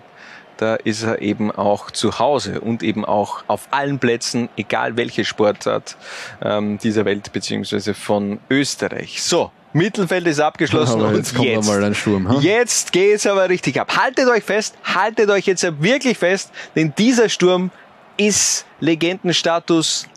da 0.58 0.76
ist 0.76 1.04
er 1.04 1.22
eben 1.22 1.52
auch 1.52 1.90
zu 1.92 2.20
Hause 2.20 2.60
und 2.60 2.84
eben 2.84 3.06
auch 3.06 3.44
auf 3.48 3.70
allen 3.72 3.98
Plätzen, 3.98 4.50
egal 4.58 4.98
welche 4.98 5.24
Sportart 5.24 5.96
ähm, 6.42 6.78
dieser 6.78 7.06
Welt 7.06 7.32
beziehungsweise 7.32 7.94
von 7.94 8.40
Österreich. 8.50 9.24
So, 9.24 9.52
Mittelfeld 9.74 10.26
ist 10.28 10.40
abgeschlossen 10.40 11.00
Aber 11.00 11.10
und 11.10 11.16
jetzt 11.18 11.36
kommt 11.36 11.48
jetzt, 11.48 11.70
ein 11.70 11.96
Sturm. 11.96 12.28
Ha? 12.28 12.40
jetzt 12.40 12.92
geht's 12.92 13.28
aber 13.28 13.50
richtig 13.50 13.80
ab. 13.80 13.96
Haltet 13.96 14.28
euch 14.28 14.44
fest, 14.44 14.76
haltet 14.84 15.30
euch 15.30 15.46
jetzt 15.46 15.64
wirklich 15.82 16.18
fest, 16.18 16.52
denn 16.76 16.94
dieser 16.98 17.30
Sturm 17.30 17.72
ist 18.18 18.66
Legendenstatus 18.80 20.08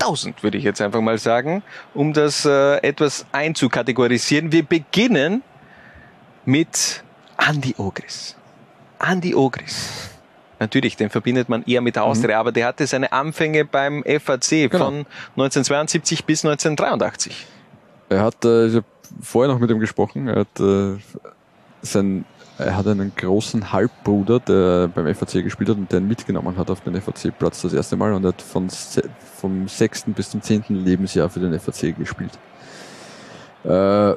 1000, 0.00 0.42
würde 0.42 0.58
ich 0.58 0.64
jetzt 0.64 0.80
einfach 0.80 1.00
mal 1.00 1.18
sagen, 1.18 1.62
um 1.94 2.12
das 2.12 2.44
äh, 2.44 2.76
etwas 2.78 3.26
einzukategorisieren. 3.32 4.52
Wir 4.52 4.64
beginnen 4.64 5.42
mit 6.44 7.02
Andy 7.38 7.74
Ogris. 7.78 8.36
Andy 9.00 9.34
Ogris. 9.34 10.10
Natürlich, 10.58 10.96
den 10.96 11.10
verbindet 11.10 11.48
man 11.48 11.64
eher 11.64 11.80
mit 11.80 11.96
der 11.96 12.04
Austria, 12.04 12.38
aber 12.38 12.52
der 12.52 12.66
hatte 12.66 12.86
seine 12.86 13.12
Anfänge 13.12 13.64
beim 13.64 14.04
FAC 14.04 14.70
von 14.70 15.06
1972 15.36 16.24
bis 16.24 16.44
1983. 16.44 17.46
Er 18.12 18.22
hat, 18.22 18.44
äh, 18.44 18.66
ich 18.66 18.74
habe 18.76 18.86
vorher 19.20 19.52
noch 19.52 19.60
mit 19.60 19.70
ihm 19.70 19.78
gesprochen, 19.78 20.28
er 20.28 20.40
hat, 20.40 20.60
äh, 20.60 20.96
sein, 21.80 22.24
er 22.58 22.76
hat 22.76 22.86
einen 22.86 23.12
großen 23.16 23.72
Halbbruder, 23.72 24.38
der 24.38 24.88
beim 24.88 25.12
FAC 25.14 25.42
gespielt 25.42 25.70
hat 25.70 25.78
und 25.78 25.90
der 25.90 26.00
ihn 26.00 26.08
mitgenommen 26.08 26.56
hat 26.58 26.70
auf 26.70 26.82
den 26.82 27.00
FAC-Platz 27.00 27.62
das 27.62 27.72
erste 27.72 27.96
Mal 27.96 28.12
und 28.12 28.24
er 28.24 28.28
hat 28.28 28.42
von, 28.42 28.68
vom 29.40 29.66
sechsten 29.66 30.12
bis 30.12 30.30
zum 30.30 30.42
zehnten 30.42 30.84
Lebensjahr 30.84 31.30
für 31.30 31.40
den 31.40 31.58
FAC 31.58 31.96
gespielt. 31.96 32.38
Äh, 33.64 34.14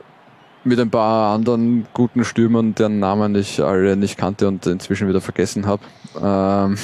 mit 0.66 0.80
ein 0.80 0.90
paar 0.90 1.34
anderen 1.34 1.88
guten 1.94 2.26
Stürmern, 2.26 2.76
deren 2.76 3.00
Namen 3.00 3.36
ich 3.36 3.62
alle 3.64 3.96
nicht 3.96 4.18
kannte 4.18 4.48
und 4.48 4.66
inzwischen 4.66 5.08
wieder 5.08 5.22
vergessen 5.22 5.68
habe. 5.68 5.84
Ähm, 6.22 6.78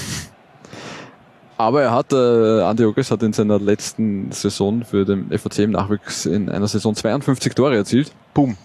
aber 1.62 1.84
er 1.84 1.92
hat, 1.92 2.14
äh, 2.14 2.62
Andi 2.62 2.86
Ogres 2.86 3.12
hat 3.12 3.24
in 3.24 3.34
seiner 3.34 3.60
letzten 3.60 4.32
Saison 4.32 4.84
für 4.84 5.06
den 5.06 5.30
FAC 5.38 5.60
im 5.60 5.72
Nachwuchs 5.72 6.26
in 6.26 6.50
einer 6.50 6.68
Saison 6.68 6.96
52 6.96 7.54
Tore 7.54 7.76
erzielt. 7.76 8.12
Boom. 8.34 8.58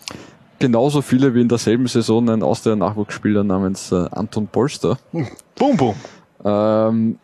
Genauso 0.58 1.02
viele 1.02 1.34
wie 1.34 1.42
in 1.42 1.48
derselben 1.48 1.86
Saison 1.86 2.28
ein 2.30 2.42
Austria-Nachwuchsspieler 2.42 3.44
namens 3.44 3.92
äh, 3.92 4.06
Anton 4.10 4.46
Polster. 4.46 4.98
Boom, 5.54 5.76
boom. 5.76 5.94
Ähm, 6.44 7.18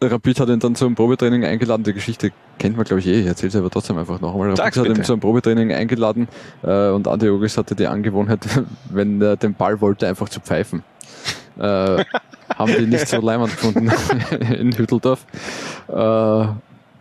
Rapid 0.00 0.38
hat 0.38 0.48
ihn 0.48 0.60
dann 0.60 0.76
zum 0.76 0.94
Probetraining 0.94 1.44
eingeladen. 1.44 1.82
Die 1.82 1.92
Geschichte 1.92 2.30
kennt 2.58 2.76
man, 2.76 2.84
glaube 2.84 3.00
ich, 3.00 3.06
eh. 3.08 3.20
Ich 3.20 3.26
erzähle 3.26 3.50
sie 3.50 3.58
aber 3.58 3.70
trotzdem 3.70 3.98
einfach 3.98 4.20
noch 4.20 4.32
einmal. 4.32 4.50
Rapid 4.50 4.58
Sag's 4.58 4.76
hat 4.76 4.86
ihn 4.86 4.92
bitte. 4.92 5.06
zum 5.06 5.18
Probetraining 5.18 5.72
eingeladen 5.72 6.28
äh, 6.62 6.90
und 6.90 7.08
Andi 7.08 7.28
Ogris 7.28 7.58
hatte 7.58 7.74
die 7.74 7.88
Angewohnheit, 7.88 8.40
wenn 8.90 9.20
er 9.20 9.36
den 9.36 9.54
Ball 9.54 9.80
wollte, 9.80 10.06
einfach 10.06 10.28
zu 10.28 10.40
pfeifen. 10.40 10.84
Äh, 11.58 12.04
haben 12.56 12.72
die 12.78 12.86
nicht 12.86 13.08
so 13.08 13.20
leimend 13.20 13.50
gefunden 13.50 13.90
in 14.58 14.76
Hütteldorf. 14.76 15.24
Äh, 15.88 16.46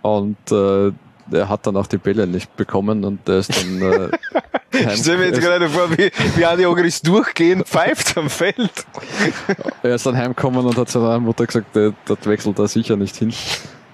und 0.01 0.51
äh, 0.51 0.91
er 1.31 1.49
hat 1.49 1.67
dann 1.67 1.75
auch 1.75 1.87
die 1.87 1.97
Bälle 1.97 2.25
nicht 2.27 2.55
bekommen 2.55 3.03
und 3.03 3.27
der 3.27 3.39
ist 3.39 3.51
dann 3.55 3.81
äh, 3.81 4.09
Ich 4.71 4.99
stelle 4.99 5.17
mir 5.17 5.25
jetzt 5.27 5.41
gerade 5.41 5.69
vor, 5.69 5.89
wie, 5.97 6.11
wie 6.35 6.45
Andi 6.45 6.65
Ogris 6.65 7.01
durchgehend 7.01 7.67
pfeift 7.67 8.17
am 8.17 8.29
Feld. 8.29 8.85
Er 9.81 9.95
ist 9.95 10.05
dann 10.05 10.15
heimgekommen 10.15 10.65
und 10.65 10.77
hat 10.77 10.89
seiner 10.89 11.19
Mutter 11.19 11.45
gesagt, 11.47 11.75
dort 11.75 12.25
wechselt 12.27 12.59
er 12.59 12.67
sicher 12.67 12.95
nicht 12.95 13.15
hin. 13.15 13.33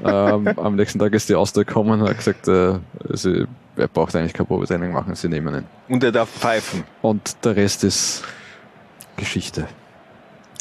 ähm, 0.03 0.47
am 0.57 0.75
nächsten 0.75 0.99
Tag 0.99 1.13
ist 1.13 1.29
die 1.29 1.35
Austria 1.35 1.63
gekommen 1.63 2.01
und 2.01 2.09
hat 2.09 2.17
gesagt, 2.17 2.47
äh, 2.47 2.79
sie, 3.11 3.45
er 3.77 3.87
braucht 3.87 4.15
eigentlich 4.15 4.33
kein 4.33 4.45
Probetraining 4.45 4.91
machen, 4.91 5.15
sie 5.15 5.29
nehmen 5.29 5.55
ihn. 5.55 5.65
Und 5.87 6.03
er 6.03 6.11
darf 6.11 6.29
pfeifen. 6.29 6.83
Und 7.01 7.35
der 7.45 7.55
Rest 7.55 7.83
ist 7.83 8.23
Geschichte. 9.15 9.67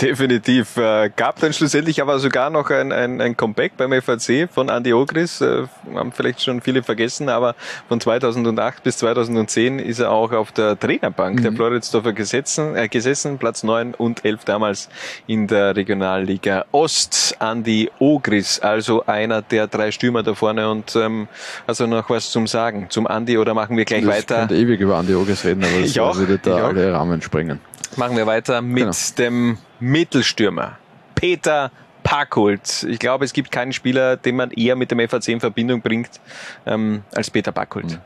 Definitiv. 0.02 0.76
Äh, 0.76 1.10
gab 1.14 1.38
dann 1.40 1.52
schlussendlich 1.52 2.02
aber 2.02 2.18
sogar 2.18 2.50
noch 2.50 2.70
ein, 2.70 2.90
ein, 2.92 3.20
ein 3.20 3.36
Comeback 3.36 3.76
beim 3.76 3.92
FAC 4.02 4.48
von 4.52 4.68
Andy 4.68 4.92
Ogris. 4.92 5.40
Äh, 5.40 5.64
haben 5.94 6.10
vielleicht 6.12 6.42
schon 6.42 6.60
viele 6.60 6.82
vergessen, 6.82 7.28
aber 7.28 7.54
von 7.88 8.00
2008 8.00 8.82
bis 8.82 8.98
2010 8.98 9.78
ist 9.78 10.00
er 10.00 10.10
auch 10.10 10.32
auf 10.32 10.50
der 10.52 10.78
Trainerbank 10.78 11.42
der 11.42 11.52
Floridsdorfer 11.52 12.12
gesessen, 12.12 12.74
äh, 12.76 12.88
gesessen, 12.88 13.38
Platz 13.38 13.62
9 13.62 13.94
und 13.94 14.24
11 14.24 14.44
damals 14.44 14.88
in 15.26 15.46
der 15.46 15.76
Regionalliga 15.76 16.64
Ost. 16.72 17.36
Andy 17.40 17.90
Ogris, 17.98 18.58
also 18.60 19.06
einer 19.06 19.42
der 19.42 19.66
drei 19.68 19.90
Stürmer 19.92 20.22
da 20.22 20.34
vorne. 20.34 20.68
Und 20.70 20.94
ähm, 20.96 21.28
also 21.66 21.86
noch 21.86 22.10
was 22.10 22.30
zum 22.30 22.46
Sagen 22.46 22.86
zum 22.90 23.06
Andy 23.06 23.38
oder 23.38 23.54
machen 23.54 23.76
wir 23.76 23.84
gleich 23.84 24.02
ich 24.02 24.06
weiter? 24.08 24.38
könnte 24.40 24.56
ewig 24.56 24.80
über 24.80 24.96
Andi 24.96 25.14
Ogres 25.14 25.44
reden, 25.44 25.62
aber 25.64 25.72
das 25.80 25.90
Ich 25.90 26.00
auch, 26.00 26.16
würde 26.16 26.34
ich 26.34 26.40
da 26.42 26.56
auch. 26.64 26.68
alle 26.68 26.92
Rahmen 26.92 27.22
sprengen. 27.22 27.60
Machen 27.96 28.16
wir 28.16 28.26
weiter 28.26 28.62
mit 28.62 28.78
Genau. 28.84 28.92
dem 29.18 29.58
Mittelstürmer. 29.82 30.78
Peter 31.16 31.72
Parkholt. 32.04 32.84
Ich 32.84 33.00
glaube, 33.00 33.24
es 33.24 33.32
gibt 33.32 33.50
keinen 33.50 33.72
Spieler, 33.72 34.16
den 34.16 34.36
man 34.36 34.52
eher 34.52 34.76
mit 34.76 34.92
dem 34.92 35.00
FAC 35.08 35.28
in 35.28 35.40
Verbindung 35.40 35.82
bringt, 35.82 36.20
ähm, 36.66 37.02
als 37.12 37.30
Peter 37.30 37.50
Parkholt. 37.50 37.98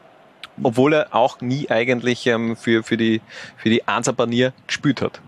Obwohl 0.63 0.95
er 0.95 1.15
auch 1.15 1.43
nie 1.43 1.69
eigentlich 1.69 2.27
ähm, 2.27 2.57
für, 2.57 2.83
für 2.83 2.97
die, 2.97 3.21
für 3.59 3.69
die 3.69 3.87
Ansapanier 3.87 4.55
gespielt 4.67 5.03
hat. 5.03 5.21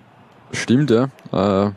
Stimmt, 0.53 0.91
ja. 0.91 1.11
Äh, 1.33 1.71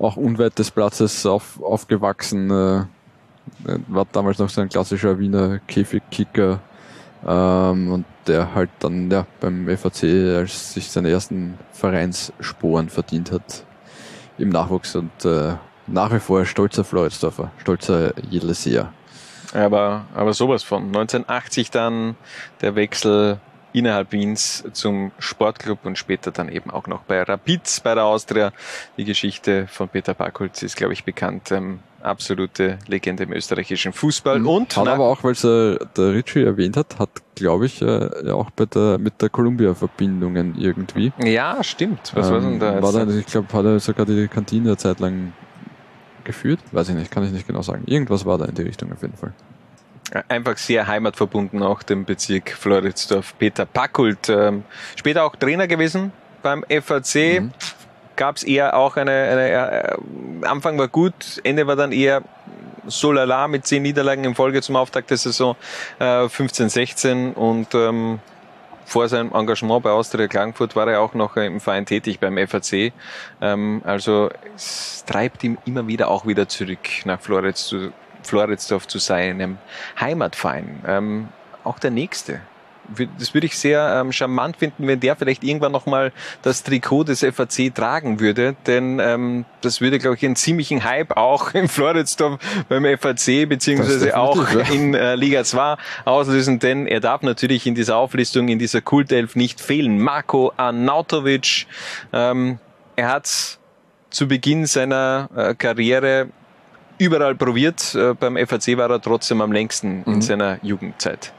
auch 0.00 0.16
unweit 0.16 0.56
des 0.56 0.70
Platzes 0.70 1.26
auf, 1.26 1.60
aufgewachsen. 1.60 2.50
Äh, 2.50 2.84
war 3.88 4.06
damals 4.12 4.38
noch 4.38 4.50
so 4.50 4.60
ein 4.60 4.68
klassischer 4.68 5.18
Wiener 5.18 5.58
Käfigkicker. 5.66 6.60
Ähm, 7.26 7.92
und 7.92 8.04
der 8.26 8.54
halt 8.54 8.70
dann 8.80 9.10
ja, 9.10 9.26
beim 9.40 9.66
FAC 9.76 10.04
als 10.36 10.74
sich 10.74 10.90
seine 10.90 11.10
ersten 11.10 11.58
Vereinssporen 11.72 12.88
verdient 12.88 13.32
hat 13.32 13.64
im 14.38 14.48
Nachwuchs 14.50 14.96
und 14.96 15.24
äh, 15.24 15.54
nach 15.86 16.12
wie 16.12 16.18
vor 16.18 16.44
stolzer 16.44 16.84
Floridsdorfer, 16.84 17.50
stolzer 17.58 18.12
Jeleseer. 18.30 18.92
Aber, 19.52 20.06
aber 20.14 20.32
sowas 20.32 20.62
von. 20.62 20.84
1980 20.86 21.70
dann 21.70 22.16
der 22.60 22.74
Wechsel 22.74 23.38
innerhalb 23.72 24.12
Wiens 24.12 24.64
zum 24.72 25.12
Sportclub 25.18 25.84
und 25.84 25.98
später 25.98 26.30
dann 26.30 26.48
eben 26.48 26.70
auch 26.70 26.86
noch 26.86 27.02
bei 27.02 27.22
Rapid, 27.22 27.80
bei 27.82 27.94
der 27.94 28.04
Austria. 28.04 28.52
Die 28.96 29.04
Geschichte 29.04 29.66
von 29.66 29.88
Peter 29.88 30.14
Parkholz 30.14 30.62
ist, 30.62 30.76
glaube 30.76 30.92
ich, 30.92 31.04
bekannt. 31.04 31.50
Ähm, 31.50 31.80
absolute 32.04 32.78
Legende 32.86 33.22
im 33.24 33.32
österreichischen 33.32 33.92
Fußball. 33.92 34.44
Und 34.46 34.76
hat 34.76 34.84
na, 34.84 34.92
aber 34.92 35.04
auch, 35.04 35.24
weil 35.24 35.32
es 35.32 35.44
äh, 35.44 35.76
der 35.96 36.12
Ritchie 36.12 36.42
erwähnt 36.44 36.76
hat, 36.76 36.98
hat, 36.98 37.10
glaube 37.34 37.66
ich, 37.66 37.80
äh, 37.82 38.10
ja 38.26 38.34
auch 38.34 38.50
bei 38.50 38.66
der, 38.66 38.98
mit 38.98 39.20
der 39.22 39.28
Columbia 39.30 39.74
Verbindungen 39.74 40.54
irgendwie. 40.58 41.12
ja, 41.24 41.62
stimmt. 41.64 42.12
Was 42.14 42.30
war 42.30 42.40
denn 42.40 42.60
da 42.60 42.76
Ähm, 42.76 42.82
War 42.82 42.92
jetzt? 42.92 43.08
da, 43.10 43.18
ich 43.18 43.26
glaube, 43.26 43.52
hat 43.52 43.64
er 43.64 43.80
sogar 43.80 44.06
die 44.06 44.28
Kantine 44.28 44.68
eine 44.68 44.76
Zeit 44.76 45.00
lang 45.00 45.32
geführt? 46.24 46.60
Weiß 46.72 46.88
ich 46.88 46.94
nicht, 46.94 47.10
kann 47.10 47.24
ich 47.24 47.32
nicht 47.32 47.46
genau 47.46 47.62
sagen. 47.62 47.82
Irgendwas 47.86 48.24
war 48.24 48.38
da 48.38 48.44
in 48.46 48.54
die 48.54 48.62
Richtung 48.62 48.92
auf 48.92 49.02
jeden 49.02 49.16
Fall. 49.16 49.32
Einfach 50.28 50.56
sehr 50.58 50.86
heimatverbunden, 50.86 51.62
auch 51.62 51.82
dem 51.82 52.04
Bezirk 52.04 52.50
Floridsdorf. 52.50 53.34
Peter 53.38 53.66
Packult, 53.66 54.28
ähm, 54.28 54.62
später 54.96 55.24
auch 55.24 55.34
Trainer 55.34 55.66
gewesen 55.66 56.12
beim 56.42 56.64
FAC. 56.68 57.40
Mhm. 57.40 57.52
Gab 58.16 58.36
es 58.36 58.44
eher 58.44 58.76
auch 58.76 58.96
eine, 58.96 59.10
eine 59.10 59.50
äh, 59.50 60.46
Anfang 60.46 60.78
war 60.78 60.88
gut, 60.88 61.40
Ende 61.42 61.66
war 61.66 61.76
dann 61.76 61.92
eher 61.92 62.22
so 62.86 63.12
lala 63.12 63.48
mit 63.48 63.66
zehn 63.66 63.82
Niederlagen 63.82 64.24
in 64.24 64.34
Folge 64.34 64.62
zum 64.62 64.76
Auftakt 64.76 65.10
der 65.10 65.16
Saison 65.16 65.56
äh, 65.98 66.28
15, 66.28 66.68
16 66.68 67.32
und 67.32 67.74
ähm, 67.74 68.20
vor 68.84 69.08
seinem 69.08 69.32
Engagement 69.32 69.82
bei 69.82 69.90
Austria 69.90 70.28
Klagenfurt 70.28 70.76
war 70.76 70.86
er 70.88 71.00
auch 71.00 71.14
noch 71.14 71.36
äh, 71.36 71.46
im 71.46 71.60
Verein 71.60 71.86
tätig 71.86 72.20
beim 72.20 72.36
FAC. 72.46 72.92
Ähm, 73.40 73.82
also 73.84 74.30
es 74.54 75.04
treibt 75.06 75.42
ihm 75.44 75.58
immer 75.64 75.86
wieder 75.86 76.08
auch 76.08 76.26
wieder 76.26 76.48
zurück 76.48 76.80
nach 77.04 77.20
Floritz 77.20 77.64
zu, 77.64 77.92
Floridsdorf 78.22 78.86
zu 78.86 78.98
seinem 78.98 79.58
Heimatverein. 79.98 80.82
Ähm, 80.86 81.28
auch 81.62 81.78
der 81.78 81.90
nächste 81.90 82.40
das 83.18 83.34
würde 83.34 83.46
ich 83.46 83.58
sehr 83.58 84.00
ähm, 84.00 84.12
charmant 84.12 84.56
finden, 84.56 84.86
wenn 84.86 85.00
der 85.00 85.16
vielleicht 85.16 85.44
irgendwann 85.44 85.72
nochmal 85.72 86.12
das 86.42 86.62
Trikot 86.62 87.04
des 87.04 87.20
FAC 87.20 87.74
tragen 87.74 88.20
würde, 88.20 88.56
denn 88.66 88.98
ähm, 89.00 89.44
das 89.60 89.80
würde, 89.80 89.98
glaube 89.98 90.16
ich, 90.16 90.24
einen 90.24 90.36
ziemlichen 90.36 90.84
Hype 90.84 91.16
auch 91.16 91.54
in 91.54 91.68
Floridsdorf 91.68 92.38
beim 92.68 92.84
FAC 92.98 93.48
beziehungsweise 93.48 94.16
auch 94.16 94.50
ja. 94.52 94.60
in 94.72 94.94
äh, 94.94 95.14
Liga 95.14 95.44
2 95.44 95.76
auslösen, 96.04 96.58
denn 96.58 96.86
er 96.86 97.00
darf 97.00 97.22
natürlich 97.22 97.66
in 97.66 97.74
dieser 97.74 97.96
Auflistung, 97.96 98.48
in 98.48 98.58
dieser 98.58 98.80
Kultelf 98.80 99.36
nicht 99.36 99.60
fehlen. 99.60 99.98
Marco 100.00 100.52
Arnautovic, 100.56 101.66
ähm, 102.12 102.58
er 102.96 103.08
hat 103.08 103.58
zu 104.10 104.28
Beginn 104.28 104.66
seiner 104.66 105.28
äh, 105.34 105.54
Karriere 105.54 106.28
überall 106.98 107.34
probiert. 107.34 107.94
Äh, 107.94 108.14
beim 108.14 108.36
FAC 108.36 108.76
war 108.76 108.90
er 108.90 109.00
trotzdem 109.00 109.40
am 109.40 109.52
längsten 109.52 110.02
mhm. 110.06 110.14
in 110.14 110.22
seiner 110.22 110.58
Jugendzeit. 110.62 111.32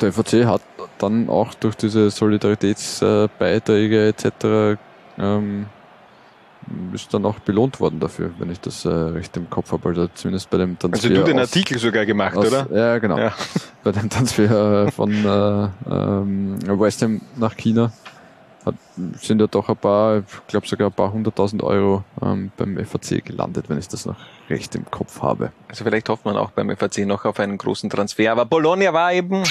Der 0.00 0.12
FAC 0.12 0.44
hat 0.44 0.62
dann 0.98 1.28
auch 1.28 1.54
durch 1.54 1.76
diese 1.76 2.10
Solidaritätsbeiträge 2.10 4.08
etc. 4.08 4.78
Ähm, 5.18 5.66
ist 6.92 7.12
dann 7.12 7.24
auch 7.26 7.38
belohnt 7.40 7.80
worden 7.80 8.00
dafür, 8.00 8.30
wenn 8.38 8.50
ich 8.50 8.60
das 8.60 8.84
äh, 8.84 8.88
recht 8.88 9.36
im 9.36 9.50
Kopf 9.50 9.72
habe. 9.72 9.90
Also 9.90 10.08
zumindest 10.14 10.50
bei 10.50 10.58
dem 10.58 10.78
Transfer. 10.78 11.08
Also 11.08 11.20
du 11.20 11.24
den 11.24 11.38
Artikel 11.38 11.78
sogar 11.78 12.06
gemacht, 12.06 12.36
aus, 12.36 12.48
oder? 12.48 12.66
Ja, 12.72 12.98
genau. 12.98 13.18
Ja. 13.18 13.32
Bei 13.82 13.92
dem 13.92 14.08
Transfer 14.08 14.90
von 14.92 15.12
äh, 15.12 15.68
ähm, 15.90 16.58
West 16.80 17.02
Ham 17.02 17.20
nach 17.36 17.56
China 17.56 17.92
hat, 18.64 18.74
sind 19.20 19.40
ja 19.40 19.46
doch 19.46 19.68
ein 19.68 19.76
paar, 19.76 20.18
ich 20.18 20.46
glaube 20.46 20.66
sogar 20.66 20.88
ein 20.88 20.92
paar 20.92 21.12
hunderttausend 21.12 21.62
Euro 21.62 22.02
ähm, 22.22 22.50
beim 22.56 22.82
FAC 22.84 23.24
gelandet, 23.24 23.68
wenn 23.68 23.78
ich 23.78 23.88
das 23.88 24.06
noch 24.06 24.16
recht 24.48 24.74
im 24.74 24.90
Kopf 24.90 25.20
habe. 25.20 25.52
Also 25.68 25.84
vielleicht 25.84 26.08
hofft 26.08 26.24
man 26.24 26.36
auch 26.36 26.50
beim 26.50 26.74
FAC 26.74 27.06
noch 27.06 27.24
auf 27.26 27.38
einen 27.40 27.58
großen 27.58 27.90
Transfer. 27.90 28.32
Aber 28.32 28.46
Bologna 28.46 28.92
war 28.92 29.12
eben 29.12 29.44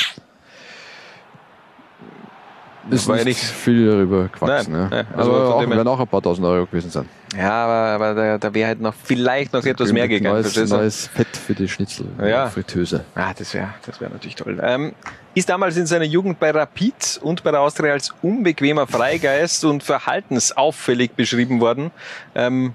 ist 2.89 3.07
war 3.07 3.15
nicht, 3.15 3.25
nicht 3.25 3.39
viel 3.39 3.87
darüber 3.87 4.27
gewachsen. 4.27 4.73
Nein. 4.73 4.87
Nein, 4.89 5.07
also 5.15 5.33
aber 5.33 5.55
auch, 5.55 5.69
werden 5.69 5.87
auch 5.87 5.99
ein 5.99 6.07
paar 6.07 6.21
tausend 6.21 6.45
Euro 6.45 6.65
gewesen 6.65 6.89
sein. 6.89 7.07
Ja, 7.37 7.65
aber, 7.65 8.05
aber 8.05 8.13
da, 8.13 8.37
da 8.37 8.53
wäre 8.53 8.67
halt 8.67 8.81
noch 8.81 8.93
vielleicht 8.93 9.53
noch 9.53 9.65
etwas 9.65 9.91
mehr 9.91 10.07
gegangen. 10.07 10.41
Neues, 10.41 10.69
neues 10.69 11.07
Fett 11.07 11.35
für 11.35 11.55
die 11.55 11.67
Schnitzel, 11.67 12.07
ja. 12.21 12.47
Fritteuse. 12.47 13.05
Ah, 13.15 13.33
das 13.35 13.53
wäre 13.53 13.69
das 13.85 13.99
wär 13.99 14.09
natürlich 14.09 14.35
toll. 14.35 14.59
Ähm, 14.61 14.93
ist 15.33 15.49
damals 15.49 15.77
in 15.77 15.87
seiner 15.87 16.05
Jugend 16.05 16.39
bei 16.39 16.51
Rapid 16.51 17.19
und 17.23 17.43
bei 17.43 17.51
der 17.51 17.61
Austria 17.61 17.93
als 17.93 18.13
unbequemer 18.21 18.85
Freigeist 18.85 19.65
und 19.65 19.81
verhaltensauffällig 19.81 21.13
beschrieben 21.13 21.59
worden. 21.59 21.91
Ähm, 22.35 22.73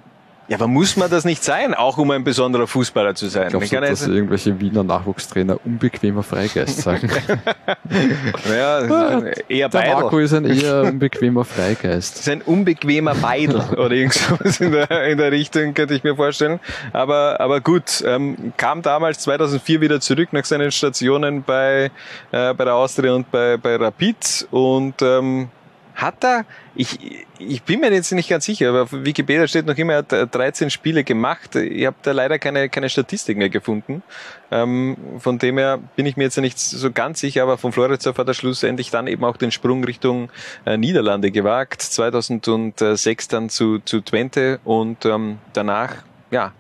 ja, 0.49 0.57
aber 0.57 0.67
muss 0.67 0.97
man 0.97 1.11
das 1.11 1.27
nicht 1.27 1.45
sein, 1.45 1.75
auch 1.75 1.99
um 1.99 2.11
ein 2.11 2.25
besonderer 2.25 2.67
Fußballer 2.67 3.15
zu 3.15 3.29
sein? 3.29 3.51
Glaubst 3.51 3.71
du, 3.71 3.81
dass 3.81 4.07
irgendwelche 4.07 4.59
Wiener 4.59 4.83
Nachwuchstrainer 4.83 5.59
unbequemer 5.63 6.23
Freigeist 6.23 6.81
sagen? 6.81 7.11
ja, 8.51 8.81
eher 9.49 9.69
Der 9.69 9.79
Beidl. 9.79 9.93
Marco 9.93 10.19
ist 10.19 10.33
ein 10.33 10.47
eher 10.47 10.85
unbequemer 10.85 11.45
Freigeist. 11.45 12.15
Das 12.15 12.21
ist 12.21 12.29
ein 12.31 12.41
unbequemer 12.41 13.15
Beidel 13.15 13.61
oder 13.77 13.91
irgendwas 13.91 14.59
in 14.61 14.73
der, 14.73 14.91
in 15.09 15.19
der 15.19 15.33
Richtung, 15.33 15.75
könnte 15.75 15.95
ich 15.95 16.03
mir 16.03 16.17
vorstellen. 16.17 16.61
Aber, 16.95 17.41
aber 17.41 17.61
gut, 17.61 18.03
ähm, 18.07 18.55
kam 18.57 18.81
damals 18.81 19.19
2004 19.21 19.83
wieder 19.83 20.01
zurück 20.01 20.31
nach 20.33 20.47
seinen 20.47 20.73
Stationen 20.73 21.43
bei, 21.43 21.91
äh, 22.33 22.55
bei 22.55 22.65
der 22.65 22.75
Austria 22.75 23.13
und 23.13 23.31
bei, 23.31 23.59
bei 23.59 23.77
Rapid 23.77 24.49
und 24.51 24.95
ähm, 25.03 25.51
hat 25.99 26.23
er, 26.23 26.47
ich, 26.77 27.27
ich 27.41 27.65
bin 27.65 27.81
mir 27.81 27.93
jetzt 27.93 28.13
nicht 28.13 28.29
ganz 28.29 28.45
sicher, 28.45 28.69
aber 28.69 28.83
auf 28.83 28.93
Wikipedia 28.93 29.49
steht 29.49 29.67
noch 29.67 29.77
immer, 29.77 29.95
er 29.95 30.21
hat 30.21 30.35
13 30.35 30.71
Spiele 30.71 31.03
gemacht. 31.03 31.57
Ich 31.57 31.87
habe 31.87 31.97
da 32.03 32.13
leider 32.13 32.39
keine, 32.39 32.69
keine 32.69 32.89
Statistik 32.89 33.37
mehr 33.37 33.49
gefunden. 33.51 34.05
Ähm, 34.53 34.97
von 35.19 35.41
dem 35.41 35.59
her 35.59 35.81
bin 35.97 36.07
ich 36.07 36.17
mir 36.17 36.23
jetzt 36.25 36.39
nicht 36.39 36.57
so 36.57 36.93
ganz 36.93 37.19
sicher, 37.19 37.43
aber 37.43 37.59
von 37.59 37.73
Floridsdorf 37.73 38.17
hat 38.17 38.29
er 38.29 38.35
schlussendlich 38.35 38.91
dann 38.91 39.09
eben 39.09 39.25
auch 39.25 39.37
den 39.37 39.51
Sprung 39.51 39.83
Richtung 39.83 40.31
äh, 40.65 40.77
Niederlande 40.77 41.33
gewagt. 41.33 41.83
2006 41.83 43.27
dann 43.27 43.49
zu, 43.49 43.81
zu 43.81 44.01
Twente 44.01 44.61
und 44.65 45.05
ähm, 45.05 45.39
danach, 45.53 45.97
ja, 46.31 46.47
äh, 46.47 46.58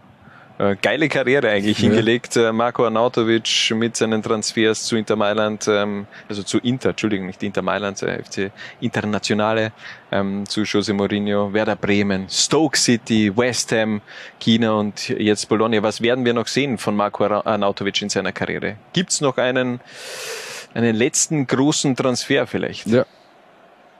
geile 0.80 1.08
Karriere 1.08 1.50
eigentlich 1.50 1.78
ja. 1.78 1.84
hingelegt. 1.88 2.36
Äh, 2.36 2.52
Marco 2.52 2.84
Arnautovic 2.84 3.72
mit 3.76 3.96
seinen 3.96 4.22
Transfers 4.22 4.84
zu 4.84 4.96
Inter 4.96 5.14
Mailand, 5.14 5.68
ähm, 5.68 6.08
also 6.28 6.42
zu 6.42 6.58
Inter, 6.58 6.90
Entschuldigung, 6.90 7.28
nicht 7.28 7.42
Inter 7.44 7.62
Mailand, 7.62 8.02
äh, 8.02 8.22
FC 8.22 8.50
Internationale, 8.80 9.72
ähm, 10.10 10.46
zu 10.46 10.62
Jose 10.62 10.92
Mourinho, 10.92 11.52
Werder 11.52 11.76
Bremen, 11.76 12.28
Stoke 12.28 12.76
City, 12.76 13.34
West 13.36 13.70
Ham, 13.70 14.00
China 14.40 14.72
und 14.72 15.08
jetzt 15.08 15.48
Bologna. 15.48 15.80
Was 15.82 16.00
werden 16.00 16.24
wir 16.24 16.34
noch 16.34 16.48
sehen 16.48 16.76
von 16.76 16.96
Marco 16.96 17.24
Arnautovic 17.24 18.02
in 18.02 18.08
seiner 18.08 18.32
Karriere? 18.32 18.76
Gibt's 18.92 19.20
noch 19.20 19.36
einen, 19.36 19.80
einen 20.74 20.96
letzten 20.96 21.46
großen 21.46 21.94
Transfer 21.94 22.48
vielleicht? 22.48 22.88
Ja. 22.88 23.06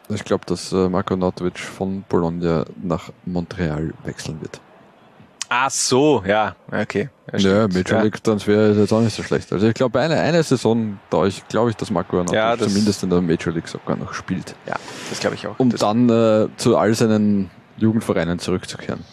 Ich 0.08 0.24
glaube, 0.24 0.44
dass 0.46 0.72
Marco 0.72 1.14
Arnautovic 1.14 1.58
von 1.58 2.02
Bologna 2.08 2.64
nach 2.82 3.10
Montreal 3.26 3.92
wechseln 4.04 4.40
wird. 4.40 4.60
Ach 5.48 5.70
so, 5.70 6.22
ja, 6.26 6.54
okay. 6.70 7.08
Ja, 7.36 7.68
Major 7.68 8.02
League 8.02 8.22
Transfer 8.22 8.70
ist 8.70 8.78
jetzt 8.78 8.92
auch 8.92 9.00
nicht 9.00 9.14
so 9.14 9.22
schlecht. 9.22 9.52
Also 9.52 9.66
ich 9.66 9.74
glaube, 9.74 10.00
eine, 10.00 10.18
eine 10.18 10.42
Saison 10.42 10.98
da 11.10 11.24
ich 11.24 11.46
glaube 11.48 11.70
ich, 11.70 11.76
dass 11.76 11.90
Marco 11.90 12.18
Arnautovic 12.18 12.38
ja, 12.38 12.56
zumindest 12.58 13.02
in 13.02 13.10
der 13.10 13.20
Major 13.20 13.52
League 13.52 13.68
sogar 13.68 13.96
noch 13.96 14.12
spielt. 14.14 14.54
Ja, 14.66 14.76
das 15.10 15.20
glaube 15.20 15.36
ich 15.36 15.46
auch. 15.46 15.58
Um 15.58 15.70
das 15.70 15.80
dann 15.80 16.08
äh, 16.08 16.48
zu 16.56 16.76
all 16.76 16.94
seinen 16.94 17.50
Jugendvereinen 17.78 18.38
zurückzukehren. 18.38 19.04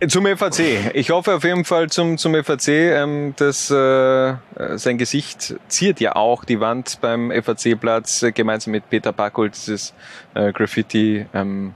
Äh, 0.00 0.08
zum 0.08 0.24
FAC. 0.24 0.94
Ich 0.94 1.10
hoffe 1.10 1.34
auf 1.34 1.44
jeden 1.44 1.64
Fall 1.64 1.90
zum, 1.90 2.16
zum 2.16 2.34
FAC, 2.42 2.68
ähm, 2.68 3.34
dass 3.36 3.70
äh, 3.70 4.34
sein 4.76 4.98
Gesicht 4.98 5.56
ziert 5.68 6.00
ja 6.00 6.16
auch 6.16 6.44
die 6.44 6.60
Wand 6.60 6.98
beim 7.00 7.30
FAC-Platz 7.30 8.22
äh, 8.22 8.32
gemeinsam 8.32 8.70
mit 8.70 8.88
Peter 8.88 9.12
Backel, 9.12 9.50
dieses 9.50 9.92
äh, 10.34 10.52
Graffiti. 10.52 11.26
Ähm, 11.34 11.74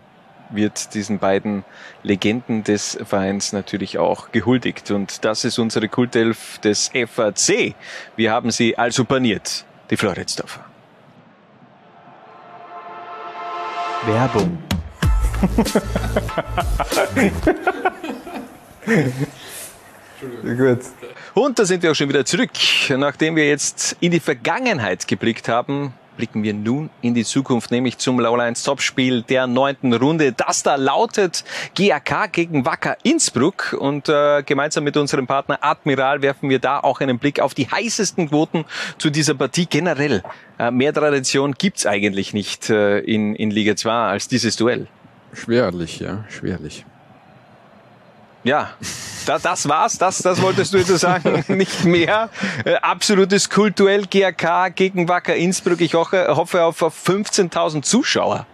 wird 0.51 0.95
diesen 0.95 1.19
beiden 1.19 1.65
Legenden 2.03 2.65
des 2.65 2.99
Vereins 3.05 3.53
natürlich 3.53 3.99
auch 3.99 4.33
gehuldigt. 4.33 4.91
Und 4.91 5.25
das 5.25 5.45
ist 5.45 5.59
unsere 5.59 5.89
Kultelf 5.89 6.59
des 6.59 6.91
FAC. 6.91 7.75
Wir 8.17 8.33
haben 8.33 8.51
sie 8.51 8.77
also 8.79 9.05
paniert, 9.05 9.65
die 9.91 9.97
Floridsdorfer. 9.97 10.65
Werbung. 14.07 14.59
Gut. 20.43 20.81
Und 21.35 21.59
da 21.59 21.65
sind 21.65 21.83
wir 21.83 21.91
auch 21.93 21.95
schon 21.95 22.09
wieder 22.09 22.25
zurück. 22.25 22.51
Nachdem 22.91 23.37
wir 23.37 23.47
jetzt 23.47 23.97
in 24.01 24.11
die 24.11 24.21
Vergangenheit 24.21 25.07
geblickt 25.07 25.49
haben, 25.49 25.93
blicken 26.19 26.43
wir 26.43 26.53
nun 26.53 26.91
in 27.01 27.15
die 27.15 27.25
Zukunft, 27.25 27.71
nämlich 27.71 27.97
zum 27.97 28.19
Lowlines 28.19 28.65
Topspiel 28.65 29.23
der 29.23 29.47
neunten 29.47 29.95
Runde. 29.95 30.33
Das 30.33 30.65
da 30.65 30.75
lautet 30.75 31.45
GAK 31.77 32.33
gegen 32.33 32.67
Wacker 32.67 32.99
Innsbruck 33.05 33.77
und 33.79 34.09
äh, 34.09 34.43
gemeinsam 34.43 34.83
mit 34.83 34.97
unserem 34.97 35.29
Partner 35.29 35.61
Admiral 35.63 36.21
werfen 36.21 36.51
wir 36.51 36.59
da 36.59 36.81
auch 36.81 37.01
einen 37.01 37.21
Blick 37.21 37.39
auf 37.41 37.55
die 37.55 37.71
heißesten 37.71 38.31
Quoten 38.31 38.65
zu 38.99 39.11
dieser 39.11 39.35
Partie 39.35 39.67
generell. 39.67 40.25
Äh, 40.59 40.73
mehr 40.73 40.93
Tradition 40.93 41.53
gibt's 41.53 41.87
eigentlich 41.87 42.35
nicht 42.35 42.69
äh, 42.69 42.99
in, 42.99 43.37
in 43.37 43.53
Liga 43.53 43.77
2 43.77 43.91
als 43.93 44.27
dieses 44.27 44.57
Duell. 44.57 44.89
Schwerlich, 45.33 46.01
ja, 46.01 46.25
schwerlich. 46.29 46.85
Ja, 48.49 48.71
da, 49.27 49.39
das 49.39 49.69
war's. 49.69 49.99
Das, 49.99 50.23
das 50.23 50.41
wolltest 50.41 50.73
du 50.73 50.79
jetzt 50.79 50.89
sagen. 50.89 51.45
Nicht 51.55 51.85
mehr. 51.85 52.31
Äh, 52.65 52.77
absolutes 52.77 53.51
Kultuell 53.51 54.07
GRK 54.07 54.71
gegen 54.71 55.07
Wacker 55.07 55.37
Innsbruck. 55.37 55.83
Ich 55.83 55.93
hoffe, 55.93 56.27
hoffe 56.35 56.63
auf 56.65 56.81
15.000 56.81 57.83
Zuschauer. 57.83 58.47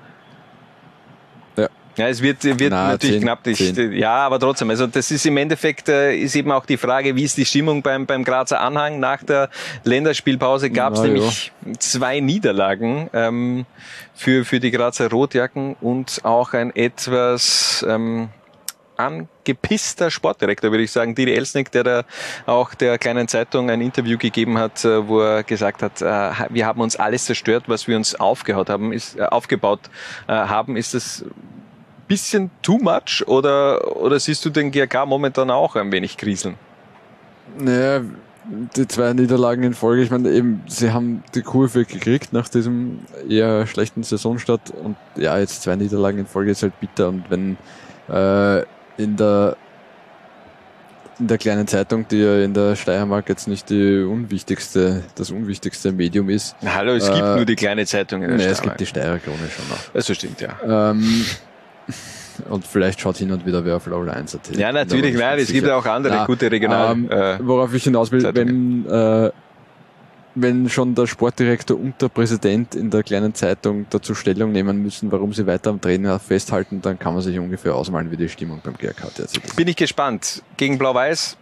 Ja. 1.57 1.69
Ja, 1.97 2.09
es 2.09 2.21
wird, 2.23 2.43
wird 2.43 2.73
Na, 2.73 2.89
natürlich 2.89 3.19
10, 3.19 3.23
knapp. 3.23 3.47
Ich, 3.47 3.61
ja, 3.77 4.17
aber 4.17 4.41
trotzdem. 4.41 4.69
Also 4.71 4.89
das 4.89 5.13
ist 5.13 5.25
im 5.27 5.37
Endeffekt 5.37 5.89
äh, 5.89 6.17
ist 6.17 6.35
eben 6.35 6.51
auch 6.51 6.67
die 6.67 6.77
Frage, 6.77 7.15
wie 7.15 7.23
ist 7.23 7.37
die 7.37 7.45
Stimmung 7.45 7.81
beim 7.81 8.05
beim 8.05 8.25
Grazer 8.25 8.61
Anhang 8.61 8.99
nach 8.99 9.23
der 9.23 9.51
Länderspielpause? 9.85 10.71
Gab 10.71 10.95
es 10.95 11.03
nämlich 11.03 11.53
jo. 11.65 11.73
zwei 11.79 12.19
Niederlagen 12.19 13.11
ähm, 13.13 13.65
für 14.13 14.45
für 14.45 14.59
die 14.59 14.73
Grazer 14.73 15.09
Rotjacken 15.09 15.77
und 15.81 16.25
auch 16.25 16.53
ein 16.53 16.75
etwas 16.75 17.87
ähm, 17.89 18.31
angepisster 19.45 20.11
Sportdirektor, 20.11 20.71
würde 20.71 20.85
ich 20.85 20.93
sagen, 20.93 21.15
Didi 21.15 21.35
Elsnick, 21.35 21.71
der 21.71 21.85
da 21.85 22.05
auch 22.47 22.75
der 22.75 22.99
kleinen 22.99 23.29
Zeitung 23.29 23.71
ein 23.71 23.81
Interview 23.81 24.17
gegeben 24.19 24.59
hat, 24.59 24.85
äh, 24.85 25.07
wo 25.07 25.21
er 25.21 25.43
gesagt 25.43 25.83
hat, 25.83 26.01
äh, 26.01 26.31
wir 26.51 26.67
haben 26.67 26.81
uns 26.81 26.97
alles 26.97 27.27
zerstört, 27.27 27.65
was 27.67 27.87
wir 27.87 27.97
uns 27.97 28.15
aufgebaut 28.15 28.71
haben, 28.71 28.93
ist, 28.93 29.19
äh, 29.19 29.23
aufgebaut 29.23 29.81
haben. 30.27 30.77
Ist 30.77 30.95
das 30.95 31.25
bisschen 32.09 32.51
too 32.63 32.79
much 32.79 33.27
oder, 33.27 33.97
oder 33.97 34.19
siehst 34.21 34.45
du 34.45 34.51
den 34.51 34.71
GRK 34.71 35.07
momentan 35.07 35.51
auch 35.51 35.77
ein 35.77 35.91
wenig 35.91 36.17
kriseln? 36.17 36.57
Naja, 37.59 38.03
die 38.77 38.87
zwei 38.87 39.13
Niederlagen 39.13 39.63
in 39.63 39.75
Folge, 39.75 40.03
ich 40.03 40.11
meine 40.11 40.31
eben, 40.31 40.63
sie 40.67 40.93
haben 40.93 41.23
die 41.35 41.43
Kurve 41.43 41.85
gekriegt 41.85 42.33
nach 42.33 42.49
diesem 42.49 43.01
eher 43.29 43.67
schlechten 43.67 44.03
Saisonstart 44.03 44.71
und 44.71 44.97
ja, 45.17 45.39
jetzt 45.39 45.63
zwei 45.63 45.77
Niederlagen 45.77 46.19
in 46.19 46.27
Folge 46.27 46.51
ist 46.51 46.63
halt 46.63 46.79
bitter 46.81 47.09
und 47.09 47.25
wenn 47.31 47.57
äh, 48.09 48.65
in 48.97 49.17
der 49.17 49.57
in 51.21 51.29
der 51.29 51.39
kleinen 51.39 51.67
Zeitung, 51.67 52.07
die 52.09 52.19
ja 52.19 52.43
in 52.43 52.55
der 52.55 52.75
Steiermark 52.75 53.29
jetzt 53.29 53.47
nicht 53.47 53.71
die 53.71 54.03
unwichtigste, 54.03 55.05
das 55.15 55.31
unwichtigste 55.31 55.93
Medium 55.93 56.29
ist. 56.29 56.57
Hallo, 56.65 56.93
es 56.95 57.09
gibt 57.09 57.25
nur 57.25 57.45
die 57.45 57.55
kleine 57.55 57.87
Zeitung 57.87 58.23
in 58.23 58.29
der 58.29 58.37
nee, 58.37 58.43
Steiermark. 58.43 58.65
es 58.65 58.71
gibt 58.71 58.81
die 58.81 58.87
Steirer 58.87 59.19
Krone 59.19 59.49
schon 59.49 59.69
noch. 59.69 59.79
Das 59.93 60.13
stimmt, 60.13 60.41
ja. 60.41 60.91
Ähm, 60.91 61.25
und 62.51 62.67
vielleicht 62.67 63.01
schaut 63.01 63.17
hin 63.17 63.31
und 63.31 63.47
wieder 63.47 63.65
wer 63.65 63.77
auf 63.77 63.87
Laula 63.87 64.13
1 64.13 64.35
at. 64.35 64.57
Ja, 64.57 64.73
natürlich, 64.73 65.15
nein, 65.15 65.39
es 65.39 65.53
gibt 65.53 65.67
ja 65.69 65.77
auch 65.77 65.87
andere 65.87 66.25
gute 66.27 66.51
Regional- 66.51 66.93
Ähm, 66.93 67.11
äh, 67.11 67.39
worauf 67.41 67.73
ich 67.75 67.85
hinaus 67.85 68.11
will, 68.11 68.29
wenn, 68.35 68.87
äh, 68.87 69.31
wenn 70.35 70.69
schon 70.69 70.95
der 70.95 71.07
Sportdirektor 71.07 71.79
und 71.79 72.01
der 72.03 72.09
Präsident 72.09 72.75
in 72.75 72.91
der 72.91 73.03
kleinen 73.03 73.35
Zeitung 73.35 73.87
dazu 73.91 74.15
Stellung 74.15 74.53
nehmen 74.53 74.83
müssen, 74.83 75.11
warum 75.13 75.33
sie 75.33 75.47
weiter 75.47 75.71
am 75.71 75.81
Trainer 75.81 76.19
festhalten, 76.19 76.83
dann 76.83 76.99
kann 76.99 77.15
man 77.15 77.23
sich 77.23 77.39
ungefähr 77.39 77.75
ausmalen, 77.75 78.11
wie 78.11 78.17
die 78.17 78.29
Stimmung 78.29 78.61
beim 78.65 78.75
GRK 78.77 79.09
derzeit 79.17 79.45
ist. 79.45 79.57
Bin 79.57 79.69
ich 79.69 79.77
gespannt. 79.77 80.43
Gegen 80.57 80.79
Blau-Weiß 80.79 81.37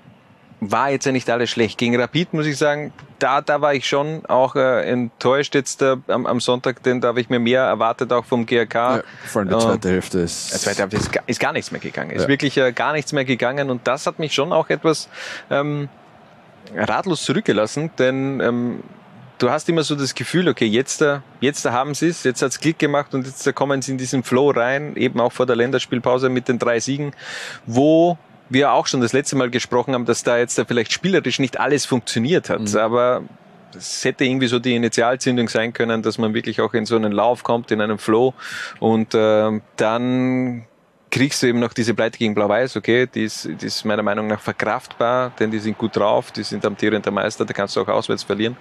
war 0.64 0.90
jetzt 0.90 1.06
ja 1.06 1.12
nicht 1.12 1.28
alles 1.28 1.51
schlecht. 1.51 1.77
Gegen 1.77 2.01
Rapid 2.01 2.35
muss 2.35 2.47
ich 2.47 2.56
sagen, 2.56 2.93
da, 3.19 3.40
da 3.40 3.60
war 3.60 3.74
ich 3.74 3.89
schon 3.89 4.24
auch 4.27 4.55
äh, 4.55 4.82
enttäuscht 4.89 5.56
jetzt 5.56 5.82
äh, 5.82 5.97
am, 6.06 6.24
am 6.27 6.39
Sonntag, 6.39 6.82
denn 6.85 7.01
da 7.01 7.09
habe 7.09 7.20
ich 7.20 7.28
mir 7.28 7.40
mehr 7.40 7.62
erwartet 7.62 8.12
auch 8.12 8.24
vom 8.24 8.47
GRK. 8.47 8.74
Ja, 8.98 9.02
vor 9.27 9.40
allem 9.43 9.48
die 9.48 9.59
zweite 9.59 9.89
Hälfte 9.90 10.19
ist... 10.20 10.55
Die 10.55 10.59
zweite 10.59 10.82
Hälfte 10.82 10.97
ist, 10.98 11.12
gar- 11.12 11.24
ist 11.27 11.40
gar 11.40 11.52
nichts 11.52 11.73
mehr 11.73 11.81
gegangen. 11.81 12.10
Ist 12.12 12.23
Ja. 12.23 12.28
wirklich 12.28 12.56
äh, 12.59 12.70
gar 12.73 12.93
nichts 12.93 13.12
mehr 13.12 13.24
gegangen 13.24 13.70
und 13.70 13.89
das 13.89 14.06
hat 14.06 14.20
mich 14.20 14.35
schon 14.35 14.52
auch 14.52 14.70
etwas 14.70 15.09
ähm, 15.51 15.89
ratlos 16.74 17.22
zurückgelassen, 17.24 17.90
denn 17.98 18.40
ähm, 18.40 18.82
du 19.39 19.51
hast 19.51 19.68
immer 19.68 19.82
so 19.82 19.94
das 19.94 20.14
Gefühl, 20.14 20.48
okay, 20.48 20.66
jetzt, 20.66 21.02
äh, 21.02 21.20
jetzt 21.40 21.64
haben 21.64 21.94
sie 21.94 22.09
es, 22.09 22.24
jetzt 22.24 22.43
hat's 22.43 22.60
Klick 22.60 22.78
gemacht 22.78 23.14
und 23.14 23.26
jetzt 23.26 23.47
äh, 23.47 23.52
kommen 23.52 23.82
sie 23.82 23.93
in 23.93 23.98
diesen 23.98 24.22
Flow 24.22 24.51
rein, 24.51 24.97
eben 24.97 25.20
auch 25.20 25.32
vor 25.32 25.47
der 25.47 25.56
Länderspielpause 25.56 26.28
mit 26.28 26.48
den 26.48 26.59
drei 26.59 26.80
Siegen, 26.80 27.12
wo 27.66 28.16
wir 28.48 28.72
auch 28.72 28.86
schon 28.86 29.01
das 29.01 29.12
letzte 29.12 29.36
Mal 29.36 29.51
gesprochen 29.51 29.94
haben, 29.94 30.05
dass 30.05 30.22
da 30.22 30.39
jetzt 30.39 30.59
da 30.59 30.64
vielleicht 30.64 30.93
spielerisch 30.93 31.39
nicht 31.39 31.59
alles 31.59 31.86
funktioniert 31.86 32.51
hat, 32.51 32.74
aber 32.76 33.22
es 33.74 34.05
hätte 34.05 34.24
irgendwie 34.24 34.48
so 34.48 34.59
die 34.59 34.76
Initialzündung 34.76 35.48
sein 35.48 35.72
können, 35.72 36.02
dass 36.02 36.18
man 36.18 36.34
wirklich 36.34 36.60
auch 36.60 36.74
in 36.74 36.84
so 36.86 36.97
einen 36.97 37.12
Lauf 37.12 37.43
kommt, 37.43 37.70
in 37.70 37.80
einen 37.80 37.98
Flow 37.98 38.34
und 38.80 39.14
ähm, 39.14 39.62
dann 39.76 40.66
kriegst 41.12 41.43
du 41.43 41.47
eben 41.47 41.60
noch 41.60 41.74
diese 41.74 41.93
Pleite 41.94 42.18
gegen 42.18 42.34
Blau-Weiß, 42.34 42.74
okay, 42.76 43.06
die 43.06 43.24
ist, 43.24 43.44
die 43.44 43.66
ist 43.66 43.84
meiner 43.84 44.02
Meinung 44.02 44.26
nach 44.26 44.40
verkraftbar, 44.40 45.30
denn 45.39 45.51
die 45.51 45.59
sind 45.59 45.76
gut 45.76 45.94
drauf, 45.94 46.32
die 46.32 46.43
sind 46.43 46.64
amtierender 46.64 47.10
Meister, 47.10 47.44
da 47.44 47.52
kannst 47.52 47.76
du 47.76 47.82
auch 47.82 47.89
auswärts 47.89 48.22
verlieren. 48.22 48.56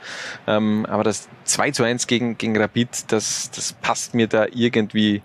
Ähm, 0.46 0.86
aber 0.88 1.04
das 1.04 1.30
2 1.46 1.72
zu 1.72 1.84
1 1.84 2.06
gegen, 2.08 2.38
gegen 2.38 2.56
Rapid, 2.58 3.12
das, 3.12 3.50
das 3.52 3.74
passt 3.74 4.14
mir 4.14 4.28
da 4.28 4.46
irgendwie 4.54 5.24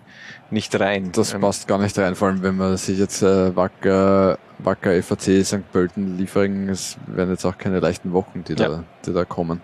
nicht 0.49 0.79
rein. 0.79 1.11
Das 1.11 1.33
Ähm, 1.33 1.41
passt 1.41 1.67
gar 1.67 1.77
nicht 1.77 1.97
rein, 1.99 2.15
vor 2.15 2.29
allem 2.29 2.41
wenn 2.41 2.55
man 2.55 2.77
sich 2.77 2.97
jetzt 2.97 3.21
äh, 3.21 3.53
Wacker, 3.55 4.39
Wacker 4.59 5.03
FAC, 5.03 5.43
St. 5.45 5.69
Pölten, 5.73 6.17
Liefering, 6.17 6.69
es 6.69 6.97
werden 7.07 7.31
jetzt 7.31 7.43
auch 7.45 7.57
keine 7.57 7.79
leichten 7.81 8.13
Wochen, 8.13 8.45
die, 8.45 8.53
Ja. 8.53 8.69
da, 8.69 8.83
die 9.05 9.11
da 9.13 9.25
kommen. 9.25 9.61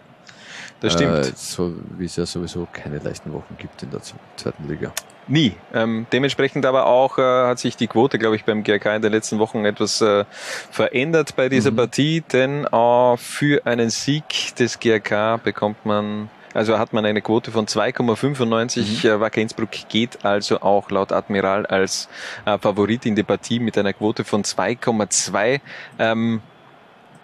Das 0.83 0.93
stimmt. 0.93 1.13
Äh, 1.13 1.31
so 1.35 1.73
wie 1.97 2.05
es 2.05 2.17
ja 2.17 2.25
sowieso 2.25 2.67
keine 2.71 2.97
leichten 2.97 3.31
Wochen 3.31 3.55
gibt 3.57 3.81
in 3.83 3.89
der 3.89 4.01
zweiten 4.01 4.67
Liga. 4.67 4.91
Nie. 5.27 5.53
Ähm, 5.73 6.05
dementsprechend 6.11 6.65
aber 6.65 6.87
auch 6.87 7.17
äh, 7.17 7.21
hat 7.21 7.57
sich 7.57 7.77
die 7.77 7.87
Quote, 7.87 8.19
glaube 8.19 8.35
ich, 8.35 8.43
beim 8.43 8.63
GRK 8.63 8.97
in 8.97 9.01
den 9.01 9.13
letzten 9.13 9.39
Wochen 9.39 9.63
etwas 9.63 10.01
äh, 10.01 10.25
verändert 10.69 11.37
bei 11.37 11.47
dieser 11.47 11.71
Partie, 11.71 12.19
denn 12.19 12.65
äh, 12.65 13.17
für 13.17 13.65
einen 13.65 13.89
Sieg 13.89 14.57
des 14.59 14.77
GRK 14.77 15.37
bekommt 15.37 15.85
man, 15.85 16.29
also 16.53 16.77
hat 16.77 16.91
man 16.91 17.05
eine 17.05 17.21
Quote 17.21 17.51
von 17.51 17.65
2,95. 17.65 19.07
Äh, 19.07 19.21
Wacker 19.21 19.39
Innsbruck 19.39 19.69
geht 19.87 20.25
also 20.25 20.59
auch 20.59 20.91
laut 20.91 21.13
Admiral 21.13 21.65
als 21.65 22.09
äh, 22.43 22.57
Favorit 22.57 23.05
in 23.05 23.15
die 23.15 23.23
Partie 23.23 23.61
mit 23.61 23.77
einer 23.77 23.93
Quote 23.93 24.25
von 24.25 24.43
2,2. 24.43 25.61
Ähm, 25.97 26.41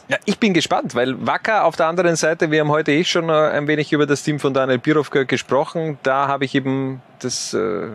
ja, 0.09 0.17
ich 0.25 0.39
bin 0.39 0.55
gespannt, 0.55 0.95
weil 0.95 1.25
Wacker 1.25 1.65
auf 1.65 1.75
der 1.75 1.85
anderen 1.85 2.15
Seite, 2.15 2.49
wir 2.49 2.61
haben 2.61 2.69
heute 2.69 2.91
eh 2.91 3.03
schon 3.03 3.29
ein 3.29 3.67
wenig 3.67 3.93
über 3.93 4.07
das 4.07 4.23
Team 4.23 4.39
von 4.39 4.55
Daniel 4.55 4.79
Birovka 4.79 5.23
gesprochen. 5.23 5.99
Da 6.01 6.27
habe 6.27 6.45
ich 6.45 6.55
eben 6.55 7.03
das, 7.19 7.53
äh, 7.53 7.89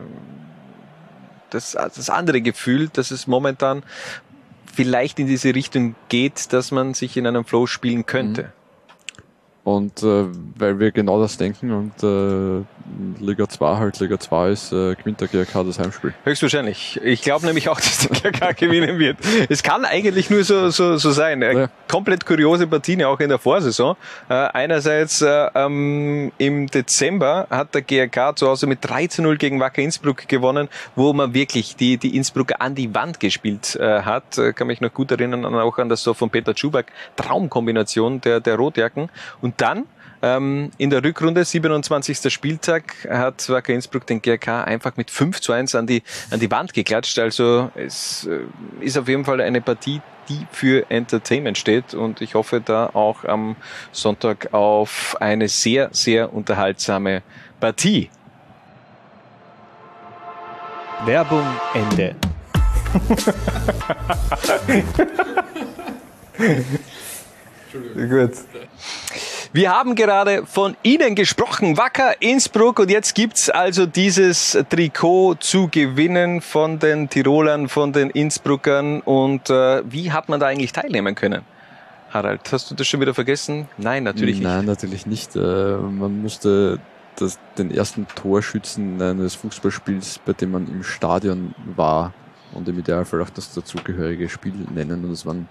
das, 1.51 1.73
das 1.73 2.11
andere 2.11 2.41
Gefühl, 2.41 2.89
dass 2.89 3.11
es 3.11 3.27
momentan 3.27 3.83
vielleicht 4.73 5.19
in 5.19 5.27
diese 5.27 5.57
Richtung 5.57 5.97
geht, 6.09 6.53
dass 6.53 6.71
man 6.71 6.95
sich 6.95 7.17
in 7.17 7.27
einem 7.27 7.45
Flow 7.45 7.67
spielen 7.67 8.07
könnte. 8.07 8.53
Und 9.65 10.03
äh, 10.03 10.27
weil 10.59 10.79
wir 10.79 10.93
genau 10.93 11.19
das 11.19 11.39
denken 11.39 11.73
und 11.73 12.03
äh, 12.03 12.63
Liga 13.25 13.49
2 13.49 13.77
halt 13.79 13.99
Liga 13.99 14.21
2 14.21 14.51
ist, 14.51 14.73
äh, 14.73 14.95
gewinnt 14.95 15.23
der 15.23 15.29
GRK 15.29 15.65
das 15.65 15.79
Heimspiel. 15.79 16.13
Höchstwahrscheinlich. 16.25 17.01
Ich 17.03 17.23
glaube 17.23 17.47
nämlich 17.47 17.71
auch, 17.71 17.81
dass 17.81 18.07
der 18.07 18.31
GRK 18.31 18.53
gewinnen 18.53 18.99
wird. 18.99 19.17
Es 19.49 19.63
kann 19.63 19.87
eigentlich 19.87 20.29
nur 20.29 20.45
so, 20.45 20.69
so, 20.69 20.99
so 20.99 21.11
sein. 21.13 21.41
Äh, 21.41 21.69
Komplett 21.89 22.27
kuriose 22.27 22.67
Partien 22.67 23.01
ja 23.01 23.09
auch 23.09 23.21
in 23.21 23.31
der 23.31 23.39
Vorsaison. 23.39 23.97
Äh, 24.29 24.35
einerseits 24.35 25.23
äh, 25.23 25.49
ähm, 25.55 26.31
im 26.37 26.67
Dezember 26.67 27.47
hat 27.49 27.75
der 27.75 27.81
GRK 27.81 28.37
zu 28.37 28.49
Hause 28.49 28.67
mit 28.67 28.81
3 28.83 29.07
zu 29.07 29.23
0 29.23 29.39
gegen 29.39 29.61
Wacker 29.61 29.81
Innsbruck 29.81 30.29
gewonnen, 30.29 30.69
wo 30.95 31.15
man 31.15 31.33
wirklich 31.33 31.77
die, 31.77 31.97
die 31.97 32.17
Innsbrucker 32.17 32.61
an 32.61 32.75
die 32.75 32.95
Wand 32.95 33.19
gespielt 33.19 33.77
äh, 33.77 34.03
hat. 34.03 34.37
Äh, 34.37 34.53
kann 34.53 34.67
mich 34.67 34.83
noch 34.83 34.93
gut 34.93 35.11
erinnern 35.11 35.47
auch 35.47 35.79
an 35.79 35.89
das 35.89 36.03
Tor 36.03 36.15
von 36.15 36.29
Peter 36.29 36.55
Czubak. 36.55 36.93
Traumkombination 37.17 38.21
der, 38.21 38.41
der 38.41 38.57
Rotjacken. 38.57 39.09
Und 39.41 39.54
dann 39.57 39.87
ähm, 40.25 40.71
in 40.79 40.89
der 40.89 41.05
Rückrunde, 41.05 41.45
27. 41.45 42.33
Spieltag, 42.33 42.95
hat 43.11 43.47
Wacker 43.49 43.75
Innsbruck 43.75 44.07
den 44.07 44.23
GRK 44.23 44.65
einfach 44.65 44.97
mit 44.97 45.11
5 45.11 45.39
zu 45.41 45.53
1 45.53 45.75
an 45.75 45.87
die, 45.87 46.03
an 46.31 46.41
die 46.41 46.51
Wand 46.51 46.73
geklatscht. 46.73 47.19
Also 47.19 47.71
es 47.75 48.27
äh, 48.27 48.39
ist 48.81 48.97
auf 48.97 49.07
jeden 49.07 49.27
Fall 49.27 49.43
eine 49.43 49.61
Partie, 49.61 50.01
die 50.31 50.47
für 50.51 50.91
Entertainment 50.91 51.59
steht 51.59 51.93
und 51.93 52.23
ich 52.23 52.35
hoffe 52.35 52.63
da 52.65 52.87
auch 52.95 53.25
am 53.25 53.57
Sonntag 53.93 54.55
auf 54.55 55.15
eine 55.21 55.49
sehr, 55.49 55.91
sehr 55.93 56.33
unterhaltsame 56.33 57.23
Partie. 57.61 58.09
Werbung 61.05 61.45
Ende. 61.75 62.17
Gut. 67.95 68.33
Wir 69.55 69.71
haben 69.71 69.95
gerade 69.95 70.47
von 70.47 70.77
Ihnen 70.83 71.15
gesprochen, 71.15 71.77
Wacker 71.77 72.21
Innsbruck, 72.21 72.81
und 72.81 72.91
jetzt 72.91 73.15
gibt's 73.15 73.49
also 73.49 73.87
dieses 73.87 74.59
Trikot 74.69 75.37
zu 75.37 75.69
gewinnen 75.69 76.41
von 76.41 76.81
den 76.81 77.09
Tirolern, 77.09 77.69
von 77.69 77.93
den 77.93 78.11
Innsbruckern. 78.11 79.01
Und 79.03 79.51
äh, 79.51 79.89
wie 79.89 80.11
hat 80.11 80.29
man 80.29 80.41
da 80.41 80.47
eigentlich 80.47 80.73
teilnehmen 80.73 81.15
können? 81.15 81.43
Harald, 82.11 82.41
hast 82.51 82.69
du 82.73 82.75
das 82.75 82.89
schon 82.89 83.01
wieder 83.01 83.15
vergessen? 83.15 83.69
Nein, 83.79 84.03
natürlich 84.03 84.39
nicht. 84.39 84.45
Nein, 84.45 84.65
natürlich 84.65 85.07
nicht. 85.07 85.37
Äh, 85.37 85.39
man 85.39 86.21
musste 86.21 86.81
das, 87.15 87.39
den 87.57 87.71
ersten 87.71 88.09
Torschützen 88.09 89.01
eines 89.01 89.37
Fußballspiels, 89.37 90.19
bei 90.27 90.33
dem 90.33 90.51
man 90.51 90.67
im 90.67 90.83
Stadion 90.83 91.55
war 91.77 92.13
und 92.55 92.69
im 92.69 92.77
Idealfall 92.77 93.23
auch 93.23 93.31
das 93.31 93.55
dazugehörige 93.55 94.29
Spiel 94.29 94.67
nennen. 94.75 95.05
Und 95.05 95.13
es 95.13 95.25
waren 95.25 95.49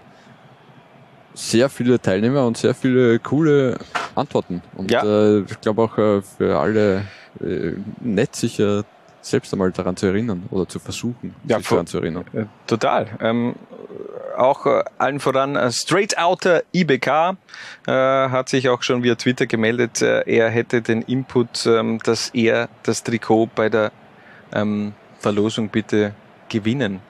sehr 1.34 1.68
viele 1.68 2.00
Teilnehmer 2.00 2.46
und 2.46 2.56
sehr 2.56 2.74
viele 2.74 3.18
coole 3.18 3.78
Antworten. 4.14 4.62
Und 4.76 4.92
äh, 4.92 5.40
ich 5.40 5.60
glaube 5.60 5.82
auch 5.82 5.98
äh, 5.98 6.22
für 6.22 6.58
alle 6.58 7.02
äh, 7.40 7.72
nett, 8.00 8.34
sich 8.36 8.58
äh, 8.60 8.82
selbst 9.20 9.52
einmal 9.52 9.72
daran 9.72 9.96
zu 9.96 10.06
erinnern 10.06 10.44
oder 10.50 10.68
zu 10.68 10.78
versuchen, 10.78 11.34
Ja, 11.46 11.58
sich 11.58 11.68
daran 11.68 11.86
zu 11.86 11.98
erinnern. 11.98 12.24
Äh, 12.32 12.44
Total. 12.66 13.08
Ähm, 13.20 13.54
auch 14.36 14.66
äh, 14.66 14.84
allen 14.98 15.20
voran 15.20 15.56
äh, 15.56 15.70
Straight 15.72 16.18
Outer 16.18 16.62
IBK 16.72 17.06
äh, 17.86 17.92
hat 17.92 18.48
sich 18.48 18.68
auch 18.68 18.82
schon 18.82 19.02
via 19.02 19.14
Twitter 19.14 19.46
gemeldet. 19.46 20.02
Äh, 20.02 20.22
er 20.26 20.50
hätte 20.50 20.82
den 20.82 21.02
Input, 21.02 21.66
ähm, 21.66 22.00
dass 22.04 22.30
er 22.30 22.68
das 22.82 23.02
Trikot 23.02 23.48
bei 23.54 23.68
der 23.68 23.92
ähm, 24.52 24.92
Verlosung 25.18 25.68
bitte 25.68 26.14
gewinnen 26.48 27.00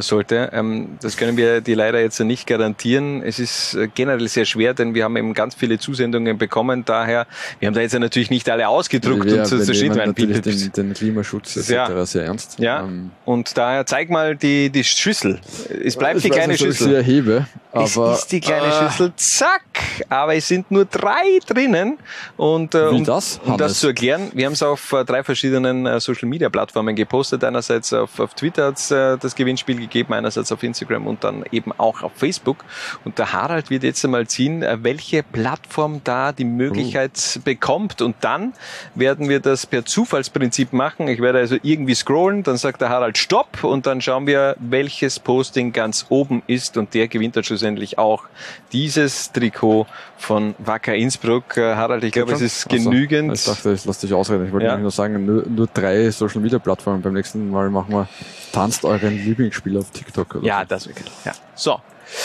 sollte. 0.00 0.50
Ähm, 0.52 0.96
das 1.00 1.16
können 1.16 1.36
wir 1.36 1.60
dir 1.60 1.76
leider 1.76 2.00
jetzt 2.00 2.20
nicht 2.20 2.46
garantieren. 2.46 3.22
Es 3.22 3.38
ist 3.38 3.74
äh, 3.74 3.88
generell 3.92 4.28
sehr 4.28 4.44
schwer, 4.44 4.74
denn 4.74 4.94
wir 4.94 5.04
haben 5.04 5.16
eben 5.16 5.34
ganz 5.34 5.54
viele 5.54 5.78
Zusendungen 5.78 6.38
bekommen. 6.38 6.84
Daher, 6.84 7.26
wir 7.58 7.66
haben 7.66 7.74
da 7.74 7.80
jetzt 7.80 7.98
natürlich 7.98 8.30
nicht 8.30 8.48
alle 8.48 8.68
ausgedruckt 8.68 9.26
Ja, 9.26 9.42
und 9.42 9.46
steht 9.46 9.80
nehmen 9.82 10.00
ein 10.00 10.08
natürlich 10.08 10.42
den, 10.42 10.72
den 10.72 10.94
Klimaschutz 10.94 11.56
etc. 11.56 11.70
Ja. 11.70 12.06
sehr 12.06 12.24
ernst. 12.24 12.58
Ja, 12.58 12.84
Ähm, 12.84 13.10
und 13.24 13.56
daher 13.56 13.84
zeig 13.86 14.08
mal 14.08 14.36
die, 14.36 14.70
die 14.70 14.84
Schüssel. 14.84 15.40
Es 15.84 15.96
bleibt 15.96 16.18
ich 16.18 16.22
die 16.24 16.30
kleine 16.30 16.52
nicht, 16.52 16.62
ob 16.62 16.68
ich 16.68 16.76
Schüssel. 16.76 16.90
sie 16.90 16.96
erhebe, 16.96 17.46
es 17.72 17.96
ist 17.96 18.32
die 18.32 18.40
kleine 18.40 18.66
Ah. 18.66 18.90
Schüssel, 18.90 19.12
zack! 19.16 19.62
Aber 20.08 20.34
es 20.34 20.46
sind 20.48 20.70
nur 20.70 20.84
drei 20.84 21.38
drinnen. 21.46 21.98
Und 22.36 22.74
äh, 22.74 22.82
um, 22.88 23.04
das, 23.04 23.40
um 23.44 23.56
das 23.56 23.80
zu 23.80 23.88
erklären, 23.88 24.30
wir 24.34 24.46
haben 24.46 24.52
es 24.52 24.62
auf 24.62 24.92
äh, 24.92 25.04
drei 25.04 25.22
verschiedenen 25.24 25.86
äh, 25.86 25.98
Social 26.00 26.28
Media 26.28 26.48
Plattformen 26.50 26.94
gepostet. 26.94 27.42
Einerseits 27.44 27.92
auf, 27.92 28.18
auf 28.20 28.34
Twitter 28.34 28.66
hat 28.66 28.78
es 28.78 28.90
äh, 28.90 29.16
das 29.18 29.34
Gewinnspiel 29.34 29.76
gegeben, 29.76 30.12
einerseits 30.12 30.52
auf 30.52 30.62
Instagram 30.62 31.06
und 31.06 31.24
dann 31.24 31.44
eben 31.50 31.72
auch 31.78 32.02
auf 32.02 32.12
Facebook. 32.14 32.64
Und 33.04 33.18
der 33.18 33.32
Harald 33.32 33.70
wird 33.70 33.82
jetzt 33.84 34.04
einmal 34.04 34.26
ziehen, 34.26 34.62
äh, 34.62 34.78
welche 34.82 35.22
Plattform 35.22 36.02
da 36.04 36.32
die 36.32 36.44
Möglichkeit 36.44 37.40
bekommt. 37.44 38.02
Und 38.02 38.16
dann 38.20 38.52
werden 38.94 39.28
wir 39.28 39.40
das 39.40 39.66
per 39.66 39.84
Zufallsprinzip 39.84 40.72
machen. 40.72 41.08
Ich 41.08 41.20
werde 41.20 41.38
also 41.38 41.56
irgendwie 41.62 41.94
scrollen, 41.94 42.42
dann 42.42 42.56
sagt 42.58 42.80
der 42.82 42.90
Harald 42.90 43.16
Stopp 43.18 43.64
und 43.64 43.86
dann 43.86 44.00
schauen 44.00 44.26
wir, 44.26 44.56
welches 44.58 45.18
Posting 45.18 45.72
ganz 45.72 46.06
oben 46.08 46.42
ist 46.46 46.76
und 46.76 46.92
der 46.94 47.08
gewinnt 47.08 47.36
dann 47.36 47.44
schlussendlich 47.44 47.61
schlussendlich 47.62 47.96
auch 47.98 48.24
dieses 48.72 49.30
Trikot 49.32 49.86
von 50.18 50.54
Wacker 50.58 50.94
Innsbruck. 50.94 51.56
Äh, 51.56 51.76
Harald, 51.76 52.02
ich 52.04 52.12
glaube, 52.12 52.32
es 52.32 52.40
ist 52.40 52.70
Also, 52.70 52.90
genügend. 52.90 53.32
ich 53.34 53.44
dachte, 53.44 53.72
ich 53.72 53.84
lass 53.84 54.00
dich 54.00 54.12
ausreden. 54.12 54.46
Ich 54.46 54.52
wollte 54.52 54.66
Ja. 54.66 54.76
nur 54.76 54.90
sagen, 54.90 55.24
nur, 55.24 55.44
nur 55.48 55.68
drei 55.72 56.10
Social 56.10 56.40
Media 56.40 56.58
Plattformen. 56.58 57.00
Beim 57.02 57.12
nächsten 57.14 57.50
Mal 57.50 57.70
machen 57.70 57.92
wir 57.92 58.08
tanzt 58.52 58.84
euren 58.84 59.16
Lieblingsspiel 59.16 59.78
auf 59.78 59.90
TikTok. 59.90 60.36
Oder 60.36 60.44
Ja, 60.46 60.64
das 60.64 60.88
wirklich. 60.88 61.12
Ja. 61.24 61.32
So. 61.54 61.78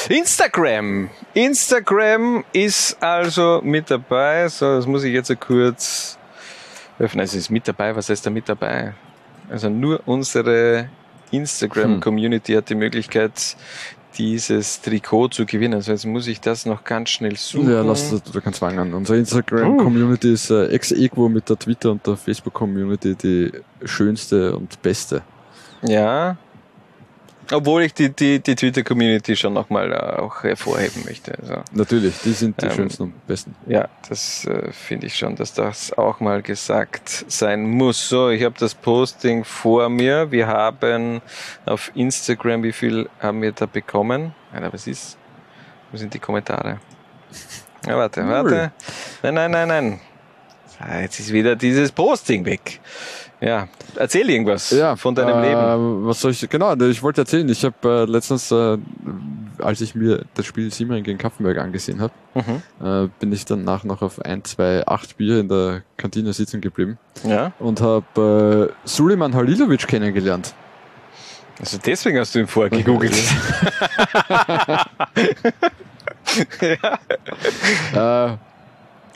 Instagram. 0.09 1.09
Instagram 1.35 2.43
ist 2.51 2.97
also 3.01 3.61
mit 3.63 3.91
dabei. 3.91 4.49
So, 4.49 4.75
das 4.77 4.87
muss 4.87 5.03
ich 5.03 5.13
jetzt 5.13 5.27
so 5.27 5.35
kurz 5.35 6.17
öffnen. 6.99 7.23
Es 7.23 7.35
ist 7.35 7.51
mit 7.51 7.67
dabei. 7.67 7.95
Was 7.95 8.09
heißt 8.09 8.25
da 8.25 8.29
mit 8.31 8.49
dabei? 8.49 8.93
Also 9.49 9.69
nur 9.69 10.01
unsere 10.07 10.89
Instagram-Community 11.31 12.53
hat 12.53 12.69
die 12.69 12.75
Möglichkeit, 12.75 13.55
dieses 14.17 14.81
Trikot 14.81 15.29
zu 15.29 15.45
gewinnen. 15.45 15.75
Also 15.75 15.91
jetzt 15.91 16.05
muss 16.05 16.27
ich 16.27 16.41
das 16.41 16.65
noch 16.65 16.83
ganz 16.83 17.09
schnell 17.09 17.35
suchen. 17.35 17.71
Ja, 17.71 17.81
lass 17.81 18.11
das, 18.11 18.23
du 18.23 18.41
kannst 18.41 18.59
fangen 18.59 18.79
an. 18.79 18.93
Unsere 18.93 19.19
Instagram-Community 19.19 20.33
ist 20.33 20.49
äh, 20.49 20.67
ex 20.67 20.91
equo 20.91 21.29
mit 21.29 21.49
der 21.49 21.57
Twitter- 21.57 21.91
und 21.91 22.05
der 22.05 22.17
Facebook-Community 22.17 23.15
die 23.15 23.51
schönste 23.85 24.55
und 24.55 24.81
beste. 24.81 25.21
Ja. 25.83 26.37
Obwohl 27.51 27.83
ich 27.83 27.93
die, 27.93 28.09
die, 28.09 28.39
die 28.39 28.55
Twitter-Community 28.55 29.35
schon 29.35 29.53
nochmal 29.53 29.91
äh, 29.91 29.95
auch 29.95 30.43
hervorheben 30.43 31.03
möchte. 31.05 31.37
Also, 31.39 31.61
Natürlich, 31.71 32.19
die 32.23 32.33
sind 32.33 32.61
die 32.61 32.65
Ähm, 32.65 32.71
schönsten 32.71 33.03
und 33.03 33.27
besten. 33.27 33.55
Ja, 33.67 33.87
das 34.09 34.45
äh, 34.45 34.71
finde 34.71 35.07
ich 35.07 35.17
schon, 35.17 35.35
dass 35.35 35.53
das 35.53 35.93
auch 35.97 36.19
mal 36.19 36.41
gesagt 36.41 37.25
sein 37.27 37.63
muss. 37.69 38.09
So, 38.09 38.29
ich 38.29 38.43
habe 38.43 38.55
das 38.59 38.75
Posting 38.75 39.43
vor 39.43 39.89
mir. 39.89 40.31
Wir 40.31 40.47
haben 40.47 41.21
auf 41.65 41.91
Instagram, 41.95 42.63
wie 42.63 42.73
viel 42.73 43.09
haben 43.19 43.41
wir 43.41 43.51
da 43.51 43.65
bekommen? 43.65 44.33
Alter, 44.53 44.73
was 44.73 44.87
ist? 44.87 45.17
Wo 45.91 45.97
sind 45.97 46.13
die 46.13 46.19
Kommentare? 46.19 46.79
Ja, 47.85 47.97
warte, 47.97 48.27
warte. 48.27 48.71
Nein, 49.23 49.33
nein, 49.33 49.51
nein, 49.51 49.67
nein. 49.67 49.99
Ah, 50.79 50.99
Jetzt 50.99 51.19
ist 51.19 51.31
wieder 51.31 51.55
dieses 51.55 51.91
Posting 51.91 52.45
weg. 52.45 52.79
Ja, 53.39 53.67
erzähl 53.95 54.27
irgendwas 54.29 54.73
von 54.95 55.13
deinem 55.13 55.43
äh, 55.43 55.49
Leben. 55.49 56.07
Was 56.07 56.21
soll 56.21 56.31
ich, 56.31 56.49
genau, 56.49 56.73
ich 56.75 57.03
wollte 57.03 57.21
erzählen, 57.21 57.47
ich 57.49 57.63
habe 57.63 57.75
äh, 58.07 58.11
letztens, 58.11 58.51
äh, 58.51 58.77
als 59.59 59.81
ich 59.81 59.93
mir 59.93 60.25
das 60.33 60.45
Spiel 60.47 60.71
Simmering 60.71 61.03
gegen 61.03 61.17
Kaffenberg 61.19 61.57
angesehen 61.59 62.01
habe, 62.01 62.13
Mhm. 62.33 62.61
äh, 62.85 63.07
bin 63.19 63.31
ich 63.31 63.45
danach 63.45 63.83
noch 63.83 64.01
auf 64.01 64.19
ein, 64.23 64.43
zwei, 64.43 64.85
acht 64.87 65.17
Bier 65.17 65.39
in 65.39 65.49
der 65.49 65.81
Kantine 65.97 66.33
sitzen 66.33 66.61
geblieben 66.61 66.97
Ja. 67.23 67.51
und 67.59 67.79
habe 67.81 68.69
äh, 68.85 68.87
Suleiman 68.87 69.33
Halilovic 69.35 69.87
kennengelernt. 69.87 70.53
Also 71.59 71.77
deswegen 71.83 72.19
hast 72.19 72.33
du 72.35 72.39
ihn 72.39 72.47
vorher 72.47 72.69
gegoogelt. 72.75 73.13
Äh, 77.93 78.37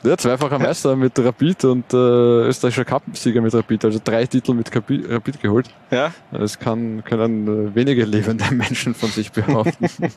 ja, 0.04 0.16
zweifacher 0.16 0.58
Meister 0.58 0.96
mit 0.96 1.18
Rapid 1.18 1.64
und 1.64 1.92
äh, 1.92 1.96
österreichischer 1.96 2.84
Cup-Sieger 2.84 3.40
mit 3.40 3.54
Rapid, 3.54 3.84
also 3.84 4.00
drei 4.02 4.26
Titel 4.26 4.54
mit 4.54 4.70
Capi- 4.70 5.04
Rapid 5.08 5.40
geholt. 5.40 5.68
Ja. 5.90 6.12
Das 6.32 6.58
kann, 6.58 7.02
können 7.04 7.70
äh, 7.70 7.74
wenige 7.74 8.04
lebende 8.04 8.44
Menschen 8.52 8.94
von 8.94 9.10
sich 9.10 9.30
behaupten. 9.32 9.86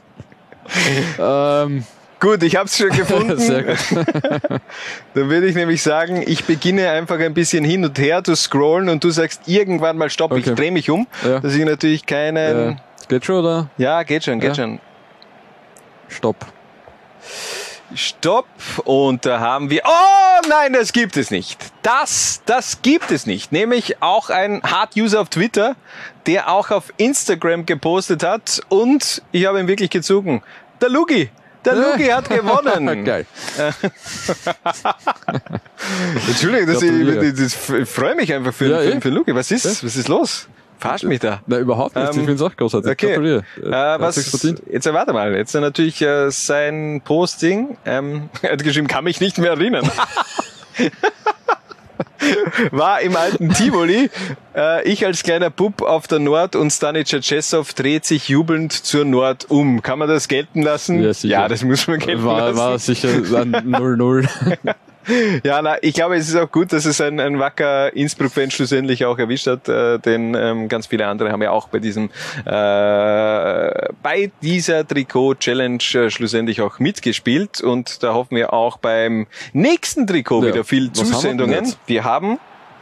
ähm, 1.20 1.84
Gut, 2.20 2.42
ich 2.44 2.56
habe 2.56 2.66
es 2.66 2.78
schon 2.78 2.90
gefunden. 2.98 3.38
Sehr 3.38 3.62
gut. 3.64 3.78
Dann 5.14 5.30
würde 5.30 5.46
ich 5.48 5.54
nämlich 5.56 5.84
sagen, 5.84 6.24
ich 6.26 6.46
beginne 6.46 6.90
einfach 6.90 7.20
ein 7.20 7.34
bisschen 7.34 7.64
hin 7.66 7.84
und 7.86 8.00
her 8.00 8.24
zu 8.24 8.36
scrollen 8.36 8.88
und 8.90 9.04
du 9.04 9.10
sagst 9.12 9.42
irgendwann 9.48 9.98
mal 9.98 10.10
Stopp, 10.10 10.32
ich 10.38 10.46
Okay. 10.48 10.56
drehe 10.56 10.72
mich 10.72 10.90
um, 10.90 11.08
Ja. 11.26 11.40
dass 11.42 11.54
ich 11.54 11.64
natürlich 11.66 12.06
keinen... 12.06 12.70
äh, 12.70 12.76
geht 13.10 13.26
schon, 13.26 13.36
oder? 13.36 13.70
Ja, 13.78 14.02
geht 14.04 14.24
schon, 14.24 14.40
geht 14.40 14.50
Ja. 14.52 14.56
schon. 14.56 14.80
Stopp. 16.08 16.38
Stopp 17.96 18.48
und 18.84 19.26
da 19.26 19.40
haben 19.40 19.70
wir... 19.70 19.82
Oh 19.86 20.48
nein, 20.50 20.74
das 20.74 20.94
gibt 20.94 21.18
es 21.18 21.32
nicht. 21.32 21.58
Das, 21.82 22.42
das 22.46 22.82
gibt 22.82 23.12
es 23.12 23.26
nicht. 23.26 23.52
Nämlich 23.52 24.02
auch 24.02 24.30
ein 24.30 24.62
Hard-User 24.64 25.22
auf 25.22 25.30
Twitter, 25.30 25.76
der 26.26 26.50
auch 26.50 26.72
auf 26.72 26.94
Instagram 26.98 27.66
gepostet 27.66 28.24
hat 28.24 28.62
und 28.70 29.22
ich 29.32 29.46
habe 29.46 29.60
ihn 29.60 29.68
wirklich 29.68 29.90
gezogen. 29.90 30.44
Der 30.82 30.90
Lugi. 30.90 31.30
Der 31.64 31.76
Lugi 31.76 32.06
hat 32.06 32.30
gewonnen. 32.30 33.06
Geil. 33.06 33.26
Entschuldigung, 36.28 36.68
Gratuliere. 36.74 37.26
ich, 37.26 37.34
das, 37.34 37.70
ich 37.70 37.90
freue 37.90 38.16
mich 38.16 38.32
einfach 38.34 38.54
für, 38.54 38.68
Ja, 38.70 38.80
für, 38.80 38.98
eh. 38.98 39.02
für 39.02 39.10
Lugi. 39.10 39.34
Was 39.34 39.52
ist, 39.52 39.84
was 39.84 39.96
ist 39.96 40.08
los? 40.08 40.48
Verarscht 40.78 41.06
mich 41.06 41.20
da. 41.20 41.42
Na, 41.48 41.58
überhaupt 41.58 41.96
nicht. 41.96 42.04
Ähm, 42.04 42.10
ich 42.12 42.16
finde 42.18 42.34
es 42.34 42.42
auch 42.42 42.56
großartig. 42.56 42.92
Okay. 42.92 43.08
Gratuliere. 43.08 43.44
Äh, 43.62 43.72
Hat 43.72 44.02
was, 44.02 44.56
jetzt 44.72 44.94
warte 44.94 45.14
mal. 45.14 45.34
Jetzt 45.36 45.54
natürlich 45.54 46.02
äh, 46.02 46.30
sein 46.32 47.02
Posting. 47.04 47.78
Ähm, 47.86 48.30
er 48.42 48.54
hat 48.54 48.64
geschrieben, 48.64 48.88
kann 48.88 49.04
mich 49.04 49.22
nicht 49.22 49.38
mehr 49.38 49.52
erinnern. 49.52 49.90
War 52.72 53.02
im 53.02 53.16
alten 53.16 53.50
Tivoli. 53.54 54.10
Äh, 54.56 54.88
ich 54.90 55.06
als 55.06 55.24
kleiner 55.24 55.50
Bub 55.50 55.82
auf 55.82 56.08
der 56.08 56.20
Nord 56.20 56.56
und 56.56 56.72
Stanice 56.72 57.22
Czesow 57.22 57.74
dreht 57.74 58.06
sich 58.06 58.30
jubelnd 58.30 58.74
zur 58.74 59.06
Nord 59.06 59.50
um. 59.50 59.82
Kann 59.82 60.00
man 60.00 60.08
das 60.08 60.28
gelten 60.28 60.62
lassen? 60.62 61.02
Ja, 61.02 61.14
sicher. 61.14 61.32
ja 61.34 61.48
das 61.48 61.64
muss 61.64 61.88
man 61.88 62.00
gelten 62.00 62.24
War, 62.26 62.52
lassen. 62.52 62.58
war 62.58 62.80
sicher 62.80 63.10
ein 63.10 63.56
0-0. 63.56 64.28
Ja, 65.44 65.62
na, 65.62 65.78
ich 65.82 65.94
glaube, 65.94 66.16
es 66.16 66.30
ist 66.30 66.36
auch 66.36 66.52
gut, 66.52 66.74
dass 66.74 66.86
es 66.86 67.00
ein, 67.02 67.20
ein 67.20 67.40
wacker 67.40 67.96
Innsbruck-Fan 67.96 68.52
schlussendlich 68.52 69.06
auch 69.06 69.18
erwischt 69.18 69.48
hat, 69.48 69.68
äh, 69.70 70.00
denn 70.00 70.36
ähm, 70.36 70.68
ganz 70.68 70.88
viele 70.88 71.08
andere 71.08 71.32
haben 71.32 71.42
ja 71.42 71.52
auch 71.52 71.70
bei 71.70 71.80
diesem 71.80 72.10
äh, 72.46 72.50
bei 74.02 74.32
dieser 74.42 74.88
Trikot-Challenge 74.88 75.84
äh, 75.94 76.10
schlussendlich 76.10 76.62
auch 76.62 76.80
mitgespielt 76.80 77.62
und 77.62 78.04
da 78.04 78.14
hoffen 78.14 78.36
wir 78.36 78.54
auch 78.54 78.78
beim 78.78 79.28
nächsten 79.54 80.08
Trikot 80.08 80.44
Ja, 80.44 80.48
wieder 80.50 80.64
viel 80.64 80.90
was 80.90 81.00
haben 81.00 81.08
wir 81.08 81.14
Zusendungen. 81.14 81.74
Wir 81.86 82.04
haben 82.04 82.40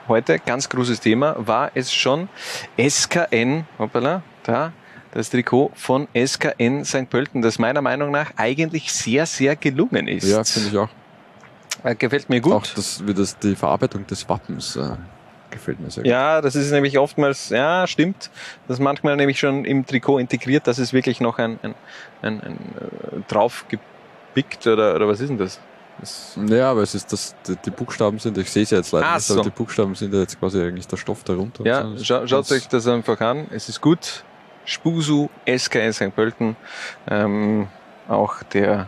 heute 0.07 0.39
ganz 0.39 0.69
großes 0.69 0.99
Thema, 0.99 1.35
war 1.37 1.71
es 1.73 1.93
schon 1.93 2.29
SKN, 2.77 3.65
hoppala, 3.79 4.23
da 4.43 4.73
das 5.13 5.29
Trikot 5.29 5.71
von 5.75 6.07
SKN 6.15 6.83
St. 6.85 7.09
Pölten, 7.09 7.41
das 7.41 7.59
meiner 7.59 7.81
Meinung 7.81 8.11
nach 8.11 8.31
eigentlich 8.35 8.91
sehr, 8.91 9.25
sehr 9.25 9.55
gelungen 9.55 10.07
ist. 10.07 10.27
ja, 10.27 10.43
finde 10.43 10.69
ich 10.69 10.77
auch. 10.77 10.89
Äh, 11.83 11.95
Gefällt 11.95 12.29
mir 12.29 12.41
gut. 12.41 12.53
Auch 12.53 12.67
das, 12.75 13.05
wie 13.05 13.13
das, 13.13 13.37
die 13.37 13.55
Verarbeitung 13.55 14.07
des 14.07 14.27
Wappens 14.27 14.75
äh, 14.75 14.95
gefällt 15.53 15.79
mir 15.79 15.89
sehr 15.89 16.03
gut. 16.03 16.11
Ja, 16.11 16.41
das 16.41 16.55
ist 16.55 16.71
nämlich 16.71 16.97
oftmals, 16.97 17.49
ja, 17.49 17.87
stimmt. 17.87 18.29
Das 18.67 18.77
ist 18.77 18.83
manchmal 18.83 19.15
nämlich 19.15 19.39
schon 19.39 19.65
im 19.65 19.85
Trikot 19.85 20.19
integriert, 20.19 20.67
dass 20.67 20.77
es 20.79 20.93
wirklich 20.93 21.21
noch 21.21 21.37
ein, 21.39 21.59
ein, 21.61 21.75
ein, 22.21 22.41
ein 22.41 22.57
äh, 22.57 23.19
drauf 23.27 23.65
gepickt 23.69 24.67
oder, 24.67 24.95
oder 24.95 25.07
was 25.07 25.21
ist 25.21 25.29
denn 25.29 25.37
das? 25.37 25.59
das 25.99 26.37
Ja, 26.47 26.71
aber 26.71 26.81
es 26.81 26.95
ist 26.95 27.13
das, 27.13 27.35
die, 27.47 27.55
die 27.65 27.71
Buchstaben 27.71 28.19
sind, 28.19 28.37
ich 28.37 28.51
sehe 28.51 28.63
es 28.63 28.71
ja 28.71 28.79
jetzt 28.79 28.91
leider 28.91 29.15
nicht, 29.15 29.29
aber 29.29 29.43
so. 29.43 29.43
die 29.43 29.49
Buchstaben 29.51 29.95
sind 29.95 30.13
ja 30.13 30.21
jetzt 30.21 30.39
quasi 30.39 30.61
eigentlich 30.61 30.87
der 30.87 30.97
Stoff 30.97 31.23
darunter. 31.23 31.65
ja, 31.65 31.87
so. 31.95 32.03
scha 32.03 32.27
schaut 32.27 32.51
euch 32.51 32.67
das 32.67 32.87
einfach 32.87 33.19
an. 33.21 33.47
Es 33.51 33.69
ist 33.69 33.79
gut. 33.79 34.23
Spusu, 34.65 35.29
SKS 35.45 35.97
St. 35.97 36.15
Pölten. 36.15 36.55
Ähm, 37.09 37.67
auch 38.07 38.43
der 38.43 38.87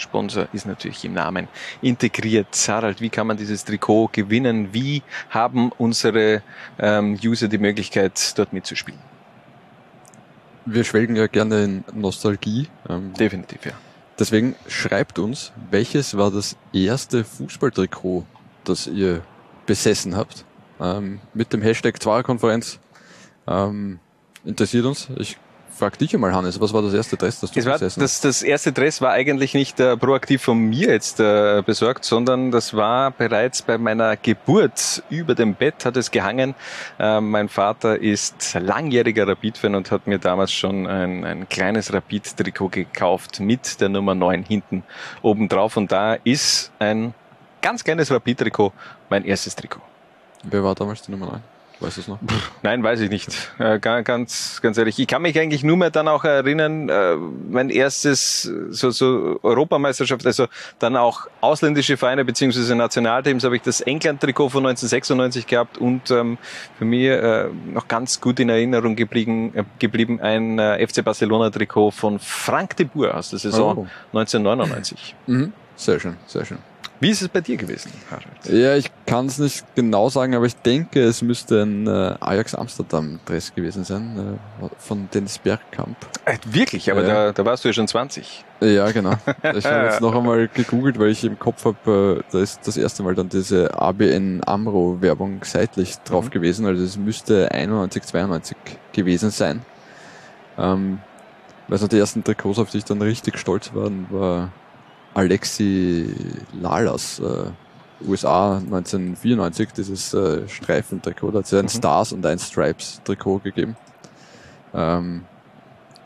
Sponsor 0.00 0.48
ist 0.52 0.66
natürlich 0.66 1.04
im 1.04 1.14
Namen 1.14 1.48
integriert. 1.82 2.48
Harald, 2.68 3.00
wie 3.00 3.10
kann 3.10 3.26
man 3.26 3.36
dieses 3.36 3.64
Trikot 3.64 4.10
gewinnen? 4.12 4.72
Wie 4.72 5.02
haben 5.30 5.70
unsere 5.78 6.42
ähm, 6.78 7.18
User 7.22 7.48
die 7.48 7.58
Möglichkeit, 7.58 8.36
dort 8.38 8.52
mitzuspielen? 8.52 9.00
Wir 10.66 10.84
schwelgen 10.84 11.16
ja 11.16 11.26
gerne 11.26 11.64
in 11.64 11.84
Nostalgie. 11.94 12.68
Ähm, 12.88 13.12
Definitiv, 13.14 13.64
ja. 13.64 13.72
Deswegen 14.18 14.54
schreibt 14.68 15.18
uns, 15.18 15.52
welches 15.70 16.16
war 16.16 16.30
das 16.30 16.56
erste 16.72 17.24
Fußballtrikot, 17.24 18.26
das 18.64 18.86
ihr 18.86 19.22
besessen 19.66 20.16
habt? 20.16 20.44
Ähm, 20.78 21.20
mit 21.32 21.52
dem 21.52 21.62
Hashtag 21.62 22.02
Zwarer-Konferenz. 22.02 22.78
Ähm, 23.46 23.98
interessiert 24.44 24.84
uns. 24.84 25.08
Ich 25.16 25.38
frag 25.80 25.98
dich 25.98 26.14
einmal, 26.14 26.34
Hannes, 26.34 26.60
was 26.60 26.74
war 26.74 26.82
das 26.82 26.92
erste 26.92 27.16
Dress, 27.16 27.40
das 27.40 27.50
du 27.50 27.58
Es 27.58 27.64
war, 27.64 27.72
besessen 27.72 28.00
das, 28.00 28.20
das 28.20 28.42
erste 28.42 28.70
Dress 28.70 29.00
war 29.00 29.12
eigentlich 29.12 29.54
nicht 29.54 29.80
äh, 29.80 29.96
proaktiv 29.96 30.42
von 30.42 30.58
mir 30.58 30.90
jetzt 30.90 31.20
äh, 31.20 31.62
besorgt, 31.64 32.04
sondern 32.04 32.50
das 32.50 32.74
war 32.74 33.10
bereits 33.10 33.62
bei 33.62 33.78
meiner 33.78 34.16
Geburt 34.16 35.02
über 35.08 35.34
dem 35.34 35.54
Bett 35.54 35.86
hat 35.86 35.96
es 35.96 36.10
gehangen. 36.10 36.54
Äh, 36.98 37.22
mein 37.22 37.48
Vater 37.48 37.98
ist 37.98 38.54
langjähriger 38.60 39.26
Rapid-Fan 39.26 39.74
und 39.74 39.90
hat 39.90 40.06
mir 40.06 40.18
damals 40.18 40.52
schon 40.52 40.86
ein, 40.86 41.24
ein 41.24 41.48
kleines 41.48 41.92
Rapid-Trikot 41.92 42.68
gekauft 42.68 43.40
mit 43.40 43.80
der 43.80 43.88
Nummer 43.88 44.14
9 44.14 44.44
hinten 44.44 44.82
oben 45.22 45.48
drauf 45.48 45.78
und 45.78 45.90
da 45.90 46.14
ist 46.24 46.72
ein 46.78 47.14
ganz 47.62 47.84
kleines 47.84 48.10
Rapid-Trikot 48.10 48.72
mein 49.08 49.24
erstes 49.24 49.56
Trikot. 49.56 49.80
Wer 50.42 50.62
war 50.62 50.74
damals 50.74 51.00
die 51.02 51.10
Nummer 51.10 51.26
9? 51.26 51.59
Weißt 51.80 51.96
du 51.96 52.00
es 52.02 52.08
noch? 52.08 52.18
Nein, 52.62 52.82
weiß 52.82 53.00
ich 53.00 53.08
nicht. 53.08 53.30
Äh, 53.58 53.78
ga- 53.78 54.02
ganz, 54.02 54.60
ganz 54.60 54.76
ehrlich. 54.76 54.98
Ich 54.98 55.06
kann 55.06 55.22
mich 55.22 55.38
eigentlich 55.38 55.64
nur 55.64 55.78
mehr 55.78 55.90
dann 55.90 56.08
auch 56.08 56.24
erinnern, 56.24 56.90
äh, 56.90 57.16
mein 57.16 57.70
erstes 57.70 58.42
so, 58.68 58.90
so 58.90 59.40
Europameisterschaft, 59.42 60.26
also 60.26 60.46
dann 60.78 60.94
auch 60.96 61.26
ausländische 61.40 61.96
Vereine 61.96 62.24
beziehungsweise 62.26 62.74
Nationalteams, 62.74 63.44
habe 63.44 63.56
ich 63.56 63.62
das 63.62 63.80
England-Trikot 63.80 64.50
von 64.50 64.66
1996 64.66 65.46
gehabt 65.46 65.78
und 65.78 66.10
ähm, 66.10 66.36
für 66.78 66.84
mich 66.84 67.04
äh, 67.06 67.46
noch 67.72 67.88
ganz 67.88 68.20
gut 68.20 68.38
in 68.40 68.50
Erinnerung 68.50 68.94
geblieben, 68.94 69.52
äh, 69.54 69.64
geblieben 69.78 70.20
ein 70.20 70.58
äh, 70.58 70.86
FC 70.86 71.02
Barcelona-Trikot 71.02 71.92
von 71.92 72.18
Frank 72.18 72.76
de 72.76 72.86
Boer 72.86 73.14
aus 73.16 73.30
der 73.30 73.38
Saison 73.38 73.78
Oh. 73.78 73.86
1999. 74.18 75.14
Mhm. 75.26 75.52
Sehr 75.76 75.98
schön, 75.98 76.16
sehr 76.26 76.44
schön. 76.44 76.58
Wie 77.02 77.08
ist 77.08 77.22
es 77.22 77.28
bei 77.28 77.40
dir 77.40 77.56
gewesen, 77.56 77.90
Harald? 78.10 78.26
Ja, 78.44 78.76
ich 78.76 78.90
kann 79.06 79.24
es 79.24 79.38
nicht 79.38 79.64
genau 79.74 80.10
sagen, 80.10 80.34
aber 80.34 80.44
ich 80.44 80.54
denke, 80.56 81.00
es 81.02 81.22
müsste 81.22 81.62
ein 81.62 81.86
äh, 81.86 82.14
Ajax 82.20 82.54
Amsterdam 82.54 83.18
Dress 83.24 83.54
gewesen 83.54 83.84
sein, 83.84 84.38
äh, 84.62 84.68
von 84.78 85.08
Dennis 85.12 85.38
Bergkamp. 85.38 85.96
Äh, 86.26 86.36
wirklich, 86.44 86.90
aber 86.92 87.02
da, 87.02 87.32
da 87.32 87.44
warst 87.46 87.64
du 87.64 87.68
ja 87.68 87.72
schon 87.72 87.88
20. 87.88 88.44
Ja, 88.60 88.90
genau. 88.92 89.14
Ich 89.54 89.64
habe 89.64 89.86
jetzt 89.86 90.00
noch 90.02 90.14
einmal 90.14 90.48
gegoogelt, 90.48 90.98
weil 90.98 91.08
ich 91.08 91.24
im 91.24 91.38
Kopf 91.38 91.64
habe, 91.64 92.18
äh, 92.20 92.22
da 92.32 92.38
ist 92.40 92.66
das 92.66 92.76
erste 92.76 93.02
Mal 93.02 93.14
dann 93.14 93.30
diese 93.30 93.72
ABN 93.80 94.42
Amro 94.44 94.98
Werbung 95.00 95.40
seitlich 95.42 95.96
drauf 96.00 96.26
Mhm. 96.26 96.30
gewesen, 96.30 96.66
also 96.66 96.84
es 96.84 96.98
müsste 96.98 97.50
91, 97.50 98.02
92 98.02 98.56
gewesen 98.92 99.30
sein. 99.30 99.62
Ähm, 100.58 100.98
weil 101.68 101.78
so 101.78 101.86
die 101.88 101.98
ersten 101.98 102.22
Trikots, 102.22 102.58
auf 102.58 102.68
die 102.70 102.78
ich 102.78 102.84
dann 102.84 103.00
richtig 103.00 103.38
stolz 103.38 103.70
war, 103.72 103.90
war 104.10 104.52
Alexi 105.14 106.14
Lalas, 106.60 107.18
äh, 107.20 107.50
USA 108.06 108.56
1994, 108.58 109.72
dieses 109.72 110.14
äh, 110.14 110.48
Streifentrikot, 110.48 111.32
da 111.32 111.38
hat 111.38 111.44
es 111.44 111.50
ja 111.50 111.58
ein 111.58 111.66
Mhm. 111.66 111.68
Stars 111.68 112.12
und 112.12 112.24
ein 112.24 112.38
Stripes 112.38 113.00
Trikot 113.04 113.40
gegeben. 113.40 113.76
Ähm, 114.72 115.24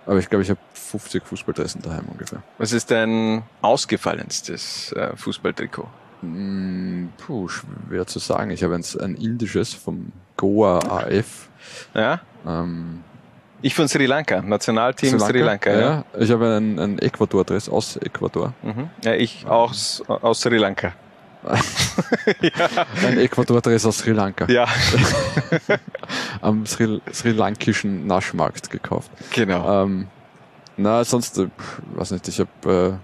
aber 0.07 0.19
ich 0.19 0.29
glaube, 0.29 0.43
ich 0.43 0.51
habe 0.51 0.61
50 0.73 1.25
Fußballdressen 1.25 1.83
daheim 1.83 2.07
ungefähr. 2.11 2.43
Was 2.59 2.73
ist 2.73 2.91
dein 2.91 3.43
ausgefallenstes 3.63 4.93
äh, 4.93 5.17
Fußballtrikot? 5.17 5.89
Mm, 6.23 7.07
Puh, 7.19 7.49
schwer 7.49 8.07
zu 8.07 8.19
sagen. 8.19 8.51
Ich 8.51 8.63
habe 8.65 8.75
ein, 8.75 8.85
ein 9.01 9.15
indisches 9.15 9.73
vom 9.75 10.13
Goa 10.37 10.79
AF. 10.79 11.49
Ja? 11.95 12.21
Ähm, 12.47 13.03
Ich 13.65 13.75
von 13.75 13.89
Sri 13.89 14.05
Lanka, 14.05 14.43
Nationalteam 14.43 15.19
Sri 15.19 15.41
Lanka. 15.41 15.71
ja. 15.73 16.05
Ich 16.19 16.31
habe 16.31 16.55
ein, 16.59 16.79
ein 16.79 16.99
Ecuador-Dress 16.99 17.71
aus 17.71 17.97
Ecuador. 17.97 18.53
Mhm. 18.63 18.91
ja 19.03 19.15
ich 19.15 19.47
aus, 19.47 20.03
aus 20.07 20.43
Sri 20.43 20.59
Lanka. 20.59 20.93
Ein 23.07 23.19
Ecuador-Dress 23.19 23.87
aus 23.87 23.99
Sri 23.99 24.13
Lanka. 24.13 24.47
Ja. 24.51 24.67
Am 26.43 26.67
Sri, 26.67 27.01
Sri 27.13 27.33
Lankischen 27.33 28.07
Naschmarkt 28.07 28.69
gekauft. 28.71 29.11
Genau. 29.33 29.85
Ähm, 29.85 30.09
na, 30.77 31.03
sonst, 31.05 31.39
äh, 31.39 31.47
pff, 31.47 31.81
weiß 31.95 32.11
nicht, 32.13 32.29
ich 32.29 32.41
habe 32.41 32.99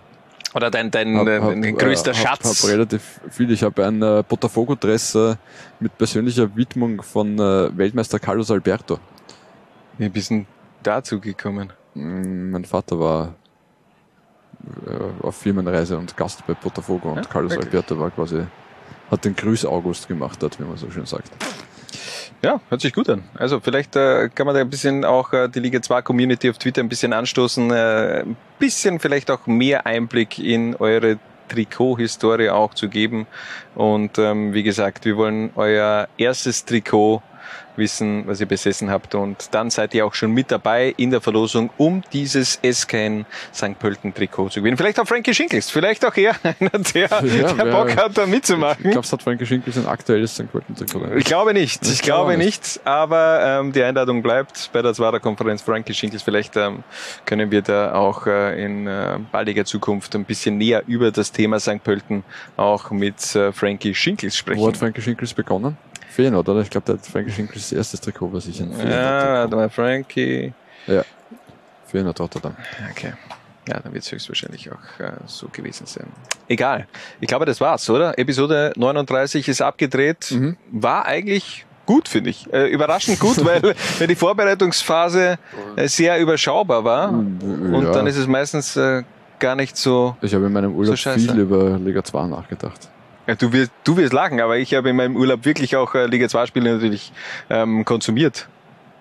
äh, 0.53 0.57
Oder 0.57 0.71
dein, 0.71 0.91
dein, 0.91 1.17
Hab- 1.17 1.27
dein, 1.27 1.65
hab, 1.65 1.79
größter 1.79 2.11
äh, 2.11 2.15
hab- 2.15 2.43
Schatz. 2.43 2.63
Hab 2.63 2.71
relativ 2.71 3.21
viel. 3.31 3.51
Ich 3.51 3.63
habe 3.63 3.87
ein 3.87 4.03
äh, 4.03 4.23
Botafogo-Dress 4.29 5.15
äh, 5.15 5.37
mit 5.79 5.97
persönlicher 5.97 6.55
Widmung 6.55 7.01
von 7.03 7.39
äh, 7.39 7.77
Weltmeister 7.77 8.19
Carlos 8.19 8.51
Alberto. 8.51 8.99
Wie 10.01 10.09
bist 10.09 10.31
du 10.31 10.47
dazu 10.83 11.21
gekommen? 11.21 11.75
Mm, 11.95 12.53
Mein 12.53 12.65
Vater 12.65 12.99
war 12.99 13.35
äh, 14.87 15.23
auf 15.27 15.37
Firmenreise 15.37 15.99
und 15.99 16.17
Gast 16.17 16.47
bei 16.47 16.55
Botafogo 16.55 17.11
und 17.11 17.17
Ja, 17.19 17.23
Carlos 17.25 17.53
wirklich? 17.53 17.67
Alberto 17.75 17.99
war 17.99 18.11
quasi, 18.11 18.45
hat 19.11 19.25
den 19.27 19.37
Grüß 19.37 19.67
August 19.67 20.09
gemacht 20.09 20.43
dort, 20.43 20.59
wie 20.59 20.65
man 20.65 20.79
so 20.79 20.91
schön 20.91 21.05
sagt. 21.05 21.31
Ja, 22.43 22.63
hört 22.71 22.81
sich 22.81 22.95
gut 22.95 23.11
an. 23.11 23.25
Also 23.35 23.61
vielleicht 23.61 23.95
äh, 23.97 24.31
kann 24.35 24.47
man 24.47 24.55
da 24.55 24.63
ein 24.63 24.71
bisschen 24.71 25.05
auch 25.05 25.35
äh, 25.35 25.49
die 25.51 25.61
Liga 25.61 25.83
2 25.83 26.01
Community 26.01 26.49
auf 26.49 26.57
Twitter 26.57 26.81
ein 26.83 26.89
bisschen 26.89 27.13
anstoßen, 27.13 27.71
äh, 27.71 28.21
ein 28.23 28.37
bisschen 28.59 29.01
vielleicht 29.01 29.31
auch 29.31 29.47
mehr 29.47 29.85
Einblick 29.85 30.39
in 30.39 30.75
eure 30.77 31.19
Trikot-Historie 31.49 32.49
auch 32.49 32.73
zu 32.73 32.89
geben. 32.89 33.27
Und 33.75 34.19
ähm, 34.19 34.55
wie 34.55 34.63
gesagt, 34.63 35.05
wir 35.05 35.19
wollen 35.19 35.51
euer 35.57 36.09
erstes 36.17 36.65
Trikot 36.65 37.23
wissen, 37.81 38.23
was 38.29 38.39
ihr 38.41 38.47
besessen 38.47 38.89
habt. 38.91 39.17
Und 39.17 39.49
dann 39.53 39.71
seid 39.71 39.93
ihr 39.95 40.07
auch 40.07 40.15
schon 40.15 40.31
mit 40.31 40.53
dabei 40.53 40.95
in 40.97 41.11
der 41.11 41.21
Verlosung, 41.21 41.71
um 41.79 42.03
dieses 42.13 42.61
SKN 42.65 43.27
St. 43.53 43.77
Pölten 43.81 44.15
Trikot 44.15 44.51
zu 44.51 44.61
gewinnen. 44.61 44.77
Vielleicht 44.77 45.01
auch 45.01 45.07
Frankie 45.09 45.35
Schinkels, 45.35 45.69
vielleicht 45.71 46.05
auch 46.05 46.17
er, 46.17 46.37
einer, 46.45 46.71
der, 46.71 47.09
Ja, 47.09 47.21
der 47.21 47.57
wer- 47.57 47.65
Bock 47.73 47.97
hat, 47.97 48.17
da 48.17 48.27
mitzumachen. 48.27 48.85
Ich 48.85 48.93
glaube, 48.93 49.05
es 49.07 49.13
hat 49.13 49.23
Frankie 49.25 49.47
Schinkels 49.47 49.77
ein 49.77 49.87
aktuelles 49.87 50.35
St. 50.35 50.51
Pölten-Trikot. 50.53 51.17
Ich 51.17 51.25
glaube 51.25 51.53
nicht. 51.53 51.85
Ich, 51.85 51.95
Ich 51.95 52.03
glaube 52.03 52.21
glaube 52.33 52.45
nicht. 52.45 52.81
Aber 52.85 53.41
ähm, 53.61 53.73
die 53.73 53.83
Einladung 53.83 54.23
bleibt 54.23 54.71
bei 54.73 54.83
der 54.83 54.95
Zwarer-Konferenz 54.95 55.63
Frankie 55.63 55.95
Schinkels. 55.95 56.23
Vielleicht 56.23 56.57
ähm, 56.57 56.85
können 57.25 57.51
wir 57.51 57.63
da 57.63 57.95
auch 57.95 58.27
äh, 58.27 58.63
in 58.63 58.87
äh, 58.87 59.19
baldiger 59.33 59.65
Zukunft 59.65 60.15
ein 60.15 60.25
bisschen 60.25 60.59
näher 60.59 60.83
über 60.87 61.11
das 61.11 61.33
Thema 61.33 61.59
St. 61.59 61.83
Pölten 61.83 62.23
auch 62.59 62.91
mit 62.91 63.35
äh, 63.35 63.53
Frankie 63.53 63.95
Schinkels 63.95 64.37
sprechen. 64.37 64.61
Wo 64.61 64.69
hat 64.69 64.77
Frankie 64.77 65.01
Schinkels 65.01 65.33
begonnen? 65.33 65.79
Feyenoord, 66.11 66.49
oder? 66.49 66.61
Ich 66.61 66.71
glaube, 66.71 66.87
der 66.87 66.97
hat 66.97 67.07
Frankie 67.07 67.31
Schinkels 67.31 67.71
das 67.71 67.73
erste 67.73 67.99
Trikot, 67.99 68.33
was 68.33 68.47
ich 68.47 68.61
in 68.61 68.73
Feyenoord 68.73 68.93
ja, 68.93 69.35
warte 69.35 69.57
mal, 69.57 69.71
Frankie. 69.71 70.53
Ja, 70.87 71.05
Feyenoord 71.87 72.21
Rotterdam. 72.21 72.57
Okay. 72.91 73.13
Ja, 73.69 73.79
dann 73.79 73.93
wird 73.93 74.05
es 74.05 74.11
höchstwahrscheinlich 74.11 74.71
auch 74.73 75.01
äh, 75.01 75.13
so 75.27 75.49
gewesen 75.49 75.87
sein. 75.87 76.07
Egal. 76.49 76.87
Ich 77.21 77.29
glaube, 77.29 77.45
das 77.45 77.61
war's, 77.61 77.89
oder? 77.91 78.19
Episode 78.19 78.73
39 78.77 79.47
ist 79.49 79.61
abgedreht. 79.61 80.31
Mhm. 80.33 80.57
War 80.73 81.07
eigentlich 81.07 81.67
gut, 81.87 82.09
finde 82.09 82.31
ich. 82.31 82.53
Äh, 82.53 82.69
überraschend 82.69 83.21
gut, 83.21 83.45
weil, 83.45 83.75
die 84.09 84.15
Vorbereitungsphase 84.15 85.39
äh, 85.77 85.89
sehr 85.89 86.19
überschaubar 86.19 86.85
war. 86.85 87.11
Und 87.11 87.85
ja. 87.85 87.93
dann 87.93 88.07
ist 88.07 88.17
es 88.17 88.27
meistens 88.27 88.77
äh, 88.77 89.03
gar 89.39 89.55
nicht 89.55 89.77
so. 89.77 90.17
Ich 90.23 90.35
habe 90.35 90.47
in 90.47 90.53
meinem 90.53 90.75
Urlaub 90.75 90.97
So 90.99 91.11
viel 91.11 91.39
über 91.39 91.79
Liga 91.79 92.03
2 92.03 92.27
nachgedacht. 92.27 92.89
Ja, 93.27 93.35
du, 93.35 93.53
wirst, 93.53 93.71
du 93.85 93.97
wirst 93.97 94.13
lachen, 94.13 94.41
aber 94.41 94.57
ich 94.59 94.75
habe 94.75 94.91
in 94.91 94.97
meinem 94.97 95.17
Urlaub 95.17 95.45
wirklich 95.45 95.77
auch 95.77 95.95
äh, 95.95 96.07
Liga 96.07 96.29
2 96.29 96.47
Spiele 96.47 96.73
natürlich 96.75 97.13
ähm, 97.49 97.85
konsumiert. 97.85 98.49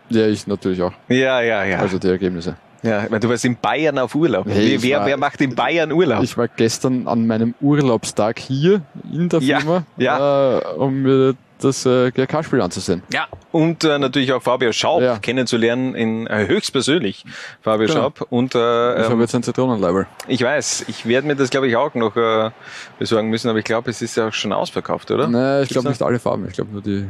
Ja, 0.10 0.28
ich 0.28 0.46
natürlich 0.48 0.82
auch. 0.82 0.94
Ja, 1.08 1.42
ja, 1.42 1.64
ja. 1.64 1.80
Also 1.80 2.00
die 2.00 2.08
Ergebnisse. 2.08 2.56
ja, 2.84 3.04
ich 3.04 3.10
meine, 3.10 3.20
du 3.22 3.30
warst 3.30 3.46
in 3.46 3.56
Bayern 3.58 3.98
auf 4.00 4.16
Urlaub. 4.16 4.46
Hey, 4.48 4.76
ich 4.76 4.84
wer, 4.84 5.00
war- 5.00 5.06
wer 5.08 5.18
macht 5.18 5.40
in 5.42 5.56
Bayern 5.56 5.92
Urlaub? 5.92 6.24
Ich 6.24 6.38
war 6.38 6.48
gestern 6.48 7.08
an 7.08 7.28
meinem 7.28 7.54
Urlaubstag 7.62 8.40
hier 8.40 8.82
in 9.12 9.30
der 9.30 9.40
Ja, 9.42 9.60
Firma, 9.60 9.84
ja. 9.98 10.58
Äh, 10.60 10.62
um 10.76 11.02
mir 11.02 11.36
das 11.60 11.86
äh, 11.86 12.12
GRK-Spiel 12.12 12.62
anzusehen. 12.62 13.04
Ja, 13.14 13.28
und 13.52 13.84
äh, 13.84 14.00
natürlich 14.00 14.32
auch 14.34 14.42
Fabio 14.42 14.72
Schaub 14.72 15.02
Ja. 15.02 15.18
kennenzulernen, 15.20 15.94
in, 15.96 16.28
äh, 16.28 16.48
höchstpersönlich 16.48 17.26
Fabio 17.62 17.88
Genau. 17.88 18.00
Schaub. 18.02 18.28
Und 18.30 18.56
äh, 18.56 18.58
Ich 19.00 19.04
habe 19.06 19.14
ähm, 19.14 19.22
jetzt 19.22 19.36
ein 19.36 19.44
Zitronenleiber. 19.44 20.06
ich 20.28 20.42
weiß, 20.42 20.86
ich 20.88 21.06
werde 21.06 21.28
mir 21.28 21.36
das 21.36 21.50
glaube 21.50 21.68
ich 21.68 21.76
auch 21.76 21.94
noch 21.96 22.16
äh, 22.16 22.50
besorgen 22.98 23.30
müssen, 23.30 23.50
aber 23.50 23.60
ich 23.60 23.66
glaube, 23.66 23.90
es 23.90 24.02
ist 24.02 24.16
ja 24.18 24.28
auch 24.30 24.34
schon 24.34 24.54
ausverkauft, 24.54 25.12
oder? 25.12 25.28
Nein, 25.28 25.64
ich 25.64 25.70
glaube 25.70 25.90
nicht 25.90 26.02
alle 26.02 26.20
Farben, 26.20 26.48
ich 26.48 26.54
glaube 26.54 26.72
nur 26.72 26.82
die, 26.82 27.06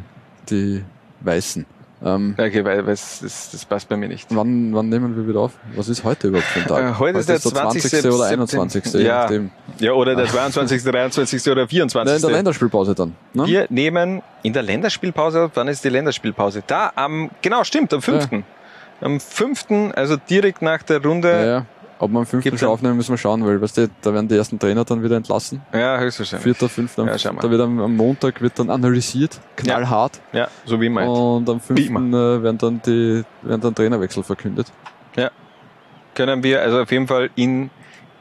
die 0.49 0.83
weißen. 1.21 1.65
Ähm, 2.01 2.35
Okay, 2.37 2.63
weil, 2.63 2.85
weil 2.85 2.93
es- 2.93 3.19
das, 3.21 3.51
das 3.51 3.65
passt 3.65 3.89
bei 3.89 3.97
mir 3.97 4.07
nicht. 4.07 4.27
wann, 4.29 4.73
wann 4.73 4.87
nehmen 4.87 5.17
wir 5.17 5.27
wieder 5.27 5.41
auf? 5.41 5.51
Was 5.75 5.89
ist 5.89 6.03
heute 6.05 6.29
überhaupt 6.29 6.47
für 6.47 6.61
ein 6.61 6.67
Tag? 6.67 6.95
Äh, 6.95 6.99
heute 6.99 7.19
ist 7.19 7.27
der 7.27 7.39
20. 7.41 7.83
oder 8.05 8.17
September. 8.17 8.25
21. 8.25 8.93
je 8.93 9.01
Ja. 9.05 9.29
Ja, 9.79 9.91
oder 9.93 10.15
der 10.15 10.25
22., 10.27 10.81
23. 10.83 11.51
oder 11.51 11.67
24. 11.67 12.05
Nein, 12.09 12.15
in 12.15 12.21
der 12.21 12.31
Länderspielpause 12.31 12.95
dann. 12.95 13.15
Ne? 13.33 13.45
Wir 13.47 13.65
nehmen 13.69 14.21
in 14.43 14.53
der 14.53 14.63
Länderspielpause, 14.63 15.51
wann 15.53 15.67
ist 15.67 15.83
die 15.83 15.89
Länderspielpause? 15.89 16.63
Da, 16.65 16.91
am, 16.95 17.29
genau, 17.41 17.63
stimmt, 17.65 17.93
am 17.93 18.01
5. 18.01 18.29
Am 19.01 19.19
5., 19.19 19.65
also 19.95 20.15
direkt 20.29 20.61
nach 20.61 20.83
der 20.83 21.01
Runde. 21.03 21.29
Ja, 21.29 21.45
ja. 21.45 21.65
Ob 21.99 22.11
5. 22.11 22.43
Gibt's 22.43 22.61
schon 22.61 22.69
aufnehmen, 22.69 22.95
müssen 22.95 23.11
wir 23.11 23.17
schauen, 23.17 23.45
weil 23.45 23.61
weißt 23.61 23.77
du, 23.77 23.89
da 24.01 24.13
werden 24.13 24.29
die 24.29 24.35
ersten 24.35 24.57
Trainer 24.57 24.85
dann 24.85 25.03
wieder 25.03 25.17
entlassen. 25.17 25.61
Ja, 25.73 25.99
höchstwahrscheinlich. 25.99 26.43
Vierter, 26.43 26.69
fünfter, 26.69 27.05
Ja, 27.05 27.33
da 27.33 27.51
wird 27.51 27.61
am, 27.61 27.79
am 27.81 27.95
Montag 27.95 28.41
wird 28.41 28.57
dann 28.57 28.69
analysiert, 28.69 29.39
knallhart. 29.57 30.21
Ja, 30.31 30.47
so 30.65 30.79
wie 30.79 30.85
immer. 30.85 31.07
Und 31.09 31.49
am 31.49 31.59
fünften 31.59 32.13
äh, 32.13 32.41
werden 32.41 32.57
dann 32.57 32.81
die 32.85 33.23
werden 33.41 33.61
dann 33.61 33.75
Trainerwechsel 33.75 34.23
verkündet. 34.23 34.71
Ja. 35.17 35.29
Können 36.15 36.41
wir 36.41 36.61
also 36.61 36.81
auf 36.81 36.91
jeden 36.91 37.07
Fall 37.07 37.29
in, 37.35 37.69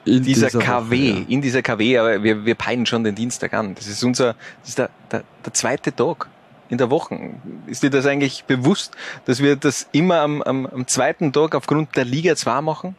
In 0.04 0.24
dieser, 0.24 0.48
dieser 0.48 0.58
KW, 0.58 1.10
Woche, 1.12 1.18
ja. 1.20 1.24
in 1.28 1.40
dieser 1.40 1.62
KW, 1.62 1.98
aber 1.98 2.22
wir, 2.22 2.44
wir 2.44 2.54
peilen 2.56 2.84
schon 2.84 3.04
den 3.04 3.14
Dienstag 3.14 3.54
an. 3.54 3.76
Das 3.76 3.86
ist 3.86 4.02
unser, 4.02 4.34
das 4.60 4.70
ist 4.70 4.78
der, 4.78 4.90
der, 5.12 5.22
der 5.44 5.54
zweite 5.54 5.94
Tag 5.94 6.28
in 6.68 6.78
der 6.78 6.90
Woche. 6.90 7.16
Ist 7.66 7.84
dir 7.84 7.90
das 7.90 8.06
eigentlich 8.06 8.44
bewusst, 8.44 8.96
dass 9.26 9.40
wir 9.40 9.54
das 9.54 9.88
immer 9.92 10.20
am, 10.20 10.42
am, 10.42 10.66
am 10.66 10.86
zweiten 10.88 11.32
Tag 11.32 11.54
aufgrund 11.54 11.96
der 11.96 12.04
Liga 12.04 12.34
2 12.34 12.60
machen? 12.60 12.96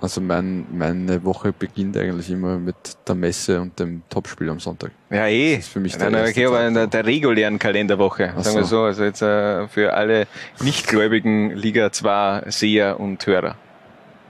Also 0.00 0.20
mein, 0.20 0.66
meine 0.72 1.24
Woche 1.24 1.52
beginnt 1.52 1.96
eigentlich 1.96 2.30
immer 2.30 2.58
mit 2.58 2.76
der 3.06 3.14
Messe 3.16 3.60
und 3.60 3.78
dem 3.80 4.02
Topspiel 4.08 4.48
am 4.48 4.60
Sonntag. 4.60 4.92
Ja, 5.10 5.26
eh. 5.26 5.56
Das 5.56 5.64
ist 5.64 5.72
für 5.72 5.80
mich 5.80 5.96
der 5.96 6.10
nein, 6.10 6.28
okay, 6.28 6.46
aber 6.46 6.66
in 6.66 6.74
der, 6.74 6.86
der 6.86 7.04
regulären 7.04 7.58
Kalenderwoche, 7.58 8.32
Ach 8.36 8.44
sagen 8.44 8.58
wir 8.58 8.64
so. 8.64 8.76
so. 8.76 8.82
Also 8.84 9.04
jetzt 9.04 9.22
äh, 9.22 9.66
für 9.66 9.94
alle 9.94 10.28
nichtgläubigen 10.60 11.50
Liga 11.56 11.90
2 11.90 12.44
Seher 12.48 13.00
und 13.00 13.26
Hörer. 13.26 13.56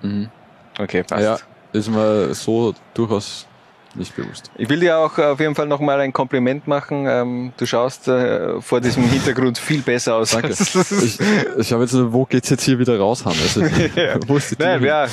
Mhm. 0.00 0.30
Okay, 0.78 1.02
passt. 1.02 1.22
Ja, 1.22 1.38
ist 1.72 1.90
mir 1.90 2.34
so 2.34 2.74
durchaus 2.94 3.46
nicht 3.98 4.16
bewusst. 4.16 4.50
Ich 4.56 4.68
will 4.68 4.80
dir 4.80 4.98
auch 4.98 5.18
auf 5.18 5.40
jeden 5.40 5.54
Fall 5.54 5.66
nochmal 5.66 6.00
ein 6.00 6.12
Kompliment 6.12 6.66
machen. 6.66 7.06
Ähm, 7.06 7.52
du 7.56 7.66
schaust 7.66 8.08
äh, 8.08 8.60
vor 8.60 8.80
diesem 8.80 9.04
Hintergrund 9.04 9.58
viel 9.58 9.82
besser 9.82 10.14
aus. 10.16 10.30
Danke. 10.30 10.48
ich, 10.52 11.18
ich 11.58 11.72
habe 11.72 11.82
jetzt, 11.82 11.94
wo 11.94 12.24
geht's 12.24 12.50
jetzt 12.50 12.62
hier 12.62 12.78
wieder 12.78 12.98
raus, 12.98 13.24
Hannes? 13.24 13.58
Also, 13.58 13.62
ja. 13.94 14.16
Wo 14.26 14.36
ist 14.36 14.50
die 14.50 14.56
Nein, 14.58 14.82
ja, 14.82 15.06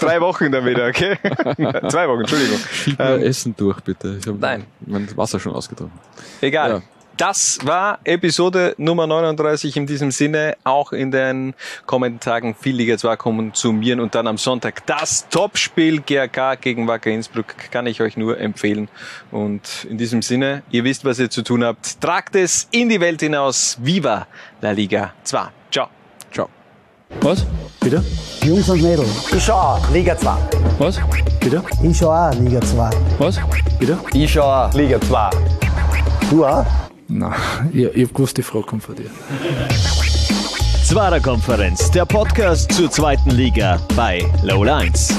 drei 0.00 0.20
Wochen 0.20 0.50
dann 0.50 0.64
wieder, 0.64 0.86
okay? 0.86 1.16
Zwei 1.88 2.08
Wochen, 2.08 2.20
Entschuldigung. 2.20 2.58
Schieb 2.72 2.98
mir 2.98 3.16
ähm, 3.16 3.22
Essen 3.22 3.54
durch, 3.56 3.80
bitte. 3.80 4.16
Ich 4.18 4.26
habe 4.26 4.38
mein 4.86 5.16
Wasser 5.16 5.38
schon 5.38 5.52
ausgetrunken. 5.52 5.98
Egal. 6.40 6.70
Ja. 6.70 6.82
Das 7.22 7.60
war 7.62 8.00
Episode 8.02 8.74
Nummer 8.78 9.06
39. 9.06 9.76
In 9.76 9.86
diesem 9.86 10.10
Sinne 10.10 10.56
auch 10.64 10.90
in 10.90 11.12
den 11.12 11.54
kommenden 11.86 12.18
Tagen 12.18 12.56
viel 12.56 12.74
Liga 12.74 12.98
2 12.98 13.14
konsumieren 13.14 14.00
und 14.00 14.16
dann 14.16 14.26
am 14.26 14.38
Sonntag 14.38 14.84
das 14.86 15.28
Topspiel 15.28 16.00
GRK 16.00 16.56
gegen 16.56 16.88
Wacker 16.88 17.12
Innsbruck 17.12 17.54
kann 17.70 17.86
ich 17.86 18.00
euch 18.02 18.16
nur 18.16 18.40
empfehlen. 18.40 18.88
Und 19.30 19.86
in 19.88 19.98
diesem 19.98 20.20
Sinne, 20.20 20.64
ihr 20.72 20.82
wisst, 20.82 21.04
was 21.04 21.20
ihr 21.20 21.30
zu 21.30 21.42
tun 21.42 21.62
habt. 21.62 22.00
Tragt 22.00 22.34
es 22.34 22.66
in 22.72 22.88
die 22.88 22.98
Welt 22.98 23.20
hinaus. 23.20 23.78
Viva 23.80 24.26
la 24.60 24.72
Liga 24.72 25.12
2. 25.22 25.42
Ciao. 25.70 25.86
Ciao. 26.32 26.48
Was? 27.20 27.46
Bitte? 27.78 28.04
Jungs 28.42 28.68
und 28.68 28.82
Mädels. 28.82 29.32
Ich 29.32 29.44
schau 29.44 29.80
Liga 29.92 30.16
2. 30.16 30.36
Was? 30.80 31.00
Bitte? 31.38 31.62
Ich 31.84 31.96
schau 31.96 32.10
auch 32.10 32.34
Liga 32.34 32.60
2. 32.60 32.90
Was? 33.18 33.38
Bitte? 33.78 33.96
Ich 34.12 34.32
schau 34.32 34.42
auch 34.42 34.74
Liga 34.74 35.00
2. 35.00 35.30
Du 36.28 36.44
auch? 36.44 36.66
Nein, 37.14 37.34
ich, 37.74 37.84
ich 37.84 38.04
hab 38.08 38.14
gewusst, 38.14 38.38
die 38.38 38.42
Frage 38.42 38.64
kommt 38.64 38.84
von 38.84 38.94
dir. 38.94 39.10
Zwarer 40.82 41.20
Konferenz, 41.20 41.90
der 41.90 42.06
Podcast 42.06 42.72
zur 42.72 42.90
zweiten 42.90 43.30
Liga 43.30 43.78
bei 43.94 44.24
Low 44.42 44.64
Lines. 44.64 45.14